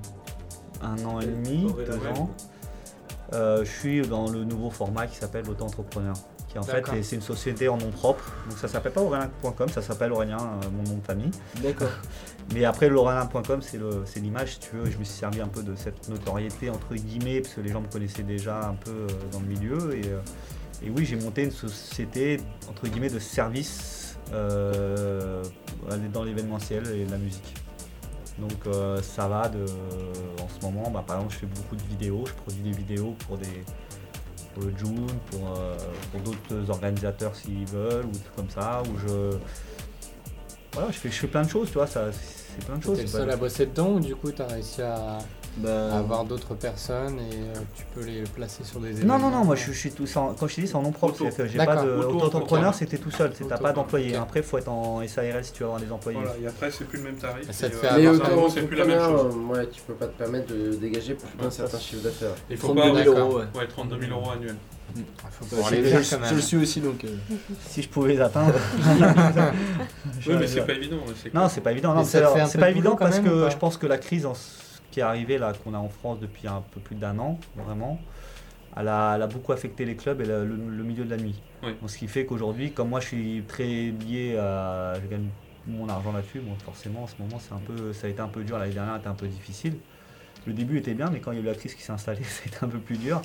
un 0.83 1.05
an 1.05 1.21
et 1.21 1.27
demi, 1.27 1.67
deux 1.73 2.21
ans, 2.21 2.31
euh, 3.35 3.65
je 3.65 3.71
suis 3.71 4.03
dans 4.03 4.29
le 4.29 4.45
nouveau 4.45 4.71
format 4.71 5.07
qui 5.07 5.17
s'appelle 5.17 5.49
Auto-entrepreneur. 5.49 6.15
Qui 6.53 6.59
en 6.59 6.63
fait, 6.65 6.85
c'est 7.03 7.17
une 7.17 7.23
société 7.23 7.69
en 7.69 7.79
nom 7.79 7.91
propre. 7.91 8.31
Donc 8.47 8.59
ça 8.59 8.69
s'appelle 8.69 8.93
pas 8.93 9.01
aurélien.com, 9.01 9.71
ça 9.71 9.81
s'appelle 9.81 10.13
Aurélien, 10.13 10.37
euh, 10.37 10.69
mon 10.71 10.83
nom 10.83 10.99
de 10.99 11.07
famille. 11.07 11.31
D'accord. 11.63 11.89
Mais 12.55 12.65
après, 12.65 12.89
l'aurélien.com, 12.89 13.61
c'est 13.63 14.21
l'image, 14.21 14.55
si 14.55 14.59
tu 14.61 14.77
veux. 14.77 14.91
Je 14.91 14.99
me 14.99 15.05
suis 15.05 15.19
servi 15.19 15.41
un 15.41 15.49
peu 15.49 15.63
de 15.63 15.75
cette 15.75 16.09
notoriété, 16.09 16.69
entre 16.69 16.95
guillemets, 16.95 17.41
parce 17.41 17.55
que 17.55 17.61
les 17.63 17.71
gens 17.71 17.81
me 17.81 17.89
connaissaient 17.89 18.23
déjà 18.23 18.69
un 18.69 18.75
peu 18.75 18.91
euh, 18.91 19.07
dans 19.31 19.41
le 19.41 19.47
milieu. 19.47 19.97
Et, 19.97 20.09
euh, 20.09 20.21
et 20.85 20.91
oui, 20.91 21.07
j'ai 21.07 21.17
monté 21.17 21.45
une 21.45 21.51
société, 21.51 22.41
entre 22.69 22.87
guillemets, 22.89 23.09
de 23.09 23.19
service 23.19 24.19
euh, 24.33 25.43
dans 26.13 26.25
l'événementiel 26.25 26.87
et 26.89 27.07
la 27.07 27.19
musique. 27.19 27.55
Donc 28.39 28.75
ça 29.03 29.29
va 29.29 29.49
de... 29.49 29.65
En 30.43 30.49
ce 30.49 30.65
moment, 30.65 30.91
bah, 30.91 31.05
par 31.07 31.17
exemple, 31.17 31.35
je 31.35 31.41
fais 31.41 31.47
beaucoup 31.47 31.77
de 31.77 31.83
vidéos. 31.83 32.25
Je 32.27 32.33
produis 32.33 32.63
des 32.63 32.73
vidéos 32.73 33.15
pour 33.27 33.37
des... 33.37 33.63
Pour 34.55 34.65
le 34.65 34.73
June, 34.77 35.07
pour, 35.31 35.57
euh, 35.57 35.77
pour 36.11 36.21
d'autres 36.21 36.71
organisateurs 36.71 37.35
s'ils 37.35 37.67
veulent, 37.67 38.05
ou 38.05 38.11
des 38.11 38.19
trucs 38.19 38.37
comme 38.37 38.51
ça, 38.51 38.83
où 38.83 38.99
je... 38.99 39.37
Voilà, 40.75 40.91
je 40.91 40.99
fais, 40.99 41.11
je 41.11 41.15
fais 41.17 41.27
plein 41.27 41.43
de 41.43 41.49
choses, 41.49 41.69
tu 41.69 41.75
vois, 41.75 41.87
ça, 41.87 42.11
c'est 42.13 42.65
plein 42.65 42.77
de 42.77 42.83
choses. 42.83 42.97
T'es 42.97 43.03
le 43.03 43.09
seul 43.09 43.31
à 43.31 43.37
bosser 43.37 43.67
dedans 43.67 43.93
ou 43.93 44.01
du 44.01 44.15
coup 44.15 44.31
tu 44.31 44.43
as 44.43 44.47
réussi 44.47 44.83
à, 44.83 45.19
Bah, 45.59 45.99
avoir 45.99 46.25
d'autres 46.25 46.55
personnes 46.55 47.19
et 47.19 47.35
euh, 47.35 47.61
tu 47.77 47.85
peux 47.95 48.05
les 48.07 48.23
placer 48.23 48.65
sur 48.65 48.81
des 48.81 48.89
Non, 48.93 48.97
événements 48.97 49.19
non, 49.19 49.31
non, 49.31 49.45
moi 49.45 49.55
je, 49.55 49.67
je 49.67 49.73
suis 49.79 49.91
tout 49.91 50.07
sans, 50.07 50.33
quand 50.33 50.47
je 50.49 50.55
te 50.57 50.61
dis 50.63 50.67
c'est 50.67 50.77
en 50.77 50.83
nom 50.83 50.93
propre, 50.93 51.15
c'est-à-dire 51.19 51.37
que 51.37 51.47
j'ai 51.47 51.59
pas 51.59 51.77
de. 51.85 51.91
Auto- 51.91 52.73
c'était 52.73 52.97
tout 52.97 53.11
seul, 53.11 53.33
c'est 53.37 53.47
t'as 53.47 53.59
pas 53.59 53.73
d'employé. 53.73 54.17
ok. 54.17 54.23
Après, 54.23 54.41
il 54.41 54.47
faut 54.47 54.57
être 54.57 54.69
en 54.69 55.07
SARL 55.07 55.45
si 55.45 55.53
tu 55.53 55.61
veux 55.61 55.67
avoir 55.67 55.81
des 55.81 55.93
employés. 55.93 56.19
Voilà, 56.19 56.39
et 56.43 56.47
après, 56.47 56.71
c'est 56.71 56.85
plus 56.85 56.99
le 56.99 57.05
même 57.05 57.17
tarif. 57.17 57.51
Ça 57.51 57.69
te 57.69 57.75
et, 57.75 57.77
fait 57.77 57.87
euh, 57.89 58.49
c'est 58.49 58.63
plus 58.67 58.77
la 58.77 58.85
même 58.87 59.01
chose. 59.01 59.35
ouais, 59.51 59.67
tu 59.69 59.83
peux 59.83 59.93
pas 59.95 60.07
te 60.07 60.17
permettre 60.17 60.47
de 60.55 60.71
dégager 60.75 61.15
plus 61.15 61.29
d'un 61.43 61.51
certain 61.51 61.79
chiffre 61.79 62.03
d'affaires. 62.03 62.35
Il 62.49 62.57
faut 62.57 62.69
32 62.69 62.81
pas 62.81 62.87
000 62.87 62.97
d'accord. 62.97 63.19
euros, 63.19 63.39
ouais. 63.41 63.45
Ouais, 63.61 63.67
32 63.69 64.01
000 64.01 64.13
euros 64.19 64.31
annuels. 64.31 64.57
Faut 64.95 65.45
Ouais, 65.45 65.49
pouvoir 65.51 65.71
je, 65.71 66.35
le 66.35 66.41
suis 66.41 66.57
aussi 66.57 66.81
donc. 66.81 67.05
euh, 67.05 67.09
Si 67.69 67.83
je 67.83 67.89
pouvais 67.89 68.15
les 68.15 68.21
atteindre. 68.21 68.53
Oui, 70.27 70.35
mais 70.39 70.47
c'est 70.47 70.67
pas 70.67 70.73
évident. 70.75 70.97
c'est 71.23 71.33
Non, 71.35 71.49
c'est 71.49 71.61
pas 71.61 71.73
évident. 71.73 71.95
Non, 71.95 72.05
c'est 72.05 72.23
c'est 72.47 72.59
pas 72.59 72.67
de 72.67 72.71
évident 72.71 72.97
parce 72.97 73.19
que 73.19 73.51
je 73.51 73.57
pense 73.57 73.77
que 73.77 73.87
la 73.87 73.99
crise 73.99 74.27
en 74.27 74.35
ce 74.35 74.72
qui 74.93 75.01
est 75.01 75.03
arrivée 75.03 75.39
là, 75.39 75.53
qu'on 75.65 75.75
a 75.75 75.79
en 75.79 75.89
France 75.89 76.21
depuis 76.21 76.47
un 76.47 76.63
peu 76.73 76.79
plus 76.81 76.95
d'un 76.95 77.19
an, 77.19 77.39
vraiment, 77.57 77.99
elle 78.77 78.87
a, 78.89 79.15
elle 79.17 79.23
a 79.23 79.27
beaucoup 79.27 79.51
affecté 79.53 79.85
les 79.85 79.97
clubs 79.97 80.21
et 80.21 80.25
le, 80.25 80.45
le- 80.47 80.55
le 80.57 80.83
milieu 80.85 81.05
de 81.05 81.11
la 81.11 81.17
nuit. 81.17 81.41
Oui. 81.65 81.75
Donc, 81.81 81.91
ce 81.91 81.99
qui 81.99 82.07
fait 82.07 82.25
qu'aujourd'hui, 82.25 82.71
comme 82.73 82.89
moi 82.91 83.01
je 83.01 83.07
suis 83.09 83.43
très 83.49 83.67
lié 83.67 84.37
à. 84.39 84.95
Je 85.03 85.09
gagne 85.09 85.27
mon 85.67 85.89
argent 85.89 86.13
là-dessus, 86.13 86.41
bon, 86.41 86.55
forcément 86.65 87.05
en 87.05 87.07
ce 87.07 87.15
moment 87.21 87.39
c'est 87.41 87.53
un 87.55 87.59
peu, 87.65 87.93
ça 87.93 88.07
a 88.07 88.11
été 88.11 88.21
un 88.21 88.29
peu 88.29 88.43
dur. 88.45 88.59
L'année 88.59 88.73
dernière 88.75 88.97
était 88.97 89.07
un 89.09 89.15
peu 89.15 89.27
difficile. 89.29 89.75
Le 90.47 90.53
début 90.53 90.79
était 90.79 90.95
bien, 90.95 91.09
mais 91.11 91.21
quand 91.21 91.31
il 91.33 91.37
y 91.37 91.41
a 91.41 91.43
eu 91.43 91.47
la 91.47 91.55
crise 91.55 91.75
qui 91.75 91.83
s'est 91.83 91.93
installée, 91.93 92.23
ça 92.25 92.43
a 92.45 92.49
été 92.49 92.57
un 92.63 92.69
peu 92.69 92.79
plus 92.79 92.97
dur. 92.99 93.23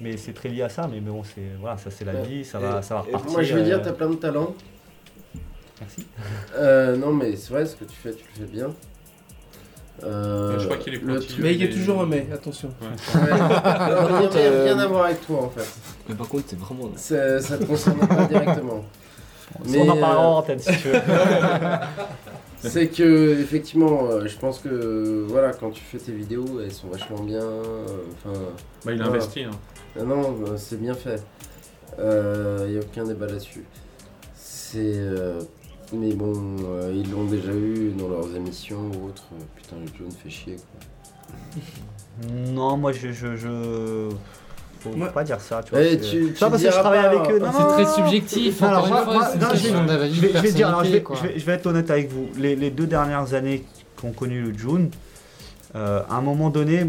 Mais 0.00 0.16
c'est 0.16 0.32
très 0.32 0.48
lié 0.48 0.62
à 0.62 0.68
ça, 0.68 0.88
mais 0.92 0.98
bon, 1.00 1.22
c'est 1.22 1.50
voilà, 1.60 1.78
ça 1.78 1.90
c'est 1.92 2.04
la 2.04 2.14
Ouais. 2.14 2.22
vie, 2.26 2.44
ça 2.44 2.58
va, 2.58 2.78
Et- 2.78 2.82
ça 2.82 2.94
va 2.96 3.00
et 3.02 3.04
repartir. 3.06 3.30
Moi, 3.30 3.42
je 3.44 3.54
veux 3.54 3.62
dire, 3.62 3.78
euh, 3.78 3.84
t'as 3.84 3.92
plein 3.92 4.10
de 4.10 4.16
talents. 4.16 4.54
Merci. 5.80 6.06
Euh, 6.56 6.96
non, 6.96 7.12
mais 7.12 7.36
c'est 7.36 7.52
vrai, 7.52 7.66
ce 7.66 7.76
que 7.76 7.84
tu 7.84 7.94
fais, 7.94 8.12
tu 8.12 8.24
le 8.40 8.46
fais 8.46 8.52
bien. 8.52 8.70
Euh, 10.04 10.58
Je 10.58 10.64
crois 10.64 10.76
qu'il 10.78 10.94
est 10.94 10.98
le 10.98 11.06
pointilleux. 11.06 11.42
Mais 11.42 11.54
il 11.54 11.60
y 11.60 11.64
a 11.64 11.68
Mais- 11.68 11.72
toujours 11.74 12.02
un 12.02 12.06
mais, 12.06 12.26
attention. 12.32 12.68
Ouais. 12.80 13.30
Alors, 13.30 14.10
il 14.34 14.40
n'y 14.40 14.46
a 14.46 14.62
rien 14.64 14.78
à 14.78 14.86
voir 14.86 15.04
avec 15.06 15.24
toi 15.26 15.42
en 15.44 15.48
fait. 15.50 15.68
Mais 16.08 16.14
par 16.14 16.28
contre, 16.28 16.44
c'est 16.48 16.58
vraiment. 16.58 16.90
Ça, 16.96 17.40
ça 17.40 17.58
te 17.58 17.64
concerne 17.64 17.98
pas 18.06 18.24
directement. 18.24 18.84
on 19.64 19.88
en 19.88 19.96
parlera 19.96 20.14
euh, 20.24 20.28
en 20.28 20.38
antenne 20.38 20.58
si 20.58 20.72
tu 20.78 20.88
veux. 20.88 21.00
C'est 22.64 22.86
que 22.88 23.40
effectivement, 23.40 24.06
euh, 24.08 24.26
je 24.28 24.36
pense 24.38 24.60
que 24.60 25.24
voilà, 25.28 25.52
quand 25.52 25.70
tu 25.70 25.82
fais 25.82 25.98
tes 25.98 26.12
vidéos, 26.12 26.60
elles 26.64 26.70
sont 26.72 26.86
vachement 26.88 27.20
bien. 27.20 27.40
euh, 27.42 27.84
Enfin, 28.24 28.38
Bah, 28.84 28.92
il 28.92 29.00
a 29.02 29.04
Voilà. 29.04 29.10
investi. 29.10 29.42
Hein. 29.42 29.50
ah 29.98 30.04
non, 30.04 30.36
euh, 30.46 30.56
c'est 30.56 30.80
bien 30.80 30.94
fait. 30.94 31.22
Il 31.98 32.70
n'y 32.70 32.76
a 32.76 32.80
aucun 32.80 33.04
débat 33.04 33.26
là-dessus. 33.26 33.64
C'est, 34.34 34.78
euh, 34.96 35.40
mais 35.92 36.12
bon, 36.14 36.32
euh, 36.64 36.92
ils 36.94 37.10
l'ont 37.10 37.24
déjà 37.24 37.52
eu 37.52 37.92
dans 37.98 38.08
leurs 38.08 38.34
émissions 38.34 38.90
ou 39.00 39.06
autres. 39.08 39.24
Putain, 39.56 39.76
le 39.80 39.86
jaune 39.98 40.12
fait 40.12 40.30
chier. 40.30 40.56
Quoi. 40.56 41.60
Non, 42.52 42.76
moi 42.76 42.92
je. 42.92 43.10
je, 43.12 43.36
je... 43.36 44.08
Faut 44.80 44.90
Moi- 44.90 45.08
pas 45.10 45.22
dire 45.24 45.40
ça, 45.40 45.62
tu 45.62 45.70
vois. 45.70 45.82
Eh, 45.82 45.90
c'est- 45.92 45.98
tu, 46.10 46.26
tu 46.32 46.36
Ça, 46.36 46.50
parce 46.50 46.60
que 46.62 46.68
je 46.70 46.74
travaille 46.76 47.02
pas- 47.02 47.08
avec 47.20 47.30
eux. 47.30 47.38
Non, 47.38 47.50
C'est 47.56 47.84
très 47.84 47.94
subjectif, 47.94 48.62
alors, 48.64 48.86
moi- 48.88 49.04
fois, 49.04 49.14
moi- 49.14 49.28
non, 49.36 49.40
je 49.40 49.44
vais- 49.46 49.52
question 49.52 49.84
d'avis 49.86 50.14
Je 50.14 50.20
de 50.20 50.26
vais, 50.26 50.32
je 50.34 50.42
vais 50.42 50.52
dire, 50.52 50.68
alors, 50.68 50.84
je, 50.84 50.90
vais, 50.90 51.00
personnalité, 51.00 51.02
quoi. 51.02 51.16
je 51.16 51.22
vais- 51.34 51.38
je 51.38 51.46
vais 51.46 51.52
être 51.52 51.66
honnête 51.66 51.90
avec 51.90 52.10
vous. 52.10 52.26
Les, 52.36 52.56
les 52.56 52.70
deux 52.70 52.86
dernières 52.88 53.32
années 53.34 53.64
qu'ont 53.96 54.10
connu 54.10 54.42
le 54.42 54.58
June, 54.58 54.90
euh, 55.76 56.02
à 56.10 56.16
un 56.16 56.20
moment 56.20 56.50
donné, 56.50 56.84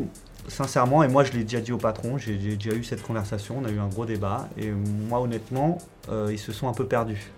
sincèrement, 0.47 1.03
et 1.03 1.07
moi 1.07 1.23
je 1.23 1.31
l'ai 1.33 1.43
déjà 1.43 1.61
dit 1.61 1.71
au 1.71 1.77
patron, 1.77 2.17
j'ai 2.17 2.37
j'ai 2.41 2.55
déjà 2.57 2.75
eu 2.75 2.83
cette 2.83 3.03
conversation, 3.03 3.59
on 3.61 3.65
a 3.65 3.69
eu 3.71 3.79
un 3.79 3.87
gros 3.87 4.05
débat, 4.05 4.49
et 4.57 4.71
moi 4.71 5.21
honnêtement, 5.21 5.77
euh, 6.09 6.29
ils 6.31 6.39
se 6.39 6.51
sont 6.51 6.67
un 6.67 6.73
peu 6.73 6.85
perdus. 6.85 7.31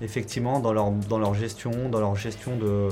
Effectivement, 0.00 0.60
dans 0.60 0.72
leur, 0.72 0.90
dans 0.90 1.18
leur 1.18 1.34
gestion, 1.34 1.88
dans 1.88 2.00
leur 2.00 2.16
gestion 2.16 2.56
de, 2.56 2.88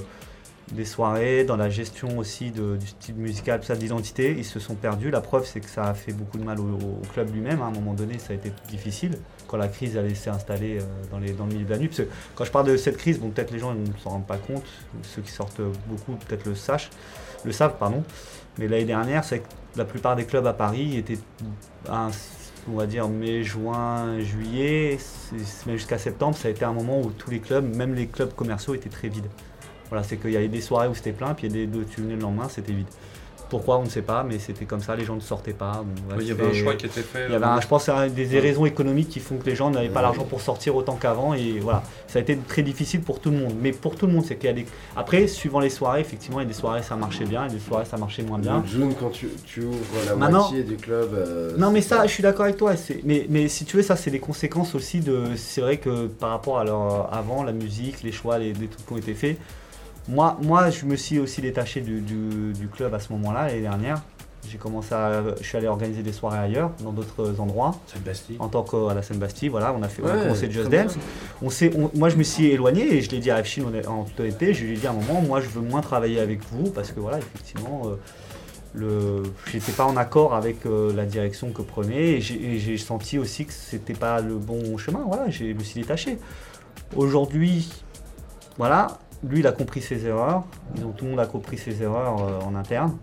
des 0.73 0.85
soirées, 0.85 1.45
dans 1.45 1.57
la 1.57 1.69
gestion 1.69 2.19
aussi 2.19 2.51
du 2.51 2.87
style 2.87 3.17
musical, 3.17 3.61
tout 3.61 3.67
ça, 3.67 3.77
d'identité, 3.77 4.35
ils 4.37 4.45
se 4.45 4.59
sont 4.59 4.75
perdus. 4.75 5.11
La 5.11 5.21
preuve, 5.21 5.47
c'est 5.47 5.61
que 5.61 5.69
ça 5.69 5.85
a 5.85 5.95
fait 5.95 6.13
beaucoup 6.13 6.39
de 6.39 6.45
mal 6.45 6.59
au, 6.61 7.03
club 7.13 7.33
lui-même. 7.33 7.61
À 7.61 7.67
un 7.67 7.71
moment 7.71 7.93
donné, 7.93 8.19
ça 8.19 8.33
a 8.33 8.37
été 8.37 8.53
difficile 8.69 9.19
quand 9.47 9.57
la 9.59 9.69
crise 9.69 9.97
allait 9.99 10.15
s'est 10.15 10.31
installée 10.31 10.79
euh, 10.79 10.85
dans, 11.11 11.19
dans 11.37 11.47
le 11.47 11.53
milieu 11.53 11.67
de 11.67 11.71
la 11.71 11.79
nuit. 11.79 11.89
Parce 11.89 12.01
que 12.01 12.09
quand 12.35 12.45
je 12.45 12.51
parle 12.51 12.67
de 12.67 12.77
cette 12.77 12.97
crise, 12.97 13.19
bon, 13.19 13.31
peut-être 13.31 13.51
les 13.51 13.59
gens 13.59 13.75
ne 13.75 13.85
s'en 14.03 14.11
rendent 14.11 14.27
pas 14.27 14.39
compte, 14.39 14.65
ceux 15.03 15.23
qui 15.23 15.31
sortent 15.31 15.61
beaucoup 15.87 16.13
peut-être 16.27 16.47
le, 16.47 16.55
sachent, 16.55 16.91
le 17.45 17.53
savent. 17.53 17.77
Pardon. 17.79 18.03
Mais 18.59 18.69
l'année 18.69 18.85
dernière, 18.85 19.25
c'est 19.25 19.41
que 19.41 19.49
la 19.77 19.85
plupart 19.85 20.17
des 20.17 20.25
clubs 20.25 20.47
à 20.47 20.53
Paris 20.53 20.97
étaient, 20.97 21.19
un- 21.89 22.11
on 22.71 22.77
va 22.77 22.87
dire, 22.87 23.09
mai, 23.09 23.43
juin, 23.43 24.19
juillet, 24.21 24.99
même 25.67 25.77
jusqu'à 25.77 25.99
septembre, 25.99 26.37
ça 26.37 26.49
a 26.49 26.51
été 26.51 26.65
un 26.65 26.73
moment 26.73 27.01
où 27.01 27.11
tous 27.11 27.31
les 27.31 27.41
clubs, 27.41 27.65
même 27.77 27.95
les 27.95 28.07
clubs 28.07 28.35
commerciaux, 28.35 28.75
étaient 28.75 28.89
très 28.89 29.09
vides. 29.09 29.29
Voilà, 29.89 30.03
c'est 30.03 30.17
qu'il 30.17 30.31
y 30.31 30.37
avait 30.37 30.49
des 30.49 30.61
soirées 30.61 30.89
où 30.89 30.95
c'était 30.95 31.13
plein, 31.13 31.35
puis 31.35 31.47
il 31.47 31.57
y 31.57 31.63
a 31.63 31.67
des 31.67 31.85
tu 31.87 32.01
venais 32.01 32.15
le 32.15 32.23
lendemain, 32.23 32.49
c'était 32.49 32.73
vide. 32.73 32.87
Pourquoi, 33.55 33.79
on 33.79 33.85
ne 33.85 33.89
sait 33.89 34.03
pas, 34.03 34.25
mais 34.25 34.41
c'était 34.41 34.65
comme 34.65 34.81
ça, 34.81 34.97
les 34.97 35.05
gens 35.05 35.15
ne 35.15 35.21
sortaient 35.21 35.53
pas. 35.53 35.85
Bon, 36.09 36.17
il 36.19 36.27
y 36.27 36.33
avait 36.33 36.47
un 36.49 36.53
choix 36.53 36.75
qui 36.75 36.87
était 36.87 37.03
fait. 37.03 37.27
il 37.29 37.33
y 37.33 37.37
avait 37.37 37.45
un- 37.45 37.61
je 37.61 37.69
pense 37.69 37.89
à 37.89 38.09
des 38.09 38.27
des 38.27 38.41
raisons 38.41 38.67
économiques 38.67 39.09
qui 39.11 39.21
font 39.21 39.37
que 39.37 39.47
les 39.47 39.55
gens 39.55 39.71
n'avaient 39.71 39.89
pas 39.89 40.03
l'argent 40.03 40.25
pour 40.25 40.41
sortir 40.41 40.75
autant 40.75 40.97
qu'avant 40.97 41.35
et 41.35 41.61
voilà, 41.61 41.85
ça 42.09 42.19
a 42.19 42.23
été 42.23 42.37
très 42.37 42.63
difficile 42.63 43.01
pour 43.03 43.21
tout 43.21 43.31
le 43.31 43.37
monde. 43.39 43.55
Mais 43.61 43.71
pour 43.71 43.95
tout 43.95 44.07
le 44.09 44.13
monde, 44.13 44.25
c'est 44.27 44.35
qu'il 44.35 44.47
y 44.47 44.51
a 44.51 44.55
des. 44.55 44.67
Après, 44.97 45.29
suivant 45.29 45.61
les 45.61 45.71
soirées, 45.71 46.01
effectivement, 46.01 46.41
il 46.41 46.43
y 46.43 46.47
a 46.47 46.49
des 46.49 46.55
soirées 46.55 46.83
ça 46.83 46.97
marchait 46.97 47.27
bien, 47.27 47.47
et 47.47 47.49
des 47.49 47.61
soirées 47.61 47.85
ça 47.85 47.97
marchait 47.97 48.25
moins 48.25 48.41
bien. 48.41 48.65
June, 48.67 48.93
quand 48.99 49.11
tu, 49.11 49.29
tu 49.47 49.61
ouvres 49.61 49.79
la 50.09 50.17
Maintenant- 50.17 50.41
moitié 50.49 50.65
du 50.65 50.77
club. 50.77 51.11
euh, 51.15 51.53
Non 51.57 51.71
mais 51.71 51.81
ça, 51.81 51.99
pas- 51.99 52.07
je 52.09 52.13
suis 52.13 52.23
d'accord 52.25 52.47
avec 52.47 52.57
toi. 52.57 52.75
c'est- 52.77 53.03
Mais, 53.05 53.27
mais 53.31 53.47
si 53.47 53.65
tu 53.65 53.77
veux, 53.77 53.85
ça 53.85 53.95
c'est 53.95 54.11
des 54.11 54.19
conséquences 54.19 54.75
aussi 54.75 54.99
de. 54.99 55.23
C'est 55.37 55.61
vrai 55.61 55.77
que 55.77 56.07
par 56.09 56.31
rapport 56.31 56.59
à 56.59 56.65
leur 56.65 57.15
avant, 57.15 57.45
la 57.45 57.53
musique, 57.53 58.03
les 58.03 58.11
choix, 58.13 58.39
les, 58.39 58.53
les 58.53 58.67
trucs 58.67 58.85
qui 58.87 58.93
ont 58.93 58.99
été 58.99 59.15
faits. 59.15 59.37
Moi, 60.09 60.37
moi, 60.43 60.71
je 60.71 60.85
me 60.85 60.97
suis 60.97 61.19
aussi 61.19 61.41
détaché 61.41 61.81
du, 61.81 62.01
du- 62.01 62.53
du 62.53 62.69
club 62.69 62.93
à 62.95 63.01
ce 63.01 63.13
moment-là 63.15 63.47
l'année 63.47 63.63
dernière. 63.63 64.03
J'ai 64.47 64.59
commencé 64.59 64.95
à, 64.95 65.23
je 65.41 65.43
suis 65.47 65.57
allé 65.57 65.67
organiser 65.69 66.03
des 66.03 66.13
soirées 66.13 66.39
ailleurs, 66.39 66.71
dans 66.81 66.93
d'autres 66.93 67.41
endroits, 67.41 67.75
C'est 67.87 67.97
le 67.99 68.05
Bastille. 68.05 68.37
en 68.39 68.49
tant 68.49 68.63
qu'à 68.63 68.93
la 68.93 69.01
Seine-Bastille. 69.01 69.49
Voilà, 69.49 69.73
on 69.73 69.83
a 69.83 69.89
fait, 69.89 70.03
on 70.03 70.07
a 70.07 70.15
Ouais, 70.17 70.23
commencé 70.23 70.51
Just 70.51 70.69
Dance. 70.69 70.99
On 71.41 71.49
s'est, 71.49 71.71
moi, 71.95 72.11
je 72.11 72.17
me 72.17 72.23
suis 72.23 72.49
éloigné 72.49 72.95
et 72.95 73.01
je 73.01 73.11
l'ai 73.11 73.21
dit 73.21 73.31
à 73.31 73.37
Afshin 73.37 73.63
en, 73.89 74.05
toute 74.05 74.21
honnêteté. 74.21 74.53
Je 74.53 74.65
lui 74.67 74.75
ai 74.75 74.77
dit 74.77 74.87
à 74.87 74.91
un 74.91 74.93
moment, 74.93 75.23
moi, 75.23 75.41
je 75.41 75.49
veux 75.49 75.63
moins 75.63 75.81
travailler 75.81 76.21
avec 76.21 76.41
vous 76.53 76.71
parce 76.71 76.93
que 76.93 77.01
voilà, 77.01 77.17
effectivement, 77.19 77.83
euh, 77.87 77.95
le, 78.75 79.23
j'étais 79.51 79.73
pas 79.73 79.87
en 79.87 79.97
accord 79.97 80.35
avec 80.35 80.67
euh, 80.67 80.93
la 80.95 81.07
direction 81.07 81.51
que 81.51 81.63
prenait 81.63 82.09
et 82.17 82.21
j'ai, 82.21 82.35
et 82.35 82.59
j'ai 82.59 82.77
senti 82.77 83.19
aussi 83.19 83.47
que 83.47 83.53
c'était 83.55 83.95
pas 83.95 84.21
le 84.21 84.35
bon 84.37 84.77
chemin. 84.77 85.05
Voilà, 85.07 85.31
j'ai- 85.31 85.53
je 85.55 85.59
me 85.59 85.65
suis 85.65 85.81
détaché. 85.81 86.19
Aujourd'hui, 86.97 87.71
voilà, 88.59 88.99
lui, 89.29 89.41
il 89.41 89.47
a 89.47 89.53
compris 89.53 89.81
ses 89.83 90.07
erreurs. 90.07 90.45
Ils 90.77 90.85
ont, 90.85 90.91
tout 90.91 91.05
le 91.05 91.11
monde 91.13 91.21
a 91.21 91.27
compris 91.27 91.59
ses 91.59 91.83
erreurs 91.83 92.17
euh, 92.23 92.41
en 92.47 92.55
interne. 92.55 92.97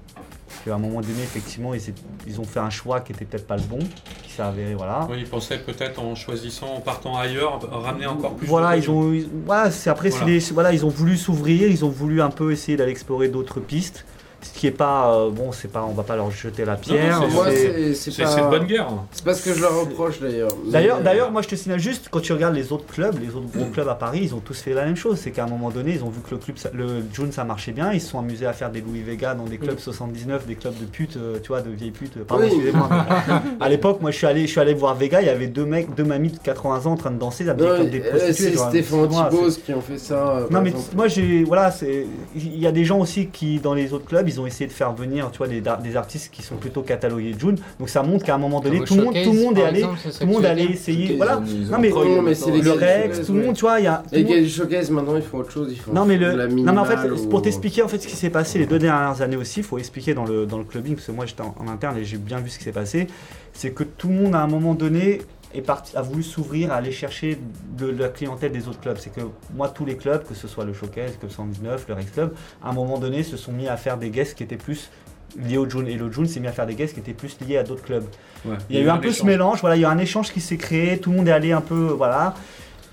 Qu'à 0.65 0.75
un 0.75 0.77
moment 0.77 0.99
donné, 1.01 1.23
effectivement, 1.23 1.73
ils, 1.73 1.81
ils 2.27 2.39
ont 2.41 2.43
fait 2.43 2.59
un 2.59 2.69
choix 2.69 2.99
qui 2.99 3.13
était 3.13 3.23
peut-être 3.25 3.47
pas 3.47 3.55
le 3.55 3.63
bon, 3.63 3.79
qui 4.21 4.31
s'est 4.33 4.41
avéré, 4.41 4.75
voilà. 4.75 5.07
Oui, 5.09 5.15
il 5.19 5.25
pensait 5.25 5.57
peut-être 5.59 5.99
en 6.01 6.13
choisissant, 6.13 6.75
en 6.75 6.81
partant 6.81 7.17
ailleurs, 7.17 7.59
ramener 7.71 8.05
encore 8.05 8.35
plus. 8.35 8.47
Voilà, 8.47 8.75
de 8.75 8.81
ils 8.81 8.89
ont, 8.91 9.13
ils- 9.13 9.29
voilà, 9.45 9.69
après, 9.85 10.09
voilà, 10.53 10.73
ils 10.73 10.85
ont 10.85 10.89
voulu 10.89 11.15
s'ouvrir, 11.17 11.69
ils 11.69 11.85
ont 11.85 11.89
voulu 11.89 12.21
un 12.21 12.29
peu 12.29 12.51
essayer 12.51 12.75
d'aller 12.77 12.91
explorer 12.91 13.29
d'autres 13.29 13.61
pistes. 13.61 14.05
Ce 14.43 14.53
qui 14.57 14.65
est 14.67 14.71
pas, 14.71 15.13
euh, 15.13 15.29
bon, 15.29 15.51
c'est 15.51 15.67
pas, 15.67 15.83
on 15.87 15.93
va 15.93 16.03
pas 16.03 16.15
leur 16.15 16.31
jeter 16.31 16.65
la 16.65 16.75
pierre. 16.75 17.21
Moi, 17.31 17.45
c'est- 17.51 18.23
pas. 18.23 18.35
de 18.41 18.49
bonne 18.49 18.65
guerre. 18.65 18.87
hein. 18.89 19.05
C'est 19.11 19.23
pas 19.23 19.33
ce 19.33 19.45
que 19.45 19.53
je 19.53 19.61
leur 19.61 19.79
reproche 19.79 20.19
d'ailleurs. 20.19 20.49
D'ailleurs, 20.67 20.99
d'ailleurs, 21.01 21.31
moi 21.31 21.41
je 21.41 21.47
te 21.49 21.55
signale 21.55 21.79
juste, 21.79 22.07
quand 22.09 22.19
tu 22.21 22.33
regardes 22.33 22.55
les 22.55 22.71
autres 22.71 22.85
clubs, 22.87 23.15
les 23.21 23.29
autres 23.35 23.47
gros 23.55 23.65
clubs 23.65 23.87
à 23.87 23.95
Paris, 23.95 24.21
ils 24.23 24.33
ont 24.35 24.39
tous 24.39 24.59
fait 24.59 24.73
la 24.73 24.85
même 24.85 24.95
chose. 24.95 25.19
C'est 25.21 25.31
qu'à 25.31 25.43
un 25.43 25.47
moment 25.47 25.69
donné, 25.69 25.91
ils 25.93 26.03
ont 26.03 26.09
vu 26.09 26.21
que 26.21 26.31
le 26.31 26.37
club, 26.37 26.57
ça- 26.57 26.69
le 26.73 27.03
June, 27.13 27.31
ça 27.31 27.43
marchait 27.43 27.71
bien. 27.71 27.91
Ils 27.93 28.01
se 28.01 28.09
sont 28.09 28.19
amusés 28.19 28.45
à 28.47 28.53
faire 28.53 28.71
des 28.71 28.81
Louis 28.81 29.01
Vega 29.01 29.35
dans 29.35 29.43
des 29.45 29.57
clubs 29.57 29.77
79, 29.79 30.45
des 30.47 30.55
clubs 30.55 30.77
de 30.79 30.85
putes, 30.85 31.17
euh, 31.17 31.37
tu 31.41 31.49
vois, 31.49 31.61
de 31.61 31.69
vieilles 31.69 31.91
putes. 31.91 32.17
Pardon, 32.25 32.43
Oui. 32.43 32.49
excusez-moi. 32.51 32.89
à 33.59 33.69
l'époque, 33.69 34.01
moi 34.01 34.11
je 34.11 34.17
suis 34.17 34.27
allé, 34.27 34.41
je 34.47 34.51
suis 34.51 34.59
allé 34.59 34.73
voir 34.73 34.95
Vega. 34.95 35.21
Il 35.21 35.27
y 35.27 35.29
avait 35.29 35.47
deux 35.47 35.65
mecs, 35.65 35.93
deux 35.95 36.03
mamies 36.03 36.31
de 36.31 36.37
80 36.39 36.85
ans 36.87 36.93
en 36.93 36.97
train 36.97 37.11
de 37.11 37.19
danser 37.19 37.43
dans 37.43 37.53
des 37.53 37.63
non, 37.65 37.75
clubs 37.75 37.89
des 37.89 37.99
prostituées. 37.99 38.33
c'est 38.33 38.57
Stéphane 38.57 39.07
Thibos 39.09 39.51
qui 39.65 39.73
ont 39.73 39.81
fait 39.81 39.97
ça. 39.97 40.37
euh, 40.37 40.47
Non 40.49 40.61
mais 40.61 40.73
moi 40.95 41.07
j'ai 41.07 41.43
voilà 41.43 41.69
c'est 41.71 42.05
il 42.35 42.57
y 42.59 42.67
a 42.67 42.71
des 42.71 42.85
gens 42.85 42.99
aussi 42.99 43.27
qui 43.27 43.59
dans 43.59 43.73
les 43.73 43.93
autres 43.93 44.05
clubs 44.05 44.27
ils 44.31 44.39
ont 44.41 44.45
essayé 44.45 44.67
de 44.67 44.71
faire 44.71 44.93
venir 44.93 45.29
tu 45.31 45.37
vois 45.39 45.47
des, 45.47 45.61
des 45.61 45.95
artistes 45.95 46.31
qui 46.33 46.41
sont 46.41 46.55
plutôt 46.55 46.81
catalogués 46.81 47.35
June. 47.37 47.57
Donc 47.79 47.89
ça 47.89 48.03
montre 48.03 48.25
qu'à 48.25 48.35
un 48.35 48.37
moment 48.37 48.59
donné 48.59 48.83
tout 48.83 48.95
le 48.95 49.03
monde 49.03 49.13
tout 49.23 49.31
le 49.33 49.39
monde 49.41 49.57
est 49.57 49.63
allé 49.63 49.81
tout 49.81 49.87
le 50.21 50.25
monde 50.27 50.41
dire 50.41 50.69
essayer 50.71 51.15
voilà. 51.17 51.39
Non 51.69 51.77
mais 51.79 51.89
Croy, 51.89 52.07
Non, 52.15 52.21
mais 52.21 52.33
c'est 52.35 52.51
les 52.51 52.61
le 52.61 52.71
Rex 52.71 53.25
tout 53.25 53.33
le 53.33 53.43
monde 53.45 53.55
tu 53.55 53.61
vois 53.61 53.79
il 53.79 53.83
y 53.85 53.87
a 53.87 54.03
Les 54.11 54.47
showcase 54.47 54.89
maintenant 54.91 55.15
ils 55.15 55.21
font 55.21 55.39
autre 55.39 55.51
chose. 55.51 55.67
Ils 55.71 55.77
font 55.79 55.93
non 55.93 56.05
mais 56.05 56.17
le 56.17 56.31
la 56.35 56.47
non 56.47 56.73
mais 56.73 56.79
en 56.79 56.85
fait 56.85 56.97
pour 57.29 57.39
ou- 57.39 57.41
t'expliquer 57.41 57.81
en 57.83 57.87
fait 57.87 57.99
ce 57.99 58.07
qui 58.07 58.15
s'est 58.15 58.29
passé 58.29 58.59
les 58.59 58.65
deux 58.65 58.79
dernières 58.79 59.21
années 59.21 59.37
aussi 59.37 59.59
il 59.59 59.63
faut 59.63 59.77
expliquer 59.77 60.13
dans 60.13 60.25
le 60.25 60.45
dans 60.45 60.57
le 60.57 60.63
clubbing 60.63 60.95
parce 60.95 61.07
que 61.07 61.11
moi 61.11 61.25
j'étais 61.25 61.41
en, 61.41 61.53
en 61.59 61.67
interne 61.67 61.97
et 61.97 62.03
j'ai 62.05 62.17
bien 62.17 62.39
vu 62.39 62.49
ce 62.49 62.57
qui 62.57 62.63
s'est 62.63 62.71
passé. 62.71 63.07
C'est 63.53 63.71
que 63.71 63.83
tout 63.83 64.07
le 64.07 64.13
monde 64.15 64.33
à 64.35 64.39
un 64.41 64.47
moment 64.47 64.73
donné 64.73 65.21
est 65.53 65.61
parti, 65.61 65.95
a 65.95 66.01
voulu 66.01 66.23
s'ouvrir 66.23 66.71
à 66.71 66.75
aller 66.75 66.91
chercher 66.91 67.37
de 67.77 67.87
la 67.87 68.09
clientèle 68.09 68.51
des 68.51 68.67
autres 68.67 68.79
clubs. 68.79 68.97
C'est 68.99 69.13
que 69.13 69.21
moi, 69.53 69.69
tous 69.69 69.85
les 69.85 69.97
clubs, 69.97 70.23
que 70.23 70.33
ce 70.33 70.47
soit 70.47 70.65
le 70.65 70.73
Showcase, 70.73 71.17
que 71.17 71.25
le 71.25 71.31
119, 71.31 71.85
le 71.87 71.93
Rex 71.93 72.11
Club, 72.11 72.33
à 72.63 72.69
un 72.69 72.73
moment 72.73 72.97
donné, 72.97 73.23
se 73.23 73.37
sont 73.37 73.51
mis 73.51 73.67
à 73.67 73.77
faire 73.77 73.97
des 73.97 74.09
guests 74.09 74.35
qui 74.35 74.43
étaient 74.43 74.57
plus 74.57 74.89
liés 75.37 75.57
au 75.57 75.69
June. 75.69 75.87
Et 75.87 75.95
le 75.95 76.11
June 76.11 76.27
s'est 76.27 76.39
mis 76.39 76.47
à 76.47 76.51
faire 76.51 76.65
des 76.65 76.75
guests 76.75 76.93
qui 76.93 76.99
étaient 76.99 77.13
plus 77.13 77.37
liés 77.41 77.57
à 77.57 77.63
d'autres 77.63 77.83
clubs. 77.83 78.05
Ouais. 78.45 78.57
Il 78.69 78.75
y 78.75 78.79
a 78.79 78.81
eu 78.81 78.89
un 78.89 78.97
peu 78.97 79.11
ce 79.11 79.25
mélange, 79.25 79.61
voilà, 79.61 79.75
il 79.75 79.81
y 79.81 79.85
a 79.85 79.89
eu 79.89 79.91
un 79.91 79.97
échange 79.97 80.31
qui 80.31 80.41
s'est 80.41 80.57
créé, 80.57 80.97
tout 80.97 81.11
le 81.11 81.17
monde 81.17 81.27
est 81.27 81.31
allé 81.31 81.51
un 81.51 81.61
peu, 81.61 81.93
voilà. 81.95 82.35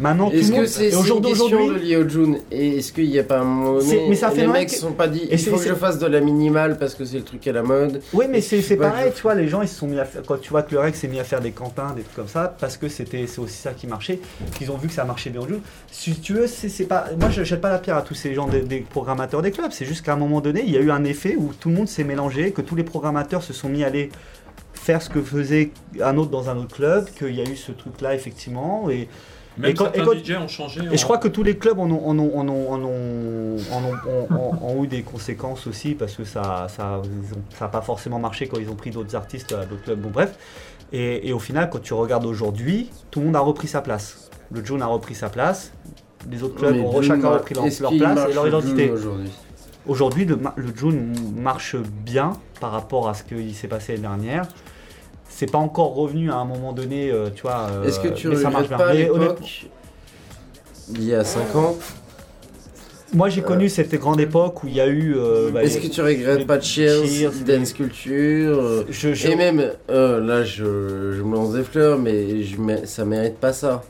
Maintenant, 0.01 0.30
Est-ce 0.30 0.53
que 0.53 0.64
c'est 0.66 0.84
et 0.86 0.90
c'est 0.92 0.96
au 0.96 1.03
jour 1.03 1.16
une 1.18 1.24
question 1.24 1.49
de 1.49 1.96
au 1.96 2.09
June 2.09 2.38
Et 2.53 2.78
est-ce 2.78 2.92
qu'il 2.92 3.11
n'y 3.11 3.18
a 3.18 3.24
pas 3.24 3.40
un 3.40 3.44
moment 3.44 3.80
mais 4.09 4.14
ça 4.14 4.30
fait 4.30 4.42
les 4.42 4.46
mecs 4.46 4.68
que- 4.68 4.74
se 4.74 4.80
sont 4.80 4.92
pas 4.92 5.09
dit 5.09 5.26
il 5.28 5.38
faut 5.38 5.57
que 5.57 5.64
je 5.68 5.74
fasse 5.74 5.99
de 5.99 6.07
la 6.07 6.20
minimale 6.20 6.78
parce 6.78 6.94
que 6.94 7.05
c'est 7.05 7.16
le 7.16 7.24
truc 7.24 7.44
à 7.49 7.53
la 7.53 7.64
mode 7.64 8.01
Oui, 8.12 8.26
mais 8.30 8.40
c'est 8.40 8.76
pareil, 8.76 9.11
je- 9.11 9.16
tu 9.16 9.22
vois, 9.22 9.34
les 9.34 9.49
gens 9.49 9.61
ils 9.61 9.66
se 9.68 9.74
sont 9.74 9.88
mis 9.88 9.99
à 9.99 10.05
faire. 10.05 10.22
Quand 10.24 10.40
tu 10.40 10.51
vois 10.51 10.62
que 10.62 10.72
le 10.72 10.80
Rex 10.80 11.01
s'est 11.01 11.09
mis 11.09 11.18
à 11.18 11.24
faire 11.24 11.40
des 11.40 11.51
cantins, 11.51 11.92
des 11.96 12.03
trucs 12.03 12.14
comme 12.14 12.28
ça, 12.28 12.55
parce 12.61 12.76
que 12.76 12.88
c'était 12.88 13.26
c'est 13.26 13.40
aussi 13.40 13.57
ça 13.57 13.72
qui 13.72 13.88
marchait, 13.88 14.20
qu'ils 14.57 14.70
ont 14.70 14.76
vu 14.76 14.86
que 14.86 14.94
ça 14.94 15.05
marchait 15.05 15.30
bien 15.30 15.40
jeu. 15.49 15.61
Si 15.90 16.12
tu 16.20 16.34
veux, 16.34 16.46
c'est 16.46 16.68
c'est 16.68 16.84
pas. 16.86 17.07
Moi 17.18 17.30
je 17.30 17.42
jette 17.42 17.61
pas 17.61 17.70
la 17.70 17.78
pierre 17.78 17.96
à 17.96 18.03
tous 18.03 18.14
ces 18.14 18.34
gens, 18.34 18.46
des, 18.46 18.61
des 18.61 18.80
programmateurs 18.80 19.42
des 19.42 19.51
clubs, 19.51 19.72
c'est 19.72 19.84
juste 19.84 20.05
qu'à 20.05 20.12
un 20.12 20.16
moment 20.16 20.40
donné, 20.40 20.62
il 20.64 20.70
y 20.72 20.76
a 20.76 20.80
eu 20.80 20.92
un 20.92 21.03
effet 21.03 21.34
où 21.36 21.51
tout 21.59 21.70
le 21.70 21.74
monde 21.74 21.88
s'est 21.88 22.05
mélangé, 22.05 22.53
que 22.53 22.62
tous 22.62 22.76
les 22.76 22.84
programmateurs 22.84 23.42
se 23.42 23.53
sont 23.53 23.68
mis 23.68 23.82
à 23.82 23.88
aller 23.88 24.11
faire 24.74 25.03
ce 25.03 25.11
que 25.11 25.20
faisait 25.20 25.70
un 26.01 26.16
autre 26.18 26.30
dans 26.30 26.51
un 26.51 26.57
autre 26.57 26.76
club, 26.76 27.07
qu'il 27.18 27.34
y 27.34 27.40
a 27.40 27.44
eu 27.44 27.57
ce 27.57 27.72
truc 27.72 28.01
là 28.01 28.14
effectivement. 28.14 28.88
Et, 28.90 29.09
Même 29.59 29.70
Et 29.72 29.74
quand- 29.74 29.84
certains 29.84 30.02
et 30.02 30.04
quand- 30.04 30.14
DJ 30.24 30.36
ont 30.36 30.48
changé. 30.48 30.80
et 30.90 30.96
je 30.96 31.02
crois 31.04 31.18
que 31.18 31.28
tous 31.28 31.42
les 31.42 31.56
clubs 31.59 31.78
en 31.78 31.90
ont, 31.90 32.06
en 32.09 32.18
ont, 32.18 32.38
en 32.38 32.48
ont, 32.48 32.72
en 32.72 32.82
ont, 32.84 33.56
en 33.72 33.82
ont- 33.84 34.26
en 34.30 34.36
ont- 34.36 34.59
ont 34.78 34.84
eu 34.84 34.86
des 34.86 35.02
conséquences 35.02 35.66
aussi 35.66 35.94
parce 35.94 36.14
que 36.14 36.24
ça 36.24 36.68
n'a 37.61 37.68
pas 37.68 37.80
forcément 37.80 38.18
marché 38.18 38.46
quand 38.46 38.59
ils 38.59 38.68
ont 38.68 38.74
pris 38.76 38.90
d'autres 38.90 39.16
artistes 39.16 39.52
à 39.52 39.64
d'autres 39.64 39.82
clubs. 39.82 40.00
Bon, 40.00 40.11
bref. 40.11 40.36
Et, 40.92 41.28
et 41.28 41.32
au 41.32 41.38
final, 41.38 41.68
quand 41.70 41.82
tu 41.82 41.92
regardes 41.92 42.24
aujourd'hui, 42.24 42.88
tout 43.11 43.20
le 43.20 43.26
monde 43.26 43.36
a 43.36 43.40
repris 43.40 43.68
sa 43.68 43.80
place. 43.82 44.30
Le 44.50 44.64
June 44.64 44.80
a 44.80 44.86
repris 44.86 45.14
sa 45.14 45.28
place. 45.28 45.72
Les 46.30 46.42
autres 46.42 46.54
clubs 46.56 46.74
Mais 46.74 46.80
ont 46.82 47.02
chacun 47.02 47.28
repris 47.30 47.54
leur, 47.54 47.64
qu'il 47.90 47.98
place 47.98 48.28
et 48.30 48.32
leur 48.34 48.46
identité. 48.48 48.92
aujourd'hui? 49.86 50.24
Le, 50.24 50.38
le 50.56 50.76
June 50.76 51.14
marche 51.36 51.76
bien 51.76 52.32
par 52.61 52.72
rapport 52.72 53.09
à 53.09 53.14
ce 53.14 53.22
qui 53.22 53.52
s'est 53.54 53.68
passé 53.68 53.92
l'année 53.92 54.02
dernière. 54.02 54.48
C'est 55.39 55.49
pas 55.49 55.59
encore 55.59 55.95
revenu 55.95 56.32
à 56.32 56.34
un 56.34 56.45
moment 56.45 56.72
donné, 56.72 57.12
euh, 57.12 57.28
tu 57.32 57.43
vois. 57.43 57.68
euh, 57.70 57.84
Est-ce 57.84 58.01
que 58.01 58.09
tu 58.09 58.26
mais 58.26 58.34
ça 58.34 58.51
marche 58.51 58.64
regrettes 58.64 58.68
bien. 58.70 58.76
pas 58.76 58.89
à 58.89 58.95
Mais 58.95 59.09
honnêtement- 59.09 59.34
l'époque 59.34 59.66
il 60.91 61.05
y 61.05 61.14
a 61.14 61.22
5 61.22 61.55
ans 61.55 61.76
Moi 63.14 63.28
j'ai 63.28 63.43
connu 63.43 63.68
cette 63.68 63.95
grande 63.95 64.20
époque 64.20 64.64
où 64.64 64.66
il 64.66 64.74
y 64.74 64.80
a 64.80 64.89
eu. 64.89 65.14
euh, 65.16 65.53
bah, 65.53 65.62
Est-ce 65.62 65.78
les- 65.78 65.89
que 65.89 65.95
tu 65.95 66.01
regrettes 66.03 66.45
pas 66.45 66.59
de 66.59 66.64
Cheers, 66.64 67.05
Cheers, 67.07 67.30
Dance 67.47 67.72
Culture 67.72 68.59
euh, 68.59 68.84
je, 68.91 69.14
je- 69.14 69.28
Et 69.28 69.36
même, 69.36 69.62
euh, 69.91 70.18
là 70.20 70.43
je, 70.43 71.12
je 71.12 71.22
me 71.22 71.36
lance 71.36 71.53
des 71.55 71.62
fleurs, 71.62 72.01
mais 72.01 72.43
je, 72.43 72.57
mé- 72.57 72.84
ça 72.84 73.05
mérite 73.05 73.36
pas 73.36 73.53
ça. 73.53 73.84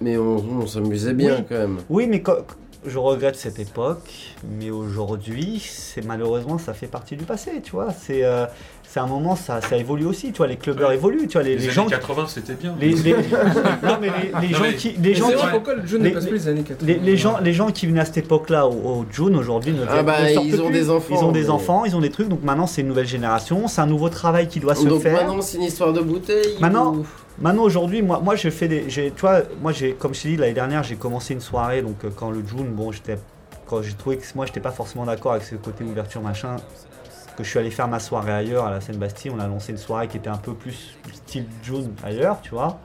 Mais 0.00 0.16
on, 0.16 0.36
on 0.62 0.66
s'amusait 0.66 1.12
bien 1.12 1.36
Oui. 1.40 1.44
quand 1.46 1.58
même. 1.58 1.78
Oui, 1.90 2.06
mais 2.08 2.22
co- 2.22 2.38
je 2.86 2.96
regrette 2.98 3.36
cette 3.36 3.58
époque, 3.58 4.10
mais 4.58 4.70
aujourd'hui, 4.70 5.62
c'est 5.62 6.04
malheureusement, 6.04 6.56
ça 6.56 6.72
fait 6.72 6.86
partie 6.88 7.16
du 7.16 7.24
passé, 7.24 7.60
tu 7.62 7.72
vois. 7.72 7.88
C'est 7.92 8.24
euh, 8.24 8.46
c'est 8.94 9.00
un 9.00 9.08
moment, 9.08 9.34
ça, 9.34 9.60
ça 9.60 9.76
évolue 9.76 10.06
aussi, 10.06 10.30
tu 10.30 10.36
vois. 10.36 10.46
Les 10.46 10.54
clubbers 10.54 10.86
Ouais. 10.90 10.94
évoluent, 10.94 11.26
tu 11.26 11.32
vois. 11.32 11.42
Les, 11.42 11.56
Les, 11.56 11.56
les 11.56 11.62
années 11.64 11.72
gens, 11.72 11.86
80, 11.88 12.26
c'était 12.28 12.54
bien. 12.54 12.76
les, 12.80 12.90
les- 12.92 13.12
non 13.82 13.98
mais 14.00 14.06
les, 14.06 14.46
les 14.46 14.52
Non, 14.52 14.58
gens 14.58 14.62
mais- 14.62 14.74
qui, 14.76 14.92
les 15.02 15.14
gens 15.16 15.26
pourquoi 15.50 15.74
le 15.74 15.84
jeu 15.84 15.98
les- 15.98 16.10
ne 16.10 16.14
passe 16.14 16.26
plus 16.26 16.36
les 16.36 16.48
années 16.48 16.62
80 16.62 16.86
les, 16.86 16.98
les 17.00 17.16
gens, 17.16 17.38
les 17.40 17.52
gens 17.52 17.72
qui 17.72 17.88
venaient 17.88 18.02
à 18.02 18.04
cette 18.04 18.18
époque-là 18.18 18.68
au, 18.68 18.70
au 19.00 19.04
June 19.10 19.34
aujourd'hui 19.34 19.72
ne, 19.72 19.84
Ah 19.88 20.04
bah, 20.04 20.22
ne 20.22 20.28
sortent 20.34 20.46
ils 20.46 20.60
ont 20.62 20.66
plus. 20.66 20.74
des 20.74 20.90
enfants, 20.90 21.14
Ils 21.18 21.24
ont 21.24 21.32
des 21.32 21.40
mais- 21.42 21.50
enfants, 21.50 21.84
ils 21.84 21.96
ont 21.96 22.00
des 22.00 22.10
trucs. 22.10 22.28
Donc 22.28 22.44
maintenant, 22.44 22.68
c'est 22.68 22.82
une 22.82 22.86
nouvelle 22.86 23.08
génération, 23.08 23.66
c'est 23.66 23.80
un 23.80 23.86
nouveau 23.86 24.10
travail 24.10 24.46
qui 24.46 24.60
doit 24.60 24.76
se 24.76 24.86
Donc 24.86 25.02
faire. 25.02 25.14
maintenant 25.14 25.42
c'est 25.42 25.56
une 25.56 25.64
histoire 25.64 25.92
de 25.92 26.00
bouteille 26.00 26.54
Maintenant, 26.60 26.94
ou- 26.94 27.06
Maintenant 27.40 27.64
aujourd'hui, 27.64 28.00
moi, 28.00 28.20
moi 28.22 28.36
je 28.36 28.48
fais 28.48 28.68
des, 28.68 28.84
j'ai, 28.88 29.10
tu 29.10 29.22
vois, 29.22 29.40
moi 29.60 29.72
j'ai, 29.72 29.94
comme 29.94 30.14
je 30.14 30.22
t'ai 30.22 30.28
dit 30.28 30.36
l'année 30.36 30.52
dernière, 30.52 30.84
j'ai 30.84 30.94
commencé 30.94 31.34
une 31.34 31.40
soirée, 31.40 31.82
donc 31.82 31.96
euh, 32.04 32.10
quand 32.14 32.30
le 32.30 32.44
June, 32.46 32.68
bon, 32.68 32.92
j'étais, 32.92 33.18
quand 33.66 33.82
j'ai 33.82 33.94
trouvé 33.94 34.18
que 34.18 34.24
moi 34.36 34.46
j'étais 34.46 34.60
pas 34.60 34.70
forcément 34.70 35.04
d'accord 35.04 35.32
avec 35.32 35.42
ce 35.44 35.56
côté 35.56 35.82
ouverture 35.82 36.20
machin, 36.20 36.54
que 37.36 37.44
je 37.44 37.48
suis 37.50 37.58
allé 37.58 37.70
faire 37.70 37.88
ma 37.88 37.98
soirée 38.00 38.32
ailleurs 38.32 38.64
à 38.64 38.70
la 38.70 38.80
Seine-Bastille, 38.80 39.30
on 39.34 39.40
a 39.40 39.46
lancé 39.46 39.72
une 39.72 39.78
soirée 39.78 40.08
qui 40.08 40.16
était 40.16 40.28
un 40.30 40.36
peu 40.36 40.54
plus 40.54 40.96
style 41.12 41.46
June 41.62 41.92
ailleurs, 42.04 42.40
tu 42.42 42.50
vois. 42.50 42.78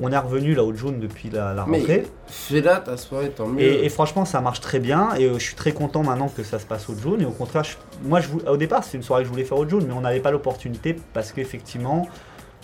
On 0.00 0.10
est 0.10 0.18
revenu 0.18 0.54
là 0.54 0.64
au 0.64 0.74
June 0.74 0.98
depuis 0.98 1.30
la, 1.30 1.54
rentrée. 1.62 2.06
fais-la 2.26 2.78
ta 2.80 2.96
soirée, 2.96 3.30
tant 3.30 3.46
mieux. 3.46 3.62
Et, 3.62 3.84
et 3.84 3.88
franchement, 3.88 4.24
ça 4.24 4.40
marche 4.40 4.60
très 4.60 4.80
bien. 4.80 5.14
Et 5.14 5.26
euh, 5.26 5.34
je 5.38 5.44
suis 5.44 5.54
très 5.54 5.70
content 5.72 6.02
maintenant 6.02 6.28
que 6.28 6.42
ça 6.42 6.58
se 6.58 6.66
passe 6.66 6.88
au 6.88 6.96
June. 6.96 7.20
Et 7.20 7.24
au 7.24 7.30
contraire, 7.30 7.62
je- 7.62 7.76
moi, 8.02 8.20
je, 8.20 8.28
au 8.48 8.56
départ, 8.56 8.82
c'est 8.82 8.96
une 8.96 9.04
soirée 9.04 9.22
que 9.22 9.28
je 9.28 9.32
voulais 9.32 9.44
faire 9.44 9.56
au 9.58 9.68
June, 9.68 9.84
mais 9.86 9.92
on 9.94 10.00
n'avait 10.00 10.18
pas 10.18 10.32
l'opportunité 10.32 10.96
parce 11.12 11.30
qu'effectivement, 11.30 12.08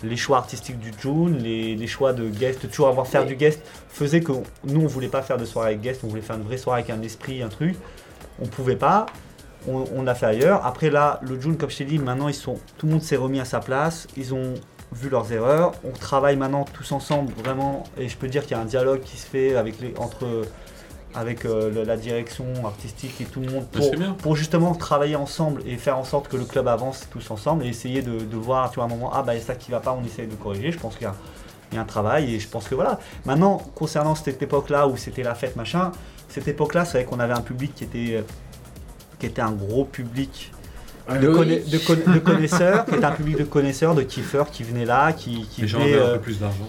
les 0.03 0.17
choix 0.17 0.39
artistiques 0.39 0.81
du 0.81 0.91
June, 1.01 1.39
les, 1.39 1.77
les 1.77 1.87
choix 1.87 2.13
de 2.13 2.29
guest, 2.29 2.69
toujours 2.69 2.89
avoir 2.89 3.07
faire 3.07 3.25
du 3.25 3.37
guest, 3.37 3.63
faisait 3.89 4.23
que 4.23 4.33
nous, 4.65 4.81
on 4.81 4.87
voulait 4.89 5.07
pas 5.07 5.23
faire 5.23 5.37
de 5.37 5.45
soirée 5.45 5.69
avec 5.69 5.83
guest, 5.83 6.01
on 6.03 6.09
voulait 6.09 6.23
faire 6.23 6.35
une 6.37 6.43
vraie 6.43 6.59
soirée 6.59 6.81
avec 6.81 6.91
un 6.91 7.01
esprit, 7.03 7.43
un 7.45 7.49
truc. 7.49 7.77
On 8.43 8.47
pouvait 8.47 8.75
pas. 8.77 9.07
On, 9.69 9.85
on 9.95 10.07
a 10.07 10.15
fait 10.15 10.27
ailleurs. 10.27 10.65
Après 10.65 10.91
là, 10.91 11.21
le 11.23 11.41
June, 11.41 11.57
comme 11.57 11.71
je 11.71 11.79
t'ai 11.79 11.85
dit, 11.85 11.99
maintenant 11.99 12.29
ils 12.29 12.35
sont, 12.35 12.59
tout 12.79 12.87
le 12.87 12.93
monde 12.93 13.03
s'est 13.03 13.17
remis 13.17 13.41
à 13.41 13.45
sa 13.45 13.61
place. 13.61 14.07
Ils 14.17 14.33
ont 14.35 14.55
vu 14.93 15.09
leurs 15.09 15.33
erreurs. 15.33 15.73
On 15.85 15.91
travaille 15.93 16.37
maintenant 16.37 16.65
tous 16.65 16.91
ensemble 16.93 17.33
vraiment, 17.35 17.85
et 17.99 18.09
je 18.09 18.17
peux 18.17 18.27
dire 18.29 18.43
qu'il 18.43 18.53
y 18.53 18.55
a 18.55 18.61
un 18.63 18.65
dialogue 18.67 19.01
qui 19.01 19.17
se 19.17 19.27
fait 19.27 19.57
avec 19.57 19.81
les, 19.81 19.95
entre 19.99 20.27
avec 21.13 21.45
euh, 21.45 21.71
le- 21.75 21.83
la 21.83 21.97
direction 21.97 22.45
artistique 22.65 23.21
et 23.21 23.25
tout 23.25 23.41
le 23.41 23.51
monde 23.51 23.65
Bah, 23.73 23.81
pour, 24.23 24.37
justement 24.37 24.75
travailler 24.77 25.17
ensemble 25.17 25.61
et 25.67 25.77
faire 25.77 25.99
en 25.99 26.05
sorte 26.05 26.29
que 26.29 26.37
le 26.37 26.45
club 26.45 26.69
avance 26.69 27.09
tous 27.11 27.33
ensemble 27.33 27.65
et 27.65 27.69
essayer 27.69 28.01
de, 28.01 28.21
de 28.21 28.37
voir 28.37 28.71
tu 28.71 28.77
vois 28.77 28.85
à 28.85 28.87
un 28.87 28.91
moment 28.91 29.11
ah 29.13 29.23
bah 29.25 29.35
il 29.35 29.39
y 29.39 29.43
a 29.43 29.45
ça 29.45 29.57
qui 29.57 29.73
va 29.73 29.81
pas 29.81 29.91
on 30.01 30.05
essaye 30.05 30.29
de 30.29 30.37
corriger 30.37 30.71
je 30.71 30.79
pense 30.79 30.95
qu'il 30.97 31.09
y 31.73 31.75
y 31.75 31.79
a 31.79 31.81
un 31.81 31.85
travail 31.85 32.33
et 32.33 32.39
je 32.39 32.47
pense 32.49 32.69
que 32.69 32.77
voilà 32.77 33.01
maintenant 33.25 33.57
concernant 33.75 34.15
cette 34.15 34.41
époque 34.41 34.71
là 34.71 34.87
où 34.87 34.97
c'était 34.97 35.25
la 35.25 35.35
fête 35.35 35.57
machin 35.57 35.91
cette 36.29 36.47
époque 36.47 36.75
là 36.75 36.85
c'est 36.85 36.99
vrai 36.99 37.05
qu'on 37.05 37.19
avait 37.19 37.35
un 37.35 37.41
public 37.41 37.75
qui 37.75 37.83
était 37.83 38.23
qui 39.21 39.27
était 39.27 39.43
un 39.43 39.53
gros 39.53 39.85
public 39.85 40.51
de, 41.09 41.27
Loïc, 41.27 41.37
conna- 41.39 41.71
de 41.71 41.79
con- 41.79 42.13
de 42.13 42.19
connaisseurs, 42.19 42.85
qui 42.87 42.95
était 42.97 43.05
un 43.05 43.11
public 43.13 43.37
de 43.39 43.45
connaisseurs, 43.45 43.95
de 43.95 44.03
kiffeurs 44.03 44.51
qui 44.51 44.63
venaient 44.65 44.85
là, 44.85 45.13
qui, 45.13 45.47
qui 45.51 45.63
Les 45.63 45.69
gens 45.69 45.81
avaient 45.81 45.95
un 45.95 46.03
euh, 46.03 46.15
peu 46.15 46.21
plus 46.21 46.39
d'argent. 46.41 46.69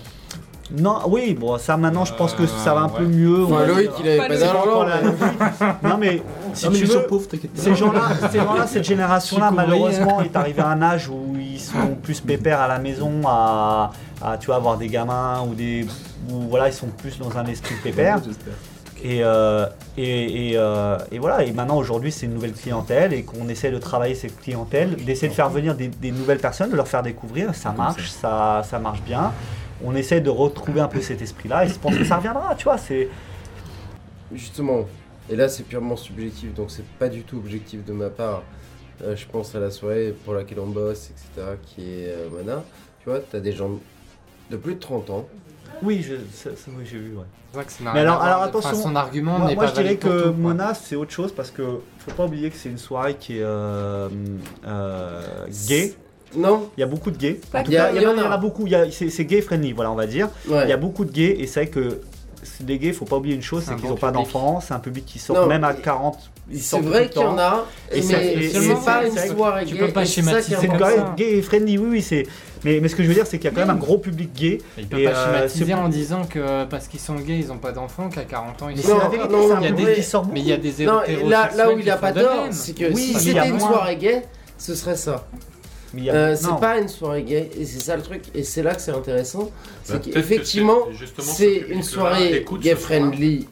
Non, 0.77 0.99
oui, 1.07 1.33
bon, 1.33 1.57
ça 1.57 1.75
maintenant, 1.75 2.05
je 2.05 2.13
pense 2.13 2.33
que 2.33 2.43
Euh, 2.43 2.47
ça 2.63 2.73
va 2.73 2.81
un 2.81 2.89
peu 2.89 3.03
mieux. 3.05 3.43
Enfin, 3.43 3.65
Loïc, 3.65 3.91
il 3.99 4.07
avait 4.07 4.17
Pas 4.19 4.37
d'argent. 4.37 4.85
Non 5.83 5.97
mais 5.99 6.23
si 6.53 6.65
Non, 6.65 6.71
mais 6.71 6.77
tu 6.79 6.85
veux, 6.85 7.03
pauvres, 7.07 7.25
ces 7.55 7.75
gens-là, 7.75 8.01
ces 8.31 8.37
gens-là, 8.39 8.67
cette 8.67 8.83
génération-là, 8.85 9.51
malheureusement, 9.51 10.21
est 10.21 10.35
arrivé 10.35 10.61
à 10.61 10.69
un 10.69 10.81
âge 10.81 11.09
où 11.09 11.35
ils 11.37 11.59
sont 11.59 11.95
plus 12.01 12.21
pépères 12.21 12.61
à 12.61 12.67
la 12.69 12.79
maison, 12.79 13.11
à, 13.27 13.91
à, 14.21 14.37
tu 14.37 14.45
vois, 14.47 14.55
avoir 14.55 14.77
des 14.77 14.87
gamins 14.87 15.41
ou 15.47 15.53
des, 15.53 15.85
ou 16.29 16.39
voilà, 16.49 16.67
ils 16.69 16.73
sont 16.73 16.87
plus 16.87 17.19
dans 17.19 17.37
un 17.37 17.45
esprit 17.47 17.75
pépère. 17.83 18.21
Et, 19.03 19.23
euh, 19.23 19.65
et, 19.97 20.49
et, 20.49 20.57
euh, 20.57 20.97
et 21.11 21.17
voilà, 21.17 21.43
et 21.43 21.51
maintenant 21.51 21.77
aujourd'hui 21.77 22.11
c'est 22.11 22.27
une 22.27 22.35
nouvelle 22.35 22.53
clientèle 22.53 23.13
et 23.13 23.23
qu'on 23.23 23.49
essaie 23.49 23.71
de 23.71 23.79
travailler 23.79 24.13
cette 24.13 24.39
clientèle, 24.39 24.95
d'essayer 25.03 25.29
de 25.29 25.33
faire 25.33 25.49
venir 25.49 25.75
des, 25.75 25.87
des 25.87 26.11
nouvelles 26.11 26.37
personnes, 26.37 26.69
de 26.69 26.75
leur 26.75 26.87
faire 26.87 27.01
découvrir, 27.01 27.55
ça 27.55 27.71
marche, 27.71 28.09
ça, 28.09 28.61
ça 28.63 28.77
marche 28.77 29.01
bien. 29.01 29.33
On 29.83 29.95
essaie 29.95 30.21
de 30.21 30.29
retrouver 30.29 30.81
un 30.81 30.87
peu 30.87 31.01
cet 31.01 31.21
esprit-là 31.21 31.65
et 31.65 31.69
je 31.69 31.79
pense 31.79 31.97
que 31.97 32.03
ça 32.03 32.17
reviendra, 32.17 32.53
tu 32.55 32.65
vois. 32.65 32.77
C'est 32.77 33.09
Justement, 34.33 34.85
et 35.29 35.35
là 35.35 35.49
c'est 35.49 35.63
purement 35.63 35.97
subjectif, 35.97 36.53
donc 36.53 36.71
c'est 36.71 36.85
pas 36.85 37.09
du 37.09 37.23
tout 37.23 37.37
objectif 37.37 37.83
de 37.83 37.91
ma 37.91 38.09
part. 38.09 38.43
Euh, 39.03 39.15
je 39.15 39.25
pense 39.25 39.55
à 39.55 39.59
la 39.59 39.71
soirée 39.71 40.13
pour 40.23 40.33
laquelle 40.33 40.59
on 40.59 40.67
bosse, 40.67 41.09
etc., 41.09 41.55
qui 41.65 41.81
est 41.81 42.09
euh, 42.09 42.29
Mana. 42.29 42.63
Tu 42.99 43.09
vois, 43.09 43.19
t'as 43.19 43.39
des 43.39 43.51
gens 43.51 43.71
de 44.49 44.57
plus 44.57 44.75
de 44.75 44.79
30 44.79 45.09
ans. 45.09 45.27
Oui, 45.83 46.05
je, 46.07 46.15
ça- 46.33 46.55
ça, 46.55 46.71
oui, 46.77 46.83
j'ai 46.89 46.97
vu. 46.97 47.15
Ouais. 47.15 47.23
C'est 47.51 47.57
vrai 47.57 47.65
que 47.65 47.71
Mais 47.93 47.99
alors- 48.01 48.21
alors 48.21 48.37
Enfin, 48.39 48.47
attention, 48.47 48.75
son 48.75 48.95
argument 48.95 49.39
Moi, 49.39 49.47
n'est 49.49 49.55
moi, 49.55 49.65
pas 49.65 49.69
je 49.71 49.81
dirais 49.81 49.95
que 49.97 50.27
tout. 50.29 50.33
Mona 50.33 50.73
c'est 50.73 50.95
autre 50.95 51.11
chose 51.11 51.33
parce 51.33 51.51
que 51.51 51.63
faut 51.99 52.11
pas 52.15 52.25
oublier 52.25 52.49
que 52.49 52.55
c'est 52.55 52.69
une 52.69 52.77
soirée 52.77 53.15
qui 53.19 53.37
est 53.39 53.43
euh, 53.43 54.07
euh, 54.65 55.21
gay. 55.67 55.93
Non 56.35 56.69
Il 56.77 56.79
y 56.79 56.83
a 56.83 56.87
beaucoup 56.87 57.11
de 57.11 57.17
gays. 57.17 57.41
Pas 57.51 57.59
En 57.59 57.63
tout 57.63 57.71
Il 57.71 57.73
y 57.73 57.77
a- 57.77 57.87
cas, 57.87 57.91
il 57.93 58.01
y, 58.01 58.05
en 58.05 58.11
a- 58.11 58.13
il 58.13 58.19
y 58.19 58.21
en 58.21 58.31
a. 58.31 58.35
a 58.35 58.37
beaucoup. 58.37 58.65
Il 58.65 58.71
y 58.71 58.75
a- 58.75 58.89
C'est 58.89 59.09
c'est 59.09 59.25
gay 59.25 59.41
friendly, 59.41 59.73
voilà, 59.73 59.91
on 59.91 59.95
va 59.95 60.07
dire. 60.07 60.29
Ouais. 60.47 60.63
Il 60.63 60.69
y 60.69 60.73
a 60.73 60.77
beaucoup 60.77 61.03
de 61.03 61.11
gays 61.11 61.35
et 61.39 61.45
c'est 61.47 61.61
vrai 61.63 61.69
que 61.69 61.99
c'est- 62.41 62.65
les 62.65 62.79
gays, 62.79 62.93
faut 62.93 63.03
pas 63.05 63.17
oublier 63.17 63.35
une 63.35 63.41
chose, 63.41 63.63
C'est 63.65 63.73
qu'ils 63.75 63.83
bon 63.83 63.89
n'ont 63.89 63.95
pas 63.97 64.11
d'enfants, 64.11 64.61
c'est 64.61 64.73
un 64.73 64.79
public 64.79 65.05
qui 65.05 65.19
sort 65.19 65.35
Non, 65.35 65.47
même 65.47 65.65
à 65.65 65.73
mais 65.73 65.81
40. 65.81 66.19
ils 66.49 66.61
C'est 66.61 66.79
vrai 66.79 67.09
qu'il 67.09 67.21
y 67.21 67.25
en 67.25 67.37
a, 67.37 67.65
Et 67.91 67.97
mais 67.97 68.01
c'est 68.01 68.49
seulement, 68.49 68.75
pas 68.81 69.01
c'est 69.13 69.27
une 69.27 69.35
soirée 69.35 69.65
tu 69.65 69.73
gay. 69.75 69.79
peux 69.87 69.91
pas 69.91 70.05
schématiser 70.05 70.55
C'est 70.61 71.15
gay 71.17 71.37
et 71.37 71.41
friendly, 71.41 71.77
oui, 71.77 71.87
oui, 71.91 72.01
c'est. 72.01 72.25
Mais, 72.63 72.79
mais 72.79 72.87
ce 72.89 72.95
que 72.95 73.01
je 73.03 73.07
veux 73.07 73.13
dire, 73.13 73.25
c'est 73.25 73.37
qu'il 73.39 73.49
y 73.49 73.53
a 73.53 73.55
quand 73.55 73.61
même 73.65 73.75
un 73.75 73.79
gros 73.79 73.97
public 73.97 74.31
gay. 74.33 74.59
Il 74.77 74.87
peut 74.87 74.99
Et, 74.99 75.05
pas 75.05 75.11
euh, 75.11 75.25
schématiser 75.35 75.65
c'est- 75.65 75.73
en 75.73 75.89
disant 75.89 76.23
que 76.25 76.65
parce 76.65 76.87
qu'ils 76.87 76.99
sont 76.99 77.15
gays, 77.15 77.39
ils 77.39 77.51
ont 77.51 77.57
pas 77.57 77.71
d'enfants, 77.71 78.09
qu'à 78.09 78.23
40 78.23 78.61
ans 78.61 78.69
ils 78.69 78.75
Mais 78.75 78.81
sont 78.83 78.87
c'est 78.89 78.93
Non, 78.93 78.99
la 78.99 79.09
vérité, 79.09 79.33
non, 79.33 79.41
c'est 79.41 79.47
non, 79.49 79.55
un 79.55 79.59
il 79.59 79.63
y 79.63 79.65
a 79.65 79.69
public 79.69 79.85
des- 79.87 79.93
qui 79.95 80.03
sort 80.03 80.27
Mais 80.31 80.39
il 80.41 80.47
y 80.47 80.53
a 80.53 80.57
des 80.57 80.85
Non, 80.85 81.01
là, 81.27 81.49
là 81.55 81.71
où 81.71 81.79
il 81.79 81.89
a 81.89 81.95
qui 81.95 82.01
pas 82.01 82.11
de 82.11 82.21
tort, 82.21 82.43
même. 82.43 82.51
c'est 82.51 82.73
que 82.77 82.85
Oui, 82.93 82.95
si 83.01 83.13
mais 83.15 83.21
il 83.21 83.25
y 83.25 83.27
c'était 83.29 83.39
a 83.39 83.47
une 83.47 83.57
moins. 83.57 83.71
soirée 83.71 83.95
gay, 83.97 84.21
ce 84.57 84.75
serait 84.75 84.95
ça. 84.95 85.27
Mais 85.93 86.01
il 86.01 86.05
y 86.05 86.09
a- 86.09 86.13
Euh, 86.13 86.35
c'est 86.39 86.47
non. 86.47 86.55
pas 86.57 86.77
une 86.79 86.87
soirée 86.87 87.23
gay, 87.23 87.49
et 87.59 87.65
c'est 87.65 87.81
ça 87.81 87.95
le 87.97 88.01
truc, 88.03 88.21
et 88.35 88.43
c'est 88.43 88.63
là 88.63 88.75
que 88.75 88.81
c'est 88.81 88.91
intéressant. 88.91 89.49
C'est 89.83 89.93
Bah, 89.93 89.99
peut-être 89.99 90.13
que 90.13 90.19
qu'effectivement, 90.19 90.77
c'est- 90.91 90.97
justement, 90.97 91.27
ce 91.27 91.35
c'est 91.37 91.47
public-là 91.47 91.75
une 91.75 91.83
soirée 91.83 92.35
écoute 92.37 92.61
gay 92.61 92.69
ce 92.69 92.75
soir. 92.75 92.85
friendly. 92.85 93.47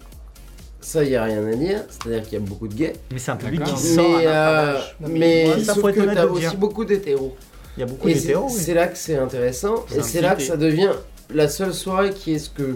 Ça, 0.82 1.04
y 1.04 1.16
a 1.16 1.24
rien 1.26 1.46
à 1.46 1.54
dire. 1.56 1.82
C'est-à-dire 1.90 2.24
qu'il 2.24 2.34
y 2.34 2.38
a 2.38 2.40
beaucoup 2.46 2.68
de 2.68 2.74
gays. 2.74 2.94
Mais 3.12 3.20
c'est 3.20 3.32
un 3.32 3.36
public 3.36 3.60
D'accord. 3.60 3.76
qui 3.76 3.84
sort. 3.88 4.06
à 4.06 4.10
Mais, 4.18 4.24
certain 4.24 4.32
euh, 4.32 4.80
mais 5.10 5.50
Ouais, 5.50 5.60
ça, 5.64 5.74
sauf 5.74 5.82
faut 5.82 5.90
être 5.90 5.96
que 5.96 6.00
honnête 6.02 6.16
t'as 6.16 6.22
de 6.22 6.28
le 6.28 6.32
aussi 6.34 6.56
beaucoup 6.58 6.86
d'hétéros. 6.86 7.36
Il 7.80 7.84
y 7.84 7.84
a 7.84 7.86
beaucoup 7.86 8.10
c'est 8.10 8.14
d'hétéros. 8.16 8.48
oui. 8.50 8.58
c'est 8.60 8.74
là 8.74 8.88
que 8.88 8.98
c'est 8.98 9.16
intéressant. 9.16 9.86
Et 9.96 10.02
c'est 10.02 10.20
là 10.20 10.36
que 10.36 10.42
ça 10.42 10.58
devient 10.58 10.92
la 11.34 11.48
seule 11.48 11.74
soirée 11.74 12.10
qui 12.10 12.34
est 12.34 12.40
ce 12.40 12.50
que 12.50 12.76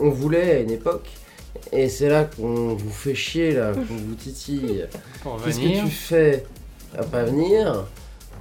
on 0.00 0.08
voulait 0.08 0.52
à 0.52 0.58
une 0.60 0.70
époque. 0.70 1.06
Et 1.70 1.90
c'est 1.90 2.08
là 2.08 2.24
qu'on 2.24 2.74
vous 2.74 2.90
fait 2.90 3.14
chier, 3.14 3.52
là, 3.52 3.72
qu'on 3.74 3.94
vous 3.94 4.14
titille. 4.14 4.86
Qu'est-ce 5.44 5.58
que 5.60 5.80
tu 5.84 5.90
fais 5.90 6.46
à 6.98 7.02
pas 7.02 7.24
venir? 7.24 7.84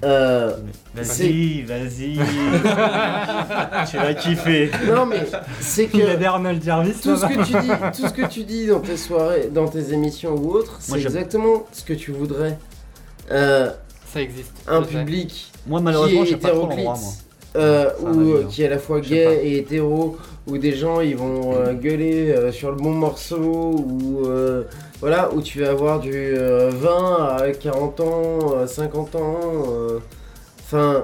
Euh, 0.05 0.55
Vas-y, 0.95 1.63
vas-y. 1.63 2.13
tu 3.89 3.97
vas 3.97 4.13
kiffer. 4.13 4.71
Non, 4.87 5.05
mais 5.05 5.25
c'est 5.59 5.87
que 5.87 6.23
Arnold 6.25 6.63
Jarvis 6.63 6.93
tout 7.03 7.17
ce 7.17 7.25
que 7.25 7.43
tu 7.43 7.51
dis, 7.51 8.01
tout 8.01 8.07
ce 8.07 8.13
que 8.13 8.27
tu 8.27 8.43
dis 8.45 8.67
dans 8.67 8.79
tes 8.79 8.95
soirées, 8.95 9.49
dans 9.51 9.67
tes 9.67 9.91
émissions 9.91 10.35
ou 10.35 10.51
autres, 10.51 10.77
c'est 10.79 11.01
exactement 11.01 11.65
ce 11.73 11.83
que 11.83 11.93
tu 11.93 12.11
voudrais. 12.13 12.57
Euh, 13.31 13.71
Ça 14.17 14.23
existe. 14.23 14.53
un 14.67 14.81
je 14.81 14.85
sais. 14.87 14.91
public 14.97 15.51
Moi, 15.67 15.79
qui 15.79 15.83
malheureusement, 15.85 16.23
est 16.23 16.25
j'ai 16.25 16.37
pas 16.37 16.49
trop 16.49 16.65
hétéroclite, 16.71 16.85
l'endroit, 16.85 16.99
moi. 16.99 17.11
euh, 17.55 17.89
ou 18.01 18.07
euh, 18.07 18.41
hein. 18.43 18.47
qui 18.49 18.63
est 18.63 18.65
à 18.65 18.69
la 18.69 18.79
fois 18.79 18.99
gay 18.99 19.25
pas. 19.25 19.33
et 19.43 19.57
hétéro, 19.57 20.17
où 20.47 20.57
des 20.57 20.73
gens 20.75 21.01
ils 21.01 21.15
vont 21.15 21.53
euh, 21.55 21.73
gueuler 21.73 22.31
euh, 22.31 22.51
sur 22.51 22.71
le 22.71 22.77
bon 22.77 22.91
morceau, 22.91 23.75
ou 23.77 24.23
euh, 24.25 24.63
voilà, 25.01 25.31
où 25.33 25.41
tu 25.41 25.59
vas 25.61 25.69
avoir 25.69 25.99
du 25.99 26.11
euh, 26.13 26.71
20 26.73 27.37
à 27.41 27.51
40 27.51 27.99
ans, 27.99 28.39
euh, 28.55 28.65
50 28.65 29.15
ans, 29.15 29.39
euh, 29.69 29.99
enfin, 30.61 31.03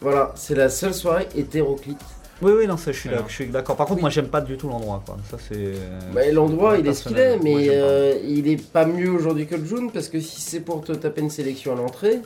voilà, 0.00 0.32
c'est 0.36 0.54
la 0.54 0.68
seule 0.68 0.94
soirée 0.94 1.28
hétéroclite. 1.34 1.98
Oui, 2.42 2.52
oui, 2.58 2.66
non, 2.66 2.76
ça, 2.76 2.92
je 2.92 2.98
suis 2.98 3.46
d'accord. 3.46 3.76
Par 3.76 3.86
contre, 3.86 4.00
moi, 4.00 4.10
j'aime 4.10 4.28
pas 4.28 4.40
du 4.40 4.56
tout 4.56 4.68
l'endroit, 4.68 5.02
quoi. 5.06 5.16
Ça, 5.30 5.36
c'est. 5.48 5.54
euh, 5.56 5.74
Bah, 6.14 6.20
L'endroit 6.32 6.76
il 6.78 6.86
est 6.86 6.92
ce 6.94 7.08
qu'il 7.08 7.18
est. 7.18 7.36
Moi, 7.36 7.44
mais 7.44 7.68
euh, 7.70 8.14
il 8.26 8.48
est 8.48 8.60
pas 8.60 8.84
mieux 8.84 9.10
aujourd'hui 9.10 9.46
que 9.46 9.54
le 9.54 9.64
June, 9.64 9.90
parce 9.92 10.08
que 10.08 10.18
si 10.20 10.40
c'est 10.40 10.60
pour 10.60 10.82
te 10.82 10.92
taper 10.92 11.20
une 11.20 11.30
sélection 11.30 11.72
à 11.72 11.76
l'entrée, 11.76 12.20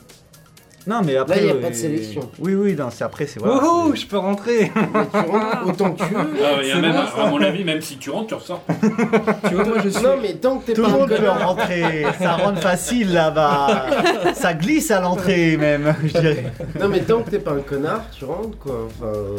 Non, 0.87 1.01
mais 1.05 1.17
après. 1.17 1.39
il 1.41 1.45
y 1.45 1.49
a 1.49 1.53
euh, 1.53 1.61
pas 1.61 1.69
de 1.69 1.75
sélection. 1.75 2.29
Oui, 2.39 2.55
oui, 2.55 2.73
non, 2.75 2.87
c'est 2.89 3.03
après, 3.03 3.25
c'est. 3.27 3.39
Voilà, 3.39 3.61
Wouhou, 3.61 3.91
c'est- 3.91 4.01
je 4.01 4.07
peux 4.07 4.17
rentrer. 4.17 4.71
mais 4.75 5.05
tu 5.11 5.29
rentres 5.31 5.67
autant 5.67 5.91
que 5.91 6.03
tu 6.03 6.13
veux. 6.13 6.19
Ah, 6.43 6.59
il 6.63 6.67
y 6.67 6.71
a 6.71 6.79
même, 6.79 6.91
bon, 6.93 7.21
à, 7.21 7.29
mon 7.29 7.41
avis, 7.41 7.63
même 7.63 7.81
si 7.81 7.97
tu 7.97 8.09
rentres, 8.09 8.27
tu 8.27 8.33
ressors. 8.35 8.63
Tu 9.49 9.53
vois, 9.53 9.65
moi 9.65 9.77
je 9.83 9.89
suis. 9.89 10.03
Non, 10.03 10.15
mais 10.21 10.33
tant 10.35 10.57
que 10.59 10.65
t'es 10.67 10.73
Tout 10.73 10.81
pas 10.83 10.87
le 10.89 10.93
un 10.93 10.97
monde 10.97 11.09
peut 11.09 11.15
connard, 11.17 11.47
rentrer, 11.49 12.05
ça 12.19 12.31
rentre 12.37 12.61
facile 12.61 13.13
là-bas. 13.13 13.85
Ça 14.33 14.53
glisse 14.53 14.89
à 14.91 14.99
l'entrée 15.01 15.57
même, 15.57 15.93
je 16.03 16.19
dirais. 16.19 16.51
Non 16.79 16.87
mais 16.89 17.01
tant 17.01 17.21
que 17.21 17.29
t'es 17.29 17.39
pas 17.39 17.51
un 17.51 17.59
connard, 17.61 18.03
tu 18.17 18.25
rentres 18.25 18.57
quoi. 18.57 18.87
Enfin, 18.87 19.05
euh, 19.13 19.37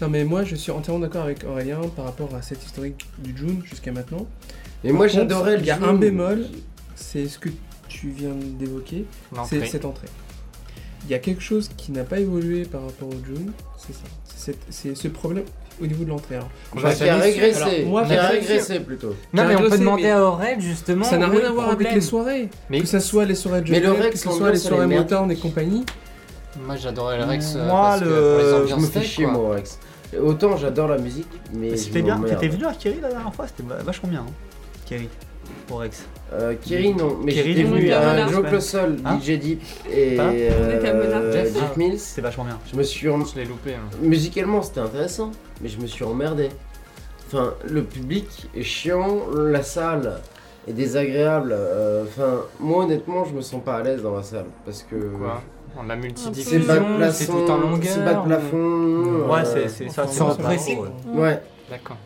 Non, 0.00 0.08
mais 0.08 0.24
moi, 0.24 0.44
je 0.44 0.54
suis 0.54 0.70
entièrement 0.70 1.00
d'accord 1.00 1.24
avec 1.24 1.44
Aurélien 1.44 1.80
par 1.96 2.04
rapport 2.04 2.34
à 2.34 2.42
cette 2.42 2.64
historique 2.64 3.06
du 3.18 3.36
June 3.36 3.62
jusqu'à 3.64 3.90
maintenant. 3.92 4.26
Et 4.84 4.92
moi 4.92 5.06
Par 5.06 5.14
j'adorais 5.14 5.56
le 5.56 5.62
Il 5.62 5.66
y 5.66 5.70
a 5.70 5.74
June. 5.76 5.84
un 5.84 5.94
bémol, 5.94 6.44
c'est 6.94 7.26
ce 7.26 7.38
que 7.38 7.48
tu 7.88 8.08
viens 8.10 8.34
d'évoquer, 8.58 9.04
c'est 9.48 9.66
cette 9.66 9.84
entrée. 9.84 10.06
Il 11.04 11.10
y 11.10 11.14
a 11.14 11.18
quelque 11.18 11.42
chose 11.42 11.68
qui 11.76 11.90
n'a 11.92 12.04
pas 12.04 12.18
évolué 12.20 12.64
par 12.64 12.82
rapport 12.84 13.08
au 13.08 13.24
June, 13.24 13.52
c'est 13.76 13.92
ça. 13.94 14.52
C'est 14.70 14.96
ce 14.96 15.08
problème 15.08 15.44
au 15.82 15.86
niveau 15.86 16.04
de 16.04 16.10
l'entrée. 16.10 16.38
Va 16.74 16.94
qui 16.94 17.08
a 17.08 17.16
régressé. 17.16 17.60
Alors, 17.62 17.86
moi, 17.86 18.04
qui 18.04 18.14
a 18.14 18.28
régressé 18.28 18.80
plutôt. 18.80 19.14
Non, 19.32 19.44
mais 19.46 19.56
on 19.56 19.68
peut 19.68 19.78
demander 19.78 20.02
mais- 20.04 20.10
à 20.10 20.24
Aurel 20.24 20.60
justement. 20.60 21.04
ça 21.04 21.18
n'a 21.18 21.28
rien 21.28 21.44
à 21.48 21.50
voir 21.52 21.70
avec 21.70 21.92
les 21.92 22.00
soirées. 22.00 22.48
Mais 22.70 22.80
Que 22.80 22.86
ça 22.86 23.00
soit 23.00 23.24
les 23.24 23.34
soirées 23.34 23.62
de 23.62 23.72
Rex, 23.88 24.10
que 24.22 24.28
ce 24.30 24.36
soit 24.36 24.52
les 24.52 24.58
soirées. 24.58 24.86
Motown 24.86 25.30
et 25.30 25.36
compagnie. 25.36 25.84
moi 26.64 26.76
j'adorais 26.76 27.18
le 27.18 27.24
Rex 27.24 27.54
euh, 27.56 27.66
Moi, 27.66 27.80
parce 27.80 28.00
que 28.00 28.04
pour 28.06 28.38
les 28.38 28.48
Je 28.48 28.54
ambiances 28.74 28.80
me 28.80 28.86
fais 28.86 29.02
chier 29.02 29.26
moi 29.26 29.54
Rex. 29.56 29.78
Autant 30.20 30.56
j'adore 30.56 30.88
la 30.88 30.98
musique, 30.98 31.28
mais. 31.52 31.70
je 31.70 31.76
C'était 31.76 32.02
bien, 32.02 32.18
t'étais 32.20 32.48
venu 32.48 32.64
à 32.64 32.72
Kerry 32.72 33.00
la 33.00 33.10
dernière 33.10 33.34
fois, 33.34 33.46
c'était 33.46 33.62
va- 33.62 33.82
vachement 33.82 34.08
bien. 34.08 34.20
Hein. 34.20 34.32
Kerry, 34.86 35.08
pour 35.66 35.80
Rex. 35.80 36.04
Euh, 36.32 36.54
Kerry 36.62 36.94
non, 36.94 37.18
mais 37.22 37.32
j'étais 37.32 37.62
venu 37.62 37.82
mais 37.86 37.92
à. 37.92 38.26
Joe 38.28 38.46
Clossol, 38.48 38.96
Hein 39.04 39.18
DJ 39.20 39.38
Deep 39.38 39.62
et 39.90 40.18
Hein 40.18 40.30
euh, 40.34 40.50
On 40.74 40.78
était 40.78 40.88
à 40.88 40.94
Mona. 40.94 41.32
Jeff, 41.32 41.54
ah. 41.60 41.72
Mills. 41.76 41.98
C'était 41.98 42.22
vachement 42.22 42.44
bien. 42.44 42.58
Je 42.70 42.76
me 42.76 42.82
suis 42.82 43.08
en- 43.08 43.24
Je 43.24 43.34
l'ai 43.36 43.44
loupé. 43.44 43.74
hein. 43.74 43.80
musicalement 44.00 44.62
c'était 44.62 44.80
intéressant, 44.80 45.30
mais 45.60 45.68
je 45.68 45.78
me 45.78 45.86
suis 45.86 46.04
emmerdé. 46.04 46.48
Enfin, 47.26 47.52
le 47.68 47.82
public 47.84 48.48
est 48.56 48.62
chiant, 48.62 49.18
la 49.36 49.62
salle 49.62 50.20
est 50.66 50.72
désagréable. 50.72 51.50
euh, 51.52 52.04
Enfin, 52.06 52.40
moi 52.60 52.84
honnêtement, 52.84 53.24
je 53.26 53.34
me 53.34 53.42
sens 53.42 53.62
pas 53.62 53.76
à 53.76 53.82
l'aise 53.82 54.02
dans 54.02 54.14
la 54.16 54.22
salle 54.22 54.46
parce 54.64 54.82
que 54.82 54.96
Quoi 54.96 55.42
On 55.76 55.90
a 55.90 55.94
c'est 55.94 56.00
multidiffusion, 56.00 56.84
c'est 57.12 57.26
tout 57.26 57.32
en 57.50 57.56
longueur. 57.58 57.80
c'est 57.92 58.04
bas 58.04 58.14
de 58.14 58.26
plafond. 58.26 59.28
Ouais, 59.28 59.40
euh, 59.40 59.44
c'est 59.44 59.68
c'est 59.68 59.88
ça. 59.90 60.06
c'est 60.06 60.20
oppressés. 60.22 60.76
marrant, 60.76 60.88
ouais. 61.14 61.20
Ouais. 61.22 61.42
D'accord. 61.70 61.96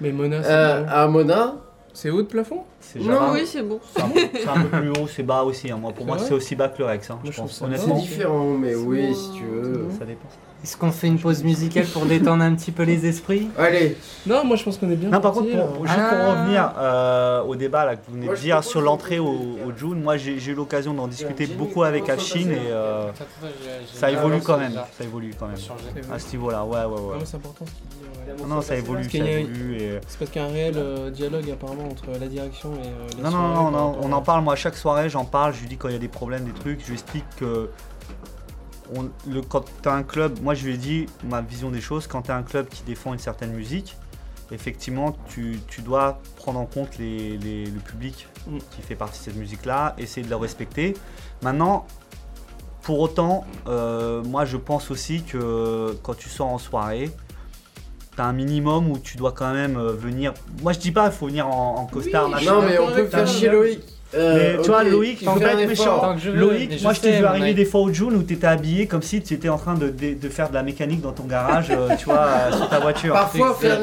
Mais 0.00 0.12
Mona, 0.12 0.42
c'est 0.42 0.50
Euh, 0.50 0.84
à 0.88 1.06
Mona, 1.08 1.54
c'est 1.94 2.10
haut 2.10 2.22
de 2.22 2.26
plafond 2.26 2.62
C'est 2.80 2.98
Non. 3.00 3.32
Oui, 3.32 3.42
c'est 3.46 3.62
bon. 3.62 3.78
C'est 3.94 4.02
un, 4.02 4.08
peu- 4.08 4.20
c'est 4.34 4.48
un 4.48 4.60
peu 4.62 4.68
plus 4.78 4.90
haut, 4.90 5.06
c'est 5.08 5.22
bas 5.22 5.42
aussi. 5.42 5.70
hein. 5.70 5.78
Moi, 5.80 5.92
pour 5.92 6.06
moi, 6.06 6.18
c'est 6.18 6.34
aussi 6.34 6.56
bas 6.56 6.68
que 6.68 6.78
le 6.78 6.86
Rex. 6.86 7.10
hein, 7.10 7.18
Moi, 7.22 7.32
je 7.32 7.40
pense, 7.40 7.62
c'est 7.76 7.94
différent, 7.94 8.44
mais 8.58 8.74
oui, 8.74 9.14
si 9.14 9.32
tu 9.38 9.44
veux. 9.44 9.86
Ça 9.98 10.04
dépend. 10.04 10.28
Est-ce 10.64 10.76
qu'on 10.76 10.92
fait 10.92 11.08
une 11.08 11.18
pause 11.18 11.42
musicale 11.42 11.86
pour 11.86 12.06
détendre 12.06 12.44
un 12.44 12.54
petit 12.54 12.70
peu 12.70 12.84
les 12.84 13.04
esprits? 13.04 13.48
Allez, 13.58 13.96
Non, 14.28 14.44
moi 14.44 14.54
je 14.54 14.62
pense 14.62 14.78
qu'on 14.78 14.88
est 14.92 14.94
bien. 14.94 15.08
Non, 15.10 15.20
par 15.20 15.32
contre, 15.32 15.50
pour, 15.50 15.72
pour- 15.72 15.86
juste 15.88 15.98
pour 15.98 16.18
Ah. 16.20 16.30
revenir 16.42 16.72
euh, 16.78 17.42
au 17.42 17.56
débat 17.56 17.84
là, 17.84 17.96
que 17.96 18.02
vous 18.06 18.12
venez 18.14 18.26
Moi, 18.26 18.36
de 18.36 18.40
dire 18.40 18.62
sur 18.62 18.80
l'entrée 18.80 19.18
au, 19.18 19.26
au 19.26 19.72
June, 19.76 20.00
moi 20.00 20.16
j'ai 20.18 20.36
eu 20.36 20.54
l'occasion 20.54 20.94
d'en 20.94 21.08
discuter 21.08 21.46
beaucoup 21.46 21.82
avec 21.82 22.04
passe 22.04 22.36
et 22.36 22.46
euh, 22.70 23.10
ça 23.92 24.12
évolue 24.12 24.40
quand 24.40 24.56
même. 24.56 24.74
Ça 24.96 25.02
évolue 25.02 25.34
quand 25.36 25.48
même. 25.48 25.56
À 26.12 26.20
ce 26.20 26.30
niveau-là, 26.30 26.64
ouais, 26.64 26.76
ouais, 26.76 26.84
Non, 26.84 27.08
ouais. 27.08 27.16
mais 27.18 27.24
c'est 27.24 27.36
important 27.38 27.64
ce 27.66 27.70
qu'il 27.72 27.88
dit. 27.88 28.11
Non, 28.38 28.46
non, 28.46 28.62
ça 28.62 28.76
évolue, 28.76 29.04
ça. 29.04 29.18
Et... 29.18 30.00
C'est 30.08 30.18
parce 30.18 30.30
qu'il 30.30 30.40
y 30.42 30.44
a 30.44 30.48
un 30.48 30.52
réel 30.52 30.74
euh, 30.76 31.10
dialogue 31.10 31.50
apparemment 31.50 31.88
entre 31.88 32.10
la 32.18 32.26
direction 32.28 32.72
et 32.74 32.86
euh, 32.86 33.06
les 33.16 33.22
Non, 33.22 33.30
non, 33.30 33.36
soirées 33.38 33.54
non, 33.54 33.70
non, 33.70 33.98
on 34.02 34.12
en 34.12 34.22
parle, 34.22 34.42
moi, 34.44 34.52
à 34.54 34.56
chaque 34.56 34.76
soirée, 34.76 35.08
j'en 35.10 35.24
parle, 35.24 35.54
je 35.54 35.60
lui 35.60 35.68
dis 35.68 35.76
quand 35.76 35.88
il 35.88 35.92
y 35.92 35.96
a 35.96 36.00
des 36.00 36.08
problèmes, 36.08 36.44
des 36.44 36.52
trucs, 36.52 36.80
je 36.82 36.86
lui 36.86 36.94
explique 36.94 37.24
que 37.36 37.70
on- 38.94 39.08
le, 39.30 39.40
quand 39.42 39.64
tu 39.82 39.88
as 39.88 39.92
un 39.94 40.02
club, 40.02 40.38
moi 40.42 40.54
je 40.54 40.66
lui 40.66 40.74
ai 40.74 40.76
dit 40.76 41.06
ma 41.24 41.40
vision 41.40 41.70
des 41.70 41.80
choses, 41.80 42.06
quand 42.06 42.22
tu 42.22 42.30
as 42.30 42.36
un 42.36 42.42
club 42.42 42.68
qui 42.68 42.82
défend 42.82 43.12
une 43.12 43.18
certaine 43.18 43.52
musique, 43.52 43.96
effectivement, 44.50 45.16
tu, 45.28 45.58
tu 45.68 45.80
dois 45.80 46.20
prendre 46.36 46.58
en 46.60 46.66
compte 46.66 46.98
les- 46.98 47.38
les- 47.38 47.64
le 47.66 47.80
public 47.80 48.28
Mm. 48.46 48.58
qui 48.70 48.82
fait 48.82 48.96
partie 48.96 49.18
de 49.20 49.24
cette 49.24 49.36
musique-là, 49.36 49.94
essayer 49.98 50.24
de 50.24 50.30
le 50.30 50.36
respecter. 50.36 50.94
Maintenant, 51.42 51.86
pour 52.82 52.98
autant, 53.00 53.44
euh, 53.68 54.22
moi 54.24 54.44
je 54.44 54.56
pense 54.56 54.90
aussi 54.90 55.22
que 55.22 55.96
quand 56.02 56.14
tu 56.16 56.28
sors 56.28 56.48
en 56.48 56.58
soirée, 56.58 57.10
T'as 58.16 58.24
un 58.24 58.32
minimum 58.34 58.90
où 58.90 58.98
tu 58.98 59.16
dois 59.16 59.32
quand 59.32 59.52
même 59.52 59.76
euh, 59.78 59.92
venir. 59.92 60.34
Moi 60.62 60.72
je 60.74 60.78
dis 60.78 60.92
pas 60.92 61.06
il 61.06 61.12
faut 61.12 61.26
venir 61.28 61.46
en, 61.46 61.76
en 61.78 61.86
costard, 61.86 62.26
Oui, 62.26 62.32
machin. 62.32 62.52
non, 62.52 62.62
mais 62.62 62.78
on 62.78 62.88
peut 62.92 63.06
faire 63.06 63.26
chier 63.26 63.48
Loïc. 63.48 63.80
Euh, 64.14 64.56
Mais 64.56 64.62
tu 64.62 64.68
vois, 64.68 64.84
Loïc, 64.84 65.22
il 65.22 65.24
faut 65.26 65.36
fait 65.36 65.44
pas 65.44 65.54
un 65.54 65.58
être 65.58 65.68
méchant. 65.68 66.16
Je 66.18 66.30
Loïc, 66.30 66.82
moi 66.82 66.92
je 66.92 67.00
t'ai 67.00 67.12
vu 67.12 67.24
arriver 67.24 67.54
des 67.54 67.64
fois 67.64 67.80
au 67.80 67.90
June 67.90 68.12
où 68.14 68.22
t'étais 68.22 68.46
habillé 68.46 68.86
comme 68.86 69.00
si 69.00 69.22
tu 69.22 69.32
étais 69.32 69.48
en 69.48 69.56
train 69.56 69.72
de, 69.72 69.88
de- 69.88 70.12
de 70.12 70.28
faire 70.28 70.50
de 70.50 70.54
la 70.54 70.62
mécanique 70.62 71.00
dans 71.00 71.12
ton 71.12 71.22
garage, 71.24 71.68
euh, 71.70 71.96
tu 71.98 72.04
vois, 72.04 72.18
euh, 72.26 72.52
sur 72.54 72.68
ta 72.68 72.78
voiture. 72.80 73.14
Parfois, 73.14 73.54
faire 73.54 73.80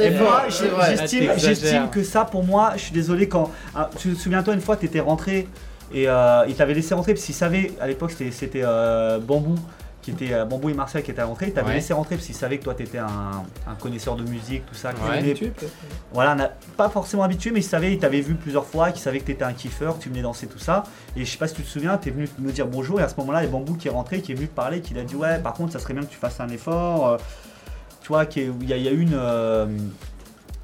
vrai. 0.69 0.95
j'estime, 0.95 1.29
Ah, 1.31 1.37
j'estime 1.39 1.89
que 1.89 2.03
ça, 2.03 2.25
pour 2.25 2.43
moi, 2.43 2.73
je 2.75 2.81
suis 2.81 2.93
désolé 2.93 3.27
quand. 3.27 3.49
ah, 3.75 3.89
tu 3.97 4.13
te 4.13 4.19
souviens-toi 4.19 4.53
une 4.53 4.61
fois, 4.61 4.77
tu 4.77 4.85
étais 4.85 4.99
rentré 4.99 5.47
et 5.91 6.07
euh, 6.07 6.43
il 6.47 6.53
t'avait 6.53 6.75
laissé 6.75 6.93
rentrer 6.93 7.15
parce 7.15 7.25
qu'il 7.25 7.33
savait, 7.33 7.71
à 7.81 7.87
l'époque, 7.87 8.11
c'était, 8.11 8.29
c'était 8.29 8.61
euh, 8.63 9.17
Bambou. 9.17 9.55
Qui 10.15 10.25
était, 10.25 10.33
euh, 10.33 10.45
Bambou 10.45 10.69
et 10.69 10.73
Martial 10.73 11.03
qui 11.03 11.11
étaient 11.11 11.21
rentrés, 11.21 11.47
il 11.47 11.53
t'avait 11.53 11.67
Ouais. 11.69 11.73
laissé 11.75 11.93
rentrer 11.93 12.15
parce 12.15 12.25
qu'il 12.25 12.35
savait 12.35 12.57
que 12.57 12.63
toi 12.63 12.73
t'étais 12.73 12.97
un, 12.97 13.07
un 13.67 13.75
connaisseur 13.79 14.15
de 14.15 14.23
musique, 14.23 14.65
tout 14.65 14.73
ça. 14.75 14.89
Ouais. 15.09 15.17
Habitué, 15.19 15.51
voilà, 16.13 16.35
n'a- 16.35 16.51
pas 16.77 16.89
forcément 16.89 17.23
habitué, 17.23 17.51
mais 17.51 17.59
il 17.59 17.63
savait, 17.63 17.93
il 17.93 17.99
t'avait 17.99 18.21
vu 18.21 18.35
plusieurs 18.35 18.65
fois, 18.65 18.91
qu'il 18.91 19.01
savait 19.01 19.19
que 19.19 19.25
t'étais 19.25 19.43
un 19.43 19.53
kiffeur, 19.53 19.97
que 19.97 20.03
tu 20.03 20.09
venais 20.09 20.21
danser 20.21 20.47
tout 20.47 20.59
ça. 20.59 20.83
Et 21.15 21.25
je 21.25 21.29
sais 21.31 21.37
pas 21.37 21.47
si 21.47 21.55
tu 21.55 21.61
te 21.63 21.67
souviens, 21.67 21.97
t'es 21.97 22.09
venu 22.11 22.27
me 22.39 22.51
dire 22.51 22.65
bonjour, 22.67 22.99
et 22.99 23.03
à 23.03 23.09
ce 23.09 23.15
moment-là, 23.17 23.41
il 23.43 23.45
y 23.45 23.47
a 23.47 23.51
Bambou 23.51 23.75
qui 23.75 23.87
est 23.87 23.91
rentré, 23.91 24.21
qui 24.21 24.31
est 24.31 24.35
venu 24.35 24.47
te 24.47 24.55
parler, 24.55 24.81
qui 24.81 24.97
a 24.97 25.03
dit 25.03 25.15
ouais, 25.15 25.39
par 25.39 25.53
contre, 25.53 25.73
ça 25.73 25.79
serait 25.79 25.93
bien 25.93 26.03
que 26.03 26.09
tu 26.11 26.17
fasses 26.17 26.39
un 26.39 26.49
effort. 26.49 27.07
euh, 27.07 27.17
tu 28.01 28.07
vois, 28.07 28.23
y, 28.23 28.51
il 28.61 28.69
y 28.83 28.87
a 28.87 28.91
une. 28.91 29.13
euh, 29.13 29.67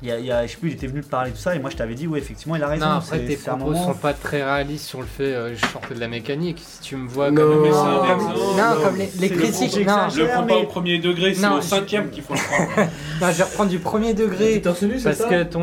il 0.01 0.09
y 0.09 0.11
a, 0.11 0.19
il 0.19 0.25
y 0.25 0.31
a- 0.31 0.45
je 0.45 0.51
sais 0.51 0.57
plus, 0.57 0.69
il 0.69 0.73
était 0.75 0.87
venu 0.87 1.01
te 1.01 1.07
parler 1.09 1.31
de 1.31 1.35
tout 1.35 1.41
ça, 1.41 1.55
et 1.55 1.59
moi 1.59 1.69
je 1.69 1.77
t'avais 1.77 1.95
dit, 1.95 2.05
ouais, 2.05 2.19
effectivement, 2.19 2.55
il 2.55 2.63
a 2.63 2.67
raison. 2.67 2.85
Non, 2.85 2.91
après 2.93 3.19
tes 3.19 3.35
propos 3.37 3.65
moment- 3.65 3.85
sont 3.85 3.93
pas 3.93 4.13
très 4.13 4.43
réalistes 4.43 4.85
sur 4.85 4.99
le 4.99 5.07
fait 5.07 5.23
euh, 5.33 5.55
je 5.55 5.65
sortais 5.67 5.95
de 5.95 5.99
la 5.99 6.07
mécanique. 6.07 6.61
Si 6.65 6.81
tu 6.81 6.95
me 6.97 7.07
vois 7.07 7.31
Non, 7.31 7.41
comme 7.41 7.63
non, 7.63 8.83
comme 8.83 8.97
les, 8.97 9.29
critiques. 9.29 9.75
le 9.77 9.83
Non, 9.85 9.93
propos 9.97 10.15
Je 10.15 10.21
le 10.21 10.27
prends 10.27 10.41
mais- 10.43 10.53
pas 10.53 10.59
au 10.59 10.65
premier 10.65 10.99
degré, 10.99 11.33
c'est 11.33 11.47
au 11.47 11.61
je- 11.61 11.65
cinquième 11.65 12.09
qu'il 12.09 12.23
faut 12.23 12.33
le 12.33 12.39
prendre. 12.39 12.69
non, 13.21 13.27
je 13.31 13.37
vais 13.37 13.43
reprendre 13.43 13.69
du 13.69 13.79
premier 13.79 14.13
degré 14.13 14.59
parce 14.61 14.79
ça 15.17 15.27
que 15.29 15.43
ton 15.43 15.61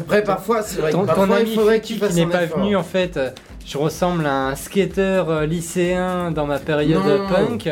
Après, 0.00 0.22
parfois, 0.24 0.62
c'est 0.62 0.80
vrai 0.80 0.90
ton, 0.92 1.06
ami 1.30 1.54
faudrait 1.54 1.80
qui 1.80 2.00
n'est 2.14 2.26
pas 2.26 2.46
venu 2.46 2.76
en 2.76 2.82
fait. 2.84 3.16
euh, 3.16 3.30
Je 3.64 3.78
ressemble 3.78 4.26
à 4.26 4.48
un 4.48 4.56
skater 4.56 5.22
euh, 5.28 5.46
lycéen 5.46 6.32
dans 6.32 6.46
ma 6.46 6.58
période 6.58 7.02
punk. 7.28 7.68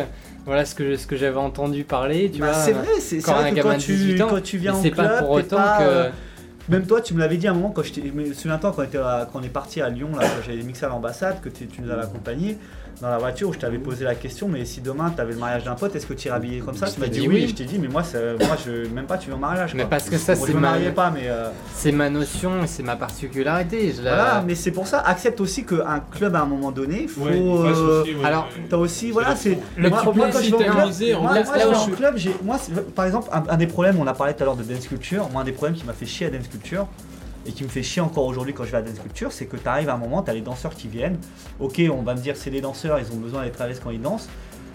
Voilà 0.51 0.64
ce 0.64 0.74
que 0.74 0.96
ce 0.96 1.07
que 1.07 1.14
j'avais 1.16 1.36
entendu 1.38 1.84
parler. 1.84 2.28
Tu 2.28 2.40
Bah, 2.40 2.46
vois. 2.51 2.55
c'est 2.61 2.72
vrai, 2.72 2.88
c'est 2.98 3.20
vrai 3.20 3.51
que 3.51 3.55
gamin 3.55 3.70
quand 3.70 3.76
de 3.76 3.82
tu, 3.82 3.92
18 3.94 4.20
ans, 4.22 4.26
quand 4.30 4.42
tu 4.42 4.59
viens 4.59 4.74
en 4.74 4.82
club, 4.82 4.94
pas 4.96 5.18
pour 5.22 5.30
autant 5.30 5.57
pas, 5.59 5.78
que. 5.78 5.82
euh, 5.84 6.09
Même 6.68 6.86
toi, 6.86 7.01
tu 7.01 7.14
me 7.14 7.20
l'avais 7.20 7.36
dit 7.36 7.46
à 7.46 7.53
un 7.53 7.55
moment 7.55 7.70
quand 7.70 7.84
je 7.84 7.92
t'ai. 7.92 8.11
mais 8.12 8.32
Souviens-toi 8.34 8.72
quand, 8.74 8.82
on 8.82 8.84
était 8.84 8.98
à- 8.98 9.28
quand 9.32 9.38
on 9.38 9.42
est 9.44 9.48
parti 9.48 9.80
à 9.80 9.88
Lyon, 9.88 10.09
là, 10.18 10.22
quand 10.22 10.42
j'avais 10.44 10.62
mixé 10.64 10.84
à 10.86 10.88
l'ambassade, 10.88 11.40
que 11.40 11.48
tu 11.48 11.68
tu 11.68 11.80
nous 11.82 11.90
avais 11.92 12.03
accompagné 12.03 12.59
dans 13.01 13.09
la 13.09 13.18
voiture 13.18 13.48
où 13.48 13.53
je 13.53 13.59
t'avais 13.59 13.78
posé 13.78 14.05
la 14.05 14.14
question 14.14 14.46
mais 14.48 14.64
si 14.64 14.80
demain 14.80 15.11
tu 15.14 15.20
avais 15.20 15.32
le 15.32 15.38
mariage 15.38 15.64
d'un 15.64 15.74
pote, 15.74 15.94
est-ce 15.96 16.07
que 16.07 16.12
tu 16.12 16.28
irais 16.28 16.36
habillé 16.36 16.61
comme 16.61 16.74
ça? 16.76 16.86
Je 16.86 16.92
Tu 16.92 17.01
m'as 17.01 17.07
t'ai 17.07 17.12
dit 17.12 17.20
dit 17.20 17.28
oui. 17.28 17.34
oui. 17.36 17.42
et 17.44 17.48
je 17.48 17.55
t'ai 17.55 17.64
dit 17.64 17.78
mais 17.78 17.88
moi, 17.88 18.03
c'est- 18.03 18.36
moi 18.46 18.57
je, 18.64 18.88
même 18.94 19.07
pas 19.07 19.16
tu 19.18 19.28
veux 19.30 19.34
en 19.36 19.38
mariage. 19.38 19.74
Mais 19.74 19.82
quoi. 19.82 19.90
parce 19.90 20.09
que 20.11 20.18
ça 20.18 20.34
c'est 20.34 20.53
ma 20.53 20.61
mariais 20.61 20.90
pas 20.92 21.11
mais. 21.11 21.22
euh, 21.28 21.48
c'est 21.74 21.92
ma 21.92 22.11
notion 22.11 22.62
et 22.62 22.66
c'est 22.66 22.82
ma 22.82 22.96
particularité. 22.96 23.92
Je 23.96 24.03
la- 24.03 24.14
Voilà, 24.14 24.44
mais 24.46 24.55
c'est 24.55 24.70
pour 24.70 24.86
ça, 24.86 25.01
accepte 25.01 25.40
aussi 25.40 25.64
qu'un 25.64 26.01
club 26.11 26.34
à 26.36 26.40
un 26.42 26.46
moment 26.46 26.70
donné, 26.72 27.07
faut. 27.09 27.22
Ouais, 27.22 27.32
euh, 27.40 28.03
aussi, 28.03 28.14
ouais. 28.14 28.24
alors, 28.24 28.48
T'as 28.68 28.76
aussi, 28.76 29.11
voilà, 29.11 29.34
c'est. 29.36 29.59
Le 29.76 29.88
moi, 29.88 30.03
moi, 30.14 30.28
quand 30.32 30.40
je 30.40 30.51
vais 30.51 30.55
en 30.55 30.59
club, 30.59 30.74
moi, 31.22 31.32
moi, 31.32 31.42
je 31.74 31.90
en 31.90 31.94
club, 31.96 32.16
moi, 32.42 32.57
par 32.94 33.05
exemple, 33.07 33.28
un, 33.32 33.42
un 33.48 33.57
des 33.57 33.66
problèmes, 33.66 33.96
on 33.98 34.07
a 34.07 34.14
parlé 34.14 34.34
tout 34.34 34.42
à 34.42 34.46
l'heure 34.46 34.57
de 34.57 34.62
dance 34.62 34.86
culture. 34.86 35.28
Moi, 35.30 35.42
un 35.42 35.44
des 35.44 35.53
problèmes 35.53 35.76
qui 35.76 35.84
m'a 35.84 35.92
fait 35.92 36.07
chier 36.07 36.26
à 36.26 36.30
dance 36.30 36.48
culture 36.48 36.86
et 37.47 37.53
qui 37.53 37.64
me 37.64 37.68
fait 37.68 37.82
chier 37.82 38.03
encore 38.03 38.24
aujourd'hui 38.26 38.55
quand 38.55 38.64
je 38.64 38.70
vais 38.70 38.78
à 38.78 38.82
dance 38.82 38.99
culture, 38.99 39.32
c'est 39.32 39.47
que 39.47 39.57
tu 39.57 39.66
arrives 39.66 39.88
à 39.88 39.95
un 39.95 39.99
moment, 39.99 40.22
tu 40.22 40.30
as 40.30 40.34
les 40.34 40.41
danseurs 40.41 40.74
qui 40.74 40.88
viennent. 40.88 41.18
Ok, 41.59 41.80
on 41.91 42.03
va 42.03 42.14
me 42.14 42.20
dire 42.20 42.36
c'est 42.36 42.51
les 42.51 42.61
danseurs, 42.61 42.99
ils 42.99 43.12
ont 43.12 43.18
besoin 43.18 43.45
d'être 43.45 43.61
à 43.61 43.68
l'aise 43.68 43.80
quand 43.82 43.91
ils 43.91 44.01
dansent. 44.01 44.28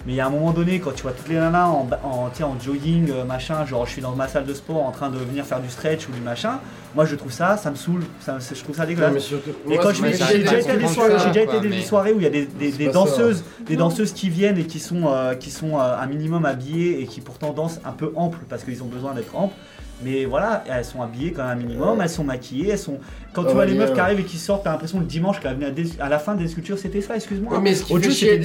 Mais 0.06 0.14
il 0.14 0.16
y 0.18 0.20
a 0.20 0.28
un 0.28 0.30
moment 0.30 0.52
donné, 0.52 0.80
quand 0.80 0.92
tu 0.92 1.02
vois 1.02 1.14
toutes 1.14 1.30
les 1.30 1.36
nanas 1.36 1.66
en, 1.66 1.88
en, 2.04 2.30
tiens, 2.32 2.46
en 2.46 2.60
jogging, 2.60 3.10
euh, 3.10 3.24
machin, 3.24 3.66
genre 3.66 3.88
je 3.88 3.92
suis 3.94 4.04
dans 4.04 4.16
ma 4.16 4.28
salle 4.28 4.46
de 4.46 4.54
sport 4.54 4.86
en 4.86 4.92
train 4.92 5.10
de 5.10 5.18
venir 5.18 5.44
faire 5.46 5.60
du 5.60 5.70
stretch 5.70 6.08
ou 6.08 6.12
du 6.12 6.22
machin, 6.22 6.60
moi 6.94 7.06
je 7.06 7.16
trouve 7.16 7.32
ça, 7.32 7.58
ça 7.58 7.72
me 7.72 7.76
saoule, 7.76 8.04
ça, 8.20 8.38
je 8.40 8.62
trouve 8.62 8.76
ça 8.76 8.86
dégueulasse. 8.86 9.34
Et 9.68 9.78
quand 9.78 9.94
j'ai 9.94 10.04
déjà 10.04 10.28
à 10.28 10.34
été 10.34 10.78
des 10.78 10.88
soirées, 10.88 11.18
j'ai 11.18 11.28
déjà 11.32 11.42
été 11.42 11.68
des 11.68 11.82
soirées 11.82 12.14
où 12.14 12.20
il 12.20 12.24
y 12.24 12.28
a 12.28 12.30
des, 12.30 12.90
danseuses, 12.92 13.44
des 13.66 13.78
danseuses 13.78 14.14
qui 14.14 14.30
viennent 14.30 14.60
et 14.60 14.66
qui 14.66 14.80
sont, 14.80 15.08
euh, 15.08 15.34
qui 15.34 15.50
sont 15.50 15.80
euh, 15.80 15.98
un 16.00 16.06
minimum 16.06 16.46
habillées 16.46 17.02
et 17.02 17.08
qui 17.08 17.22
pourtant 17.22 17.52
dansent 17.52 17.82
un 17.84 17.92
peu 17.92 18.12
ample 18.16 18.40
parce 18.48 18.64
qu'ils 18.64 18.84
ont 18.84 18.88
besoin 18.88 19.16
d'être 19.16 19.36
amples. 19.36 19.56
Mais 20.04 20.26
voilà, 20.26 20.64
elles 20.70 20.84
sont 20.84 21.02
habillées 21.02 21.32
quand 21.32 21.44
même 21.48 21.58
un 21.58 21.62
minimum, 21.62 22.02
elles 22.02 22.10
sont 22.10 22.24
maquillées, 22.26 22.70
elles 22.72 22.78
sont. 22.80 23.00
Quand 23.34 23.44
tu 23.46 23.54
vois 23.54 23.66
les 23.66 23.74
meufs 23.76 23.94
qui 23.94 24.00
arrivent 24.00 24.20
et 24.20 24.24
qui 24.24 24.38
sortent, 24.38 24.64
t'as 24.64 24.72
l'impression 24.72 24.98
que 24.98 25.04
le 25.04 25.10
dimanche 25.10 25.42
venaient 25.42 25.74
à, 26.00 26.10
la 26.10 26.20
fin 26.20 26.36
des 26.36 26.48
sculptures, 26.48 26.78
c'était 26.78 27.02
ça, 27.02 27.16
excuse-moi. 27.16 27.54
Ouais, 27.54 27.62
mais 27.62 27.74
ce 27.76 27.84
qui 27.84 27.94
Au 27.94 27.98
fait 28.00 28.12
chier 28.12 28.42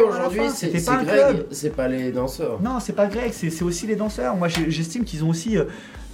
aujourd'hui, 0.00 0.42
c'était 0.54 0.80
pas 0.80 0.92
un 0.92 1.04
Greg, 1.04 1.18
club. 1.34 1.46
c'est 1.50 1.74
pas 1.76 1.88
les 1.88 2.10
danseurs. 2.12 2.60
Non, 2.62 2.78
c'est 2.80 2.92
pas 2.94 3.06
grec, 3.06 3.32
c'est 3.34 3.50
c'est 3.50 3.64
aussi 3.64 3.86
les 3.86 3.96
danseurs. 3.96 4.34
Moi, 4.36 4.48
j'estime 4.48 5.04
qu'ils 5.04 5.24
ont 5.24 5.28
aussi. 5.30 5.56
euh, 5.58 5.64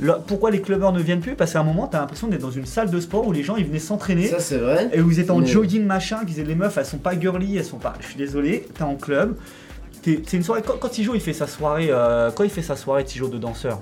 le- 0.00 0.14
pourquoi 0.26 0.50
les 0.50 0.60
clubbers 0.60 0.92
ne 0.92 1.00
viennent 1.00 1.20
plus? 1.20 1.34
Parce 1.34 1.52
qu'à 1.52 1.60
un 1.60 1.64
moment, 1.64 1.86
t'as 1.86 2.00
l'impression 2.00 2.26
d'être 2.28 2.40
dans 2.40 2.50
une 2.50 2.66
salle 2.66 2.90
de 2.90 3.00
sport 3.00 3.26
où 3.26 3.32
les 3.32 3.42
gens 3.42 3.56
ils 3.56 3.66
venaient 3.66 3.78
s'entraîner. 3.78 4.26
Ça, 4.28 4.38
c'est 4.40 4.58
vrai. 4.58 4.88
Et 4.92 5.00
où 5.00 5.10
ils 5.10 5.20
étaient 5.20 5.30
en 5.30 5.38
Mais- 5.40 5.46
jogging 5.46 5.84
machin, 5.84 6.18
qu'ils 6.20 6.28
disaient 6.28 6.44
les 6.44 6.54
meufs 6.54 6.76
elles 6.78 6.86
sont 6.86 6.98
pas 6.98 7.18
girly, 7.18 7.56
elles 7.58 7.64
sont 7.64 7.78
pas. 7.78 7.94
Je 8.00 8.06
suis 8.06 8.16
désolé, 8.16 8.66
t'es 8.74 8.82
en 8.82 8.94
club. 8.96 9.36
C'est 10.02 10.32
une 10.32 10.42
soirée. 10.42 10.62
Quand, 10.66 10.74
quand 10.80 10.88
Tijo 10.88 11.14
il 11.14 11.20
fait 11.20 11.32
sa 11.32 11.46
soirée, 11.46 11.88
euh, 11.90 12.30
quand 12.34 12.44
il 12.44 12.50
fait 12.50 12.62
sa 12.62 12.76
soirée 12.76 13.04
Tijo 13.04 13.28
de 13.28 13.38
danseur, 13.38 13.80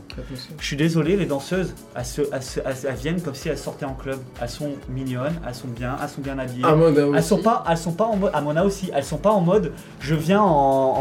je 0.59 0.65
suis 0.67 0.77
désolé, 0.77 1.17
les 1.17 1.27
danseuses, 1.27 1.75
elles, 1.95 2.05
se- 2.05 2.23
elles 2.33 2.43
se- 2.43 2.61
elles- 2.61 2.87
elles 2.89 2.95
viennent 2.97 3.21
comme 3.23 3.35
si 3.35 3.49
elles 3.49 3.59
sortaient 3.59 3.85
en 3.87 3.95
club. 3.95 4.19
Elles 4.41 4.49
sont 4.49 4.71
mignonnes, 4.89 5.35
elles 5.47 5.55
sont 5.55 5.69
bien, 5.69 5.97
elles 6.03 6.09
sont 6.09 6.21
bien 6.21 6.39
habillées. 6.39 6.65
Elles 7.15 7.23
sont 7.23 7.39
pas, 7.39 7.65
elles 7.71 7.77
sont 7.79 7.93
pas 7.93 8.05
en 8.07 8.17
mode, 8.17 8.33
aussi, 8.65 8.91
elles 8.95 9.05
sont 9.05 9.17
pas 9.19 9.31
en 9.31 9.41
mode, 9.41 9.73
je 10.01 10.15
viens 10.15 10.43
en, 10.43 10.47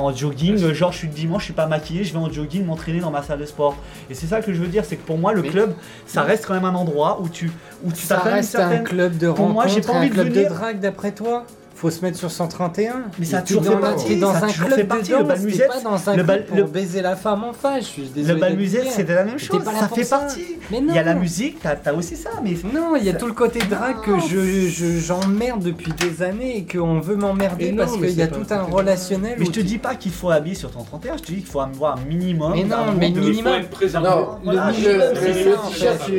en 0.05 0.13
jogging, 0.15 0.57
genre 0.73 0.91
je 0.91 0.97
suis 0.97 1.07
dimanche, 1.07 1.41
je 1.41 1.45
suis 1.45 1.53
pas 1.53 1.65
maquillé, 1.67 2.03
je 2.03 2.13
vais 2.13 2.19
en 2.19 2.31
jogging 2.31 2.65
m'entraîner 2.65 2.99
dans 2.99 3.11
ma 3.11 3.23
salle 3.23 3.39
de 3.39 3.45
sport. 3.45 3.75
Et 4.09 4.13
c'est 4.13 4.27
ça 4.27 4.41
que 4.41 4.53
je 4.53 4.59
veux 4.61 4.67
dire, 4.67 4.83
c'est 4.85 4.97
que 4.97 5.05
pour 5.05 5.17
moi 5.17 5.33
le 5.33 5.41
Mais- 5.41 5.49
club, 5.49 5.73
ça 6.05 6.21
reste 6.21 6.45
quand 6.45 6.53
même 6.53 6.65
un 6.65 6.75
endroit 6.75 7.19
où 7.21 7.29
tu, 7.29 7.51
où 7.83 7.91
tu 7.91 8.05
Ça 8.05 8.17
reste 8.19 8.55
un 8.55 8.59
certaine- 8.59 8.83
club 8.83 9.17
de 9.17 9.31
Pour 9.31 9.49
moi, 9.49 9.67
j'ai 9.67 9.81
pas 9.81 9.93
envie 9.93 10.05
un 10.05 10.09
de 10.09 10.13
club 10.13 10.27
venir- 10.27 10.49
de 10.49 10.53
drague 10.55 10.79
d'après 10.79 11.11
toi 11.11 11.45
Faut 11.79 11.91
se 11.91 12.01
mettre 12.03 12.17
sur 12.17 12.31
131. 12.31 13.03
Mais 13.19 13.25
ça 13.25 13.37
a 13.37 13.41
toujours 13.43 13.63
fait 13.63 13.77
partie, 13.79 14.15
dans 14.17 14.33
un 14.33 14.47
club 14.47 14.69
fait 14.73 14.83
de 14.83 15.11
danse, 15.13 15.27
bal 15.27 15.39
musette, 15.41 15.67
pas 15.67 15.79
dans 15.81 16.09
un 16.09 16.15
le 16.15 16.23
club 16.23 16.25
bal- 16.25 16.45
pour 16.47 16.57
le- 16.57 16.63
baiser 16.63 17.01
la 17.03 17.15
femme 17.15 17.43
en 17.43 17.53
face. 17.53 17.81
Je 17.83 17.85
suis 17.87 18.01
Le 18.01 18.07
désolé. 18.07 18.39
bal 18.39 18.51
le 18.53 18.57
musette, 18.57 18.81
dire. 18.81 18.91
c'était 18.91 19.13
la 19.13 19.23
même 19.23 19.37
chose, 19.37 19.63
pas 19.63 19.73
là 19.73 19.79
ça 19.81 19.87
pour 19.87 19.97
fait 19.97 20.03
ça. 20.03 20.17
partie. 20.17 20.41
Mais 20.71 20.79
Il 20.79 20.95
y 20.95 20.97
a 20.97 21.03
la 21.03 21.13
musique, 21.13 21.59
t'as 21.61 21.75
as 21.85 21.93
aussi 21.93 22.15
ça, 22.15 22.31
mais 22.43 22.55
Non, 22.73 22.95
il 22.95 23.03
y 23.03 23.09
a 23.09 23.13
tout 23.13 23.27
le 23.27 23.33
côté 23.33 23.59
drague 23.59 24.01
que 24.03 24.17
je 24.27 24.67
je- 24.69 24.97
j'emmerde 24.99 25.61
depuis 25.61 25.91
des 25.93 26.23
années 26.23 26.57
et 26.57 26.65
qu'on 26.65 26.99
veut 26.99 27.15
m'emmerder 27.15 27.71
parce 27.73 27.95
qu'il 27.95 28.09
y 28.11 28.23
a 28.23 28.27
tout 28.27 28.47
un 28.49 28.63
relationnel. 28.63 29.35
Mais 29.37 29.45
je 29.45 29.51
te 29.51 29.59
dis 29.59 29.77
pas 29.77 29.93
qu'il 29.93 30.11
faut 30.13 30.31
habiller 30.31 30.55
sur 30.55 30.71
ton 30.71 30.81
31, 30.83 31.17
je 31.17 31.21
te 31.21 31.27
dis 31.27 31.35
qu'il 31.35 31.45
faut 31.45 31.59
avoir 31.61 31.97
un 31.99 32.05
minimum. 32.09 32.53
Mais 32.55 32.63
non, 32.63 32.77
mais 32.97 33.11
minimum. 33.11 33.53
être 33.53 33.69
préservé. 33.69 34.09
Non, 34.09 34.29
Voilà, 34.43 34.71
le, 34.71 35.13
t-shirt 35.13 36.09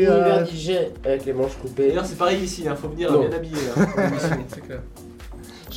DJ 0.49 0.71
avec 1.05 1.25
les 1.27 1.33
manches 1.33 1.57
coupées. 1.61 1.89
D'ailleurs, 1.89 2.07
c'est 2.07 2.17
pareil 2.17 2.45
ici, 2.45 2.63
il 2.65 2.71
faut 2.77 2.89
venir 2.91 3.11
bien 3.19 3.33
habillé. 3.37 3.57
hein. 3.77 3.87
C'est 4.55 4.61
clair. 4.65 4.79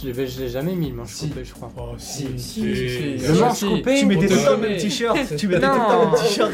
Je 0.03 0.07
l'ai 0.09 0.27
je 0.27 0.41
l'ai 0.41 0.49
jamais 0.49 0.73
mis 0.73 0.89
le 0.89 0.95
manche 0.95 1.09
Si. 1.11 1.29
coupé, 1.29 1.41
je 1.45 1.53
crois. 1.53 1.71
Oh, 1.77 1.81
si, 1.97 2.27
C'est- 2.35 2.37
si, 2.37 2.61
Le 3.27 3.39
manche 3.39 3.59
coupé, 3.63 3.95
Tu 3.99 4.05
mettais 4.07 4.27
tout 4.27 4.33
le 4.33 4.39
temps 4.45 4.51
le 4.61 4.67
même 4.69 4.77
t-shirt. 4.77 5.17
Tu 5.37 5.47
mettais 5.47 5.61
tout 5.61 5.67
Non. 5.67 5.73
le 5.73 5.77
temps 5.79 5.99
le 6.01 6.05
même 6.05 6.15
t-shirt. 6.15 6.51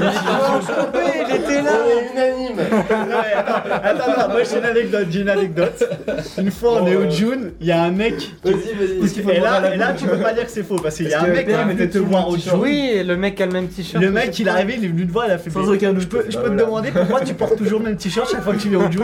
il 1.30 1.36
était 1.36 1.62
là. 1.62 1.72
On 1.86 2.20
est 2.20 2.30
unanime. 2.30 2.58
Ouais, 2.58 3.34
attends, 3.36 3.54
attends, 3.84 4.12
attends, 4.12 4.30
moi 4.32 4.44
j'ai 4.44 4.58
une 4.58 4.66
anecdote, 4.66 5.08
j'ai 5.10 5.22
une 5.22 5.30
anecdote. 5.30 5.90
Une 6.38 6.52
fois 6.52 6.82
on 6.82 6.88
est 6.88 6.96
au 6.96 7.10
June, 7.10 7.52
il 7.62 7.68
y 7.68 7.72
a 7.72 7.84
un 7.84 7.92
mec. 7.92 8.16
Vas-y, 8.44 8.54
vas-y. 8.56 9.36
Et 9.38 9.40
là, 9.40 9.74
et 9.74 9.78
là 9.78 9.94
tu 9.94 10.06
peux 10.06 10.18
pas 10.18 10.34
dire 10.34 10.46
que 10.46 10.52
c'est 10.52 10.64
faux 10.64 10.76
parce 10.78 10.96
qu'il 10.98 11.08
y 11.08 11.14
a 11.14 11.22
un 11.24 11.28
mec 11.28 11.48
qui 11.48 11.54
venu 11.54 11.90
te 11.90 11.98
voir 12.00 12.28
au 12.28 12.36
June. 12.38 12.52
Oui, 12.58 12.90
et 12.94 13.04
le 13.04 13.16
mec 13.16 13.40
a 13.40 13.46
le 13.46 13.52
même 13.54 13.68
t-shirt. 13.70 14.04
Le 14.04 14.12
mec 14.12 14.38
il 14.40 14.48
est 14.48 14.52
arrivé, 14.52 14.76
il 14.78 14.84
est 14.86 14.88
venu 14.90 15.08
te 15.08 15.12
voir, 15.12 15.26
il 15.28 15.32
a 15.32 15.38
fait 15.38 15.50
Sans 15.52 15.62
mais 15.62 15.70
aucun 15.78 15.94
doute. 15.94 16.02
Je 16.02 16.08
peux, 16.08 16.26
je 16.30 16.36
Bah 16.38 16.44
peux 16.44 16.50
te 16.50 16.62
voilà. 16.64 16.64
demander 16.64 16.92
pourquoi 16.92 17.22
tu 17.22 17.34
portes 17.34 17.56
toujours 17.56 17.80
le 17.80 17.86
même 17.86 17.98
t-shirt 17.98 18.30
chaque 18.30 18.44
fois 18.44 18.54
que 18.54 18.60
tu 18.60 18.70
viens 18.70 18.80
au 18.86 18.92
June? 18.92 19.04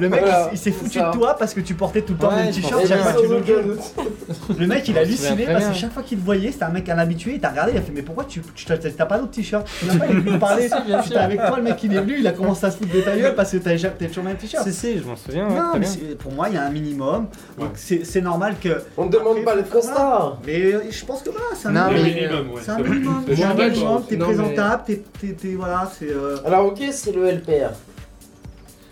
Le 0.00 0.08
mec 0.08 0.20
Voilà, 0.20 0.48
il, 0.50 0.54
il 0.54 0.58
s'est 0.58 0.70
foutu 0.72 0.98
ça. 0.98 1.10
de 1.10 1.16
toi 1.18 1.36
parce 1.38 1.52
que 1.52 1.60
tu 1.60 1.74
portais 1.74 2.00
tout 2.02 2.12
le 2.14 2.18
temps 2.18 2.30
le 2.30 2.36
Ouais, 2.36 2.42
même 2.44 2.52
je 2.52 2.60
t-shirt 2.60 2.84
Et 2.84 2.86
chaque 2.88 3.00
fois 3.00 3.12
que 3.12 3.20
tu 3.20 3.26
viens 3.26 3.36
au 3.36 3.44
June. 3.44 3.76
Le 4.58 4.66
mec 4.66 4.86
il 4.88 4.96
a 4.98 5.02
halluciné 5.02 5.46
parce 5.46 5.66
que 5.66 5.74
chaque 5.74 5.92
fois 5.92 6.02
qu'il 6.02 6.18
te 6.18 6.24
voyait, 6.24 6.52
c'était 6.52 6.64
un 6.64 6.70
mec 6.70 6.88
un 6.88 6.98
habitué, 6.98 7.34
il 7.34 7.40
t'a 7.40 7.50
regardé, 7.50 7.72
il 7.72 7.78
a 7.78 7.82
fait 7.82 7.92
mais 7.94 8.02
pourquoi 8.02 8.24
tu 8.24 8.40
tu- 8.54 8.64
t'as 8.64 8.76
t'as 8.76 9.06
pas 9.06 9.18
d'autre 9.18 9.30
t-shirt 9.32 9.66
Il 9.82 9.90
a 9.90 9.94
pas 9.96 10.06
il 10.06 10.16
est 10.16 10.20
venu 10.20 10.32
te 10.32 10.36
parler, 10.38 10.68
j'étais 11.04 11.16
avec 11.16 11.38
toi, 11.40 11.56
le 11.56 11.62
mec 11.62 11.82
il 11.82 11.94
est 11.94 12.00
venu, 12.00 12.16
il 12.18 12.26
a 12.26 12.32
commencé 12.32 12.66
à 12.66 12.70
se 12.70 12.78
foutre 12.78 12.92
de 12.94 13.00
ta 13.00 13.16
gueule 13.16 13.34
parce 13.34 13.52
que 13.52 13.56
t'avais 13.58 13.76
toujours 13.76 14.24
le 14.24 14.30
même 14.30 14.36
t-shirt. 14.36 14.64
Si, 14.66 14.72
si, 14.72 14.98
je 14.98 15.04
m'en 15.04 15.16
souviens. 15.16 15.48
ouais, 15.48 15.54
Non, 15.56 15.72
mais 15.78 16.14
pour 16.16 16.32
moi 16.32 16.48
il 16.48 16.54
y 16.54 16.58
a 16.58 16.64
un 16.64 16.70
minimum, 16.70 17.26
donc 17.58 17.70
c'est 17.76 18.04
c'est 18.04 18.20
normal 18.20 18.56
que. 18.60 18.82
On 18.96 19.06
ne 19.06 19.10
demande 19.10 19.44
pas 19.44 19.54
le 19.54 19.62
costard. 19.62 20.38
Mais 20.46 20.72
euh, 20.72 20.82
je 20.90 21.04
pense 21.04 21.22
que 21.22 21.30
voilà, 21.30 21.46
c'est 21.54 21.68
un 21.68 21.72
Non, 21.72 21.90
Le 21.90 21.96
minimum. 22.02 22.14
mais- 22.14 22.20
minimum, 22.28 22.54
ouais. 22.54 22.60
C'est 22.64 22.70
un 22.70 22.78
minimum, 22.78 23.22
C'est 23.26 23.36
c'est 23.36 23.44
un 23.44 23.54
minimum, 23.54 24.02
t'es 24.08 24.16
présentable, 24.16 24.82
t'es- 24.86 25.54
voilà, 25.56 25.90
c'est. 25.98 26.10
euh, 26.10 26.36
Alors, 26.44 26.66
ok, 26.66 26.78
c'est 26.92 27.12
le 27.12 27.26
LPR. 27.28 27.70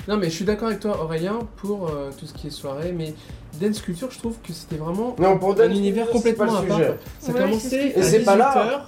Non, 0.09 0.17
mais 0.17 0.27
je 0.31 0.35
suis 0.35 0.45
d'accord 0.45 0.69
avec 0.69 0.81
toi, 0.81 1.03
Aurélien, 1.03 1.39
pour 1.57 1.89
euh, 1.89 2.11
tout 2.19 2.27
ce 2.27 2.33
qui 2.35 2.47
est 2.49 2.51
soirée, 2.51 2.93
mais 2.97 3.15
Dance 3.61 3.81
Culture, 3.81 4.09
je 4.11 4.19
trouve 4.19 4.37
que 4.47 4.53
c'était 4.53 4.77
vraiment 4.77 5.15
Non, 5.19 5.39
pour 5.39 5.53
un 5.53 5.55
Dance 5.55 5.77
univers 5.77 6.09
complètement 6.11 6.55
à 6.57 6.63
part. 6.63 6.81
Ça 7.19 7.33
Ouais, 7.33 7.41
commençait 7.41 7.95
à 7.95 7.99
Et 7.99 8.03
c'est 8.03 8.21
pas 8.21 8.37
là. 8.37 8.53
18h, 8.55 8.81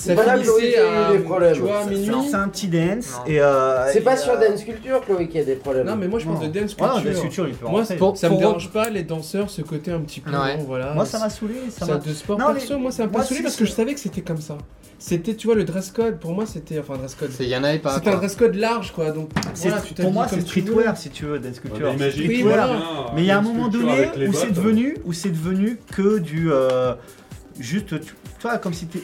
C'est 0.00 0.14
ça 0.14 0.22
pas 0.22 0.26
là 0.26 0.34
que 0.38 0.44
finissait 0.44 0.72
Chloé 0.72 0.78
a 0.78 1.08
à, 1.08 1.12
eu 1.12 1.18
des 1.18 1.24
problèmes. 1.24 1.54
tu 1.54 1.60
vois, 1.60 1.78
à 1.78 1.82
c'est 1.84 1.90
minuit. 1.90 2.14
c'est 2.30 2.36
un 2.36 2.48
petit 2.48 2.68
dance 2.68 3.18
et. 3.26 3.40
euh, 3.40 3.90
C'est 3.92 3.98
et, 3.98 4.00
pas 4.02 4.14
euh, 4.14 4.16
sur 4.16 4.38
Dance 4.38 4.62
Culture, 4.62 5.00
Chloé, 5.04 5.26
qu'il 5.26 5.40
y 5.40 5.42
a 5.42 5.44
des 5.44 5.56
problèmes. 5.56 5.86
Non, 5.86 5.96
mais 5.96 6.06
moi 6.06 6.18
je 6.20 6.26
Non. 6.28 6.34
de 6.38 6.46
Dance 6.46 6.74
Culture. 6.74 7.02
Dance 7.02 7.20
Culture, 7.20 7.48
il 7.48 7.54
peut 7.54 7.64
Moi, 7.66 7.80
rentrer. 7.80 7.84
c'est- 7.94 7.96
Pour- 7.98 8.16
ça 8.16 8.28
me 8.28 8.32
pour- 8.34 8.38
dérange 8.40 8.70
pas, 8.70 8.90
les 8.90 9.02
danseurs, 9.02 9.50
ce 9.50 9.62
côté 9.62 9.90
un 9.90 10.00
petit 10.00 10.20
peu. 10.20 10.30
Ouais. 10.30 10.56
bon, 10.58 10.64
voilà. 10.64 10.94
Moi 10.94 11.04
ça 11.04 11.18
m'a 11.18 11.28
saoulé, 11.30 11.54
ça 11.70 11.84
Ça 11.86 11.92
m'a. 11.94 11.98
de 11.98 12.12
sport 12.12 12.38
Non, 12.38 12.52
perso, 12.52 12.74
mais 12.76 12.80
moi 12.82 12.92
ça 12.92 13.04
m'a 13.06 13.10
moi, 13.10 13.20
pas 13.22 13.26
saoulé 13.26 13.38
si, 13.38 13.42
parce 13.42 13.56
que 13.56 13.64
c'est- 13.64 13.70
je 13.72 13.76
savais 13.76 13.94
que 13.94 14.00
c'était 14.00 14.20
comme 14.22 14.40
ça. 14.40 14.56
C'était, 15.00 15.34
tu 15.34 15.46
vois, 15.46 15.54
le 15.56 15.64
dress 15.64 15.90
code, 15.90 16.18
pour 16.18 16.32
moi 16.32 16.44
c'était. 16.46 16.78
Enfin, 16.78 16.96
dress 16.96 17.14
code. 17.16 17.30
C'est- 17.32 17.44
Il 17.44 17.50
y 17.50 17.56
en 17.56 17.64
avait 17.64 17.78
pas. 17.78 17.94
C'était 17.94 18.08
un 18.08 18.12
quoi. 18.12 18.20
dress 18.20 18.36
code 18.36 18.54
large 18.54 18.92
quoi, 18.92 19.10
donc 19.10 19.30
C'est- 19.54 19.68
voilà, 19.68 19.82
tu 19.82 19.94
pour 19.94 20.12
moi, 20.12 20.26
c'est 20.28 20.36
comme 20.36 20.44
tu 20.44 20.60
veux. 20.60 20.66
streetwear 20.66 20.96
si 20.96 21.10
tu 21.10 21.24
veux, 21.24 21.38
Dance 21.40 21.58
Culture. 21.60 21.86
Ouais, 21.86 21.92
mais 21.98 22.04
imagine, 22.04 22.28
Oui, 22.28 22.36
tu 22.38 22.42
voilà. 22.44 22.68
Mais 23.14 23.22
il 23.22 23.26
y 23.26 23.30
a 23.32 23.38
un 23.38 23.42
moment 23.42 23.66
donné 23.68 24.10
les 24.16 24.28
où 24.28 24.32
c'est 24.32 24.52
devenu, 24.52 24.96
où 25.04 25.12
c'est 25.12 25.30
devenu 25.30 25.78
que 25.96 26.18
du 26.18 26.52
euh, 26.52 26.94
juste, 27.58 27.88
tu 28.00 28.12
tu 28.40 28.42
vois, 28.46 28.58
comme 28.58 28.72
si 28.74 28.86
t'es. 28.86 29.00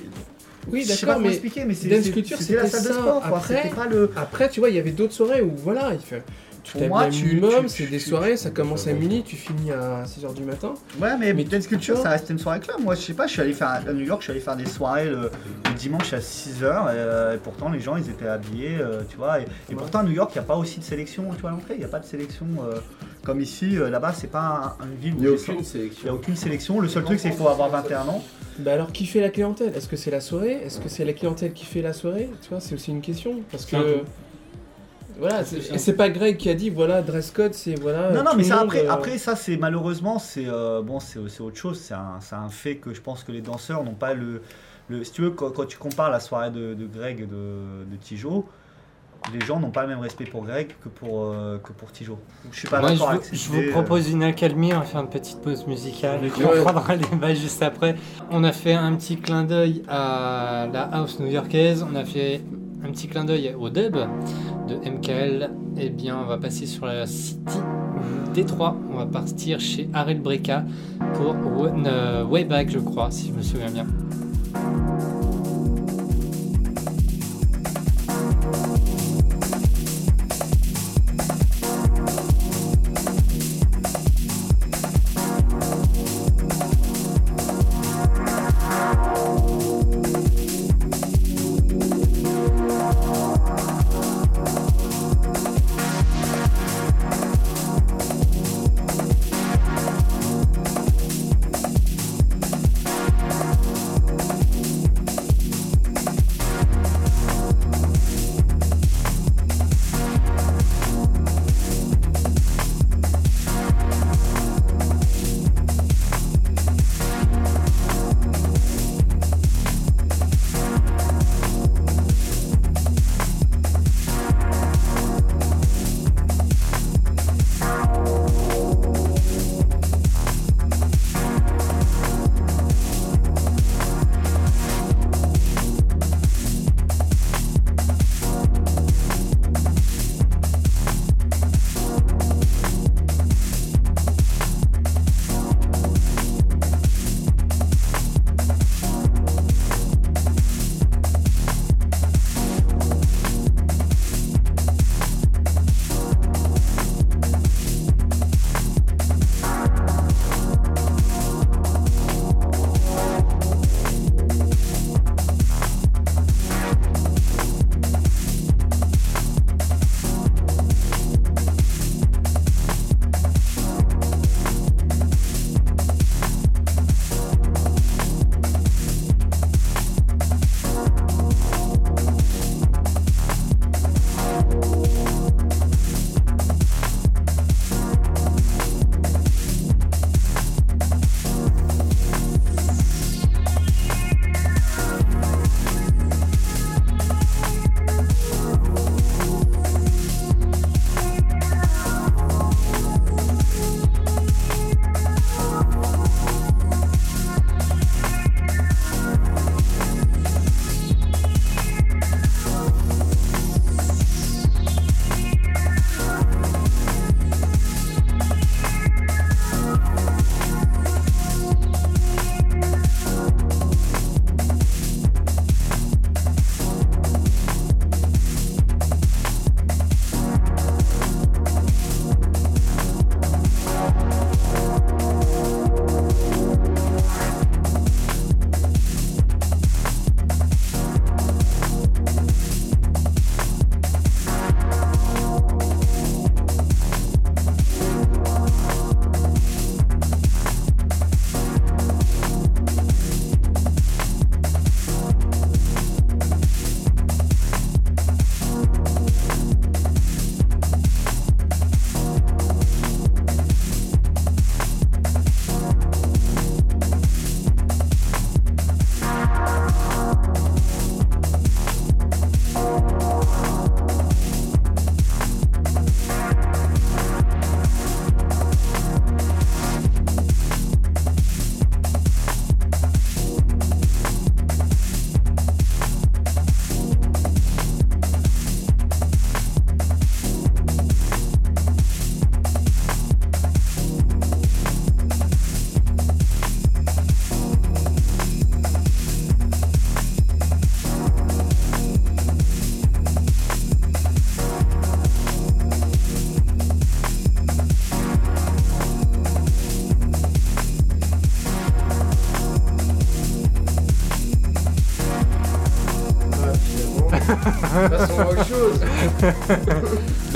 Oui, 0.71 0.83
je 0.83 0.93
sais 0.93 1.01
pas 1.07 1.13
d'accord, 1.13 1.23
mais 1.23 1.29
expliquer, 1.31 1.65
mais 1.65 1.75
c'est 1.75 1.89
Dance 1.89 2.11
Culture, 2.11 2.39
c'était 2.39 2.55
la 2.57 2.67
salle 2.67 2.83
de 2.83 2.89
ça. 2.89 2.95
sport, 2.95 3.21
quoi. 3.23 3.39
Après- 3.39 3.63
C'était 3.63 3.75
pas 3.75 3.87
le. 3.87 4.11
après, 4.17 4.49
tu 4.49 4.61
vois, 4.61 4.71
il 4.71 4.77
y 4.77 4.79
avait 4.79 4.91
d'autres 4.93 5.13
soirées 5.13 5.43
où 5.43 5.53
voilà, 5.57 5.91
il 5.93 6.01
fait. 6.01 6.23
Tu 6.63 6.79
Pour 6.79 6.89
moi, 6.89 7.03
un 7.03 7.11
tu- 7.11 7.27
minimum, 7.27 7.69
c'est 7.69 7.85
des 7.89 7.99
tu- 7.99 8.09
soirées, 8.09 8.39
ça 8.39 8.49
commence 8.49 8.87
à 8.87 8.95
minuit, 8.95 9.23
tu 9.23 9.37
finis 9.37 9.71
à 9.71 10.07
6h 10.07 10.33
du 10.33 10.45
matin. 10.45 10.73
Ouais, 10.99 11.15
mais, 11.21 11.35
Mais 11.35 11.45
Dance 11.45 11.67
Culture, 11.67 11.95
tu 11.97 12.01
ça 12.03 12.09
restait 12.09 12.33
une 12.33 12.39
soirée 12.39 12.61
club. 12.61 12.79
Moi, 12.83 12.95
je 12.95 13.03
sais 13.03 13.13
pas, 13.13 13.27
je 13.27 13.33
suis 13.33 13.43
allé 13.43 13.53
faire 13.53 13.69
à 13.69 13.93
New 13.93 14.07
York, 14.07 14.23
je 14.23 14.25
suis 14.25 14.31
allé 14.31 14.41
faire 14.41 14.57
des 14.57 14.65
soirées 14.65 15.05
le, 15.11 15.31
le 15.67 15.75
dimanche 15.79 16.15
à 16.15 16.21
6h, 16.21 17.35
et, 17.35 17.37
pourtant 17.45 17.69
les 17.69 17.81
gens 17.81 17.97
ils 17.99 18.09
étaient 18.09 18.27
habillés, 18.29 18.79
euh, 18.81 19.03
tu 19.11 19.19
vois. 19.19 19.41
Et, 19.41 19.43
et 19.43 19.47
Ouais. 19.73 19.75
pourtant 19.77 19.99
à 19.99 20.03
New 20.05 20.13
York, 20.13 20.31
il 20.35 20.39
n'y 20.39 20.45
a 20.45 20.47
pas 20.47 20.57
aussi 20.57 20.79
de 20.81 20.85
sélection, 20.85 21.25
tu 21.35 21.43
vois, 21.43 21.51
à 21.51 21.53
l'entrée, 21.53 21.75
il 21.75 21.81
n'y 21.81 21.85
a 21.85 21.89
pas 21.89 22.01
de 22.01 22.07
sélection 22.07 22.47
euh, 22.67 22.77
comme 23.23 23.43
ici. 23.43 23.77
euh, 23.77 23.91
Là-bas, 23.91 24.15
c'est 24.17 24.29
pas 24.31 24.77
un- 24.81 24.85
une 24.87 24.95
ville 24.99 25.13
où 25.13 25.17
Il 25.19 25.21
n'y 25.21 25.27
a 25.27 25.33
aucune 25.33 25.45
sorti- 25.63 25.71
il 25.75 25.81
n'y 25.81 25.87
a 25.87 25.89
sélection. 25.91 26.15
aucune 26.15 26.37
sélection. 26.37 26.81
Le 26.81 26.89
seul 26.89 27.05
truc, 27.05 27.21
c'est 27.21 27.29
qu'il 27.29 27.37
faut 27.39 27.49
avoir 27.49 27.69
21 27.69 28.09
ans. 28.09 28.25
Bah 28.59 28.73
alors, 28.75 28.93
qui 28.93 29.07
fait 29.07 29.21
la 29.21 29.31
clientèle? 29.31 29.73
Est-ce 29.75 29.89
que 29.89 29.97
c'est 29.97 30.11
la 30.11 30.21
soirée? 30.21 30.61
Est-ce 30.65 30.81
que 30.81 30.89
c'est 30.89 31.05
la 31.05 31.13
clientèle 31.13 31.53
qui 31.53 31.65
fait 31.65 31.83
la 31.83 31.93
soirée? 31.93 32.31
Tu 32.43 32.51
vois, 32.51 32.61
c'est 32.61 32.75
aussi 32.75 32.91
une 32.91 33.01
question. 33.01 33.41
Parce 33.51 33.67
que. 33.67 34.03
Voilà, 35.17 35.45
C'est 35.45 35.93
pas 35.93 36.09
Greg 36.09 36.37
qui 36.37 36.51
a 36.51 36.55
dit 36.55 36.71
voilà, 36.71 37.01
dress 37.01 37.31
code, 37.31 37.55
c'est 37.55 37.79
voilà. 37.79 38.11
Non, 38.11 38.25
non, 38.25 38.33
mais 38.37 38.43
ça, 38.43 38.61
après, 38.61 38.85
euh, 38.85 38.91
après, 38.91 39.17
ça, 39.17 39.37
c'est 39.37 39.57
malheureusement, 39.57 40.19
c'est 40.19 40.47
euh, 40.49 40.83
bon, 40.83 40.99
c'est 40.99 41.21
c'est 41.29 41.41
autre 41.41 41.57
chose. 41.57 41.79
C'est 41.79 41.95
un, 41.95 42.19
c'est 42.21 42.35
un 42.35 42.49
fait 42.49 42.79
que 42.79 42.93
je 42.93 43.01
pense 43.01 43.23
que 43.23 43.31
les 43.31 43.41
danseurs 43.41 43.85
n'ont 43.85 43.95
pas 43.95 44.13
le, 44.15 44.43
le. 44.89 45.05
Si 45.05 45.13
tu 45.13 45.23
veux, 45.23 45.31
quand, 45.31 45.51
quand 45.51 45.67
tu 45.67 45.79
compares 45.79 46.11
la 46.11 46.19
soirée 46.19 46.51
de, 46.51 46.75
de 46.75 46.87
Greg 46.87 47.21
et 47.21 47.27
de, 47.27 47.85
de 47.89 47.97
Tijo, 48.01 48.45
les 49.33 49.45
gens 49.45 49.59
n'ont 49.59 49.71
pas 49.71 49.83
le 49.83 49.89
même 49.89 50.01
respect 50.01 50.25
pour 50.25 50.45
Greg 50.45 50.75
que 50.83 50.89
pour, 50.89 51.25
euh, 51.25 51.59
que 51.59 51.73
pour 51.73 51.91
Tijo. 51.93 52.19
Je 52.51 52.59
suis 52.59 52.69
pas 52.69 52.81
Moi, 52.81 52.91
d'accord 52.91 53.07
vous, 53.07 53.13
avec 53.13 53.25
cette 53.25 53.39
je 53.39 53.49
vous 53.49 53.61
euh. 53.61 53.71
propose 53.71 54.11
une 54.11 54.23
accalmie, 54.23 54.73
on 54.75 54.81
va 54.81 54.85
faire 54.85 55.01
une 55.01 55.09
petite 55.09 55.41
pause 55.41 55.67
musicale 55.67 56.21
et 56.25 56.31
on 56.45 56.63
prendra 56.63 56.97
le 56.97 57.03
débat 57.03 57.35
juste 57.35 57.63
après. 57.63 57.97
On 58.31 58.45
a 58.45 58.53
fait 58.53 58.75
un 58.75 58.95
petit 58.97 59.17
clin 59.17 59.45
d'œil 59.45 59.83
à 59.89 60.69
la 60.73 60.83
house 60.83 61.19
new-yorkaise, 61.21 61.85
on 61.91 61.95
a 61.97 62.05
fait 62.05 62.43
un 62.85 62.91
petit 62.91 63.09
clin 63.09 63.25
d'œil 63.25 63.55
au 63.59 63.71
dub 63.71 63.97
de 64.69 64.75
MKL. 64.77 65.51
Et 65.77 65.89
bien, 65.89 66.17
on 66.17 66.27
va 66.27 66.39
passer 66.39 66.67
sur 66.67 66.87
la 66.87 67.07
City 67.07 67.59
Détroit. 68.33 68.77
On 68.93 68.97
va 68.97 69.07
partir 69.07 69.59
chez 69.59 69.89
Ariel 69.93 70.21
Breca 70.21 70.65
pour 71.15 71.31
One, 71.61 71.87
euh, 71.87 72.25
Way 72.25 72.45
Back, 72.45 72.71
je 72.71 72.79
crois, 72.79 73.11
si 73.11 73.29
je 73.29 73.33
me 73.33 73.43
souviens 73.43 73.71
bien. 73.71 73.87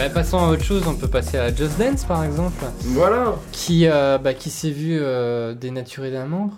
Bah, 0.09 0.15
passons 0.23 0.39
à 0.39 0.49
autre 0.49 0.65
chose, 0.65 0.83
on 0.87 0.95
peut 0.95 1.09
passer 1.09 1.37
à 1.39 1.55
Just 1.55 1.79
Dance 1.79 2.05
par 2.05 2.25
exemple, 2.25 2.65
Voilà. 2.81 3.35
qui, 3.53 3.87
euh, 3.87 4.19
bah, 4.19 4.33
qui 4.35 4.51
s'est 4.51 4.71
vu 4.71 4.99
euh, 5.01 5.55
dénaturer 5.55 6.11
d'un 6.11 6.27
membre. 6.27 6.55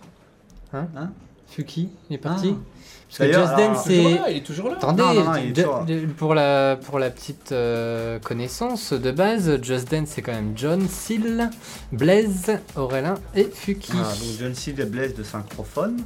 Hein, 0.73 0.87
Hein 0.97 1.11
Fuki, 1.49 1.89
il 2.09 2.15
est 2.15 2.19
parti. 2.19 2.55
Ah. 2.57 2.65
Parce 3.09 3.19
que 3.19 3.23
D'ailleurs, 3.25 3.47
Just 3.49 3.59
alors, 3.59 3.75
Dance, 3.75 3.87
Il 3.87 3.93
est 3.93 3.97
toujours 3.97 4.11
c'est. 4.11 4.19
là, 4.21 4.31
il 4.31 4.37
est 4.37 4.41
toujours 4.47 4.69
là. 4.69 4.75
Attendez, 4.77 5.03
Non, 5.03 5.15
non, 5.15 5.25
non, 5.25 5.35
il 5.37 5.49
est 5.49 5.53
de- 5.53 5.63
toujours 5.63 5.79
là. 5.81 5.87
pour, 6.17 6.35
la, 6.35 6.77
pour 6.77 6.99
la 7.01 7.11
petite 7.11 7.51
euh, 7.51 8.19
connaissance 8.21 8.93
de 8.93 9.11
base, 9.11 9.59
Just 9.63 9.91
Dance 9.91 10.09
c'est 10.11 10.23
quand 10.23 10.31
même 10.33 10.53
John, 10.55 10.87
Seal, 10.89 11.51
Blaze, 11.91 12.53
Aurélin 12.77 13.15
et 13.35 13.49
Fuki. 13.53 13.91
Voilà, 13.93 14.09
donc 14.11 14.29
John 14.39 14.55
Seed 14.55 14.79
et 14.79 14.85
Blaze 14.85 15.15
de 15.17 15.25
Synchrophone. 15.25 15.97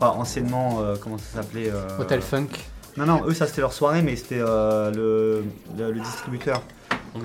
Enfin, 0.00 0.18
anciennement, 0.18 0.80
euh, 0.80 0.96
comment 1.00 1.16
ça 1.18 1.42
s'appelait 1.42 1.70
euh, 1.70 1.86
Hotel 2.00 2.20
Funk. 2.20 2.48
Non, 2.96 3.06
non, 3.06 3.22
eux, 3.26 3.32
ça 3.34 3.46
c'était 3.46 3.60
leur 3.62 3.72
soirée, 3.72 4.02
mais 4.02 4.16
c'était 4.16 4.38
euh, 4.40 4.90
le, 4.92 5.44
le, 5.78 5.92
le 5.92 6.00
distributeur. 6.00 6.62
Non 7.14 7.22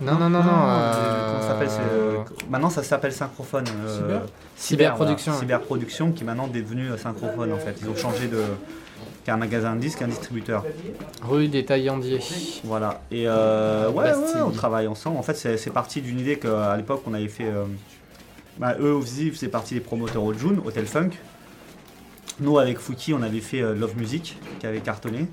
Non, 0.00 0.14
non, 0.18 0.30
non, 0.30 0.42
non. 0.42 0.50
euh, 0.66 0.92
euh, 0.94 1.26
Comment 1.30 1.42
ça 1.42 1.48
s'appelle 1.48 1.70
c'est, 1.70 1.80
euh, 1.80 2.16
Maintenant, 2.50 2.70
ça 2.70 2.82
s'appelle 2.82 3.12
Synchrophone. 3.12 3.64
euh, 3.84 3.96
Cyber 3.98 4.22
Cyberproduction, 4.56 5.32
voilà, 5.32 5.38
ouais. 5.46 5.46
Cyberproduction, 5.46 6.12
qui 6.12 6.22
est 6.22 6.26
maintenant 6.26 6.46
devenu 6.48 6.88
euh, 6.90 6.96
Synchrophone 6.96 7.52
en 7.52 7.58
fait. 7.58 7.76
Ils 7.82 7.88
ont 7.88 7.96
changé 7.96 8.26
de. 8.28 8.38
qui 9.24 9.30
est 9.30 9.32
un 9.32 9.36
magasin 9.36 9.74
de 9.74 9.80
disques, 9.80 10.00
un 10.02 10.08
distributeur. 10.08 10.64
Rue 11.22 11.48
des 11.48 11.64
Taillandiers. 11.64 12.20
Voilà. 12.64 13.02
Et 13.10 13.24
euh, 13.28 13.90
ouais, 13.90 14.04
Bastille. 14.04 14.36
ouais, 14.36 14.42
on 14.46 14.50
travaille 14.50 14.86
ensemble. 14.86 15.18
En 15.18 15.22
fait, 15.22 15.34
c'est 15.34 15.56
c'est 15.58 15.70
parti 15.70 16.00
d'une 16.00 16.18
idée 16.20 16.38
qu'à 16.38 16.74
l'époque, 16.76 17.02
on 17.06 17.12
avait 17.14 17.28
fait. 17.28 17.44
euh, 17.46 17.64
bah, 18.58 18.74
eux 18.80 18.92
aussi 18.92 19.30
faisaient 19.30 19.48
partie 19.48 19.74
des 19.74 19.80
promoteurs 19.80 20.22
au 20.22 20.32
June, 20.34 20.60
Hotel 20.64 20.86
Funk. 20.86 21.10
Nous, 22.42 22.58
avec 22.58 22.78
Fouki, 22.78 23.14
on 23.14 23.22
avait 23.22 23.40
fait 23.40 23.62
euh, 23.62 23.72
Love 23.72 23.96
Music, 23.96 24.36
qui 24.58 24.66
avait 24.66 24.80
cartonné. 24.80 25.28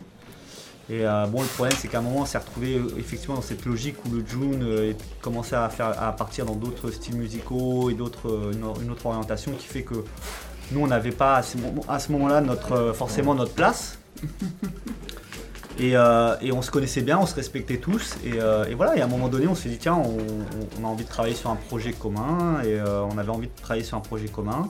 Et 0.91 1.05
euh, 1.05 1.26
bon, 1.26 1.41
le 1.41 1.47
problème, 1.47 1.76
c'est 1.80 1.88
qu'à 1.88 1.99
un 1.99 2.01
moment, 2.01 2.22
on 2.22 2.26
s'est 2.26 2.38
retrouvé 2.38 2.76
euh, 2.76 2.88
effectivement 2.99 3.36
dans 3.36 3.41
cette 3.41 3.66
logique 3.66 3.95
où 4.05 4.14
le 4.14 4.24
June 4.26 4.95
commençait 5.20 5.55
à, 5.55 5.70
faire, 5.70 5.99
à 6.01 6.12
partir 6.16 6.45
dans 6.45 6.53
d'autres 6.53 6.91
styles 6.91 7.16
musicaux 7.16 7.89
et 7.89 7.95
d'autres, 7.95 8.51
une, 8.53 8.91
autre 8.91 9.07
orientation 9.07 9.51
qui 9.53 9.66
fait 9.66 9.82
que 9.82 9.95
nous, 10.72 10.82
on 10.82 10.88
n'avait 10.88 11.12
pas 11.12 11.38
à 11.38 11.43
ce, 11.43 12.12
moment-là 12.12 12.43
forcément 12.93 13.34
notre 13.34 13.53
place. 13.53 13.97
Et, 15.80 15.95
on 15.97 16.62
se 16.62 16.70
connaissait 16.70 17.01
bien, 17.01 17.18
on 17.18 17.26
se 17.26 17.36
respectait 17.36 17.78
tous. 17.78 18.18
Et, 18.24 18.74
voilà, 18.76 18.95
et 18.97 19.01
à 19.01 19.05
un 19.05 19.07
moment 19.07 19.30
donné, 19.30 19.47
on 19.47 19.55
s'est 19.55 19.70
dit, 19.70 19.80
tiens, 19.80 19.95
on, 19.95 20.84
a 20.84 20.88
envie 20.88 21.05
de 21.05 21.10
travailler 21.10 21.36
sur 21.36 21.49
un 21.49 21.55
projet 21.55 21.93
commun. 21.93 22.62
Et 22.64 22.80
on 22.82 23.18
avait 23.18 23.32
envie 23.32 23.47
de 23.47 23.62
travailler 23.62 23.86
sur 23.86 23.97
un 23.97 24.01
projet 24.01 24.28
commun. 24.28 24.70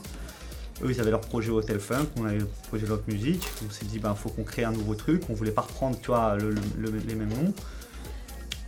Eux, 0.84 0.92
ils 0.92 1.02
avaient 1.02 1.12
leur 1.12 1.22
projet 1.22 1.50
Hotel 1.52 1.80
Funk, 1.80 2.06
on 2.18 2.26
avait 2.26 2.38
le 2.40 2.48
projet 2.70 2.86
Lock 2.88 3.02
Music. 3.08 3.46
On 3.68 3.70
s'est 3.72 3.86
dit, 3.86 4.00
il 4.04 4.16
faut 4.16 4.30
qu'on 4.30 4.44
crée 4.44 4.64
un 4.64 4.72
nouveau 4.72 4.96
truc. 4.96 5.24
On 5.30 5.34
voulait 5.34 5.52
pas 5.52 5.62
reprendre, 5.62 5.98
tu 6.02 6.08
vois, 6.08 6.36
le- 6.38 6.52
le- 6.52 6.62
le- 6.92 7.02
les 7.08 7.16
mêmes 7.16 7.30
noms. 7.30 7.54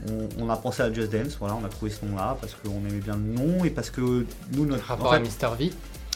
On, 0.10 0.28
on 0.46 0.50
a 0.50 0.58
pensé 0.58 0.82
à 0.82 0.92
Just 0.92 1.12
Dance, 1.12 1.38
voilà, 1.40 1.56
on 1.56 1.64
a 1.64 1.70
trouvé 1.70 1.92
ce 1.92 2.04
nom-là 2.06 2.36
parce 2.42 2.56
qu'on 2.56 2.80
aimait 2.90 3.00
bien 3.02 3.16
le 3.16 3.22
nom 3.22 3.64
et 3.64 3.70
parce 3.70 3.92
que 3.92 4.02
nous, 4.54 4.66
notre 4.66 4.84
Rapport 4.86 5.08
en 5.08 5.12
fait, 5.12 5.18
à 5.46 5.50
Mr. 5.52 5.56
V. 5.58 5.72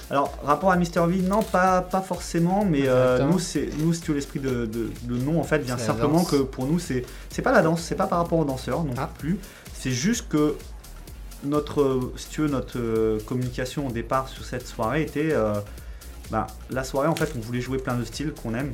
alors, 0.10 0.36
rapport 0.44 0.72
à 0.72 0.76
Mr. 0.76 1.06
V, 1.08 1.18
non, 1.22 1.44
pas, 1.44 1.82
pas 1.84 2.02
forcément, 2.02 2.66
mais 2.66 2.88
euh, 2.88 3.24
nous, 3.28 3.38
c'est, 3.38 3.70
nous, 3.78 3.94
si 3.94 4.02
tu 4.02 4.08
veux, 4.10 4.16
l'esprit 4.16 4.40
de, 4.40 4.66
de, 4.66 4.90
de 5.04 5.18
nom, 5.18 5.40
en 5.40 5.44
fait, 5.44 5.60
vient 5.60 5.78
simplement 5.78 6.24
que 6.26 6.38
pour 6.38 6.66
nous, 6.66 6.80
c'est, 6.80 7.06
c'est 7.30 7.44
pas 7.44 7.52
la 7.52 7.62
danse, 7.62 7.82
c'est 7.84 7.94
pas 7.96 8.08
par 8.08 8.18
rapport 8.18 8.40
aux 8.40 8.46
danseurs 8.46 8.84
non 8.84 8.94
Ah. 8.98 9.08
plus. 9.20 9.38
C'est 9.74 9.92
juste 9.92 10.30
que 10.30 10.56
notre, 11.44 12.12
si 12.18 12.30
tu 12.30 12.42
veux, 12.42 12.48
notre 12.48 12.80
euh, 12.80 13.20
communication 13.28 13.86
au 13.88 13.92
départ 13.92 14.28
sur 14.30 14.44
cette 14.46 14.66
soirée 14.68 15.04
était. 15.04 15.30
euh, 15.32 15.54
bah, 16.32 16.48
la 16.70 16.84
soirée, 16.84 17.08
en 17.08 17.16
fait, 17.16 17.32
on 17.38 17.40
voulait 17.40 17.62
jouer 17.62 17.78
plein 17.78 17.96
de 17.96 18.04
styles 18.06 18.34
qu'on 18.34 18.54
aime. 18.54 18.72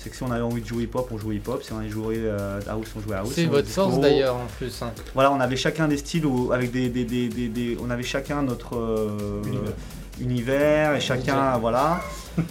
C'est 0.00 0.10
que 0.10 0.16
si 0.16 0.22
on 0.22 0.30
avait 0.30 0.42
envie 0.42 0.60
de 0.62 0.66
jouer 0.66 0.84
hip-hop, 0.84 1.08
on 1.10 1.18
jouait 1.18 1.36
hip-op. 1.36 1.60
Si 1.62 1.72
on 1.72 1.78
avait 1.78 1.88
joué 1.88 2.16
euh, 2.18 2.60
house, 2.68 2.86
on 2.96 3.00
jouait 3.00 3.16
house. 3.16 3.30
C'est 3.34 3.40
Si 3.42 3.46
votre 3.48 3.66
disco, 3.66 3.82
source 3.82 3.98
d'ailleurs 4.00 4.36
en 4.36 4.46
plus. 4.56 4.80
hein. 4.82 4.92
voilà, 5.12 5.32
on 5.32 5.40
avait 5.40 5.56
chacun 5.56 5.88
des 5.88 5.96
styles 5.96 6.24
où- 6.24 6.52
avec 6.52 6.70
des, 6.70 6.88
des- 6.88 7.04
des- 7.04 7.28
des- 7.28 7.48
des- 7.48 7.76
on 7.82 7.90
avait 7.90 8.04
chacun 8.04 8.42
notre 8.42 8.76
euh, 8.76 9.42
Univers. 9.44 9.72
univers 10.20 10.94
et 10.94 11.00
chacun 11.00 11.58
voilà. 11.58 12.00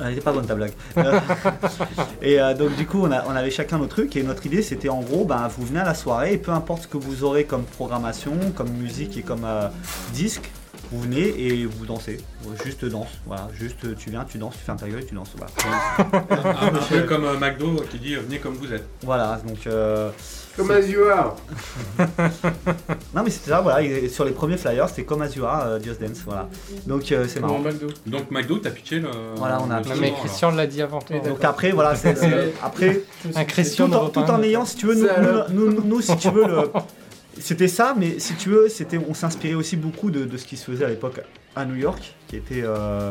Elle 0.00 0.12
était 0.12 0.20
pas 0.22 0.32
bonne 0.32 0.46
ta 0.46 0.54
blague. 0.54 0.72
Euh, 0.96 1.20
et 2.22 2.40
euh, 2.40 2.54
donc 2.54 2.74
du 2.76 2.86
coup 2.86 3.00
on, 3.02 3.10
a- 3.12 3.24
on 3.26 3.30
avait 3.30 3.50
chacun 3.50 3.78
nos 3.78 3.86
trucs 3.86 4.16
et 4.16 4.22
notre 4.22 4.44
idée 4.46 4.62
c'était 4.62 4.88
en 4.88 5.00
gros 5.00 5.24
ben, 5.24 5.48
vous 5.56 5.64
venez 5.66 5.80
à 5.80 5.84
la 5.84 5.94
soirée 5.94 6.34
et 6.34 6.38
peu 6.38 6.50
importe 6.50 6.82
ce 6.82 6.88
que 6.88 6.96
vous 6.96 7.24
aurez 7.24 7.44
comme 7.44 7.62
programmation, 7.64 8.32
comme 8.56 8.70
musique 8.70 9.16
et 9.16 9.22
comme 9.22 9.44
euh, 9.44 9.68
disque, 10.12 10.50
vous 10.92 11.00
venez 11.00 11.28
et 11.40 11.64
vous 11.64 11.86
dansez. 11.86 12.18
Juste 12.64 12.84
danse, 12.84 13.08
voilà, 13.26 13.48
juste 13.58 13.96
tu 13.96 14.10
viens, 14.10 14.24
tu 14.24 14.36
danses, 14.38 14.54
tu 14.58 14.64
fermes 14.64 14.78
ta 14.78 14.88
gueule 14.88 15.00
et 15.00 15.06
tu 15.06 15.14
danses. 15.14 15.30
Voilà, 15.36 15.50
Un, 16.30 16.66
un 16.68 16.70
peu 16.80 17.00
comme 17.02 17.24
euh, 17.24 17.38
McDo 17.38 17.82
qui 17.90 17.98
dit 17.98 18.14
venez 18.14 18.38
comme 18.38 18.54
vous 18.54 18.72
êtes. 18.72 18.84
Voilà, 19.02 19.40
donc 19.46 19.66
euh, 19.66 20.10
Comme 20.56 20.70
as 20.70 20.80
you 20.80 21.04
are. 21.04 21.36
non 23.14 23.22
mais 23.24 23.30
c'était 23.30 23.50
ça, 23.50 23.60
voilà, 23.60 23.82
et 23.82 24.08
sur 24.08 24.24
les 24.24 24.32
premiers 24.32 24.56
flyers 24.56 24.88
c'était 24.88 25.04
comme 25.04 25.22
As 25.22 25.34
You 25.34 25.44
Are, 25.44 25.62
euh, 25.66 25.80
Just 25.82 26.00
Dance, 26.00 26.18
voilà. 26.26 26.48
Donc 26.86 27.10
euh, 27.12 27.26
c'est 27.28 27.40
marrant. 27.40 27.58
McDo. 27.60 27.86
Donc 28.06 28.30
McDo, 28.30 28.58
t'as 28.58 28.70
pitché 28.70 28.98
le. 29.00 29.08
Voilà, 29.36 29.60
on 29.66 29.70
a 29.70 29.80
Non, 29.80 29.94
mais. 30.00 30.12
Christian 30.20 30.50
l'a 30.52 30.66
dit 30.66 30.82
avant 30.82 31.00
toi. 31.00 31.16
Donc 31.20 31.42
après, 31.44 31.70
voilà, 31.70 31.94
c'est, 31.94 32.14
après, 32.62 33.02
Un 33.34 33.44
Christian 33.44 33.88
tout 33.88 33.94
en, 33.94 34.08
tout 34.10 34.20
en 34.20 34.42
ayant, 34.42 34.64
si 34.64 34.76
tu 34.76 34.86
veux, 34.86 34.94
nous, 34.94 35.06
C'est 35.06 35.10
alors. 35.10 35.46
nous, 35.50 35.72
nous- 35.72 35.82
nous, 35.84 36.00
si 36.00 36.16
tu 36.16 36.28
veux, 36.30 36.46
le- 36.46 36.70
c'était 37.40 37.68
ça, 37.68 37.94
mais 37.98 38.18
si 38.18 38.34
tu 38.34 38.50
veux, 38.50 38.68
c'était, 38.68 38.98
on 38.98 39.14
s'inspirait 39.14 39.54
aussi 39.54 39.76
beaucoup 39.76 40.10
de, 40.10 40.24
de 40.24 40.36
ce 40.36 40.44
qui 40.44 40.56
se 40.56 40.64
faisait 40.70 40.84
à 40.84 40.88
l'époque 40.88 41.20
à 41.56 41.64
New 41.64 41.74
York, 41.76 42.14
qui 42.28 42.36
était, 42.36 42.62
euh, 42.64 43.10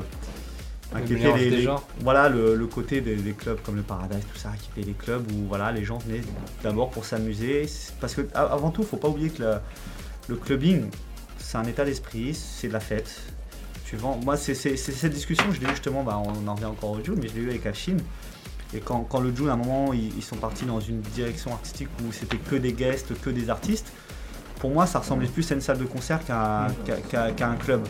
Le 0.94 1.02
qui 1.02 1.14
était 1.14 1.34
les, 1.34 1.50
des 1.50 1.58
les- 1.58 1.62
genres. 1.64 1.88
voilà, 2.02 2.30
le, 2.30 2.56
le 2.56 2.68
côté 2.68 3.02
des, 3.02 3.16
des 3.16 3.34
clubs 3.34 3.60
comme 3.62 3.76
le 3.76 3.82
Paradise, 3.82 4.24
tout 4.34 4.40
ça, 4.40 4.52
qui 4.60 4.70
étaient 4.80 4.88
des 4.92 4.96
clubs 4.96 5.30
où 5.32 5.48
voilà, 5.48 5.72
les 5.72 5.84
gens 5.84 5.98
venaient 6.00 6.22
d'abord 6.64 6.90
pour 6.90 7.06
s'amuser, 7.06 7.68
parce 8.00 8.14
que 8.16 8.22
avant 8.34 8.72
tout, 8.72 8.84
faut 8.84 8.98
pas 8.98 9.10
oublier 9.10 9.30
que 9.30 9.42
la- 9.44 9.62
le 10.28 10.36
clubbing, 10.36 10.86
c'est 11.38 11.58
un 11.58 11.64
état 11.66 11.84
d'esprit, 11.86 12.34
c'est 12.34 12.68
de 12.68 12.74
la 12.74 12.80
fête. 12.80 13.10
Tu 13.86 13.98
vends, 13.98 14.18
moi, 14.24 14.38
c'est, 14.38 14.54
cette 14.56 15.14
discussion, 15.14 15.46
je 15.52 15.60
l'ai 15.60 15.66
eu 15.66 15.72
justement, 15.72 16.04
bah, 16.04 16.22
on 16.24 16.48
en 16.48 16.54
revient 16.56 16.66
encore 16.66 16.92
au 16.92 17.04
June, 17.04 17.16
mais 17.22 17.28
je 17.28 17.34
l'ai 17.34 17.42
eu 17.42 17.50
avec 17.50 17.66
Hachim. 17.66 17.98
Et 18.74 18.80
quand, 18.80 19.02
quand 19.02 19.20
le 19.20 19.36
June, 19.36 19.50
à 19.50 19.54
un 19.54 19.58
moment, 19.58 19.92
ils, 19.92 20.16
ils 20.16 20.24
sont 20.24 20.38
partis 20.38 20.64
dans 20.64 20.80
une 20.80 21.02
direction 21.02 21.52
artistique 21.52 21.90
où 22.08 22.14
c'était 22.14 22.38
que 22.38 22.56
des 22.56 22.72
guests, 22.72 23.20
que 23.20 23.30
des 23.30 23.50
artistes, 23.50 23.92
pour 24.62 24.70
moi, 24.70 24.86
ça 24.86 25.00
ressemblait 25.00 25.28
plus 25.28 25.52
à 25.52 25.56
une 25.56 25.62
salle 25.62 25.80
de 25.80 25.86
concert 25.86 26.20
qu'à, 26.24 26.68
un 26.68 27.56
club. 27.56 27.82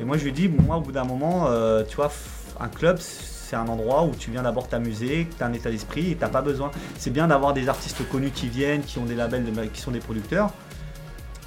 Et 0.00 0.04
moi, 0.04 0.16
je 0.16 0.24
lui 0.24 0.30
ai 0.30 0.32
dit, 0.32 0.48
moi, 0.48 0.76
au 0.76 0.80
bout 0.80 0.90
d'un 0.90 1.04
moment, 1.04 1.46
euh, 1.48 1.84
tu 1.88 1.94
vois, 1.94 2.10
un 2.58 2.66
club, 2.66 2.98
c'est 2.98 3.54
un 3.54 3.68
endroit 3.68 4.02
où 4.02 4.10
tu 4.16 4.32
viens 4.32 4.42
d'abord 4.42 4.66
t'amuser, 4.66 5.28
tu 5.36 5.42
as 5.42 5.46
un 5.46 5.52
état 5.52 5.70
d'esprit 5.70 6.10
et 6.10 6.16
t'as 6.16 6.28
pas 6.28 6.42
besoin. 6.42 6.72
C'est 6.98 7.12
bien 7.12 7.28
d'avoir 7.28 7.52
des 7.52 7.68
artistes 7.68 8.06
connus 8.10 8.32
qui 8.32 8.48
viennent, 8.48 8.82
qui 8.82 8.98
ont 8.98 9.04
des 9.04 9.14
labels, 9.14 9.44
qui 9.72 9.80
sont 9.80 9.92
des 9.92 10.00
producteurs. 10.00 10.52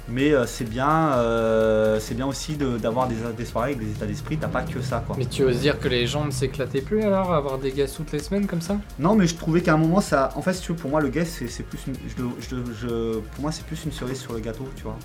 Mais 0.08 0.32
euh, 0.32 0.46
c'est 0.46 0.68
bien, 0.68 1.12
euh, 1.16 1.98
c'est 2.00 2.14
bien 2.14 2.26
aussi 2.26 2.56
de- 2.56 2.76
d'avoir 2.76 3.06
des, 3.06 3.14
des 3.36 3.44
soirées 3.44 3.72
avec 3.72 3.78
des 3.84 3.90
états 3.92 4.06
d'esprit. 4.06 4.36
T'as 4.36 4.48
pas 4.48 4.62
que 4.62 4.80
ça, 4.80 5.02
quoi. 5.06 5.14
Mais 5.18 5.26
tu 5.26 5.44
oses 5.44 5.60
dire 5.60 5.78
que 5.78 5.86
les 5.88 6.06
gens 6.08 6.24
ne 6.24 6.30
s'éclataient 6.32 6.80
plus 6.80 7.02
alors, 7.02 7.32
à 7.32 7.36
avoir 7.36 7.58
des 7.58 7.70
gars 7.70 7.86
toutes 7.86 8.10
les 8.12 8.18
semaines 8.18 8.46
comme 8.46 8.60
ça? 8.60 8.76
Non, 8.98 9.14
mais 9.14 9.26
je 9.28 9.36
trouvais 9.36 9.60
qu'à 9.60 9.74
un 9.74 9.76
moment, 9.76 10.00
ça. 10.00 10.30
En 10.34 10.42
fait, 10.42 10.54
si 10.54 10.62
tu 10.62 10.72
veux, 10.72 10.78
pour 10.78 10.90
moi, 10.90 11.00
le 11.00 11.08
guest, 11.08 11.32
c'est 11.38 11.48
c'est 11.48 11.62
plus 11.62 11.78
une. 11.86 11.94
je 11.94 12.22
le- 12.22 12.30
je 12.40 12.56
le- 12.56 12.64
je- 12.74 13.18
pour 13.20 13.42
moi, 13.42 13.52
c'est 13.52 13.64
plus 13.64 13.84
une 13.84 13.92
cerise 13.92 14.18
sur 14.20 14.32
le 14.32 14.40
gâteau, 14.40 14.68
tu 14.76 14.82
vois. 14.82 14.96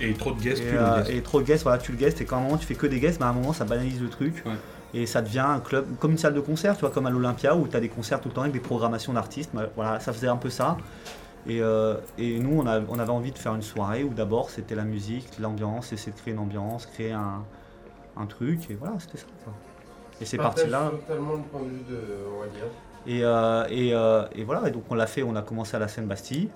Et 0.00 0.14
trop 0.14 0.32
de 0.32 0.40
guests, 0.40 0.62
Et, 0.62 0.66
plus 0.66 0.78
euh, 0.78 0.96
guests. 0.98 1.10
et 1.10 1.22
trop 1.22 1.40
de 1.40 1.46
guests, 1.46 1.62
voilà, 1.64 1.78
tu 1.78 1.90
le 1.92 1.98
guest, 1.98 2.20
et 2.20 2.24
quand 2.24 2.36
à 2.36 2.38
un 2.40 2.42
moment 2.42 2.56
tu 2.56 2.66
fais 2.66 2.74
que 2.74 2.86
des 2.86 3.00
guests, 3.00 3.18
bah, 3.18 3.26
à 3.26 3.30
un 3.30 3.32
moment 3.32 3.52
ça 3.52 3.64
banalise 3.64 4.00
le 4.00 4.08
truc. 4.08 4.42
Ouais. 4.46 4.52
Et 4.94 5.04
ça 5.06 5.20
devient 5.20 5.40
un 5.46 5.58
club, 5.58 5.84
comme 5.98 6.12
une 6.12 6.18
salle 6.18 6.34
de 6.34 6.40
concert, 6.40 6.74
tu 6.76 6.80
vois, 6.82 6.90
comme 6.90 7.06
à 7.06 7.10
l'Olympia 7.10 7.56
où 7.56 7.66
tu 7.66 7.76
as 7.76 7.80
des 7.80 7.88
concerts 7.88 8.20
tout 8.20 8.28
le 8.28 8.34
temps 8.34 8.42
avec 8.42 8.52
des 8.54 8.60
programmations 8.60 9.12
d'artistes. 9.12 9.50
bah, 9.52 9.66
voilà, 9.74 9.98
ça 10.00 10.12
faisait 10.12 10.28
un 10.28 10.36
peu 10.36 10.48
ça. 10.50 10.76
Et, 11.48 11.60
euh, 11.62 11.94
et 12.18 12.38
nous, 12.40 12.58
on, 12.60 12.66
a- 12.66 12.80
on 12.88 12.98
avait 12.98 13.10
envie 13.12 13.30
de 13.32 13.38
faire 13.38 13.54
une 13.54 13.62
soirée 13.62 14.02
où 14.04 14.12
d'abord 14.12 14.50
c'était 14.50 14.74
la 14.74 14.84
musique, 14.84 15.38
l'ambiance, 15.38 15.92
essayer 15.92 16.12
de 16.12 16.18
créer 16.18 16.34
une 16.34 16.40
ambiance, 16.40 16.86
créer 16.86 17.12
un, 17.12 17.44
un 18.16 18.26
truc, 18.26 18.70
et 18.70 18.74
voilà, 18.74 18.94
c'était 18.98 19.18
ça. 19.18 19.26
quoi. 19.44 19.52
Et 20.20 20.24
c'est 20.24 20.38
parti 20.38 20.66
là. 20.66 20.90
totalement 20.90 21.34
le 21.34 21.42
point 21.42 21.60
de 21.62 21.68
vue 21.68 21.84
de. 21.88 21.98
Et, 23.06 23.22
euh, 23.24 23.64
et, 23.70 23.94
euh, 23.94 24.24
et 24.34 24.44
voilà, 24.44 24.66
et 24.68 24.70
donc 24.72 24.84
on 24.90 24.94
l'a 24.94 25.06
fait, 25.06 25.22
on 25.22 25.36
a 25.36 25.42
commencé 25.42 25.76
à 25.76 25.78
la 25.78 25.88
scène 25.88 26.06
Bastille. 26.06 26.48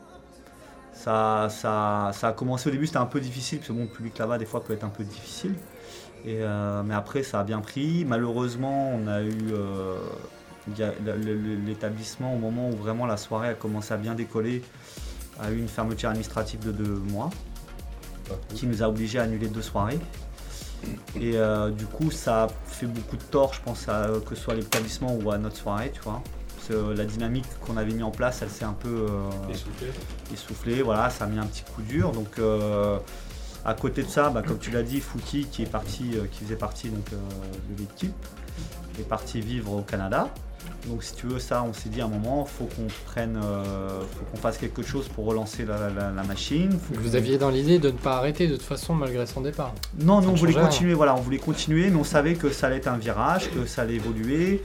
Ça, 0.93 1.49
ça, 1.51 2.11
ça 2.13 2.29
a 2.29 2.33
commencé 2.33 2.69
au 2.69 2.73
début, 2.73 2.87
c'était 2.87 2.99
un 2.99 3.07
peu 3.07 3.21
difficile, 3.21 3.59
parce 3.59 3.69
que 3.69 3.73
bon, 3.73 3.83
le 3.83 3.87
public 3.89 4.19
là-bas, 4.19 4.39
des 4.39 4.45
fois, 4.47 4.63
peut 4.65 4.73
être 4.73 4.85
un 4.85 4.89
peu 4.89 5.05
difficile. 5.05 5.55
Et, 6.27 6.41
mais 6.85 6.95
après, 6.95 7.23
ça 7.23 7.41
a 7.41 7.45
bien 7.45 7.61
pris. 7.61 8.05
Malheureusement, 8.05 8.91
on 8.95 9.07
a 9.07 9.23
eu 9.23 9.53
l'établissement, 11.67 12.35
au 12.35 12.39
moment 12.39 12.69
où 12.69 12.77
vraiment 12.77 13.07
la 13.07 13.17
soirée 13.17 13.49
a 13.49 13.55
commencé 13.55 13.95
à 13.95 13.97
bien 13.97 14.15
décoller, 14.15 14.63
a 15.41 15.51
eu 15.51 15.59
une 15.59 15.69
fermeture 15.69 16.11
administrative 16.11 16.61
de 16.61 16.73
deux 16.73 16.97
mois, 17.11 17.31
qui 18.55 18.67
nous 18.67 18.83
a 18.83 18.89
obligés 18.89 19.19
à 19.19 19.23
annuler 19.23 19.49
deux 19.49 19.63
soirées. 19.63 19.99
Et 21.17 21.37
euh, 21.37 21.71
du 21.71 21.87
coup, 21.87 22.11
ça 22.11 22.45
a 22.45 22.49
fait 22.67 22.87
beaucoup 22.87 23.17
de 23.17 23.23
tort, 23.23 23.53
je 23.55 23.61
pense, 23.61 23.89
à, 23.89 24.09
que 24.27 24.35
ce 24.35 24.43
soit 24.43 24.55
à 24.55 24.57
l'établissement 24.57 25.17
ou 25.23 25.31
à 25.31 25.39
notre 25.39 25.57
soirée, 25.57 25.91
tu 25.93 26.01
vois. 26.01 26.23
Parce 26.57 26.69
que 26.69 26.93
la 26.93 27.05
dynamique 27.05 27.47
qu'on 27.61 27.77
avait 27.77 27.93
mis 27.93 28.03
en 28.03 28.11
place, 28.11 28.41
elle 28.43 28.51
s'est 28.51 28.65
un 28.65 28.73
peu 28.73 29.07
euh, 29.11 29.51
Essoufflé. 29.51 29.89
essoufflé, 30.33 30.83
voilà, 30.83 31.11
ça 31.11 31.25
a 31.25 31.27
mis 31.27 31.39
un 31.39 31.47
petit 31.47 31.65
coup 31.75 31.83
dur. 31.83 32.13
Donc 32.13 32.39
euh, 32.39 32.99
à 33.65 33.75
côté 33.75 34.03
de 34.03 34.09
ça, 34.09 34.31
bah, 34.31 34.43
comme 34.47 34.59
tu 34.59 34.71
l'as 34.71 34.83
dit, 34.83 35.01
Fouki 35.01 35.47
qui 35.47 35.63
est 35.63 35.71
parti, 35.71 36.13
qui 36.33 36.45
faisait 36.45 36.57
partie 36.57 36.89
donc, 36.89 37.11
de 37.11 37.79
l'équipe, 37.79 38.15
est 38.99 39.09
parti 39.09 39.41
vivre 39.41 39.73
au 39.73 39.83
Canada. 39.83 40.29
Donc 40.89 41.03
si 41.03 41.15
tu 41.15 41.27
veux 41.27 41.39
ça, 41.39 41.63
on 41.63 41.73
s'est 41.75 41.91
dit 41.91 42.01
à 42.01 42.07
un 42.07 42.09
moment, 42.09 42.45
faut 42.47 42.65
qu'on 42.65 42.87
prenne, 43.05 43.39
euh, 43.43 44.01
faut 44.01 44.25
qu'on 44.33 44.37
fasse 44.39 44.57
quelque 44.57 44.83
chose 44.83 45.09
pour 45.09 45.27
relancer 45.27 45.65
la, 45.67 45.91
la- 45.91 46.11
la 46.11 46.23
machine. 46.25 46.71
Faut 46.73 46.95
Vous 47.01 47.17
aviez 47.17 47.37
dans 47.39 47.51
l'idée 47.51 47.79
de 47.79 47.89
ne 47.91 47.97
pas 47.97 48.17
arrêter 48.17 48.49
de 48.49 48.55
toute 48.55 48.63
façon 48.65 48.95
malgré 48.95 49.27
son 49.27 49.43
départ. 49.43 49.75
Non, 50.01 50.21
nous 50.23 50.31
on 50.31 50.35
voulait 50.35 50.53
continuer, 50.67 50.95
voilà, 50.95 51.15
on 51.15 51.21
voulait 51.21 51.39
continuer, 51.39 51.91
mais 51.91 51.97
on 52.01 52.05
savait 52.05 52.35
que 52.35 52.51
ça 52.51 52.69
allait 52.69 52.77
être 52.79 52.89
un 52.89 52.97
virage, 52.97 53.51
que 53.51 53.67
ça 53.67 53.83
allait 53.83 53.95
évoluer. 53.97 54.63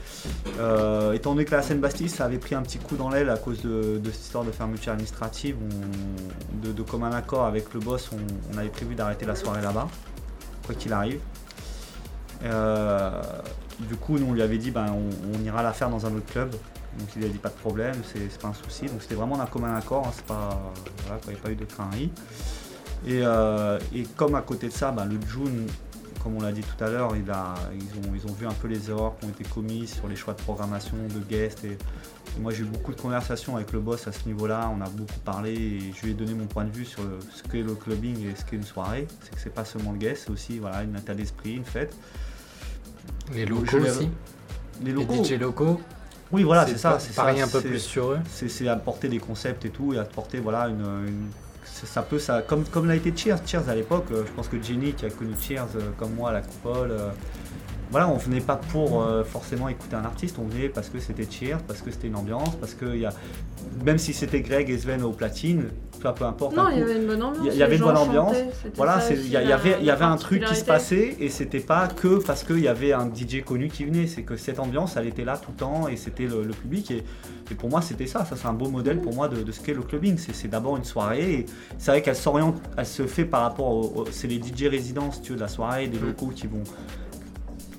Euh, 0.58 1.12
étant 1.12 1.32
donné 1.34 1.44
que 1.44 1.54
la 1.54 1.60
scène 1.62 1.80
Bastille, 1.80 2.08
ça 2.08 2.24
avait 2.24 2.38
pris 2.38 2.54
un 2.54 2.62
petit 2.62 2.78
coup 2.78 2.96
dans 2.96 3.10
l'aile 3.10 3.28
à 3.28 3.36
cause 3.36 3.60
de, 3.60 3.98
de 4.02 4.10
cette 4.10 4.22
histoire 4.22 4.44
de 4.44 4.50
fermeture 4.52 4.92
administrative, 4.92 5.56
on- 5.60 6.66
de, 6.66 6.72
de 6.72 6.82
commun 6.82 7.12
accord 7.12 7.44
avec 7.44 7.74
le 7.74 7.80
boss, 7.80 8.08
on, 8.12 8.54
on 8.54 8.58
avait 8.58 8.68
prévu 8.70 8.94
d'arrêter 8.94 9.26
la 9.26 9.34
soirée 9.36 9.60
là-bas, 9.62 9.88
quoi 10.64 10.74
qu'il 10.74 10.92
arrive. 10.94 11.20
Euh, 12.44 13.20
du 13.80 13.96
coup, 13.96 14.18
nous 14.18 14.26
on 14.26 14.32
lui 14.32 14.42
avait 14.42 14.58
dit, 14.58 14.70
ben, 14.70 14.86
on, 14.92 15.44
ira 15.44 15.62
la 15.62 15.72
faire 15.72 15.90
dans 15.90 16.06
un 16.06 16.14
autre 16.14 16.26
club. 16.26 16.50
Donc 16.50 17.08
il 17.14 17.24
a 17.24 17.28
dit 17.28 17.38
pas 17.38 17.50
de 17.50 17.54
problème, 17.54 17.94
c'est 18.04 18.40
pas 18.40 18.48
un 18.48 18.54
souci. 18.54 18.86
Donc 18.86 19.02
c'était 19.02 19.14
vraiment 19.14 19.36
d'un 19.36 19.46
commun 19.46 19.74
accord, 19.74 20.06
hein, 20.06 20.12
c'est 20.14 20.24
pas, 20.24 20.72
voilà, 21.02 21.20
il 21.26 21.32
n'y 21.32 21.38
a 21.38 21.42
pas 21.42 21.50
eu 21.50 21.56
de 21.56 21.64
crainterie. 21.64 22.10
Et, 23.06 23.20
euh, 23.22 23.78
et 23.94 24.04
comme 24.16 24.34
à 24.34 24.40
côté 24.40 24.68
de 24.68 24.72
ça, 24.72 24.92
ben, 24.92 25.04
le 25.04 25.20
June, 25.28 25.66
comme 26.22 26.36
on 26.36 26.40
l'a 26.40 26.52
dit 26.52 26.62
tout 26.62 26.82
à 26.82 26.88
l'heure, 26.88 27.14
ils, 27.14 27.30
ont, 27.30 28.14
ils 28.14 28.26
ont 28.26 28.32
vu 28.32 28.46
un 28.46 28.52
peu 28.52 28.66
les 28.68 28.88
erreurs 28.88 29.16
qui 29.18 29.26
ont 29.26 29.28
été 29.28 29.44
commises 29.44 29.94
sur 29.94 30.08
les 30.08 30.16
choix 30.16 30.32
de 30.32 30.40
programmation, 30.40 30.96
de 31.14 31.20
guests. 31.20 31.64
Et, 31.64 31.76
moi 32.40 32.52
j'ai 32.52 32.62
eu 32.62 32.66
beaucoup 32.66 32.92
de 32.92 33.00
conversations 33.00 33.56
avec 33.56 33.72
le 33.72 33.80
boss 33.80 34.06
à 34.08 34.12
ce 34.12 34.26
niveau-là, 34.26 34.70
on 34.76 34.82
a 34.82 34.88
beaucoup 34.90 35.18
parlé 35.24 35.52
et 35.54 35.92
je 35.94 36.02
lui 36.02 36.10
ai 36.10 36.14
donné 36.14 36.34
mon 36.34 36.46
point 36.46 36.64
de 36.64 36.70
vue 36.70 36.84
sur 36.84 37.00
ce 37.32 37.42
qu'est 37.44 37.62
le 37.62 37.74
clubbing 37.74 38.26
et 38.26 38.34
ce 38.36 38.44
qu'est 38.44 38.56
une 38.56 38.62
soirée. 38.62 39.06
C'est 39.22 39.34
que 39.34 39.40
c'est 39.40 39.54
pas 39.54 39.64
seulement 39.64 39.92
le 39.92 39.98
guest, 39.98 40.24
c'est 40.26 40.30
aussi 40.30 40.58
voilà, 40.58 40.82
une 40.82 40.96
état 40.96 41.14
d'esprit, 41.14 41.54
une 41.54 41.64
fête. 41.64 41.96
Les 43.34 43.44
Je 43.46 43.50
locaux 43.50 43.78
aussi. 43.78 44.08
Les 44.82 44.86
Les 44.86 44.92
locaux. 44.92 45.24
DJ 45.24 45.32
locaux. 45.40 45.80
Oui 46.32 46.42
voilà, 46.42 46.66
c'est 46.66 46.76
ça. 46.78 46.98
c'est 46.98 47.14
Pareil 47.14 47.38
ça, 47.38 47.44
un 47.44 47.48
peu 47.48 47.60
plus 47.60 47.78
sur 47.78 48.12
eux. 48.12 48.18
c'est 48.28 48.48
c'est 48.48 48.66
apporter 48.68 49.08
des 49.08 49.18
concepts 49.18 49.64
et 49.64 49.70
tout 49.70 49.94
et 49.94 49.98
apporter 49.98 50.40
voilà 50.40 50.68
une, 50.68 50.80
une- 50.80 51.28
ça, 51.64 51.86
ça 51.86 52.02
peut 52.02 52.18
ça 52.18 52.42
comme 52.42 52.64
comme 52.64 52.86
l'a 52.88 52.96
été 52.96 53.12
Cheers 53.16 53.38
Cheers 53.46 53.68
à 53.68 53.74
l'époque 53.74 54.06
euh, 54.10 54.24
je 54.26 54.32
pense 54.32 54.48
que 54.48 54.60
Jenny 54.60 54.92
qui 54.92 55.04
a 55.06 55.10
connu 55.10 55.34
Cheers 55.40 55.68
euh, 55.76 55.90
comme 55.98 56.14
moi 56.14 56.30
à 56.30 56.32
la 56.32 56.40
coupole 56.40 56.90
euh, 56.90 57.10
voilà 57.92 58.08
on 58.08 58.16
venait 58.16 58.40
pas 58.40 58.56
pour 58.56 59.02
euh, 59.02 59.22
forcément 59.24 59.68
écouter 59.68 59.94
un 59.94 60.04
artiste 60.04 60.36
on 60.40 60.46
venait 60.48 60.68
parce 60.68 60.88
que 60.88 60.98
c'était 60.98 61.28
Cheers 61.30 61.58
parce 61.66 61.80
que 61.80 61.90
c'était 61.92 62.08
une 62.08 62.16
ambiance 62.16 62.56
parce 62.56 62.74
que 62.74 62.86
il 62.86 63.00
y 63.02 63.06
a 63.06 63.12
même 63.84 63.98
si 63.98 64.12
c'était 64.12 64.40
Greg 64.40 64.68
et 64.70 64.78
Sven 64.78 65.02
au 65.02 65.12
platine 65.12 65.64
peu, 66.12 66.18
peu 66.20 66.24
importe 66.24 66.56
Non, 66.56 66.68
il 66.72 66.78
y 66.78 66.82
avait 66.82 66.96
une 66.96 67.06
bonne 67.06 67.22
ambiance. 67.22 67.46
Il 67.52 67.58
y- 67.58 67.62
avait 67.62 67.76
une 67.76 67.82
bonne 67.82 67.96
ambiance. 67.96 68.36
voilà, 68.74 69.00
il 69.10 69.28
y, 69.28 69.36
avait, 69.36 69.76
il 69.78 69.82
y 69.84 69.86
la 69.86 69.92
avait 69.94 70.04
un 70.04 70.16
truc 70.16 70.44
qui 70.44 70.54
se 70.56 70.64
passait 70.64 71.16
et 71.20 71.28
c'était 71.28 71.60
pas 71.60 71.88
que 71.88 72.22
parce 72.24 72.42
qu'il 72.44 72.60
y 72.60 72.68
avait 72.68 72.92
un 72.92 73.06
DJ 73.12 73.42
connu 73.44 73.68
qui 73.68 73.84
venait, 73.84 74.06
c'est 74.06 74.22
que 74.22 74.36
cette 74.36 74.58
ambiance 74.60 74.96
elle 74.96 75.06
était 75.06 75.24
là 75.24 75.36
tout 75.36 75.50
le 75.52 75.56
temps 75.56 75.88
et 75.88 75.96
c'était 75.96 76.26
le, 76.26 76.42
le 76.44 76.52
public 76.52 76.90
et, 76.90 77.04
et 77.50 77.54
pour 77.54 77.68
moi 77.70 77.82
c'était 77.82 78.06
ça, 78.06 78.24
ça 78.24 78.36
c'est 78.36 78.46
un 78.48 78.52
beau 78.52 78.68
modèle 78.68 79.00
pour 79.00 79.14
moi 79.14 79.28
de, 79.28 79.42
de 79.42 79.52
ce 79.52 79.60
qu'est 79.60 79.74
le 79.74 79.82
clubbing, 79.82 80.16
c'est 80.18 80.48
d'abord 80.48 80.76
une 80.76 80.84
soirée 80.84 81.32
et 81.32 81.46
c'est 81.78 81.90
vrai 81.90 82.02
qu'elle 82.02 82.16
s'oriente, 82.16 82.56
elle 82.76 82.86
se 82.86 83.06
fait 83.06 83.24
par 83.24 83.42
rapport 83.42 83.68
au, 83.68 84.02
au- 84.02 84.06
c'est 84.10 84.26
les 84.28 84.36
DJ 84.40 84.68
résidents 84.68 85.10
si 85.12 85.20
tu 85.22 85.30
veux, 85.32 85.36
de 85.36 85.42
la 85.42 85.48
soirée, 85.48 85.88
des 85.88 85.98
locaux 85.98 86.32
qui 86.34 86.46
vont 86.46 86.62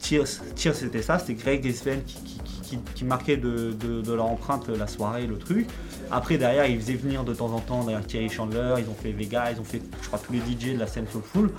Cheers, 0.02 0.26
Cheers, 0.56 0.74
c'était 0.76 1.02
ça, 1.02 1.20
c'était 1.20 1.34
Greg 1.34 1.66
et 1.66 1.74
Sven 1.74 2.02
qui, 2.06 2.18
qui, 2.24 2.40
qui- 2.62 2.80
qui 2.95 3.04
marquaient 3.06 3.36
de, 3.38 3.74
de- 3.74 4.02
de 4.02 4.14
leur 4.14 4.26
empreinte 4.28 4.70
la 4.70 4.88
soirée, 4.88 5.28
le 5.28 5.38
truc. 5.38 5.68
Après, 6.11 6.38
derrière, 6.38 6.65
ils 6.67 6.79
faisaient 6.79 6.93
venir 6.95 7.23
de 7.23 7.34
temps 7.34 7.51
en 7.53 7.59
temps 7.59 7.84
derrière 7.84 8.05
Thierry 8.05 8.29
Chandler, 8.29 8.75
ils 8.79 8.89
ont 8.89 8.95
fait 9.01 9.11
Vega, 9.11 9.51
ils 9.51 9.59
ont 9.59 9.63
fait, 9.63 9.81
je 10.01 10.07
crois, 10.07 10.19
tous 10.19 10.34
les 10.34 10.39
DJ 10.39 10.73
de 10.75 10.79
la 10.79 10.88
scène 10.88 11.05
Soulful. 11.11 11.49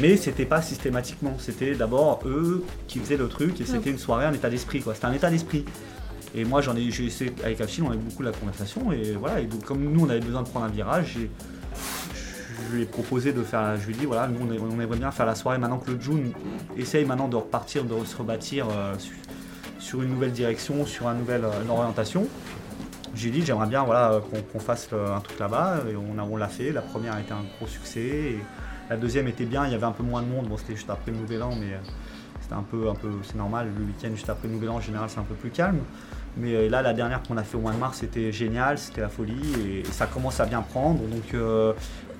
Mais 0.00 0.16
c'était 0.16 0.44
pas 0.44 0.60
systématiquement, 0.60 1.36
c'était 1.38 1.74
d'abord 1.74 2.20
eux 2.26 2.64
qui 2.88 2.98
faisaient 2.98 3.16
le 3.16 3.28
truc 3.28 3.60
et 3.60 3.64
c'était 3.64 3.90
une 3.90 3.98
soirée, 3.98 4.24
un 4.26 4.32
état 4.32 4.50
d'esprit, 4.50 4.80
quoi. 4.80 4.92
C'était 4.94 5.06
un 5.06 5.12
état 5.12 5.30
d'esprit. 5.30 5.64
Et 6.34 6.44
moi, 6.44 6.60
j'en 6.60 6.74
ai, 6.74 6.90
j'ai 6.90 7.04
essayé, 7.06 7.32
avec 7.44 7.60
Achille, 7.60 7.84
on 7.86 7.92
a 7.92 7.94
eu 7.94 7.98
beaucoup 7.98 8.24
la 8.24 8.32
conversation 8.32 8.90
et 8.90 9.12
voilà. 9.12 9.40
Et 9.40 9.44
donc, 9.46 9.64
comme 9.64 9.80
nous, 9.84 10.04
on 10.04 10.10
avait 10.10 10.18
besoin 10.20 10.42
de 10.42 10.48
prendre 10.48 10.66
un 10.66 10.70
virage, 10.70 11.16
je 12.70 12.74
lui 12.76 12.82
ai 12.82 12.86
proposé 12.86 13.32
de 13.32 13.42
faire, 13.42 13.76
je 13.80 13.86
lui 13.86 13.94
ai 13.94 13.98
dit 13.98 14.04
voilà, 14.06 14.26
nous 14.26 14.40
on, 14.40 14.80
aimerait- 14.80 14.96
bien 14.96 15.10
faire 15.12 15.26
la 15.26 15.34
soirée 15.36 15.58
maintenant 15.58 15.78
que 15.78 15.90
le 15.92 16.00
June 16.00 16.32
essaye 16.76 17.04
maintenant 17.04 17.28
de 17.28 17.36
repartir, 17.36 17.84
de 17.84 18.04
se 18.04 18.16
rebâtir 18.16 18.66
euh, 18.70 18.94
su- 18.98 19.16
sur 19.78 20.02
une 20.02 20.10
nouvelle 20.10 20.32
direction, 20.32 20.84
sur 20.86 21.08
une 21.08 21.18
nouvelle 21.18 21.44
euh, 21.44 21.62
une 21.62 21.70
orientation. 21.70 22.26
J'ai 23.14 23.30
dit 23.30 23.44
j'aimerais 23.44 23.66
bien 23.66 23.84
voilà, 23.84 24.20
qu'on 24.52 24.58
fasse 24.58 24.88
un 24.92 25.20
truc 25.20 25.38
là-bas. 25.38 25.80
Et 25.90 25.96
on, 25.96 26.18
on 26.18 26.36
l'a 26.36 26.48
fait. 26.48 26.72
La 26.72 26.82
première 26.82 27.14
a 27.14 27.20
été 27.20 27.32
un 27.32 27.44
gros 27.58 27.66
succès. 27.66 28.36
La 28.90 28.96
deuxième 28.96 29.28
était 29.28 29.46
bien, 29.46 29.64
il 29.66 29.72
y 29.72 29.74
avait 29.74 29.86
un 29.86 29.92
peu 29.92 30.02
moins 30.02 30.20
de 30.20 30.26
monde, 30.26 30.46
bon 30.46 30.58
c'était 30.58 30.74
juste 30.74 30.90
après 30.90 31.10
le 31.10 31.16
Nouvel 31.16 31.42
An 31.42 31.56
mais 31.58 31.72
euh, 31.72 31.78
c'était 32.40 32.54
un 32.54 32.62
peu, 32.62 32.90
un 32.90 32.94
peu 32.94 33.08
c'est 33.22 33.36
normal, 33.36 33.68
le 33.78 33.84
week-end 33.84 34.14
juste 34.14 34.28
après 34.28 34.46
le 34.46 34.54
Nouvel 34.54 34.68
An 34.68 34.74
en 34.76 34.80
général 34.80 35.08
c'est 35.08 35.20
un 35.20 35.24
peu 35.24 35.34
plus 35.34 35.50
calme. 35.50 35.78
Mais 36.36 36.54
euh, 36.54 36.68
là 36.68 36.82
la 36.82 36.92
dernière 36.92 37.22
qu'on 37.22 37.38
a 37.38 37.44
fait 37.44 37.56
au 37.56 37.60
mois 37.60 37.72
de 37.72 37.78
mars 37.78 37.98
c'était 37.98 38.30
génial, 38.30 38.76
c'était 38.76 39.00
la 39.00 39.08
folie. 39.08 39.40
Et, 39.66 39.84
ça 39.90 40.06
commence 40.06 40.38
à 40.38 40.44
bien 40.44 40.60
prendre. 40.60 41.00
Donc 41.00 41.32
euh, 41.32 41.72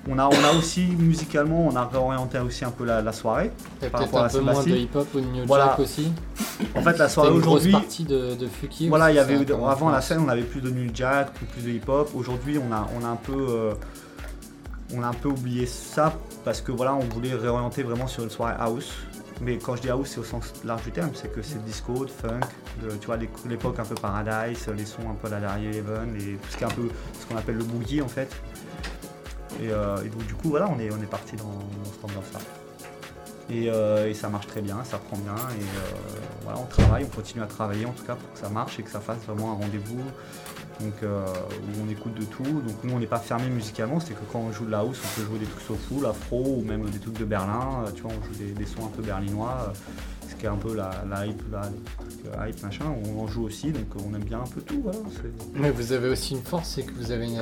on 0.07 0.19
a, 0.19 0.25
on 0.27 0.43
a 0.43 0.53
aussi 0.57 0.81
musicalement, 0.85 1.65
on 1.67 1.75
a 1.75 1.85
réorienté 1.85 2.37
aussi 2.39 2.63
un 2.65 2.71
peu 2.71 2.85
la, 2.85 3.01
la 3.01 3.11
soirée. 3.11 3.51
Par 3.91 4.01
rapport 4.01 4.19
à 4.21 4.25
un 4.25 4.29
peu 4.29 4.37
la 4.41 4.53
moins 4.53 4.63
de 4.63 4.69
hip-hop 4.69 5.07
ou 5.15 5.19
de 5.19 5.25
New 5.25 5.45
Voilà. 5.45 5.65
Jack 5.69 5.79
aussi. 5.79 6.11
En 6.75 6.81
fait 6.81 6.97
la 6.97 7.09
soirée 7.09 7.29
aujourd'hui, 7.31 7.71
partie 7.71 8.03
de, 8.03 8.35
de 8.35 8.47
Fuki. 8.47 8.87
voilà, 8.89 9.11
il 9.11 9.15
y 9.15 9.19
avait 9.19 9.43
peu 9.43 9.53
avant 9.65 9.89
la 9.89 10.01
scène, 10.01 10.19
on 10.25 10.29
avait 10.29 10.43
plus 10.43 10.61
de 10.61 10.69
new 10.69 10.89
jack, 10.93 11.33
plus, 11.33 11.45
plus 11.47 11.61
de 11.63 11.69
hip-hop. 11.69 12.09
Aujourd'hui, 12.15 12.57
on 12.59 12.71
a, 12.73 12.87
on 12.99 13.03
a 13.05 13.09
un 13.09 13.15
peu, 13.15 13.33
euh, 13.49 13.73
on 14.93 15.01
a 15.03 15.07
un 15.07 15.13
peu 15.13 15.29
oublié 15.29 15.65
ça 15.65 16.13
parce 16.43 16.61
que 16.61 16.71
voilà, 16.71 16.93
on 16.95 16.99
voulait 17.13 17.33
réorienter 17.33 17.83
vraiment 17.83 18.07
sur 18.07 18.23
une 18.23 18.29
soirée 18.29 18.55
house. 18.59 18.91
Mais 19.41 19.57
quand 19.57 19.75
je 19.75 19.81
dis 19.81 19.89
house, 19.89 20.11
c'est 20.13 20.19
au 20.21 20.23
sens 20.23 20.53
large 20.63 20.83
du 20.83 20.91
terme, 20.91 21.09
c'est 21.13 21.29
que 21.33 21.41
c'est 21.41 21.61
disco, 21.65 22.05
de 22.05 22.09
funk, 22.09 22.39
de, 22.81 22.91
tu 23.01 23.07
vois, 23.07 23.17
l'é- 23.17 23.29
l'époque 23.49 23.77
un 23.79 23.83
peu 23.83 23.95
paradise, 23.95 24.65
les 24.77 24.85
sons 24.85 25.01
un 25.11 25.15
peu 25.15 25.27
à 25.27 25.31
la 25.31 25.47
Larry 25.47 25.65
Eleven 25.65 26.15
et 26.15 26.35
tout 26.37 26.51
ce 26.51 26.55
qui 26.57 26.63
est 26.63 26.67
un 26.67 26.69
peu 26.69 26.87
ce 27.19 27.25
qu'on 27.25 27.35
appelle 27.37 27.57
le 27.57 27.65
boogie 27.65 28.01
en 28.01 28.07
fait. 28.07 28.29
Et, 29.61 29.71
euh, 29.71 30.03
et 30.03 30.09
donc 30.09 30.25
du 30.25 30.33
coup, 30.33 30.49
voilà, 30.49 30.69
on 30.69 30.79
est, 30.79 30.91
on 30.91 31.01
est 31.01 31.09
parti 31.09 31.35
dans, 31.35 31.45
dans 31.45 31.91
cette 31.91 32.03
ambiance-là. 32.03 32.39
Et, 33.49 33.69
euh, 33.69 34.09
et 34.09 34.13
ça 34.13 34.27
marche 34.29 34.47
très 34.47 34.61
bien, 34.61 34.83
ça 34.83 34.97
prend 34.97 35.17
bien. 35.17 35.35
Et 35.35 35.61
euh, 35.61 36.19
voilà, 36.43 36.59
on 36.59 36.65
travaille, 36.65 37.05
on 37.05 37.15
continue 37.15 37.43
à 37.43 37.47
travailler 37.47 37.85
en 37.85 37.91
tout 37.91 38.03
cas 38.03 38.15
pour 38.15 38.33
que 38.33 38.39
ça 38.39 38.49
marche 38.49 38.79
et 38.79 38.83
que 38.83 38.89
ça 38.89 38.99
fasse 38.99 39.19
vraiment 39.27 39.51
un 39.51 39.55
rendez-vous. 39.55 40.01
Donc 40.81 40.95
où 41.03 41.85
on 41.85 41.89
écoute 41.89 42.15
de 42.15 42.25
tout. 42.25 42.43
Donc 42.43 42.83
nous 42.83 42.93
on 42.93 42.99
n'est 42.99 43.07
pas 43.07 43.19
fermé 43.19 43.47
musicalement, 43.47 44.01
c'est 44.01 44.13
que 44.13 44.25
quand 44.29 44.39
on 44.39 44.51
joue 44.51 44.65
de 44.65 44.71
la 44.71 44.79
house, 44.79 44.99
on 45.05 45.21
peut 45.21 45.25
jouer 45.25 45.39
des 45.39 45.45
trucs 45.45 45.61
soulful, 45.61 46.05
afro 46.05 46.57
ou 46.57 46.65
même 46.65 46.89
des 46.89 46.99
trucs 46.99 47.17
de 47.17 47.23
Berlin. 47.23 47.85
Tu 47.95 48.01
vois, 48.01 48.11
on 48.11 48.25
joue 48.25 48.37
des, 48.37 48.51
des 48.51 48.65
sons 48.65 48.85
un 48.85 48.89
peu 48.89 49.01
berlinois, 49.01 49.71
ce 50.27 50.35
qui 50.35 50.45
est 50.45 50.49
un 50.49 50.57
peu 50.57 50.75
la, 50.75 50.91
la 51.09 51.27
hype, 51.27 51.41
la, 51.49 51.61
euh, 51.61 52.49
hype 52.49 52.61
machin. 52.61 52.93
On 53.05 53.21
en 53.21 53.27
joue 53.27 53.43
aussi, 53.45 53.71
donc 53.71 53.85
on 54.05 54.13
aime 54.15 54.25
bien 54.25 54.41
un 54.41 54.47
peu 54.47 54.59
tout. 54.59 54.83
Mais 55.53 55.71
vous 55.71 55.93
avez 55.93 56.09
aussi 56.09 56.33
une 56.33 56.43
force, 56.43 56.67
c'est 56.67 56.83
que 56.83 56.91
vous 56.91 57.11
avez 57.11 57.27
une. 57.27 57.41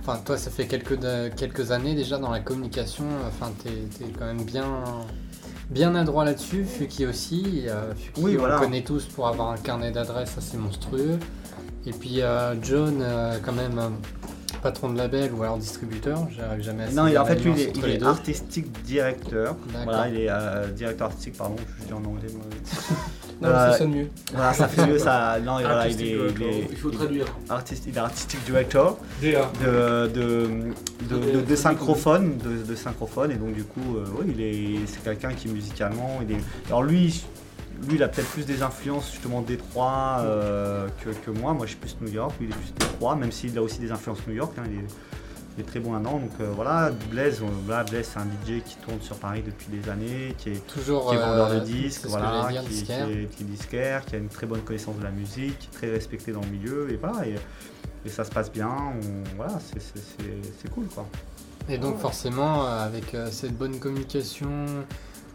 Enfin, 0.00 0.18
toi, 0.24 0.36
ça 0.38 0.50
fait 0.50 0.66
quelques, 0.66 0.98
quelques 1.36 1.70
années 1.72 1.94
déjà 1.94 2.18
dans 2.18 2.30
la 2.30 2.40
communication. 2.40 3.04
Enfin, 3.26 3.52
t'es 3.62 3.70
es 4.04 4.08
quand 4.18 4.24
même 4.26 4.42
bien, 4.44 4.64
bien 5.70 5.94
adroit 5.94 6.24
là-dessus. 6.24 6.64
Fuki 6.64 7.06
aussi. 7.06 7.64
euh, 7.68 7.92
Fuki, 7.94 8.20
Oui, 8.20 8.34
on 8.36 8.40
voilà. 8.40 8.54
le 8.56 8.60
connaît 8.60 8.82
tous 8.82 9.04
pour 9.06 9.28
avoir 9.28 9.50
un 9.50 9.56
carnet 9.58 9.90
d'adresses 9.90 10.36
assez 10.38 10.56
monstrueux. 10.56 11.18
Et 11.86 11.92
puis 11.92 12.20
euh, 12.22 12.54
John, 12.62 12.98
euh, 13.00 13.38
quand 13.42 13.52
même, 13.52 13.80
patron 14.62 14.90
de 14.90 14.98
label 14.98 15.32
ou 15.32 15.42
alors 15.42 15.58
distributeur. 15.58 16.28
J'arrive 16.30 16.62
jamais 16.62 16.84
à 16.84 16.90
Non, 16.92 17.06
il, 17.06 17.18
en 17.18 17.24
fait, 17.24 17.36
lui, 17.36 17.52
il 17.52 17.60
est, 17.60 17.96
il 17.96 18.04
artistique 18.04 18.70
directeur. 18.82 19.56
D'accord. 19.66 19.84
Voilà, 19.84 20.08
il 20.08 20.16
est 20.16 20.28
euh, 20.30 20.66
directeur 20.72 21.06
artistique, 21.08 21.36
pardon, 21.38 21.56
je 21.80 21.86
dis 21.86 21.92
en 21.92 22.04
anglais. 22.04 22.28
Non, 23.40 23.48
Euh, 23.48 23.72
ça 23.72 23.78
sonne 23.78 23.94
mieux. 23.94 24.08
Voilà, 24.34 24.52
ça 24.52 24.68
fait 24.68 24.86
mieux, 24.86 24.98
ça. 24.98 25.38
Non, 25.40 25.58
voilà, 25.60 25.88
il 25.88 26.00
est, 26.02 26.10
il 26.10 26.16
director. 26.16 26.46
est- 26.48 26.68
Il 26.70 26.76
faut 26.76 26.90
traduire. 26.90 27.26
artiste, 27.48 27.84
il 27.86 27.94
est 27.96 27.98
artistic 27.98 28.44
director 28.44 28.98
DA. 29.22 29.50
de, 29.62 30.08
de, 30.08 30.50
de, 31.08 31.32
de- 31.32 31.40
de 31.40 31.56
synchrophone, 31.56 32.36
de, 32.38 32.62
de 32.70 32.74
synchrophone, 32.76 33.30
et 33.30 33.36
donc 33.36 33.54
du 33.54 33.64
coup, 33.64 33.96
euh, 33.96 34.04
oui, 34.18 34.32
il 34.36 34.40
est, 34.42 34.86
c'est 34.86 35.02
quelqu'un 35.02 35.32
qui 35.32 35.48
musicalement, 35.48 36.20
il 36.28 36.36
est. 36.36 36.40
Alors 36.68 36.82
lui, 36.82 37.24
lui, 37.88 37.94
il 37.96 38.02
a 38.02 38.08
peut-être 38.08 38.28
plus 38.28 38.44
des 38.44 38.62
influences 38.62 39.10
justement 39.10 39.40
Détroit 39.40 40.18
euh, 40.20 40.86
que, 41.02 41.08
que 41.10 41.30
moi. 41.30 41.54
Moi, 41.54 41.64
je 41.64 41.70
suis 41.70 41.78
plus 41.78 41.96
New 42.02 42.12
York, 42.12 42.34
lui, 42.38 42.48
il 42.48 42.52
est 42.52 42.56
plus 42.58 42.74
Détroit, 42.78 43.16
même 43.16 43.32
s'il 43.32 43.56
a 43.56 43.62
aussi 43.62 43.78
des 43.78 43.90
influences 43.90 44.18
New 44.28 44.34
York. 44.34 44.52
hein, 44.58 44.64
il, 44.66 44.80
est, 44.80 44.84
très 45.62 45.80
bon 45.80 45.92
là-dedans. 45.92 46.18
Donc 46.18 46.30
euh, 46.40 46.50
voilà, 46.54 46.90
Blaise, 47.10 47.40
euh, 47.42 47.46
voilà, 47.66 47.84
Blaise, 47.84 48.10
c'est 48.12 48.18
un 48.18 48.24
DJ 48.26 48.62
qui 48.64 48.76
tourne 48.76 49.00
sur 49.00 49.16
Paris 49.16 49.42
depuis 49.44 49.66
des 49.68 49.88
années, 49.90 50.34
qui 50.38 50.50
est 50.50 50.66
Toujours 50.66 51.08
qui 51.10 51.16
est 51.16 51.18
vendeur 51.18 51.48
euh, 51.50 51.60
de 51.60 51.64
disques, 51.64 52.00
ce 52.00 52.04
que 52.06 52.08
voilà, 52.10 52.48
dire, 52.50 52.62
qui, 52.62 52.68
disquaire. 52.68 53.06
qui 53.06 53.12
est, 53.12 53.24
qui 53.26 53.42
est 53.42 53.46
disquaire, 53.46 54.04
qui 54.04 54.14
a 54.16 54.18
une 54.18 54.28
très 54.28 54.46
bonne 54.46 54.62
connaissance 54.62 54.96
de 54.98 55.04
la 55.04 55.10
musique, 55.10 55.58
qui 55.58 55.66
est 55.68 55.78
très 55.78 55.90
respecté 55.90 56.32
dans 56.32 56.40
le 56.42 56.48
milieu, 56.48 56.90
et 56.92 56.96
voilà, 56.96 57.26
et, 57.26 57.34
et 58.04 58.08
ça 58.08 58.24
se 58.24 58.30
passe 58.30 58.50
bien, 58.50 58.68
on- 58.70 59.36
voilà, 59.36 59.54
c'est- 59.60 60.70
cool 60.74 60.86
quoi. 60.86 61.06
Et 61.68 61.78
donc 61.78 61.98
forcément, 61.98 62.66
euh, 62.66 62.84
avec 62.84 63.14
euh, 63.14 63.28
cette 63.30 63.56
bonne 63.56 63.78
communication, 63.78 64.48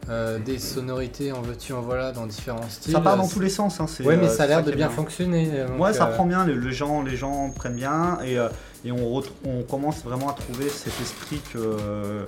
euh, 0.10 0.38
des 0.38 0.60
sonorités 0.60 1.32
en 1.32 1.42
veux-tu 1.42 1.74
en 1.74 1.82
voilà 1.82 2.12
dans 2.12 2.28
différents 2.28 2.70
styles. 2.70 2.92
Ça 2.94 3.00
part 3.00 3.18
dans 3.18 3.26
euh, 3.26 3.30
tous 3.32 3.40
les 3.40 3.50
sens, 3.50 3.80
hein. 3.80 3.88
Ouais, 4.04 4.18
mais 4.18 4.26
euh, 4.26 4.30
ça 4.30 4.44
a 4.44 4.48
l'air 4.48 4.64
de 4.64 4.72
bien 4.72 4.90
fonctionner. 4.90 5.50
euh, 5.54 5.68
donc, 5.68 5.80
Ouais, 5.80 5.94
ça 5.94 6.08
euh, 6.10 6.14
prend 6.14 6.26
bien, 6.26 6.46
le, 6.46 6.56
le 6.56 6.72
gens, 6.72 7.02
les 7.02 7.16
gens 7.16 7.50
prennent 7.52 7.76
bien, 7.76 8.20
et, 8.24 8.38
euh, 8.38 8.50
et 8.86 8.92
on, 8.92 9.22
on 9.46 9.64
commence 9.64 10.04
vraiment 10.04 10.30
à 10.30 10.34
trouver 10.34 10.70
cet 10.70 10.94
esprit 11.02 11.42
que, 11.52 12.26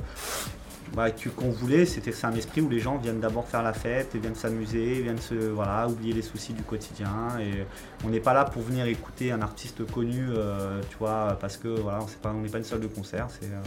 voilà, 0.93 1.11
que- 1.11 1.27
qu'on 1.27 1.49
voulait, 1.49 1.85
c'était 1.85 2.13
c'est 2.13 2.25
un 2.27 2.34
esprit 2.34 2.61
où 2.61 2.69
les 2.69 2.79
gens 2.79 2.97
viennent 2.97 3.19
d'abord 3.19 3.45
faire 3.45 3.61
la 3.61 3.73
fête, 3.73 4.15
et 4.15 4.19
viennent 4.19 4.35
s'amuser, 4.35 5.01
viennent 5.01 5.19
se 5.19 5.34
voilà, 5.35 5.85
oublier 5.88 6.13
les 6.13 6.21
soucis 6.21 6.53
du 6.53 6.63
quotidien. 6.63 7.09
Et 7.41 7.65
on 8.05 8.09
n'est 8.09 8.21
pas 8.21 8.34
là 8.34 8.45
pour 8.45 8.61
venir 8.61 8.85
écouter 8.85 9.34
un 9.34 9.41
artiste 9.41 9.85
connu, 9.91 10.27
euh, 10.29 10.79
tu 10.89 10.95
vois, 10.97 11.38
parce 11.41 11.57
que 11.57 11.67
voilà, 11.67 11.99
on 12.23 12.34
n'est 12.41 12.47
pas 12.49 12.57
une 12.57 12.63
salle 12.63 12.79
de 12.79 12.88
concert. 12.88 13.27
C'est, 13.29 13.47
euh, 13.47 13.59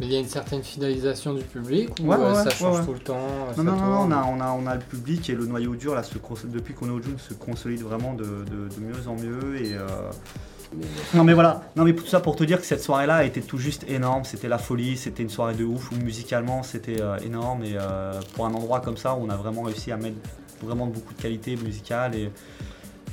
Mais 0.00 0.06
il 0.06 0.12
y 0.12 0.16
a 0.16 0.20
une 0.20 0.28
certaine 0.28 0.64
fidélisation 0.64 1.32
du 1.34 1.44
public 1.44 1.90
ou 2.02 2.08
Ouais, 2.08 2.16
ouais, 2.16 2.24
euh, 2.24 2.34
ça 2.42 2.50
change 2.50 2.80
ouais. 2.80 2.84
tout 2.84 2.92
le 2.94 2.98
temps 2.98 3.28
Non, 3.56 3.62
non, 3.62 3.76
non, 3.76 4.00
on 4.00 4.10
a, 4.10 4.24
on, 4.24 4.40
a, 4.40 4.50
on 4.50 4.66
a 4.66 4.74
le 4.74 4.80
public 4.82 5.30
et 5.30 5.34
le 5.36 5.46
noyau 5.46 5.76
dur, 5.76 5.94
là, 5.94 6.02
se 6.02 6.14
depuis 6.48 6.74
qu'on 6.74 6.88
est 6.88 6.92
au 6.92 7.00
June, 7.00 7.18
se 7.18 7.34
consolide 7.34 7.82
vraiment 7.82 8.14
de, 8.14 8.24
de- 8.24 8.68
de 8.68 8.80
mieux 8.80 9.06
en 9.08 9.14
mieux. 9.14 9.62
Et, 9.62 9.74
Non, 11.14 11.24
mais 11.24 11.34
voilà, 11.34 11.62
non, 11.76 11.84
mais 11.84 11.94
tout 11.94 12.06
ça 12.06 12.20
pour 12.20 12.36
te 12.36 12.44
dire 12.44 12.60
que 12.60 12.66
cette 12.66 12.82
soirée-là 12.82 13.16
a 13.16 13.24
été 13.24 13.40
tout 13.40 13.58
juste 13.58 13.84
énorme. 13.88 14.24
C'était 14.24 14.48
la 14.48 14.58
folie, 14.58 14.96
c'était 14.96 15.22
une 15.22 15.30
soirée 15.30 15.54
de 15.54 15.64
ouf, 15.64 15.90
où 15.92 15.96
musicalement 15.96 16.62
c'était 16.62 17.00
euh, 17.00 17.16
énorme. 17.18 17.64
Et 17.64 17.74
euh, 17.74 18.20
pour 18.34 18.46
un 18.46 18.54
endroit 18.54 18.80
comme 18.80 18.96
ça, 18.96 19.14
on 19.14 19.28
a 19.30 19.36
vraiment 19.36 19.62
réussi 19.62 19.92
à 19.92 19.96
mettre 19.96 20.16
vraiment 20.62 20.86
beaucoup 20.86 21.14
de 21.14 21.20
qualité 21.20 21.56
musicale. 21.56 22.12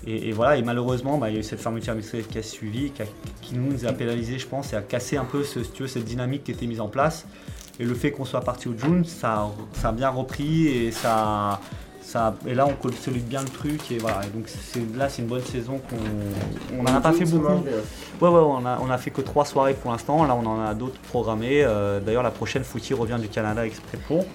Et, 0.07 0.31
voilà, 0.31 0.57
et 0.57 0.63
malheureusement, 0.63 1.19
bah, 1.19 1.29
il 1.29 1.33
y 1.33 1.37
a 1.37 1.41
eu 1.41 1.43
cette 1.43 1.61
fermeture 1.61 1.91
administrative 1.91 2.27
qui 2.27 2.37
a 2.39 2.43
suivi, 2.43 2.91
qui, 3.41 3.55
nous 3.55 3.85
a 3.85 3.93
pénalisé, 3.93 4.39
je 4.39 4.47
pense, 4.47 4.73
et 4.73 4.75
a 4.75 4.81
cassé 4.81 5.17
un 5.17 5.25
peu 5.25 5.43
cette 5.43 6.03
dynamique 6.03 6.43
qui 6.43 6.51
était 6.51 6.65
mise 6.65 6.81
en 6.81 6.87
place. 6.87 7.27
Et 7.79 7.85
le 7.85 7.93
fait 7.93 8.11
qu'on 8.11 8.25
soit 8.25 8.41
parti 8.41 8.67
au 8.67 8.77
June, 8.77 9.05
ça, 9.05 9.49
ça 9.73 9.89
a 9.89 9.91
bien 9.91 10.09
repris 10.09 10.67
et 10.67 10.91
ça, 10.91 11.61
ça, 12.11 12.35
et 12.45 12.53
là 12.53 12.65
on 12.67 12.73
consolide 12.73 13.25
bien 13.27 13.41
le 13.41 13.47
truc 13.49 13.91
et 13.91 13.97
voilà. 13.97 14.21
Et 14.25 14.29
donc 14.37 14.45
là 14.97 15.07
c'est 15.09 15.21
une 15.21 15.27
bonne 15.27 15.43
saison 15.43 15.79
qu'on, 15.89 16.77
on 16.77 16.83
n'en 16.83 16.95
a 16.95 17.01
pas 17.01 17.13
fait 17.13 17.25
beaucoup. 17.25 17.63
Ouais 18.21 18.29
ouais, 18.29 18.39
on 18.39 18.65
a, 18.65 18.79
on 18.85 18.89
a 18.89 18.97
fait 18.97 19.11
que 19.11 19.21
trois 19.21 19.45
soirées 19.45 19.73
pour 19.73 19.91
l'instant. 19.91 20.23
Là 20.25 20.35
on 20.35 20.45
en 20.45 20.59
a 20.61 20.73
d'autres 20.73 20.99
programmées. 21.09 21.63
Euh, 21.63 21.99
d'ailleurs 21.99 22.23
la 22.23 22.31
prochaine 22.31 22.63
Footy 22.63 22.93
revient 22.93 23.17
du 23.19 23.27
Canada 23.29 23.65
exprès 23.65 23.97
pour. 24.07 24.25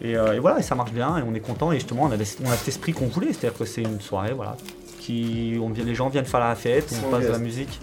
Et, 0.00 0.16
euh, 0.16 0.34
et 0.34 0.38
voilà, 0.38 0.60
et 0.60 0.62
ça 0.62 0.74
marche 0.76 0.92
bien 0.92 1.18
et 1.18 1.22
on 1.28 1.34
est 1.34 1.40
content 1.40 1.72
et 1.72 1.74
justement 1.76 2.04
on 2.04 2.12
a, 2.12 2.16
on 2.44 2.50
a 2.50 2.56
cet 2.56 2.68
esprit 2.68 2.92
qu'on 2.92 3.08
voulait, 3.08 3.32
c'est-à-dire 3.32 3.58
que 3.58 3.64
c'est 3.64 3.82
une 3.82 4.00
soirée 4.00 4.32
voilà 4.32 4.56
qui 5.00 5.58
on 5.62 5.70
vient, 5.70 5.84
les 5.84 5.94
gens 5.94 6.08
viennent 6.08 6.24
faire 6.26 6.40
la 6.40 6.54
fête, 6.54 6.94
on 7.06 7.10
passe 7.10 7.24
de 7.26 7.32
la 7.32 7.38
musique. 7.38 7.80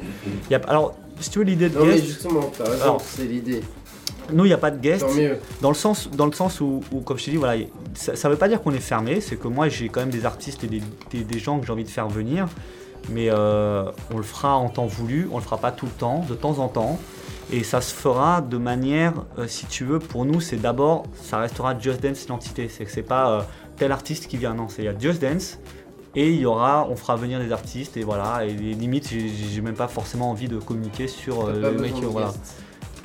Il 0.49 0.51
y 0.51 0.55
a- 0.55 0.61
alors 0.67 0.95
si 1.19 1.29
tu 1.29 1.39
veux 1.39 1.45
l'idée 1.45 1.69
de 1.69 1.77
Non, 1.79 1.85
mais 1.85 1.93
guest, 1.95 2.05
justement, 2.05 2.51
t'as 2.57 2.65
raison, 2.65 2.83
Alors, 2.83 3.01
c'est 3.01 3.23
l'idée. 3.25 3.61
Nous 4.33 4.45
il 4.45 4.49
n'y 4.49 4.53
a 4.53 4.57
pas 4.57 4.71
de 4.71 4.79
guest. 4.79 5.05
Dans 5.61 5.69
le 5.69 5.75
sens, 5.75 6.09
dans 6.11 6.25
le 6.25 6.31
sens 6.31 6.61
où, 6.61 6.81
où, 6.91 7.01
comme 7.01 7.17
je 7.17 7.25
te 7.25 7.29
dis, 7.31 7.37
voilà, 7.37 7.61
ça 7.93 8.13
ne 8.13 8.33
veut 8.33 8.39
pas 8.39 8.47
dire 8.47 8.61
qu'on 8.61 8.73
est 8.73 8.79
fermé, 8.79 9.21
c'est 9.21 9.35
que 9.37 9.47
moi 9.47 9.69
j'ai 9.69 9.89
quand 9.89 9.99
même 10.01 10.09
des 10.09 10.25
artistes 10.25 10.63
et 10.63 10.67
des, 10.67 10.81
des- 11.11 11.23
des 11.23 11.39
gens 11.39 11.59
que 11.59 11.65
j'ai 11.65 11.71
envie 11.71 11.83
de 11.83 11.89
faire 11.89 12.07
venir, 12.07 12.47
mais 13.09 13.29
euh, 13.29 13.85
on 14.13 14.17
le 14.17 14.23
fera 14.23 14.55
en 14.55 14.69
temps 14.69 14.85
voulu, 14.87 15.27
on 15.31 15.37
le 15.37 15.43
fera 15.43 15.57
pas 15.57 15.71
tout 15.71 15.85
le 15.85 15.91
temps, 15.91 16.25
de 16.27 16.33
temps 16.35 16.59
en 16.59 16.67
temps, 16.67 16.99
et 17.53 17.63
ça 17.63 17.79
se 17.81 17.93
fera 17.93 18.41
de 18.41 18.57
manière, 18.57 19.13
euh, 19.37 19.47
si 19.47 19.65
tu 19.67 19.83
veux, 19.85 19.99
pour 19.99 20.25
nous 20.25 20.41
c'est 20.41 20.57
d'abord, 20.57 21.03
ça 21.21 21.37
restera 21.37 21.77
Just 21.77 22.01
Dance 22.01 22.21
l'identité, 22.21 22.67
c'est 22.69 22.85
que 22.85 22.91
c'est 22.91 23.03
pas 23.03 23.29
euh, 23.31 23.41
tel 23.77 23.91
artiste 23.91 24.27
qui 24.27 24.37
vient, 24.37 24.53
non, 24.55 24.67
c'est 24.69 24.81
il 24.81 24.85
y 24.85 24.87
a 24.89 24.97
Just 24.97 25.21
Dance. 25.21 25.59
Et 26.17 26.29
il 26.31 26.39
y 26.39 26.45
aura, 26.45 26.87
on 26.89 26.95
fera 26.95 27.17
venir 27.17 27.39
des 27.41 27.51
artistes 27.51 27.97
et 27.97 28.03
voilà. 28.05 28.45
Et 28.45 28.53
les 28.53 28.73
limites, 28.73 29.09
j'ai- 29.09 29.59
même 29.59 29.73
pas 29.75 29.89
forcément 29.89 30.29
envie 30.31 30.47
de 30.47 30.57
communiquer 30.59 31.09
sur 31.09 31.41
euh, 31.49 31.59
le 31.73 31.77
mec. 31.81 31.91
Voilà. 32.13 32.27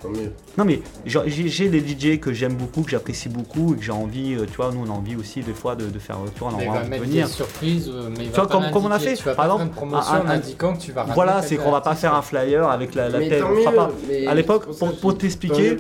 Guest. 0.01 0.03
Tant 0.03 0.09
mieux. 0.11 0.33
Non 0.59 0.65
mais 0.65 0.81
j'ai 1.07 1.69
des 1.69 1.81
DJ 1.81 2.19
que 2.19 2.33
j'aime 2.33 2.55
beaucoup, 2.55 2.83
que 2.83 2.91
j'apprécie 2.91 3.29
beaucoup 3.29 3.75
et 3.75 3.77
que 3.79 3.83
j'ai 3.83 3.93
envie, 3.93 4.35
euh, 4.35 4.47
tu 4.47 4.57
vois, 4.57 4.71
nous 4.73 4.85
on 4.87 4.91
a 4.91 4.97
envie 4.97 5.17
aussi 5.17 5.41
des 5.43 5.53
fois 5.53 5.77
de, 5.77 5.87
de 5.87 5.99
faire, 5.99 6.17
tu 6.35 6.41
vois, 6.41 6.49
on 6.49 6.59
a 6.59 6.79
envie 6.79 6.91
de 6.91 6.95
venir. 6.97 7.27
des 7.27 7.33
surprises, 7.33 7.89
euh, 7.89 8.09
mais 8.11 8.25
il 8.25 8.31
Tu 8.31 8.37
va 8.37 8.37
vois, 8.45 8.47
pas 8.49 8.55
comme- 8.55 8.71
comme 8.73 8.85
on 8.87 8.91
a 8.91 8.99
fait, 8.99 9.15
Tu 9.15 9.25
vas 9.25 9.35
par 9.35 9.47
pas 9.49 9.53
exemple, 9.55 9.75
faire 9.75 9.83
une 9.85 9.91
promotion 9.91 10.13
un- 10.15 10.21
en 10.21 10.27
un- 10.27 10.31
indiquant 10.31 10.73
que 10.75 10.81
tu 10.81 10.93
vas 10.93 11.05
Voilà, 11.05 11.43
c'est 11.43 11.57
qu'on 11.57 11.71
va 11.73 11.81
pas 11.81 11.95
faire 11.95 12.15
un 12.15 12.23
flyer 12.23 12.69
avec 12.69 12.95
la, 12.95 13.09
la 13.09 13.19
Mais 13.19 13.29
tête, 13.29 13.43
on 13.45 13.57
fera 13.57 13.73
pas. 13.73 13.91
mais 14.09 14.27
À 14.27 14.35
l'époque, 14.35 14.67
pour- 14.77 14.97
pour 14.97 15.19
t'expliquer-. 15.19 15.77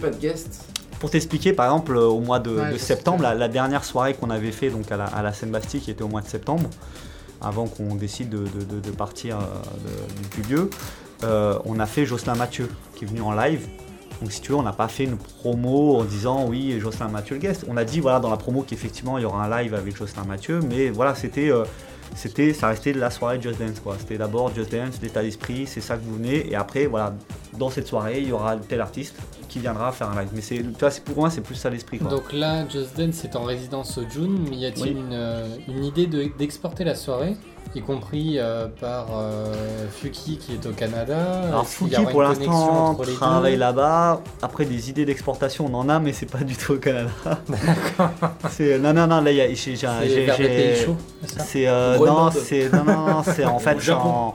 Pour 0.98 1.10
t'expliquer, 1.10 1.54
par 1.54 1.64
exemple, 1.66 1.96
euh, 1.96 2.04
au 2.04 2.20
mois 2.20 2.38
de, 2.40 2.50
Ouais, 2.50 2.76
septembre, 2.78 3.22
la, 3.22 3.34
la 3.34 3.48
dernière 3.48 3.84
soirée 3.84 4.12
qu'on 4.12 4.28
avait 4.28 4.52
fait 4.52 4.68
donc 4.68 4.92
à 4.92 4.98
la, 4.98 5.04
à 5.06 5.22
la 5.22 5.32
Seine-Bastille, 5.32 5.80
qui 5.80 5.90
était 5.90 6.02
au 6.02 6.08
mois 6.08 6.20
de 6.20 6.26
septembre, 6.28 6.68
avant 7.40 7.66
qu'on 7.66 7.94
décide 7.94 8.28
de, 8.28 8.38
de- 8.40 8.64
de- 8.74 8.80
de 8.80 8.90
partir 8.90 9.38
euh, 9.38 9.40
de- 9.40 10.42
du 10.42 10.46
lieu, 10.54 10.68
euh, 11.24 11.58
on 11.64 11.80
a 11.80 11.86
fait 11.86 12.04
Jocelyn 12.04 12.34
Mathieu, 12.34 12.68
qui 12.94 13.06
est 13.06 13.08
venu 13.08 13.22
en 13.22 13.32
live. 13.32 13.66
Donc 14.20 14.32
si 14.32 14.40
tu 14.40 14.52
veux, 14.52 14.58
on 14.58 14.62
n'a 14.62 14.72
pas 14.72 14.88
fait 14.88 15.04
une 15.04 15.16
promo 15.16 15.96
en 15.96 16.04
disant 16.04 16.46
oui, 16.46 16.78
Jocelyn 16.80 17.08
Mathieu 17.08 17.36
le 17.36 17.40
guest. 17.40 17.64
On 17.68 17.76
a 17.76 17.84
dit 17.84 18.00
voilà 18.00 18.20
dans 18.20 18.30
la 18.30 18.36
promo 18.36 18.62
qu'effectivement 18.62 19.16
il 19.18 19.22
y 19.22 19.24
aura 19.24 19.44
un 19.44 19.62
live 19.62 19.74
avec 19.74 19.96
Jocelyn 19.96 20.24
Mathieu, 20.24 20.60
mais 20.68 20.90
voilà, 20.90 21.14
c'était... 21.14 21.50
euh, 21.50 21.64
c'était, 22.16 22.52
ça 22.54 22.66
restait 22.66 22.92
la 22.92 23.08
soirée 23.08 23.40
Just 23.40 23.60
Dance 23.60 23.78
quoi. 23.78 23.94
C'était 23.96 24.18
d'abord 24.18 24.52
Just 24.52 24.72
Dance, 24.72 24.96
l'état 25.00 25.22
d'esprit, 25.22 25.68
c'est 25.68 25.80
ça 25.80 25.96
que 25.96 26.02
vous 26.04 26.16
venez. 26.16 26.50
Et 26.50 26.56
après, 26.56 26.86
voilà, 26.86 27.14
dans 27.56 27.70
cette 27.70 27.86
soirée, 27.86 28.18
il 28.20 28.28
y 28.30 28.32
aura 28.32 28.56
tel 28.56 28.80
artiste 28.80 29.14
qui 29.48 29.60
viendra 29.60 29.92
faire 29.92 30.10
un 30.10 30.18
live. 30.20 30.30
Mais 30.34 30.40
c'est, 30.40 30.56
tu 30.56 30.64
vois, 30.80 30.90
c'est 30.90 31.04
pour 31.04 31.16
moi, 31.16 31.30
c'est 31.30 31.40
plus 31.40 31.54
ça 31.54 31.70
l'esprit 31.70 31.98
quoi. 32.00 32.10
Donc 32.10 32.32
là, 32.32 32.68
Just 32.68 32.98
Dance 32.98 33.22
est 33.24 33.36
en 33.36 33.44
résidence 33.44 33.96
au 33.96 34.02
June, 34.10 34.44
mais 34.50 34.56
y 34.56 34.66
a-t-il 34.66 34.96
Oui. 34.96 35.00
une, 35.06 35.12
euh, 35.12 35.46
une 35.68 35.84
idée 35.84 36.08
de- 36.08 36.30
d'exporter 36.36 36.82
la 36.82 36.96
soirée, 36.96 37.36
y 37.74 37.80
compris 37.82 38.34
euh, 38.38 38.66
par 38.80 39.06
euh, 39.14 39.54
Fuki 39.90 40.38
qui 40.38 40.54
est 40.54 40.66
au 40.66 40.72
Canada 40.72 41.16
Alors 41.48 41.62
y 41.62 41.66
Fouki 41.66 41.96
aura 41.96 42.10
pour 42.10 42.22
l'instant 42.22 42.96
travaille 43.16 43.56
là-bas. 43.56 44.20
Après 44.42 44.64
des 44.64 44.90
idées 44.90 45.04
d'exportation, 45.04 45.70
on 45.72 45.74
en 45.74 45.88
a, 45.88 46.00
mais 46.00 46.12
c'est 46.12 46.26
pas 46.30 46.38
du 46.38 46.56
tout 46.56 46.72
au 46.72 46.78
Canada. 46.78 47.10
c'est 48.50 48.78
non 48.78 48.92
non 48.92 49.06
non 49.06 49.20
là 49.20 49.30
il 49.30 49.36
y 49.36 49.40
a- 49.40 49.54
j'ai, 49.54 49.76
C'est 51.26 51.68
euh, 51.68 51.96
non 51.98 52.30
c'est 52.30 52.72
non 52.72 52.84
non 52.84 53.06
non 53.06 53.22
c'est 53.22 53.44
en 53.44 53.58
fait 53.60 53.90
en 53.90 54.34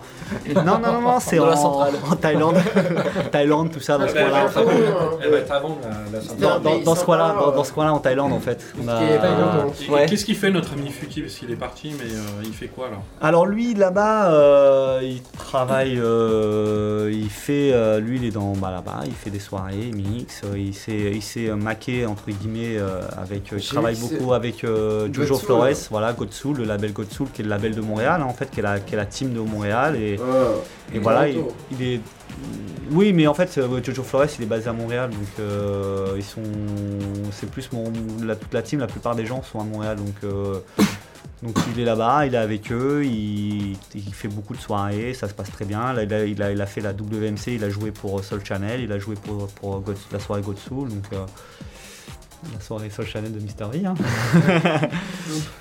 non 0.55 0.63
non 0.63 0.79
non 0.79 1.01
non 1.01 1.19
c'est 1.19 1.39
en, 1.39 2.15
Thaïlande 2.19 2.55
Thaïlande 3.31 3.71
tout 3.71 3.79
ça 3.79 3.97
dans 3.97 4.07
ce 4.07 4.15
avant, 4.17 4.69
hein. 4.69 5.17
elle 5.21 5.31
va 5.31 5.37
être 5.37 5.51
avant 5.51 5.77
la, 5.83 6.19
Dans- 6.19 6.25
centrale. 6.25 6.61
Dans, 6.61 6.79
dans 6.79 6.95
ce 6.95 7.05
dans, 7.05 7.59
euh, 7.59 7.63
ce 7.63 7.71
coin-là 7.73 7.93
en 7.93 7.99
Thaïlande 7.99 8.33
en 8.33 8.39
fait. 8.39 8.65
Qui 8.75 8.87
euh. 8.87 10.05
Qu'est-ce 10.07 10.25
qu'il 10.25 10.35
fait 10.35 10.51
notre 10.51 10.73
ami 10.73 10.89
Fuki? 10.89 11.21
Parce 11.21 11.35
qu'il 11.35 11.51
est 11.51 11.55
parti, 11.55 11.93
mais 11.97 12.11
euh, 12.11 12.43
il 12.43 12.53
fait 12.53 12.67
quoi 12.67 12.87
alors? 12.87 13.03
Alors 13.21 13.45
lui 13.45 13.73
là-bas, 13.73 14.31
euh, 14.33 14.99
il 15.01 15.21
travaille, 15.21 15.97
euh, 15.97 17.09
il 17.13 17.29
fait, 17.29 17.71
euh, 17.73 17.99
lui 17.99 18.17
il 18.17 18.25
est 18.25 18.31
dans 18.31 18.51
bah, 18.53 18.71
là-bas, 18.71 19.03
il 19.05 19.13
fait 19.13 19.29
des 19.29 19.39
soirées, 19.39 19.87
il 19.87 19.95
mixe, 19.95 20.41
il 20.55 20.73
s'est, 20.73 21.11
il 21.13 21.21
s'est 21.21 21.47
maqué 21.55 22.05
entre 22.05 22.29
guillemets 22.29 22.77
avec, 23.17 23.51
il 23.53 23.65
travaille 23.65 23.95
beaucoup 23.95 24.33
avec 24.33 24.65
Jojo. 25.11 25.37
Flores, 25.37 25.87
voilà 25.89 26.11
Godsoul, 26.11 26.57
le 26.57 26.65
label 26.65 26.91
Godsoul 26.91 27.29
qui 27.33 27.41
est 27.41 27.45
le 27.45 27.49
label 27.49 27.73
de 27.73 27.81
Montréal 27.81 28.21
hein, 28.21 28.27
en 28.27 28.33
fait, 28.33 28.51
qui 28.51 28.59
est 28.59 28.63
la, 28.63 28.79
qui 28.79 28.95
est 28.95 28.97
la 28.97 29.05
team 29.05 29.33
de 29.33 29.39
Montréal 29.39 29.95
et, 29.95 30.17
Ah, 30.19 30.93
et 30.93 30.99
voilà, 30.99 31.29
il, 31.29 31.81
est, 31.81 32.01
oui 32.91 33.13
mais 33.13 33.27
en 33.27 33.33
fait 33.33 33.59
Jojo 33.81 34.03
Flores 34.03 34.25
il 34.37 34.43
est 34.43 34.47
basé 34.47 34.67
à 34.67 34.73
Montréal 34.73 35.09
donc 35.09 35.27
euh, 35.39 36.13
ils 36.17 36.23
sont, 36.23 36.43
c'est 37.31 37.49
plus 37.49 37.71
mon, 37.71 37.91
la, 38.25 38.35
toute 38.35 38.53
la 38.53 38.61
team, 38.61 38.81
la 38.81 38.87
plupart 38.87 39.15
des 39.15 39.25
gens 39.25 39.41
sont 39.41 39.61
à 39.61 39.63
Montréal 39.63 39.95
donc. 39.95 40.31
Donc 41.43 41.57
il 41.73 41.81
est 41.81 41.85
là-bas, 41.85 42.25
il 42.25 42.33
est 42.33 42.37
avec 42.37 42.71
eux, 42.71 43.03
il, 43.05 43.75
fait 44.13 44.27
beaucoup 44.27 44.53
de 44.55 44.59
soirées, 44.59 45.13
ça 45.13 45.27
se 45.27 45.33
passe 45.33 45.51
très 45.51 45.65
bien. 45.65 45.93
Il, 46.01 46.41
a, 46.41 46.65
fait 46.65 46.81
la 46.81 46.91
WMC, 46.91 47.47
il 47.47 47.63
a 47.63 47.69
joué 47.69 47.91
pour 47.91 48.23
Soul 48.23 48.43
Channel, 48.43 48.81
il 48.81 48.91
a 48.91 48.99
joué 48.99 49.15
pour, 49.15 49.83
la 50.11 50.19
soirée 50.19 50.41
God 50.41 50.57
Soul, 50.57 50.89
donc 50.89 51.03
euh, 51.13 51.25
la 52.53 52.59
soirée 52.61 52.89
Soul 52.89 53.05
Channel 53.05 53.31
de 53.33 53.39
Mister 53.39 53.65
V. 53.71 53.85
hein. 53.85 53.95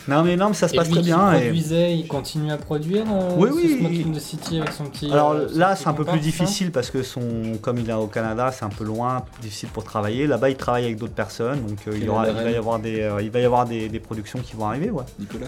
non 0.09 0.22
mais 0.22 0.36
non 0.36 0.48
mais 0.48 0.55
ça 0.55 0.68
se 0.68 0.74
Et 0.74 0.76
passe 0.76 0.88
lui 0.88 0.94
très 0.94 1.02
bien. 1.02 1.32
et- 1.32 1.40
produisait, 1.44 1.96
il 1.96 2.06
continue 2.06 2.52
à 2.52 2.56
produire 2.59 3.05
euh, 3.10 3.34
Oui, 3.36 3.51
oui, 3.55 3.78
Smoking 3.78 4.12
il- 4.14 4.18
the 4.18 4.20
City 4.22 4.59
avec 4.59 4.72
son 4.72 4.84
petit. 4.86 5.10
Alors 5.10 5.32
euh, 5.32 5.48
son 5.48 5.59
là, 5.59 5.76
c'est 5.76 5.88
un 5.88 5.94
peu 5.94 6.05
plus 6.05 6.14
hein 6.18 6.22
difficile 6.22 6.72
parce 6.72 6.90
que 6.90 7.02
son, 7.02 7.56
comme 7.62 7.78
il 7.78 7.88
est 7.88 7.92
au 7.94 8.06
Canada, 8.06 8.52
c'est 8.52 8.64
un 8.64 8.68
peu 8.70 8.84
loin, 8.84 9.24
difficile 9.40 9.70
pour 9.70 9.84
travailler. 9.84 10.26
Là-bas, 10.26 10.51
il 10.51 10.56
travaille 10.56 10.84
avec 10.84 10.98
d'autres 10.98 11.14
personnes, 11.14 11.64
donc 11.66 11.78
euh, 11.88 11.92
il, 11.96 12.05
y 12.05 12.09
aura, 12.09 12.28
il 12.28 12.34
va 12.34 12.51
y 12.51 12.56
avoir 12.56 12.78
des, 12.78 13.01
euh, 13.01 13.22
il 13.22 13.30
va 13.30 13.40
y 13.40 13.44
avoir 13.44 13.64
des, 13.66 13.88
des 13.88 14.01
productions 14.01 14.40
qui 14.40 14.55
vont 14.56 14.66
arriver, 14.66 14.90
ouais. 14.90 15.05
Nicolas 15.18 15.46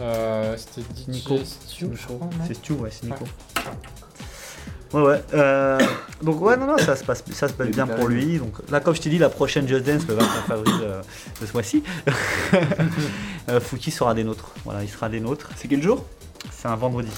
Euh, 0.00 0.56
C'était 0.56 0.86
Nico. 1.10 1.36
C'est 1.44 2.54
Stu, 2.54 2.72
ouais, 2.74 2.88
c'est 2.90 3.04
Nico. 3.06 3.24
Ouais, 4.92 5.02
ouais. 5.02 5.22
euh, 5.34 5.78
donc, 6.22 6.40
ouais, 6.40 6.56
non, 6.56 6.66
non, 6.66 6.78
ça 6.78 6.96
se 6.96 7.04
passe, 7.04 7.22
ça 7.32 7.48
se 7.48 7.52
passe 7.52 7.68
bien 7.68 7.86
pour 7.86 8.08
lui. 8.08 8.38
Donc, 8.38 8.54
là, 8.70 8.80
comme 8.80 8.94
je 8.94 9.00
t'ai 9.00 9.10
dit, 9.10 9.18
la 9.18 9.28
prochaine 9.28 9.68
Just 9.68 9.84
Dance, 9.84 10.06
le 10.08 10.14
29 10.14 10.50
avril 10.50 10.74
euh, 10.82 11.02
de 11.40 11.46
ce 11.46 11.52
mois-ci, 11.52 11.82
euh, 13.48 13.60
Fouki 13.60 13.90
sera 13.90 14.14
des 14.14 14.24
nôtres. 14.24 14.50
Voilà, 14.64 14.82
il 14.82 14.88
sera 14.88 15.08
des 15.08 15.20
nôtres. 15.20 15.50
C'est 15.56 15.68
quel 15.68 15.82
jour? 15.82 16.04
C'est 16.50 16.68
un 16.68 16.76
vendredi, 16.76 17.10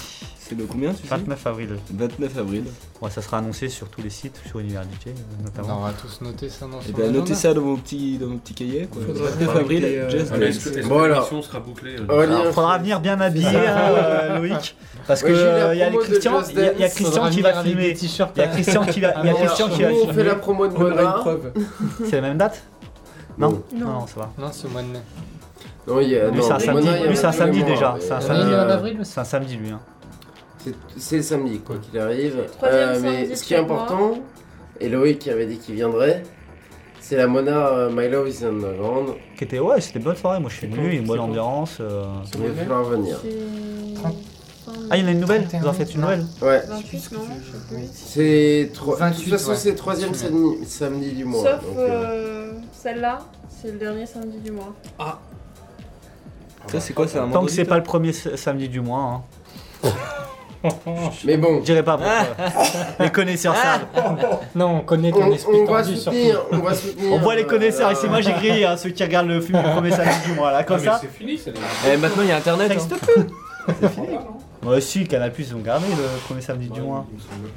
C'est 0.51 0.57
le 0.57 0.65
combien 0.65 0.89
tu 0.93 1.03
sais 1.03 1.07
29 1.07 1.47
avril. 1.47 1.69
29 1.93 2.37
avril. 2.39 2.63
Ouais, 3.01 3.09
ça 3.09 3.21
sera 3.21 3.37
annoncé 3.37 3.69
sur 3.69 3.87
tous 3.87 4.01
les 4.01 4.09
sites, 4.09 4.37
sur 4.45 4.59
Univers 4.59 4.83
DJ 4.83 5.07
euh, 5.07 5.11
On 5.39 5.43
notamment. 5.45 5.79
va 5.79 5.91
tous 5.93 6.19
noter 6.19 6.49
ça 6.49 6.65
dans 6.67 6.81
Et 6.81 6.91
son 6.91 6.97
ben 6.97 7.09
notez 7.13 7.35
ça 7.35 7.53
dans 7.53 7.61
mon 7.61 7.77
petit, 7.77 8.17
dans 8.17 8.27
mon 8.27 8.37
petit 8.37 8.53
cahier 8.53 8.89
quoi. 8.91 9.01
Faudra 9.01 9.29
29 9.29 9.43
voir 9.45 9.57
avril, 9.57 9.85
euh, 9.85 10.09
Just 10.09 10.33
Ah. 10.33 10.37
Est-ce 10.43 10.69
que, 10.69 10.77
est-ce 10.79 10.87
Bon, 10.89 10.97
que 10.97 11.03
alors. 11.03 11.15
l'émission 11.29 11.41
sera 11.41 11.59
bouclée 11.61 11.95
euh, 11.97 12.13
Aurélien, 12.13 12.41
Alors, 12.41 12.53
faudra 12.53 12.77
venir 12.79 12.99
bien 12.99 13.21
habillé, 13.21 13.47
euh, 13.49 14.39
Loïc, 14.39 14.75
parce 15.07 15.23
que 15.23 15.31
Ouais, 15.31 15.75
il 15.75 15.79
y 15.79 15.83
a 15.83 15.89
Christian, 15.91 16.41
il 16.49 16.55
y 16.57 16.59
a- 16.59 16.73
il 16.73 16.79
y 16.79 16.83
a 16.83 16.87
Dance. 16.87 16.95
Christian 16.95 17.29
qui 17.29 17.41
va 17.41 17.63
filmer. 17.63 17.83
Il 17.83 18.37
y 18.37 18.41
a 18.41 18.47
Christian 18.47 18.85
qui 18.85 18.99
va, 18.99 19.07
il 19.07 19.25
y 19.25 19.29
a 19.29 19.31
Alors, 19.31 19.37
Christian 19.37 19.69
qui 19.69 19.81
va 19.83 19.89
Nous, 19.89 19.95
on 19.95 19.99
fait 20.07 20.13
filmer. 20.13 20.23
la 20.25 20.35
promo 20.35 20.67
de 20.67 20.73
preuve. 20.73 21.51
C'est 22.09 22.17
la 22.17 22.21
même 22.27 22.37
date? 22.37 22.61
Non? 23.37 23.63
Non. 23.73 24.05
ça 24.05 24.19
va. 24.19 24.31
Non, 24.37 24.49
c'est 24.51 24.67
au 24.67 24.71
mois 24.71 24.81
de 24.81 24.87
mai. 24.87 24.99
Non, 25.87 25.99
il 26.01 26.09
y 26.09 26.17
a- 26.17 26.29
Lui, 26.29 26.43
c'est 26.43 26.51
un 26.51 26.59
samedi, 26.59 26.87
il 27.01 27.07
lui, 27.07 27.15
c'est 27.17 27.25
un 27.25 27.31
samedi 27.31 27.63
déjà. 27.63 27.95
C'est 28.01 28.11
un 28.11 28.19
samedi. 28.21 28.43
il 28.47 28.53
est 28.53 28.59
en 28.59 28.69
avril 28.69 28.97
aussi. 29.01 29.11
C'est 29.13 29.21
un 29.21 29.23
samedi, 29.23 29.55
lui. 29.55 29.69
hein. 29.71 29.79
C'est- 30.63 30.75
C'est 30.97 31.21
samedi, 31.21 31.59
quoi 31.59 31.77
qu'il 31.77 31.97
arrive. 31.99 32.45
Troisième 32.57 32.89
Euh, 32.89 32.99
mais 33.01 33.17
samedi 33.25 33.37
ce 33.37 33.43
qui 33.43 33.53
est 33.53 33.57
important, 33.57 34.13
et 34.79 34.89
Loïc 34.89 35.19
qui 35.19 35.29
avait 35.29 35.45
dit 35.45 35.57
qu'il 35.57 35.75
viendrait, 35.75 36.23
C'est 37.03 37.17
la 37.17 37.27
Mona 37.27 37.67
euh, 37.67 37.89
My 37.91 38.07
Love 38.07 38.29
is 38.29 38.45
Underground. 38.45 39.15
Qui 39.37 39.43
était, 39.43 39.59
ouais, 39.59 39.81
c'était 39.81 39.99
une 39.99 40.05
bonne 40.05 40.15
soirée. 40.15 40.39
Moi, 40.39 40.49
je 40.49 40.55
suis 40.55 40.67
venu, 40.67 40.93
une 40.95 41.05
bonne 41.05 41.19
ambiance. 41.19 41.77
euh. 41.81 42.05
Il 42.35 42.41
va 42.47 42.53
falloir 42.53 42.83
venir. 42.85 43.17
Ah, 44.89 44.95
il 44.95 45.01
y 45.01 45.03
en 45.03 45.07
a 45.07 45.11
une 45.11 45.19
nouvelle 45.19 45.45
Vous 45.59 45.67
en 45.67 45.73
faites 45.73 45.93
une 45.93 46.01
nouvelle 46.01 46.23
Ouais. 46.41 46.61
28, 46.67 47.11
non 47.11 47.19
Je 47.43 47.51
sais 47.51 47.75
plus. 47.75 47.89
C'est 47.91 48.69
trois. 48.73 48.95
De 48.95 48.99
28, 49.01 49.23
toute 49.23 49.31
façon, 49.33 49.49
ouais. 49.49 49.55
c'est 49.57 49.69
le 49.71 49.75
troisième 49.75 50.13
samedi, 50.13 50.65
samedi 50.65 51.11
du 51.11 51.25
mois. 51.25 51.43
Sauf 51.43 51.61
euh, 51.77 52.51
celle-là, 52.71 53.19
c'est 53.49 53.71
le 53.71 53.77
dernier 53.79 54.05
samedi 54.05 54.37
du 54.37 54.51
mois. 54.51 54.73
Ça, 56.67 56.79
c'est 56.79 56.93
quoi 56.93 57.07
C'est 57.07 57.17
un 57.19 57.29
Tant 57.29 57.43
que 57.43 57.51
c'est 57.51 57.65
pas 57.65 57.77
le 57.77 57.83
premier 57.83 58.13
samedi 58.13 58.69
du 58.69 58.79
mois. 58.79 59.23
Hein. 59.83 59.89
Mais 61.25 61.37
bon, 61.37 61.59
Je 61.61 61.65
dirais 61.65 61.83
pas 61.83 61.97
pourquoi. 61.97 62.45
les 62.99 63.09
connaisseurs 63.09 63.55
savent. 63.55 63.85
Non, 64.55 64.77
on 64.77 64.81
connaît 64.81 65.11
on, 65.13 65.19
ton 65.19 65.31
esprit 65.31 65.57
on 65.67 65.71
va 65.71 65.83
surtout. 65.83 65.99
soutenir. 65.99 66.41
On 66.51 66.57
va 66.57 66.73
soutenir. 66.75 67.13
On 67.13 67.17
voit 67.19 67.35
les 67.35 67.45
connaisseurs 67.45 67.89
euh, 67.89 67.93
ici. 67.93 68.07
Moi, 68.07 68.21
j'ai 68.21 68.33
grillé 68.33 68.65
hein, 68.65 68.77
ceux 68.77 68.89
qui 68.89 69.03
regardent 69.03 69.29
le 69.29 69.41
film 69.41 69.59
du 69.61 69.69
premier 69.73 69.91
samedi 69.91 70.15
du 70.27 70.33
mois. 70.33 70.51
Là, 70.51 70.57
Ah, 70.59 70.63
comme 70.63 70.79
mais 70.79 70.85
ça. 70.85 70.99
c'est 71.01 71.11
fini, 71.11 71.37
c'est 71.37 71.53
Eh, 71.91 71.97
maintenant, 71.97 72.21
il 72.23 72.29
y 72.29 72.31
a 72.31 72.37
internet. 72.37 72.67
Ça 72.67 72.73
hein. 72.73 72.77
existe 72.77 73.05
plus. 73.05 73.25
Moi 74.63 74.75
aussi, 74.75 75.07
Canal 75.07 75.31
Plus, 75.33 75.49
ils 75.49 75.55
ont 75.55 75.59
gardé 75.59 75.87
le 75.89 76.19
premier 76.27 76.41
samedi 76.41 76.67
du 76.69 76.81
mois. 76.81 77.05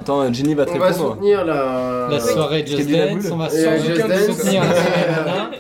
Attends, 0.01 0.33
Jenny 0.33 0.55
va 0.55 0.65
te 0.65 0.71
On 0.71 0.79
va 0.79 0.87
répondre. 0.87 1.11
soutenir 1.17 1.45
la. 1.45 2.09
La 2.11 2.19
soirée 2.21 2.65
Just 2.67 2.91
Dance, 2.91 3.25
boule. 3.25 3.33
on 3.33 3.37
va 3.37 3.47
Et 3.47 3.51
sans 3.51 3.77
Just 3.77 3.91
aucun 3.91 4.09
doute 4.09 4.27
Dance. 4.27 4.37
soutenir 4.39 4.63
la 4.65 4.71
soirée 4.75 5.07
Mona. 5.27 5.51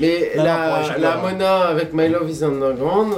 Mais 0.00 0.32
Non, 0.36 0.42
non, 0.42 0.42
pour 0.42 0.44
la, 0.44 0.98
la 0.98 1.12
fois. 1.18 1.30
Mona 1.30 1.56
avec 1.68 1.92
My 1.94 2.08
Love 2.08 2.30
is 2.30 2.42
Underground, 2.44 3.14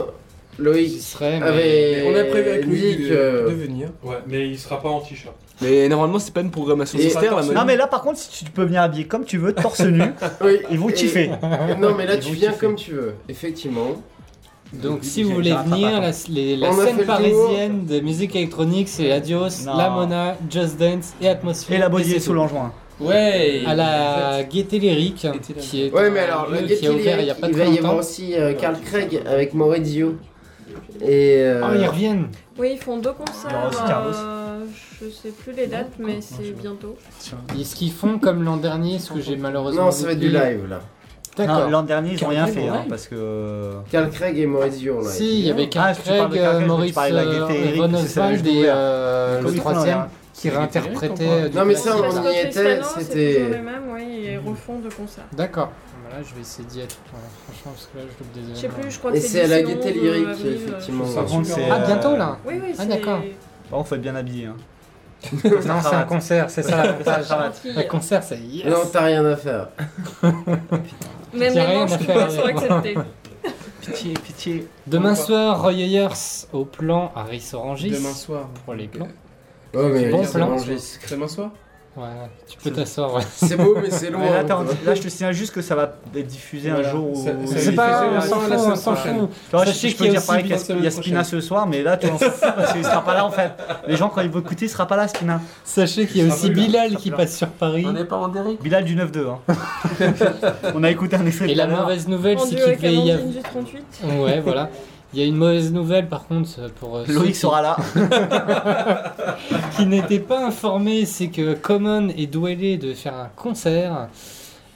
Loïc 0.58 1.00
serait. 1.00 1.40
mais- 1.40 1.46
avait 1.46 2.04
On 2.06 2.14
a 2.14 2.24
prévu 2.24 2.50
avec 2.50 2.64
lui 2.66 2.96
dit 2.96 3.08
de, 3.08 3.46
venir. 3.50 3.88
Ouais, 4.04 4.16
mais 4.26 4.48
il 4.48 4.58
sera 4.58 4.80
pas 4.80 4.88
en 4.90 5.00
t-shirt. 5.00 5.34
Mais 5.60 5.88
normalement, 5.88 6.18
c'est 6.18 6.34
pas 6.34 6.40
une 6.40 6.50
programmation 6.50 6.98
mystère, 6.98 7.36
la 7.36 7.42
Non, 7.42 7.64
mais 7.64 7.76
là, 7.76 7.86
par 7.86 8.02
contre, 8.02 8.18
si 8.18 8.44
tu 8.44 8.50
peux 8.50 8.64
venir 8.64 8.82
habiller 8.82 9.04
comme 9.06 9.24
tu 9.24 9.38
veux, 9.38 9.52
torse 9.54 9.80
nu, 9.80 10.02
Oui, 10.44 10.58
ils 10.70 10.78
vont 10.78 10.88
et- 10.88 10.92
kiffer. 10.92 11.30
Non, 11.78 11.94
mais 11.96 12.06
là, 12.06 12.14
Ils 12.16 12.20
tu 12.20 12.32
viens 12.32 12.50
kiffer. 12.50 12.60
comme 12.66 12.74
tu 12.76 12.92
veux, 12.92 13.14
effectivement. 13.28 13.96
Donc 14.72 15.00
si 15.02 15.22
vous 15.22 15.34
voulez 15.34 15.52
venir, 15.66 16.00
la, 16.00 16.10
les- 16.30 16.56
la 16.56 16.68
a 16.68 16.72
scène 16.72 16.96
le 16.98 17.04
parisienne 17.04 17.84
de 17.84 18.00
musique 18.00 18.34
électronique, 18.34 18.88
c'est 18.88 19.12
Adios, 19.12 19.64
Non. 19.66 19.76
La 19.76 19.90
Mona, 19.90 20.36
Just 20.50 20.78
Dance 20.78 21.12
et 21.20 21.28
Atmosphère. 21.28 21.76
Et 21.76 21.80
la 21.80 21.88
body 21.90 22.08
c'est 22.10 22.20
sous 22.20 22.32
l'enjoint. 22.32 22.72
Ouais. 22.98 23.62
À 23.66 23.74
la 23.74 24.42
Gaieté 24.44 24.78
Lyrique, 24.78 25.26
qui 25.60 25.82
est 25.82 25.92
Ouais, 25.92 26.10
mais 26.10 26.20
alors, 26.20 26.48
la 26.50 26.62
qui 26.62 26.88
ouvert 26.88 26.98
il 26.98 27.04
y 27.04 27.08
a 27.10 27.16
Lyrique, 27.34 27.40
pas 27.40 27.48
il 27.48 27.54
va 27.56 27.64
y 27.66 27.78
avoir 27.78 27.96
aussi 27.96 28.34
euh, 28.34 28.54
Carl 28.54 28.76
Craig 28.82 29.20
avec 29.26 29.52
Maurizio. 29.52 30.16
Et. 31.00 31.36
euh, 31.38 31.62
Oh, 31.64 31.74
ils 31.78 31.86
reviennent 31.86 32.28
Oui, 32.58 32.72
ils 32.74 32.78
font 32.78 32.98
deux 32.98 33.12
concerts. 33.12 33.70
euh, 33.90 34.64
je 35.00 35.08
sais 35.10 35.30
plus 35.30 35.52
les 35.52 35.66
dates, 35.66 35.92
mais 35.98 36.20
c'est 36.20 36.52
bientôt. 36.60 36.96
Et 37.58 37.64
ce 37.64 37.74
qu'ils 37.74 37.92
font 37.92 38.18
comme 38.18 38.42
l'an 38.42 38.56
dernier, 38.56 38.98
ce 38.98 39.12
que 39.12 39.20
j'ai 39.20 39.36
malheureusement 39.36 39.86
Non, 39.86 39.90
ça 39.90 40.06
va 40.06 40.12
être 40.12 40.18
du 40.20 40.28
live 40.28 40.66
là. 40.68 40.80
D'accord. 41.36 41.70
L'an 41.70 41.82
dernier, 41.82 42.10
ils 42.12 42.24
ont 42.24 42.28
rien 42.28 42.46
fait, 42.46 42.68
hein, 42.68 42.84
parce 42.90 43.06
que. 43.08 43.70
Carl 43.90 44.10
Craig 44.10 44.38
et 44.38 44.44
Maurizio 44.46 45.00
là. 45.02 45.08
Si, 45.10 45.38
il 45.40 45.46
y 45.46 45.50
avait 45.50 45.64
Ah, 45.76 45.94
Carl 45.94 45.94
de 45.96 46.00
Craig, 46.02 46.38
euh, 46.38 46.66
Maurice 46.66 46.94
Von 46.94 47.08
la 47.10 47.98
Oswald 47.98 48.46
et 48.46 48.62
euh, 48.66 49.40
le 49.40 49.54
troisième 49.54 50.04
qui 50.34 50.50
réinterprétait. 50.50 51.26
Euh, 51.28 51.48
Non, 51.54 51.64
mais 51.64 51.74
ça, 51.74 51.94
on 51.96 52.30
y 52.30 52.36
était, 52.38 52.80
c'était- 52.98 53.46
refont 54.50 54.78
deux 54.78 54.90
concerts. 54.90 55.24
D'accord. 55.32 55.70
Voilà, 56.08 56.22
je 56.22 56.34
vais 56.34 56.40
essayer 56.40 56.66
d'y 56.68 56.80
être. 56.80 56.96
Voilà, 57.10 57.26
franchement, 57.44 57.72
parce 57.72 57.86
que 57.92 57.98
là, 57.98 58.04
je 58.04 58.18
loupe 58.24 58.32
des 58.32 58.54
Je 58.54 58.60
sais 58.60 58.68
plus, 58.68 58.90
je 58.90 58.98
crois 58.98 59.12
que 59.12 59.16
Et 59.16 59.20
c'est 59.20 59.28
c'est 59.28 59.40
à 59.42 59.46
la 59.46 59.62
Gaieté 59.62 59.88
11 59.90 60.02
Lyrique, 60.02 60.28
avril, 60.28 60.52
effectivement. 60.66 61.06
Ça 61.06 61.24
c'est, 61.44 61.70
Ah, 61.70 61.78
bientôt 61.86 62.16
là 62.16 62.38
Oui, 62.44 62.54
oui, 62.62 62.70
Ah, 62.72 62.82
c'est. 62.82 62.86
d'accord. 62.88 63.20
Contre, 63.70 63.88
faut 63.88 63.94
être 63.94 64.02
bien 64.02 64.14
habillé. 64.14 64.46
Hein. 64.46 64.56
Non, 65.44 65.80
c'est 65.82 65.94
un 65.94 66.02
concert, 66.02 66.50
c'est 66.50 66.62
ça 66.62 66.84
l'avantage. 66.84 67.26
Un 67.76 67.82
concert, 67.84 68.22
c'est 68.22 68.38
yes 68.38 68.66
Non, 68.66 68.78
t'as 68.92 69.04
rien 69.04 69.24
à 69.24 69.36
faire. 69.36 69.68
Même 70.22 70.34
les 71.32 71.48
rien 71.48 71.78
manches 71.80 71.92
à 71.92 72.30
sont 72.30 72.42
ouais. 72.42 72.50
acceptées. 72.50 72.94
Pitié, 73.80 74.14
pitié. 74.14 74.68
Demain 74.86 75.14
soir, 75.16 75.60
Roy 75.62 75.72
Ayers 75.72 76.08
au 76.52 76.64
plan 76.64 77.10
Harris 77.16 77.50
Orangis. 77.52 77.90
Demain 77.90 78.12
soir. 78.12 78.48
Pour 78.64 78.74
les 78.74 78.86
plans. 78.86 79.08
Ouais, 79.74 79.88
mais 79.88 80.10
Bon 80.10 80.22
c'est 80.24 80.38
plan. 80.38 80.56
Demain 81.10 81.28
soir 81.28 81.50
Ouais, 81.94 82.04
tu 82.48 82.56
peux 82.56 82.70
t'asseoir, 82.70 83.12
ouais. 83.12 83.22
C'est 83.36 83.54
beau, 83.54 83.76
mais 83.82 83.90
c'est. 83.90 84.10
Mais 84.10 84.30
là, 84.30 84.94
je 84.94 85.02
te 85.02 85.08
signale 85.08 85.34
juste 85.34 85.52
que 85.52 85.60
ça 85.60 85.74
va 85.74 85.92
être 86.16 86.26
diffusé 86.26 86.70
un 86.70 86.82
jour 86.82 87.10
où. 87.10 87.26
C'est 87.46 87.72
pas, 87.74 88.04
on 88.16 88.20
s'en 88.22 88.40
fout, 88.96 89.10
on 89.12 89.26
fout. 89.26 89.30
Tu 89.50 89.56
vois, 89.56 89.66
Sachez 89.66 89.88
je, 89.88 89.92
je 89.92 89.96
qu'il 89.98 90.06
y 90.06 90.08
peux 90.08 90.16
a 90.16 90.18
dire 90.18 90.26
pareil 90.26 90.42
qu'il 90.44 90.52
y 90.82 90.86
a- 90.86 90.88
y. 90.88 90.92
Spina 90.92 91.22
ce 91.22 91.40
soir, 91.42 91.66
mais 91.66 91.82
là, 91.82 91.98
tu 91.98 92.08
en 92.08 92.16
fous 92.16 92.30
parce 92.40 92.72
qu'il 92.72 92.82
sera 92.82 93.04
pas 93.04 93.12
là 93.12 93.26
en 93.26 93.30
fait. 93.30 93.52
Les 93.86 93.96
gens, 93.96 94.08
quand 94.08 94.22
ils 94.22 94.30
vont 94.30 94.40
écouter, 94.40 94.64
il 94.64 94.68
sera 94.70 94.86
pas 94.86 94.96
là, 94.96 95.06
Spina. 95.06 95.42
Sachez 95.64 96.06
qu'il 96.06 96.26
y 96.26 96.30
a 96.30 96.32
aussi. 96.32 96.48
Bilal 96.48 96.96
qui 96.96 97.10
passe 97.10 97.36
sur 97.36 97.48
Paris. 97.48 97.84
n'est 97.84 98.04
pas 98.06 98.16
en 98.16 98.28
direct. 98.28 98.62
Bilal 98.62 98.84
du 98.84 98.96
9-2. 98.96 99.26
Hein. 99.28 99.54
On 100.74 100.82
a 100.84 100.90
écouté 100.90 101.16
un 101.16 101.26
extrait 101.26 101.50
Et 101.50 101.54
la 101.54 101.66
mauvaise 101.66 102.08
nouvelle, 102.08 102.38
c'est 102.40 102.54
qu'il 102.56 102.56
devait 102.76 102.94
y 102.94 103.10
avoir. 103.12 103.28
du 103.28 103.38
38. 103.42 103.84
Ouais, 104.18 104.40
voilà. 104.40 104.70
Il 105.14 105.20
y 105.20 105.22
a 105.22 105.26
une 105.26 105.36
mauvaise 105.36 105.72
nouvelle 105.72 106.08
par 106.08 106.26
contre 106.26 106.48
pour 106.80 106.96
euh, 106.96 107.04
Loïc 107.06 107.36
sera 107.36 107.60
là. 107.60 107.76
qui 109.76 109.86
n'étaient 109.86 110.18
pas 110.20 110.46
informés, 110.46 111.04
c'est 111.04 111.28
que 111.28 111.54
Common 111.54 112.08
est 112.16 112.26
doué 112.26 112.76
de 112.78 112.94
faire 112.94 113.14
un 113.14 113.28
concert 113.36 114.08